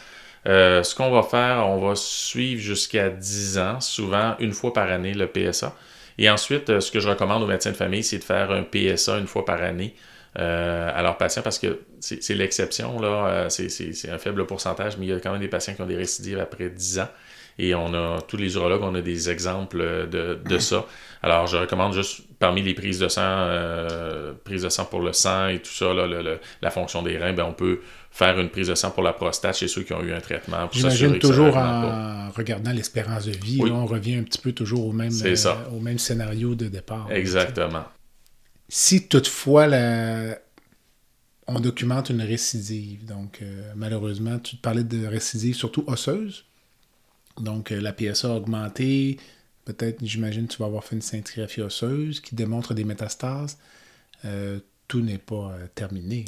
euh, 0.46 0.82
ce 0.82 0.94
qu'on 0.94 1.10
va 1.10 1.22
faire, 1.22 1.66
on 1.68 1.86
va 1.86 1.94
suivre 1.94 2.60
jusqu'à 2.60 3.10
10 3.10 3.58
ans, 3.58 3.80
souvent 3.80 4.34
une 4.38 4.52
fois 4.52 4.72
par 4.72 4.90
année, 4.90 5.14
le 5.14 5.26
PSA. 5.26 5.74
Et 6.18 6.30
ensuite, 6.30 6.70
euh, 6.70 6.80
ce 6.80 6.90
que 6.90 7.00
je 7.00 7.08
recommande 7.08 7.42
aux 7.42 7.46
médecins 7.46 7.70
de 7.70 7.76
famille, 7.76 8.04
c'est 8.04 8.18
de 8.18 8.24
faire 8.24 8.50
un 8.50 8.62
PSA 8.62 9.18
une 9.18 9.26
fois 9.26 9.44
par 9.44 9.62
année 9.62 9.94
à 10.34 11.02
leurs 11.02 11.16
patients 11.16 11.42
parce 11.42 11.58
que 11.58 11.80
c'est 12.00 12.34
l'exception, 12.34 13.00
là. 13.00 13.48
c'est 13.48 14.10
un 14.10 14.18
faible 14.18 14.46
pourcentage, 14.46 14.96
mais 14.98 15.06
il 15.06 15.08
y 15.10 15.12
a 15.12 15.20
quand 15.20 15.32
même 15.32 15.40
des 15.40 15.48
patients 15.48 15.74
qui 15.74 15.82
ont 15.82 15.86
des 15.86 15.96
récidives 15.96 16.38
après 16.38 16.70
10 16.70 17.00
ans. 17.00 17.08
Et 17.58 17.74
on 17.74 17.94
a, 17.94 18.20
tous 18.26 18.36
les 18.36 18.54
urologues, 18.56 18.82
on 18.82 18.94
a 18.96 19.00
des 19.00 19.30
exemples 19.30 20.08
de, 20.10 20.38
de 20.44 20.58
ça. 20.58 20.86
Alors, 21.22 21.46
je 21.46 21.56
recommande 21.56 21.94
juste 21.94 22.22
parmi 22.38 22.62
les 22.62 22.74
prises 22.74 22.98
de 22.98 23.08
sang, 23.08 23.22
euh, 23.24 24.32
prises 24.44 24.62
de 24.62 24.68
sang 24.68 24.84
pour 24.84 25.00
le 25.00 25.12
sang 25.12 25.48
et 25.48 25.60
tout 25.60 25.72
ça, 25.72 25.94
là, 25.94 26.06
la 26.60 26.70
fonction 26.70 27.02
des 27.02 27.16
reins, 27.16 27.32
ben, 27.32 27.44
on 27.44 27.52
peut 27.52 27.80
faire 28.10 28.38
une 28.38 28.50
prise 28.50 28.68
de 28.68 28.74
sang 28.74 28.90
pour 28.90 29.02
la 29.02 29.12
prostate 29.12 29.56
chez 29.56 29.68
ceux 29.68 29.82
qui 29.82 29.92
ont 29.92 30.02
eu 30.02 30.12
un 30.12 30.20
traitement. 30.20 30.68
J'imagine 30.72 31.18
toujours 31.18 31.56
en 31.56 32.30
regardant 32.36 32.72
l'espérance 32.72 33.26
de 33.26 33.32
vie, 33.32 33.60
on 33.62 33.86
revient 33.86 34.16
un 34.16 34.22
petit 34.24 34.40
peu 34.40 34.52
toujours 34.52 34.88
au 34.88 34.92
même, 34.92 35.12
euh, 35.24 35.54
au 35.74 35.80
même 35.80 35.98
scénario 35.98 36.54
de 36.54 36.66
départ. 36.66 37.08
Exactement. 37.10 37.84
Si 38.68 39.08
toutefois 39.08 39.68
on 41.46 41.60
documente 41.60 42.10
une 42.10 42.22
récidive. 42.22 43.04
Donc, 43.04 43.40
malheureusement, 43.76 44.38
tu 44.38 44.56
parlais 44.56 44.84
de 44.84 45.06
récidive 45.06 45.54
surtout 45.54 45.84
osseuse. 45.86 46.44
Donc, 47.38 47.70
la 47.70 47.92
PSA 47.92 48.28
a 48.28 48.36
augmenté. 48.36 49.18
Peut-être, 49.64 49.98
j'imagine, 50.02 50.46
tu 50.48 50.58
vas 50.58 50.66
avoir 50.66 50.84
fait 50.84 50.96
une 50.96 51.02
scintigraphie 51.02 51.60
osseuse 51.60 52.20
qui 52.20 52.34
démontre 52.34 52.74
des 52.74 52.84
métastases. 52.84 53.58
tout 54.88 55.00
n'est 55.00 55.18
pas 55.18 55.54
terminé. 55.74 56.24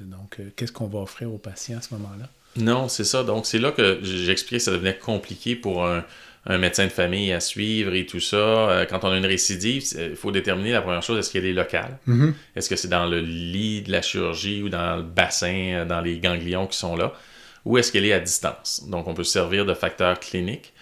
Donc, 0.00 0.40
qu'est-ce 0.56 0.72
qu'on 0.72 0.88
va 0.88 1.00
offrir 1.00 1.32
aux 1.32 1.38
patients 1.38 1.78
à 1.78 1.82
ce 1.82 1.94
moment-là? 1.94 2.28
Non, 2.56 2.88
c'est 2.88 3.04
ça. 3.04 3.22
Donc, 3.22 3.46
c'est 3.46 3.58
là 3.58 3.70
que 3.70 4.00
j'expliquais 4.02 4.58
que 4.58 4.64
ça 4.64 4.72
devenait 4.72 4.98
compliqué 4.98 5.56
pour 5.56 5.86
un, 5.86 6.04
médecin 6.48 6.84
de 6.84 6.90
famille 6.90 7.32
à 7.32 7.40
suivre 7.40 7.94
et 7.94 8.06
tout 8.06 8.20
ça. 8.20 8.36
Euh, 8.36 8.86
quand 8.86 9.04
on 9.04 9.10
a 9.10 9.16
une 9.16 9.26
récidive, 9.26 9.84
il 9.98 10.16
faut 10.16 10.30
déterminer 10.30 10.72
la 10.72 10.80
première 10.80 11.02
chose, 11.02 11.18
est-ce 11.18 11.30
qu'elle 11.30 11.46
est 11.46 11.52
locale? 11.52 11.98
Mm-hmm. 12.08 12.32
Est-ce 12.54 12.70
que 12.70 12.76
c'est 12.76 12.88
dans 12.88 13.06
le 13.06 13.20
lit 13.20 13.82
de 13.82 13.90
la 13.90 14.02
chirurgie 14.02 14.62
ou 14.62 14.68
dans 14.68 14.96
le 14.96 15.02
bassin, 15.02 15.72
euh, 15.72 15.84
dans 15.84 16.00
les 16.00 16.18
ganglions 16.18 16.66
qui 16.66 16.78
sont 16.78 16.96
là? 16.96 17.12
Ou 17.64 17.78
est-ce 17.78 17.90
qu'elle 17.90 18.04
est 18.04 18.12
à 18.12 18.20
distance? 18.20 18.84
Donc, 18.88 19.08
on 19.08 19.14
peut 19.14 19.24
se 19.24 19.32
servir 19.32 19.66
de 19.66 19.74
facteurs 19.74 20.20
cliniques. 20.20 20.72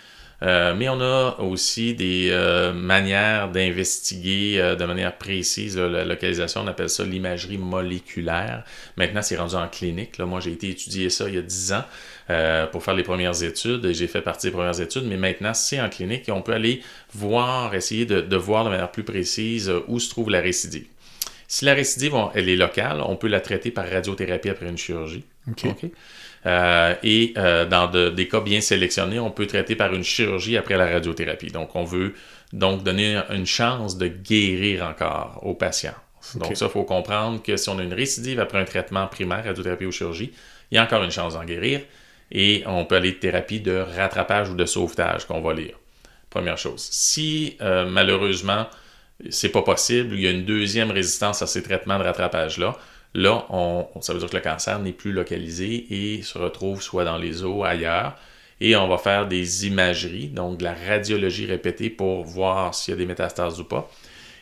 Euh, 0.43 0.75
mais 0.75 0.89
on 0.89 1.01
a 1.01 1.37
aussi 1.39 1.95
des 1.95 2.29
euh, 2.31 2.73
manières 2.73 3.51
d'investiguer 3.51 4.57
euh, 4.59 4.77
de 4.77 4.85
manière 4.85 5.17
précise 5.17 5.79
la 5.79 6.05
localisation. 6.05 6.63
On 6.63 6.67
appelle 6.67 6.91
ça 6.91 7.05
l'imagerie 7.05 7.57
moléculaire. 7.57 8.65
Maintenant, 8.97 9.23
c'est 9.23 9.37
rendu 9.37 9.55
en 9.55 9.69
clinique. 9.69 10.19
Là, 10.19 10.27
moi, 10.27 10.41
j'ai 10.41 10.53
été 10.53 10.69
étudier 10.69 11.09
ça 11.09 11.29
il 11.29 11.37
y 11.37 11.39
a 11.39 11.43
10 11.43 11.73
ans 11.73 11.85
pour 12.73 12.83
faire 12.83 12.95
les 12.95 13.03
premières 13.03 13.43
études. 13.43 13.93
J'ai 13.93 14.07
fait 14.07 14.23
partie 14.23 14.47
des 14.47 14.53
premières 14.53 14.81
études, 14.81 15.05
mais 15.05 15.17
maintenant, 15.17 15.55
c'est 15.55 15.81
en 15.81 15.89
clinique 15.89 16.29
et 16.29 16.33
on 16.33 16.43
peut 16.43 16.53
aller 16.53 16.83
voir, 17.13 17.75
essayer 17.75 18.07
de, 18.07 18.37
voir 18.37 18.65
de 18.65 18.71
manière 18.71 18.91
plus 18.91 19.05
précise 19.05 19.73
où 19.89 20.01
se 20.01 20.09
trouve 20.09 20.31
la 20.31 20.41
récidive. 20.41 20.87
Si 21.49 21.65
la 21.65 21.75
récidive, 21.75 22.15
elle 22.35 22.49
est 22.49 22.57
locale, 22.57 23.01
on 23.07 23.17
peut 23.17 23.29
la 23.29 23.41
traiter 23.41 23.71
par 23.71 23.89
radiothérapie 23.89 24.49
après 24.49 24.69
une 24.69 24.79
chirurgie. 24.79 25.25
Euh, 26.47 26.95
et 27.03 27.33
euh, 27.37 27.65
dans 27.65 27.89
des 27.89 28.29
cas 28.29 28.41
bien 28.41 28.61
sélectionnés, 28.61 29.19
on 29.19 29.31
peut 29.31 29.47
traiter 29.47 29.77
par 29.77 29.95
une 29.95 30.05
chirurgie 30.05 30.57
après 30.57 30.77
la 30.77 30.87
radiothérapie. 30.87 31.51
Donc, 31.51 31.75
on 31.75 31.85
veut 31.85 32.15
donc 32.53 32.83
donner 32.83 33.21
une 33.31 33.47
chance 33.47 33.97
de 33.97 34.09
guérir 34.09 34.85
encore 34.85 35.41
aux 35.43 35.55
patients. 35.55 35.95
Donc, 36.37 36.57
ça, 36.57 36.67
il 36.67 36.71
faut 36.71 36.85
comprendre 36.85 37.43
que 37.43 37.57
si 37.57 37.69
on 37.69 37.79
a 37.79 37.83
une 37.83 37.95
récidive 37.95 38.41
après 38.41 38.59
un 38.59 38.65
traitement 38.65 39.07
primaire, 39.07 39.45
radiothérapie 39.45 39.87
ou 39.87 39.93
chirurgie, 39.93 40.33
il 40.71 40.77
y 40.77 40.79
a 40.79 40.85
encore 40.85 41.03
une 41.03 41.11
chance 41.11 41.35
d'en 41.35 41.45
guérir. 41.45 41.81
Et 42.35 42.63
on 42.67 42.85
peut 42.85 42.97
aller 42.97 43.13
de 43.13 43.17
thérapie 43.17 43.61
de 43.61 43.77
rattrapage 43.77 44.51
ou 44.51 44.55
de 44.55 44.67
sauvetage 44.67 45.25
qu'on 45.27 45.41
va 45.41 45.55
lire. 45.55 45.79
Première 46.29 46.59
chose. 46.59 46.83
Si 46.91 47.57
euh, 47.63 47.87
malheureusement, 47.87 48.67
c'est 49.31 49.51
pas 49.51 49.63
possible, 49.63 50.15
il 50.15 50.21
y 50.21 50.27
a 50.27 50.31
une 50.31 50.45
deuxième 50.45 50.91
résistance 50.91 51.41
à 51.43 51.47
ces 51.47 51.63
traitements 51.63 51.99
de 51.99 52.05
rattrapage-là, 52.05 52.77
Là, 53.15 53.47
on, 53.51 53.87
ça 54.01 54.13
veut 54.13 54.19
dire 54.19 54.29
que 54.29 54.37
le 54.37 54.43
cancer 54.43 54.79
n'est 54.81 54.93
plus 54.93 55.13
localisé 55.13 55.87
et 55.91 56.23
se 56.23 56.37
retrouve 56.37 56.83
soit 56.83 57.05
dans 57.05 57.17
les 57.17 57.45
os, 57.45 57.65
ailleurs. 57.65 58.17
Et 58.61 58.75
on 58.77 58.89
va 58.89 58.99
faire 58.99 59.29
des 59.29 59.67
imageries, 59.67 60.29
donc 60.29 60.59
de 60.59 60.65
la 60.65 60.75
radiologie 60.75 61.47
répétée 61.47 61.91
pour 61.91 62.25
voir 62.25 62.75
s'il 62.75 62.93
y 62.93 62.97
a 62.97 62.99
des 62.99 63.07
métastases 63.07 63.61
ou 63.61 63.65
pas. 63.65 63.89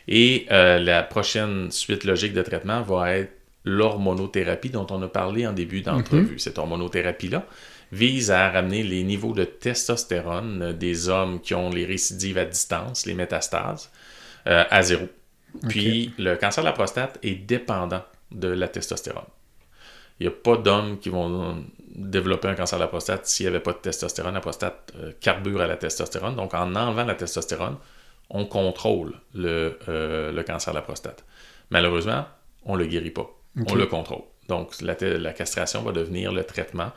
Et 0.07 0.47
euh, 0.51 0.79
la 0.79 1.03
prochaine 1.03 1.71
suite 1.71 2.03
logique 2.03 2.33
de 2.33 2.41
traitement 2.41 2.81
va 2.81 3.11
être 3.15 3.31
l'hormonothérapie 3.63 4.69
dont 4.69 4.87
on 4.89 5.01
a 5.03 5.07
parlé 5.07 5.45
en 5.47 5.53
début 5.53 5.81
d'entrevue. 5.81 6.33
Mhm. 6.33 6.39
Cette 6.39 6.57
hormonothérapie-là 6.57 7.45
vise 7.93 8.31
à 8.31 8.49
ramener 8.49 8.81
les 8.81 9.03
niveaux 9.03 9.33
de 9.33 9.43
testostérone 9.43 10.73
des 10.73 11.09
hommes 11.09 11.39
qui 11.39 11.53
ont 11.53 11.69
les 11.69 11.85
récidives 11.85 12.39
à 12.39 12.45
distance, 12.45 13.05
les 13.05 13.13
métastases, 13.13 13.91
euh, 14.47 14.63
à 14.69 14.81
zéro. 14.81 15.07
Puis 15.69 16.13
le 16.17 16.35
cancer 16.35 16.63
de 16.63 16.69
la 16.69 16.73
prostate 16.73 17.19
est 17.21 17.35
dépendant 17.35 18.03
de 18.31 18.47
la 18.47 18.67
testostérone. 18.67 19.27
Il 20.19 20.27
n'y 20.27 20.33
a 20.33 20.35
pas 20.35 20.57
d'hommes 20.57 20.99
qui 20.99 21.09
vont 21.09 21.63
développer 21.93 22.47
un 22.47 22.55
cancer 22.55 22.79
de 22.79 22.83
la 22.83 22.87
prostate 22.87 23.27
s'il 23.27 23.45
n'y 23.45 23.49
avait 23.49 23.59
pas 23.59 23.73
de 23.73 23.77
testostérone. 23.77 24.33
La 24.33 24.41
prostate 24.41 24.91
euh, 24.95 25.11
carbure 25.19 25.61
à 25.61 25.67
la 25.67 25.77
testostérone. 25.77 26.35
Donc, 26.35 26.55
en 26.55 26.75
enlevant 26.75 27.05
la 27.05 27.15
testostérone, 27.15 27.77
on 28.29 28.45
contrôle 28.45 29.13
le, 29.35 29.77
euh, 29.87 30.43
cancer 30.43 30.73
de 30.73 30.79
la 30.79 30.81
prostate. 30.81 31.23
Malheureusement, 31.69 32.25
on 32.65 32.75
ne 32.75 32.79
le 32.83 32.87
guérit 32.87 33.11
pas. 33.11 33.29
On 33.67 33.75
le 33.75 33.85
contrôle. 33.85 34.23
Donc, 34.47 34.81
la, 34.81 34.95
la, 34.99 35.33
castration 35.33 35.83
va 35.83 35.91
devenir 35.91 36.31
le 36.31 36.43
traitement 36.43 36.91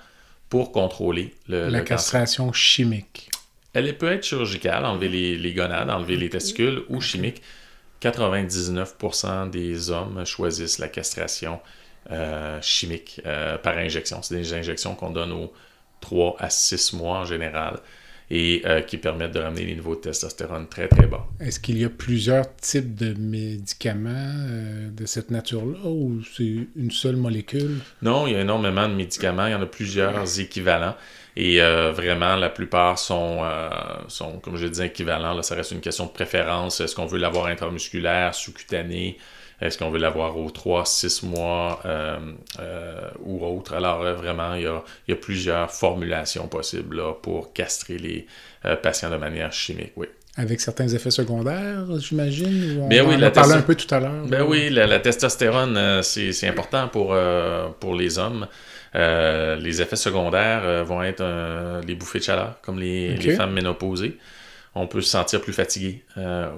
pour 0.48 0.72
contrôler 0.72 1.34
le, 1.48 1.68
la 1.68 1.80
castration 1.80 2.52
chimique. 2.52 3.30
Elle 3.72 3.96
peut 3.98 4.10
être 4.10 4.24
chirurgicale, 4.24 4.84
enlever 4.84 5.08
les, 5.08 5.36
les 5.36 5.52
gonades, 5.52 5.90
enlever 5.90 6.16
les 6.16 6.30
testicules, 6.30 6.82
ou 6.88 7.00
chimique. 7.00 7.42
99% 8.00 9.50
des 9.50 9.90
hommes 9.90 10.24
choisissent 10.24 10.78
la 10.78 10.88
castration 10.88 11.60
euh, 12.10 12.58
chimique 12.62 13.20
euh, 13.26 13.58
par 13.58 13.76
injection. 13.76 14.22
C'est 14.22 14.36
des 14.36 14.54
injections 14.54 14.94
qu'on 14.94 15.10
donne 15.10 15.32
aux 15.32 15.52
3 16.00 16.36
à 16.38 16.50
6 16.50 16.92
mois 16.92 17.18
en 17.18 17.24
général 17.24 17.80
et 18.30 18.62
euh, 18.64 18.80
qui 18.80 18.96
permettent 18.96 19.34
de 19.34 19.38
ramener 19.40 19.64
les 19.64 19.74
niveaux 19.74 19.94
de 19.94 20.00
testostérone 20.00 20.66
très 20.68 20.88
très 20.88 21.06
bas. 21.06 21.26
Est-ce 21.40 21.60
qu'il 21.60 21.78
y 21.78 21.84
a 21.84 21.90
plusieurs 21.90 22.56
types 22.56 22.94
de 22.94 23.14
médicaments 23.14 24.34
de 24.90 25.06
cette 25.06 25.30
nature-là 25.30 25.78
ou 25.84 26.22
c'est 26.36 26.66
une 26.76 26.90
seule 26.90 27.16
molécule? 27.16 27.78
Non, 28.02 28.26
il 28.26 28.32
y 28.32 28.36
a 28.36 28.40
énormément 28.40 28.88
de 28.88 28.94
médicaments, 28.94 29.46
il 29.46 29.52
y 29.52 29.54
en 29.54 29.62
a 29.62 29.66
plusieurs 29.66 30.40
équivalents. 30.40 30.94
Et 31.36 31.60
euh, 31.60 31.92
vraiment, 31.92 32.34
la 32.36 32.48
plupart 32.48 32.98
sont, 32.98 33.40
euh, 33.42 33.68
sont 34.08 34.38
comme 34.38 34.56
je 34.56 34.66
disais, 34.66 34.86
équivalents. 34.86 35.34
Là, 35.34 35.42
ça 35.42 35.54
reste 35.54 35.72
une 35.72 35.80
question 35.80 36.06
de 36.06 36.10
préférence. 36.10 36.80
Est-ce 36.80 36.96
qu'on 36.96 37.04
veut 37.04 37.18
l'avoir 37.18 37.46
intramusculaire, 37.46 38.34
sous-cutané? 38.34 39.18
Est-ce 39.60 39.78
qu'on 39.78 39.90
veut 39.90 39.98
l'avoir 39.98 40.36
aux 40.36 40.50
3, 40.50 40.84
6 40.84 41.22
mois 41.22 41.80
euh, 41.86 42.18
ou 43.24 43.44
autre? 43.44 43.74
Alors, 43.74 44.02
vraiment, 44.14 44.54
il 44.54 44.62
y, 44.62 44.66
a, 44.66 44.82
il 45.06 45.12
y, 45.12 45.14
a, 45.14 45.16
plusieurs 45.16 45.70
formulations 45.70 46.46
possibles 46.48 47.02
pour 47.22 47.52
castrer 47.52 47.98
les 47.98 48.26
patients 48.82 49.10
de 49.10 49.16
manière 49.16 49.52
chimique, 49.52 49.92
oui. 49.96 50.06
Avec 50.38 50.60
certains 50.60 50.88
effets 50.88 51.10
secondaires, 51.10 51.86
j'imagine? 51.98 52.80
On, 52.82 52.88
ben 52.88 53.06
oui, 53.08 53.14
en 53.14 53.22
a 53.22 53.30
parlé 53.30 53.54
un 53.54 53.62
peu 53.62 53.74
tout 53.74 53.92
à 53.94 54.00
l'heure? 54.00 54.26
Ben 54.26 54.42
oui, 54.42 54.68
la, 54.68 54.86
la 54.86 55.00
testostérone, 55.00 56.02
c'est 56.02 56.46
important 56.46 56.88
pour, 56.88 57.16
pour 57.80 57.94
les 57.94 58.18
hommes. 58.18 58.46
Euh, 58.96 59.56
les 59.56 59.82
effets 59.82 59.96
secondaires 59.96 60.62
euh, 60.64 60.82
vont 60.82 61.02
être 61.02 61.20
euh, 61.20 61.82
les 61.82 61.94
bouffées 61.94 62.20
de 62.20 62.24
chaleur, 62.24 62.54
comme 62.62 62.78
les, 62.78 63.16
femmes 63.36 63.52
ménopausées. 63.52 64.16
On 64.78 64.86
peut 64.86 65.00
se 65.00 65.08
sentir 65.08 65.40
plus 65.40 65.52
fatigué 65.52 66.04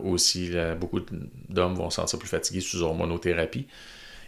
aussi. 0.04 0.50
beaucoup 0.78 1.00
d'hommes 1.48 1.74
vont 1.74 1.90
se 1.90 1.96
sentir 1.96 2.18
plus 2.18 2.28
fatigués 2.28 2.60
sous 2.60 2.82
hormonothérapie. 2.82 3.66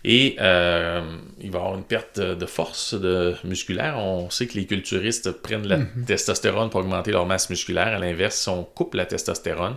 Et 0.04 0.34
il 0.34 0.38
va 0.38 1.02
y 1.42 1.46
avoir 1.48 1.74
une 1.74 1.84
perte 1.84 2.20
de 2.20 2.46
force 2.46 2.94
de 2.94 3.34
musculaire. 3.44 3.98
On 3.98 4.30
sait 4.30 4.46
que 4.46 4.54
les 4.54 4.64
culturistes 4.64 5.32
prennent 5.32 5.66
la 5.66 5.78
mhm. 5.78 6.04
testostérone 6.06 6.70
pour 6.70 6.80
augmenter 6.80 7.10
leur 7.10 7.26
masse 7.26 7.50
musculaire. 7.50 7.88
À 7.88 7.98
l'inverse, 7.98 8.36
si 8.36 8.48
on 8.48 8.62
coupe 8.62 8.94
la 8.94 9.06
testostérone, 9.06 9.76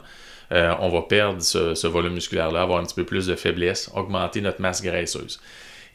on 0.51 0.89
va 0.89 1.01
perdre 1.01 1.41
ce, 1.41 1.73
ce 1.73 1.87
volume 1.87 2.13
musculaire-là, 2.13 2.61
avoir 2.61 2.79
un 2.79 2.83
petit 2.83 2.95
peu 2.95 3.05
plus 3.05 3.25
de 3.25 3.35
faiblesse, 3.35 3.89
augmenter 3.95 4.41
notre 4.41 4.61
masse 4.61 4.83
graisseuse. 4.83 5.39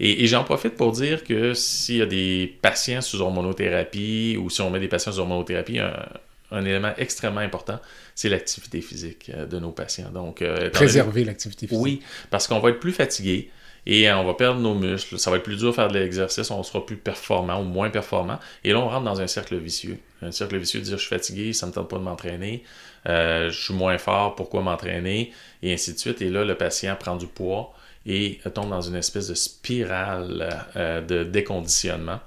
Et, 0.01 0.27
j'en 0.29 0.45
profite 0.45 0.77
pour 0.77 0.93
dire 0.93 1.25
que 1.25 1.55
s'il 1.55 1.97
y 1.97 2.03
a 2.03 2.07
des 2.07 2.57
patients 2.63 3.01
sous 3.01 3.21
hormonothérapie 3.21 4.37
ou 4.41 4.49
si 4.49 4.61
on 4.61 4.71
met 4.71 4.79
des 4.79 4.89
patients 4.89 5.13
sous 5.13 5.19
hormonothérapie, 5.19 5.81
un, 5.81 6.65
élément 6.65 6.93
extrêmement 6.99 7.41
important, 7.41 7.81
c'est 8.19 8.29
l'activité 8.29 8.81
physique 8.81 9.31
euh, 9.33 9.47
de 9.47 9.61
nos 9.61 9.71
patients. 9.71 10.11
Donc, 10.11 10.43
euh, 10.43 10.71
Préserver 10.71 11.23
l'activité 11.23 11.69
physique. 11.69 11.81
Oui, 11.81 12.03
parce 12.31 12.49
qu'on 12.49 12.59
va 12.59 12.71
être 12.71 12.81
plus 12.81 12.91
fatigué 12.91 13.49
et 13.87 14.11
on 14.11 14.25
va 14.25 14.35
perdre 14.35 14.61
nos 14.61 14.75
muscles. 14.75 15.21
Ça 15.21 15.31
va 15.31 15.37
être 15.37 15.45
plus 15.45 15.59
dur 15.59 15.69
de 15.69 15.73
faire 15.73 15.87
de 15.87 15.97
l'exercice, 15.97 16.51
on 16.51 16.65
sera 16.65 16.85
plus 16.85 16.97
performant 16.97 17.61
ou 17.61 17.65
moins 17.65 17.91
performant. 17.91 18.41
Et 18.65 18.73
là, 18.73 18.81
on 18.81 18.89
rentre 18.89 19.05
dans 19.05 19.21
un 19.21 19.29
cercle 19.29 19.57
vicieux. 19.57 19.99
Un 20.21 20.33
cercle 20.33 20.57
vicieux 20.57 20.81
de 20.81 20.85
dire 20.85 20.97
je 20.99 21.03
suis 21.03 21.15
fatigué, 21.15 21.53
ça 21.53 21.67
ne 21.67 21.71
me 21.71 21.75
tente 21.77 21.89
pas 21.89 21.99
de 21.99 22.03
m'entraîner, 22.03 22.65
euh, 23.07 23.51
je 23.51 23.63
suis 23.63 23.75
moins 23.75 23.99
fort, 23.99 24.35
pourquoi 24.35 24.63
m'entraîner, 24.63 25.33
et 25.63 25.73
ainsi 25.73 25.95
de 25.95 25.99
suite. 26.01 26.21
Et 26.21 26.29
là, 26.29 26.45
le 26.45 26.57
patient 26.57 26.97
prend 26.97 27.15
du 27.15 27.29
poids 27.29 27.73
et 28.05 28.41
tombe 28.53 28.71
dans 28.71 28.83
une 28.83 28.97
espèce 28.97 29.29
de 29.29 29.35
spirale 29.35 30.67
euh, 30.75 31.01
de 31.03 31.23
déconditionnement 31.23 32.19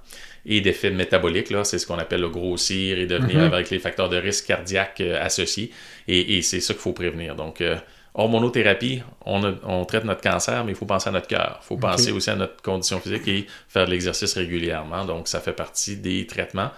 et 0.46 0.62
d'effets 0.62 0.92
métaboliques. 0.92 1.50
Là, 1.50 1.64
c'est 1.64 1.80
ce 1.80 1.86
qu'on 1.86 1.98
appelle 1.98 2.22
le 2.22 2.30
grossir 2.30 2.98
et 2.98 3.06
devenir 3.06 3.40
mhm. 3.40 3.54
avec 3.54 3.70
les 3.70 3.80
facteurs 3.80 4.10
de 4.10 4.18
risque 4.18 4.48
cardiaque 4.48 5.02
euh, 5.02 5.24
associés. 5.24 5.72
Et, 6.08 6.42
c'est 6.42 6.60
ça 6.60 6.74
qu'il 6.74 6.82
faut 6.82 6.94
prévenir. 6.94 7.36
Donc, 7.36 7.62
euh, 7.62 7.78
hormonothérapie, 8.14 9.02
on, 9.26 9.86
traite 9.86 10.04
notre 10.04 10.22
cancer, 10.22 10.66
mais 10.66 10.72
il 10.72 10.76
faut 10.76 10.86
penser 10.86 11.10
à 11.10 11.12
notre 11.12 11.28
cœur. 11.28 11.60
Il 11.64 11.66
faut 11.66 11.78
penser 11.78 12.12
aussi 12.12 12.30
à 12.30 12.36
notre 12.36 12.62
condition 12.62 13.00
physique 13.00 13.28
et 13.28 13.48
faire 13.70 13.86
de 13.86 13.92
l'exercice 13.92 14.34
régulièrement. 14.34 15.06
Donc, 15.06 15.28
ça 15.28 15.40
fait 15.40 15.54
partie 15.54 15.98
des 15.98 16.26
traitements 16.28 16.72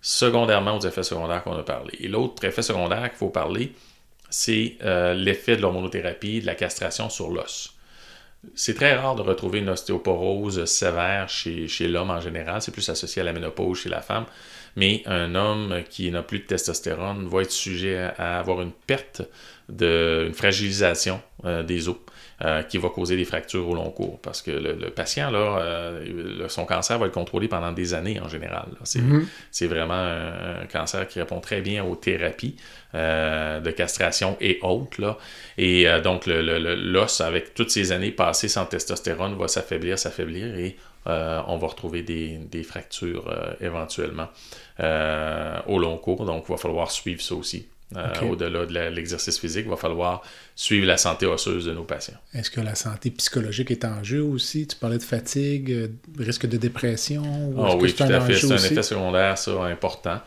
secondairement 0.00 0.76
aux 0.76 0.80
effets 0.80 1.02
secondaires 1.02 1.42
qu'on 1.42 1.58
a 1.58 1.64
parlé. 1.64 1.92
Et 2.00 2.08
l'autre 2.08 2.44
effet 2.44 2.62
secondaire 2.62 3.10
qu'il 3.10 3.18
faut 3.18 3.30
parler, 3.30 3.72
c'est 4.30 4.76
l'effet 5.16 5.56
de 5.56 5.62
l'hormonothérapie, 5.62 6.40
de 6.40 6.46
la 6.46 6.54
castration 6.54 7.10
sur 7.10 7.30
l'os. 7.30 7.77
C'est 8.54 8.74
très 8.74 8.94
rare 8.94 9.16
de 9.16 9.22
retrouver 9.22 9.58
une 9.58 9.68
ostéoporose 9.68 10.64
sévère 10.64 11.28
chez, 11.28 11.68
l'homme 11.88 12.10
en 12.10 12.20
général. 12.20 12.62
C'est 12.62 12.70
plus 12.70 12.88
associé 12.88 13.22
à 13.22 13.24
la 13.24 13.32
ménopause 13.32 13.78
chez 13.78 13.88
la 13.88 14.00
femme. 14.00 14.26
Mais 14.76 15.02
un 15.06 15.34
homme 15.34 15.82
qui 15.90 16.10
n'a 16.10 16.22
plus 16.22 16.40
de 16.40 16.44
testostérone 16.44 17.26
va 17.28 17.42
être 17.42 17.50
sujet 17.50 17.98
à, 18.16 18.38
avoir 18.38 18.62
une 18.62 18.70
perte 18.70 19.22
de, 19.68 20.24
une 20.28 20.34
fragilisation 20.34 21.20
des 21.66 21.88
os. 21.88 21.96
Euh, 22.44 22.62
qui 22.62 22.78
va 22.78 22.88
causer 22.88 23.16
des 23.16 23.24
fractures 23.24 23.68
au 23.68 23.74
long 23.74 23.90
cours. 23.90 24.20
Parce 24.20 24.42
que 24.42 24.52
le, 24.52 24.90
patient, 24.90 25.28
là, 25.28 25.58
euh, 25.58 26.48
son 26.48 26.66
cancer 26.66 26.96
va 26.96 27.06
être 27.06 27.12
contrôlé 27.12 27.48
pendant 27.48 27.72
des 27.72 27.94
années 27.94 28.20
en 28.20 28.28
général. 28.28 28.68
Mhm. 28.94 29.26
C'est 29.50 29.66
vraiment 29.66 29.94
un, 29.94 30.64
cancer 30.70 31.08
qui 31.08 31.18
répond 31.18 31.40
très 31.40 31.62
bien 31.62 31.82
aux 31.82 31.96
thérapies 31.96 32.54
euh, 32.94 33.58
de 33.58 33.72
castration 33.72 34.36
et 34.40 34.60
autres. 34.62 35.00
Là. 35.00 35.18
Et 35.56 35.88
donc, 36.04 36.26
l'os, 36.28 37.20
avec 37.22 37.54
toutes 37.54 37.72
ces 37.72 37.90
années 37.90 38.12
passées 38.12 38.46
sans 38.46 38.66
testostérone, 38.66 39.36
va 39.36 39.48
s'affaiblir, 39.48 39.98
s'affaiblir 39.98 40.56
et 40.56 40.76
on 41.06 41.56
va 41.56 41.66
retrouver 41.66 42.02
des, 42.02 42.38
des 42.38 42.62
fractures 42.62 43.34
éventuellement 43.60 44.28
au 44.78 45.78
long 45.80 45.96
cours. 45.96 46.24
Donc, 46.24 46.44
il 46.48 46.52
va 46.52 46.56
falloir 46.56 46.92
suivre 46.92 47.20
ça 47.20 47.34
aussi. 47.34 47.66
Euh, 47.96 48.20
au-delà 48.20 48.66
de 48.66 48.94
l'exercice 48.94 49.38
physique, 49.38 49.64
il 49.64 49.70
va 49.70 49.76
falloir 49.76 50.22
suivre 50.54 50.86
la 50.86 50.98
santé 50.98 51.24
osseuse 51.24 51.64
de 51.64 51.72
nos 51.72 51.84
patients. 51.84 52.18
Est-ce 52.34 52.50
que 52.50 52.60
la 52.60 52.74
santé 52.74 53.10
psychologique 53.10 53.70
est 53.70 53.84
en 53.84 54.04
jeu 54.04 54.22
aussi? 54.22 54.66
Tu 54.66 54.76
parlais 54.76 54.98
de 54.98 55.02
fatigue, 55.02 55.72
euh, 55.72 55.88
risque 56.18 56.46
de 56.46 56.58
dépression? 56.58 57.22
Ah 57.58 57.76
oui, 57.76 57.94
tout 57.94 58.02
à 58.02 58.20
fait. 58.20 58.34
C'est 58.34 58.52
un 58.52 58.56
effet 58.56 58.82
secondaire, 58.82 59.38
ça, 59.38 59.52
important. 59.64 60.20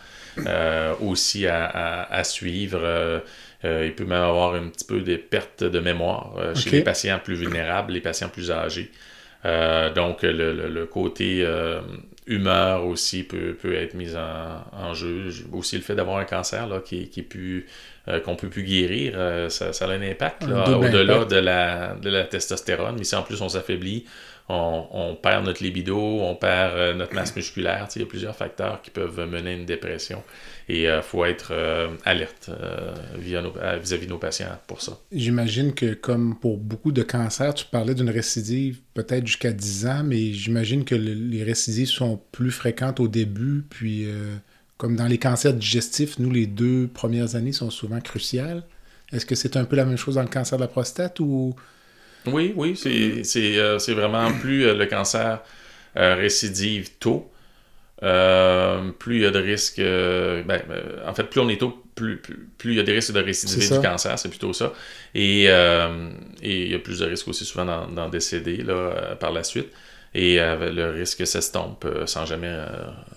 Euh, 0.48 0.96
aussi 1.02 1.46
à, 1.46 2.22
suivre. 2.24 3.22
il 3.64 3.94
peut 3.94 4.06
même 4.06 4.24
avoir 4.24 4.56
un 4.56 4.70
petit 4.70 4.86
peu 4.86 5.02
des 5.02 5.18
pertes 5.18 5.64
de 5.64 5.80
mémoire 5.80 6.34
chez 6.56 6.72
les 6.72 6.82
patients 6.82 7.20
plus 7.24 7.36
vulnérables, 7.36 7.94
les 7.94 8.02
patients 8.02 8.30
plus 8.30 8.50
âgés. 8.50 8.90
donc, 9.44 10.24
le, 10.24 10.86
côté 10.86 11.46
humeur 12.28 12.86
aussi 12.86 13.24
peut, 13.24 13.56
être 13.74 13.94
mise 13.94 14.16
en, 14.16 14.94
jeu. 14.94 15.30
Aussi 15.52 15.76
le 15.76 15.82
fait 15.82 15.96
d'avoir 15.96 16.18
un 16.18 16.26
cancer 16.26 16.68
là, 16.68 16.80
qui, 16.80 17.10
qui 17.10 17.22
plus 17.24 17.66
euh, 18.08 18.20
qu'on 18.20 18.36
peut 18.36 18.50
plus 18.50 18.64
guérir, 18.64 19.14
euh, 19.16 19.50
ça, 19.50 19.70
a 19.70 19.88
un 19.90 20.02
impact 20.02 20.44
au-delà 20.44 21.26
de 21.26 21.36
la, 21.36 21.96
de 21.96 22.10
la 22.10 22.24
testostérone. 22.24 22.96
Mais 22.98 23.04
si 23.04 23.16
en 23.16 23.24
plus 23.24 23.42
on 23.42 23.50
s'affaiblit, 23.50 24.06
on, 24.52 25.16
perd 25.16 25.46
notre 25.46 25.64
libido, 25.64 25.98
on 25.98 26.36
perd 26.36 26.76
euh, 26.76 26.94
notre 26.94 27.14
masse 27.14 27.36
musculaire. 27.36 27.88
Il 27.96 28.02
y 28.02 28.04
a 28.04 28.08
plusieurs 28.08 28.36
facteurs 28.36 28.82
qui 28.82 28.90
peuvent 28.90 29.20
mener 29.28 29.52
à 29.52 29.54
une 29.54 29.66
dépression. 29.66 30.24
Et 30.70 30.84
il 30.84 31.02
faut 31.02 31.26
être 31.26 31.52
alerte 32.06 32.50
vis-à-vis 33.18 34.06
de 34.06 34.10
nos 34.10 34.18
patients 34.18 34.58
pour 34.68 34.82
ça. 34.82 34.98
J'imagine 35.12 35.74
que 35.74 35.94
comme 35.94 36.40
pour 36.40 36.58
beaucoup 36.58 36.94
de 36.94 37.04
cancers, 37.04 37.54
tu 37.54 37.66
parlais 37.66 37.94
d'une 37.94 38.10
récidive 38.10 38.80
peut-être 38.94 39.28
jusqu'à 39.28 39.52
10 39.52 39.88
ans, 39.88 40.04
mais 40.06 40.32
j'imagine 40.32 40.86
que 40.86 40.96
les 40.96 41.44
récidives 41.44 41.90
sont 41.90 42.22
plus 42.32 42.52
fréquentes 42.52 43.02
au 43.02 43.10
début, 43.10 43.66
puis 43.70 44.08
comme 44.82 44.96
dans 44.96 45.08
les 45.08 45.18
cancers 45.20 45.54
digestifs, 45.54 46.18
nous, 46.18 46.32
les 46.32 46.48
deux 46.48 46.88
premières 46.88 47.36
années 47.36 47.52
sont 47.52 47.70
souvent 47.70 48.00
cruciales. 48.00 48.64
Est-ce 49.12 49.28
que 49.28 49.36
c'est 49.36 49.56
un 49.56 49.64
peu 49.64 49.76
la 49.76 49.86
même 49.86 49.98
chose 49.98 50.16
dans 50.16 50.24
le 50.24 50.28
cancer 50.28 50.58
de 50.58 50.64
la 50.64 50.68
prostate 50.68 51.20
ou... 51.20 51.54
Oui, 52.28 52.54
oui, 52.56 52.76
c'est 52.76 53.58
euh, 53.58 53.78
vraiment 53.90 54.32
plus 54.40 54.66
euh, 54.66 54.76
le 54.76 54.86
cancer 54.86 55.40
euh, 55.98 56.16
récidive 56.16 56.92
tôt, 57.00 57.32
plus 58.00 59.16
il 59.16 59.22
y 59.22 59.26
a 59.26 59.32
de 59.32 59.40
risques. 59.40 59.82
Ben, 59.82 60.62
en 61.08 61.14
fait, 61.14 61.24
plus 61.24 61.40
on 61.40 61.50
est 61.50 61.60
tôt, 61.60 61.84
plus, 61.96 62.22
plus, 62.58 62.72
il 62.72 62.78
y 62.78 62.80
a 62.80 62.84
des 62.84 62.94
risques 62.94 63.14
de 63.14 63.20
récidiver 63.20 63.78
du 63.78 63.82
cancer, 63.82 64.18
c'est 64.18 64.30
plutôt 64.30 64.54
ça. 64.54 64.74
Et, 65.14 65.44
il 65.44 66.72
y 66.72 66.76
a 66.76 66.80
plus 66.80 67.00
de 67.00 67.06
risques 67.06 67.28
aussi 67.28 67.46
souvent 67.46 67.88
d'en 67.88 68.10
décéder 68.10 68.58
là, 68.58 69.16
par 69.20 69.32
la 69.32 69.44
suite 69.44 69.72
et 70.14 70.38
le 70.38 70.90
risque 70.90 71.26
s'estompe 71.26 71.86
euh, 71.86 72.06
sans 72.06 72.26
jamais 72.26 72.50
euh, 72.50 72.68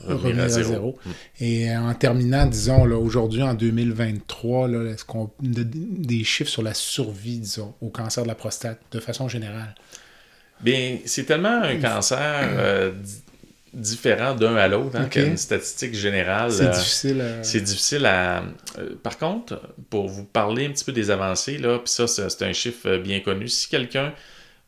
revenir, 0.07 0.45
à 0.45 0.49
zéro. 0.49 0.97
Mm. 1.05 1.11
Et 1.41 1.71
euh, 1.71 1.81
en 1.81 1.95
terminant, 1.95 2.47
disons, 2.47 2.85
aujourd'hui, 2.85 3.43
en 3.43 3.55
2023, 3.55 4.69
est-ce 4.93 5.05
qu'on 5.05 5.25
a 5.25 5.65
des 5.65 6.23
chiffres 6.23 6.51
sur 6.51 6.63
la 6.63 6.75
survie, 6.75 7.39
disons, 7.39 7.75
au 7.81 7.89
cancer 7.89 8.23
de 8.23 8.29
la 8.29 8.37
prostate, 8.37 8.81
de 8.93 9.01
façon 9.01 9.29
générale? 9.29 9.75
Bien, 10.61 10.99
c'est 11.05 11.25
tellement 11.25 11.63
un 11.63 11.77
cancer 11.81 12.93
différent 13.73 14.37
d'un 14.37 14.55
à 14.55 14.69
l'autre, 14.69 14.97
hein, 14.97 15.09
une 15.17 15.37
statistique 15.37 15.95
générale. 15.95 16.53
C'est 16.53 16.71
difficile 16.71 17.21
à... 17.21 17.43
C'est 17.43 17.61
difficile 17.61 18.07
à... 18.07 18.45
par 19.03 19.19
contre, 19.19 19.61
pour 19.91 20.07
vous 20.07 20.25
parler 20.25 20.67
un 20.67 20.71
petit 20.71 20.85
peu 20.85 20.93
des 20.93 21.11
avancées, 21.11 21.59
là, 21.59 21.81
puis 21.81 21.93
ça, 21.93 22.07
c'est 22.07 22.43
un 22.43 22.53
chiffre 22.53 22.99
bien 22.99 23.19
connu, 23.19 23.49
si 23.49 23.69
quelqu'un 23.69 24.15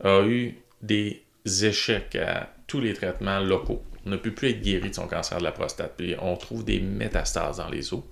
a 0.02 0.22
eu 0.22 0.56
des 0.82 1.22
échecs 1.46 2.16
à 2.16 2.50
tous 2.66 2.80
les 2.80 2.94
traitements 2.94 3.40
locaux. 3.40 3.82
On 4.04 4.10
ne 4.10 4.16
peut 4.16 4.32
plus 4.32 4.50
être 4.50 4.62
guéri 4.62 4.90
de 4.90 4.94
son 4.94 5.06
cancer 5.06 5.38
de 5.38 5.44
la 5.44 5.52
prostate. 5.52 5.94
Puis 5.96 6.14
on 6.20 6.36
trouve 6.36 6.64
des 6.64 6.80
métastases 6.80 7.58
dans 7.58 7.68
les 7.68 7.92
os 7.92 8.02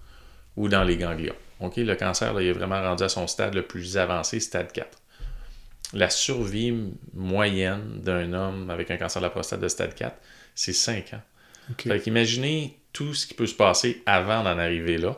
ou 0.56 0.68
dans 0.68 0.84
les 0.84 0.96
ganglions. 0.96 1.34
Le 1.60 1.94
cancer, 1.94 2.40
il 2.40 2.48
est 2.48 2.52
vraiment 2.52 2.80
rendu 2.80 3.02
à 3.04 3.08
son 3.08 3.26
stade 3.26 3.54
le 3.54 3.62
plus 3.62 3.96
avancé, 3.96 4.40
stade 4.40 4.72
4. 4.72 4.98
La 5.94 6.10
survie 6.10 6.74
moyenne 7.14 8.00
d'un 8.02 8.32
homme 8.32 8.70
avec 8.70 8.90
un 8.90 8.96
cancer 8.96 9.22
de 9.22 9.26
la 9.26 9.30
prostate 9.30 9.60
de 9.60 9.68
stade 9.68 9.94
4, 9.94 10.16
c'est 10.54 10.72
5 10.72 11.14
ans. 11.14 11.22
Fait 11.78 12.00
qu'imaginez 12.00 12.78
tout 12.92 13.14
ce 13.14 13.26
qui 13.26 13.34
peut 13.34 13.46
se 13.46 13.54
passer 13.54 14.02
avant 14.04 14.42
d'en 14.42 14.58
arriver 14.58 14.98
là. 14.98 15.16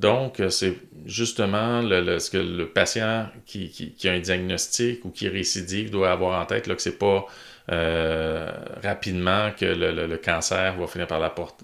Donc, 0.00 0.40
c'est 0.50 0.76
justement 1.06 1.82
le, 1.82 2.20
ce 2.20 2.30
que 2.30 2.38
le 2.38 2.68
patient 2.68 3.28
qui, 3.46 3.96
a 4.04 4.10
un 4.10 4.20
diagnostic 4.20 5.04
ou 5.04 5.10
qui 5.10 5.28
récidive 5.28 5.90
doit 5.90 6.12
avoir 6.12 6.40
en 6.40 6.46
tête, 6.46 6.68
là, 6.68 6.76
que 6.76 6.82
c'est 6.82 6.98
pas 6.98 7.26
euh, 7.70 8.50
rapidement 8.82 9.50
que 9.58 9.66
le, 9.66 10.16
cancer 10.16 10.76
va 10.76 10.86
finir 10.86 11.06
par 11.06 11.20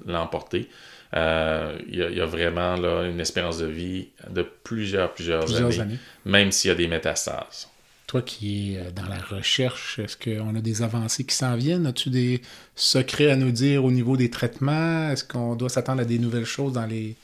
l'emporter. 0.07 0.69
Euh, 1.17 1.79
il 1.89 1.97
y, 1.97 2.21
a 2.21 2.27
vraiment 2.27 2.75
là, 2.75 3.05
une 3.05 3.21
espérance 3.21 3.59
de 3.59 3.67
vie 3.67 4.09
de 4.29 4.43
plusieurs, 4.43 5.15
plusieurs, 5.15 5.55
années, 5.81 5.99
même 6.25 6.51
s'il 6.51 6.69
y 6.69 6.73
a 6.73 6.75
des 6.75 6.89
métastases. 6.89 7.69
Toi 8.07 8.21
qui 8.21 8.75
es 8.75 8.79
euh, 8.79 8.91
dans 8.91 9.07
la 9.07 9.19
recherche, 9.19 9.99
est-ce 9.99 10.17
qu'on 10.17 10.55
a 10.57 10.61
des 10.61 10.83
avancées 10.83 11.25
qui 11.25 11.35
s'en 11.35 11.57
viennent? 11.57 11.87
As-tu 11.87 12.11
des 12.11 12.43
secrets 12.75 13.31
à 13.31 13.37
nous 13.37 13.53
dire 13.53 13.85
au 13.85 13.93
niveau 13.93 14.17
des 14.17 14.29
traitements? 14.29 15.11
Est-ce 15.11 15.25
qu'on 15.25 15.55
doit 15.55 15.69
s'attendre 15.71 16.03
à 16.03 16.05
des 16.05 16.19
nouvelles 16.19 16.45
choses 16.45 16.73
dans 16.73 16.87
les 16.87 17.17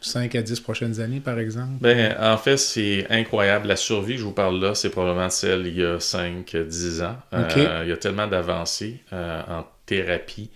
5 0.00 0.34
à 0.34 0.42
10 0.42 0.60
prochaines 0.60 1.00
années, 1.00 1.20
par 1.20 1.38
exemple? 1.38 1.72
Ben, 1.80 2.16
en 2.20 2.36
fait, 2.36 2.56
c'est 2.56 3.06
incroyable. 3.10 3.66
La 3.66 3.76
survie 3.76 4.14
que 4.14 4.20
je 4.20 4.24
vous 4.24 4.32
parle 4.32 4.60
là, 4.60 4.74
c'est 4.74 4.90
probablement 4.90 5.30
celle 5.30 5.66
il 5.66 5.78
y 5.78 5.84
a 5.84 5.98
5-10 5.98 7.04
ans. 7.04 7.16
Euh, 7.34 7.80
il 7.84 7.88
y 7.88 7.92
a 7.92 7.96
tellement 7.96 8.26
d'avancées 8.26 9.00
euh, 9.12 9.42
en 9.48 9.66
thérapie 9.86 10.50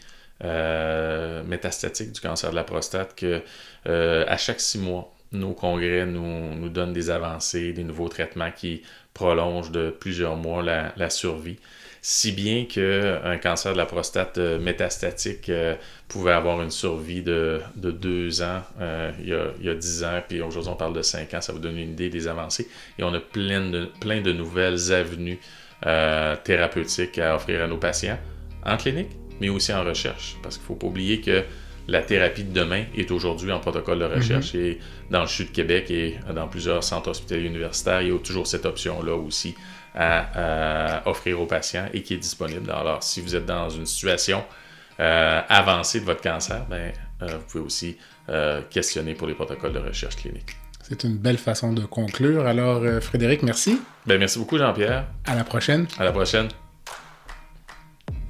euh, 0.45 1.43
métastatique 1.45 2.13
du 2.13 2.21
cancer 2.21 2.51
de 2.51 2.57
la 2.57 2.65
prostate 2.65 3.15
que 3.15 3.43
à 3.85 4.37
chaque 4.37 4.61
six 4.61 4.79
mois, 4.79 5.13
nos 5.33 5.55
congrès 5.55 6.07
nous, 6.07 6.55
nous 6.55 6.69
donnent 6.69 6.93
des 6.93 7.11
avancées, 7.11 7.73
des 7.73 7.85
nouveaux 7.85 8.09
traitements 8.09 8.51
qui 8.51 8.83
prolongent 9.15 9.71
de 9.71 9.91
plusieurs 9.91 10.37
mois 10.37 10.63
la 10.63 11.11
survie 11.11 11.59
si 12.05 12.33
bien 12.33 12.65
qu'un 12.65 13.39
cancer 13.39 13.73
de 13.73 13.79
la 13.79 13.87
prostate 13.87 14.37
euh, 14.39 14.59
métastatique 14.59 15.49
euh, 15.49 15.77
pouvait 16.09 16.33
avoir 16.33 16.61
une 16.61 16.73
survie 16.73 17.23
de, 17.23 17.61
deux 17.77 18.43
ans 18.43 18.63
euh, 18.81 19.13
il, 19.21 19.29
y 19.29 19.35
a, 19.35 19.45
il, 19.61 19.67
y 19.67 19.71
a, 19.71 19.75
10 19.75 20.05
ans, 20.05 20.21
puis 20.29 20.43
aujourd'hui 20.43 20.73
on 20.73 20.77
parle 20.77 20.95
de 20.95 21.03
5 21.03 21.33
ans, 21.33 21.41
ça 21.41 21.53
vous 21.53 21.61
donne 21.61 21.79
une 21.79 21.91
idée 21.91 22.11
des 22.11 22.27
avancées. 22.27 22.69
Et 22.99 23.05
on 23.05 23.15
a 23.15 23.21
plein 23.21 23.71
de, 23.71 23.89
plein 24.01 24.21
de 24.21 24.33
nouvelles 24.33 24.93
avenues 24.93 25.39
thérapeutiques 26.45 27.19
à 27.19 27.37
offrir 27.37 27.63
à 27.63 27.67
nos 27.67 27.77
patients 27.77 28.19
en 28.65 28.77
clinique, 28.77 29.11
mais 29.41 29.49
aussi 29.49 29.73
en 29.73 29.83
recherche. 29.83 30.37
Parce 30.43 30.57
qu'il 30.57 30.63
ne 30.65 30.69
faut 30.69 30.75
pas 30.75 30.87
oublier 30.87 31.21
que 31.21 31.43
la 31.89 32.03
thérapie 32.03 32.45
de 32.45 32.53
demain 32.53 32.85
est 32.97 33.11
aujourd'hui 33.11 33.51
en 33.51 33.59
protocole 33.59 33.99
de 33.99 34.05
recherche 34.05 34.55
mm-hmm. 34.55 34.61
et 34.61 34.79
dans 35.11 35.23
le 35.23 35.27
CHU 35.27 35.45
de 35.45 35.51
Québec 35.51 35.91
et 35.91 36.17
dans 36.33 36.47
plusieurs 36.47 36.85
centres 36.85 37.11
hospitaliers 37.11 37.47
universitaires, 37.47 38.03
il 38.03 38.09
y 38.09 38.13
a 38.13 38.19
toujours 38.19 38.47
cette 38.47 38.67
option-là 38.67 39.15
aussi 39.15 39.55
à, 39.95 41.03
offrir 41.07 41.41
aux 41.41 41.47
patients 41.47 41.87
et 41.93 42.03
qui 42.03 42.15
est 42.15 42.19
disponible. 42.19 42.71
Alors, 42.71 43.03
si 43.03 43.21
vous 43.21 43.35
êtes 43.35 43.47
dans 43.47 43.71
une 43.71 43.87
situation 43.87 44.45
euh, 45.01 45.41
avancée 45.49 46.01
de 46.01 46.05
votre 46.05 46.23
cancer, 46.23 46.65
ben, 46.69 46.93
euh, 47.23 47.27
vous 47.27 47.45
pouvez 47.51 47.65
aussi 47.65 47.97
euh, 48.29 48.63
questionner 48.71 49.15
pour 49.15 49.27
les 49.27 49.35
protocoles 49.35 49.73
de 49.73 49.79
recherche 49.79 50.17
clinique. 50.17 50.57
C'est 50.83 51.05
une 51.05 51.17
belle 51.17 51.39
façon 51.39 51.73
de 51.73 51.85
conclure. 51.85 52.47
Alors, 52.47 52.83
Frédéric, 53.01 53.43
merci. 53.43 53.81
Ben, 54.07 54.19
merci 54.19 54.39
beaucoup, 54.39 54.59
Jean-Pierre. 54.59 55.07
À 55.25 55.35
la 55.35 55.45
prochaine. 55.45 55.87
À 55.99 56.05
la 56.05 56.13
prochaine. 56.13 56.49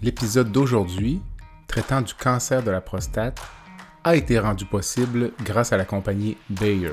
L'épisode 0.03 0.53
d'aujourd'hui, 0.53 1.21
traitant 1.67 2.03
du 2.03 2.13
cancer 2.15 2.63
de 2.63 2.71
la 2.71 2.81
prostate, 2.81 3.41
a 4.05 4.17
été 4.17 4.39
rendu 4.39 4.65
possible 4.65 5.31
grâce 5.45 5.73
à 5.73 5.77
la 5.77 5.85
compagnie 5.85 6.37
Bayer. 6.51 6.93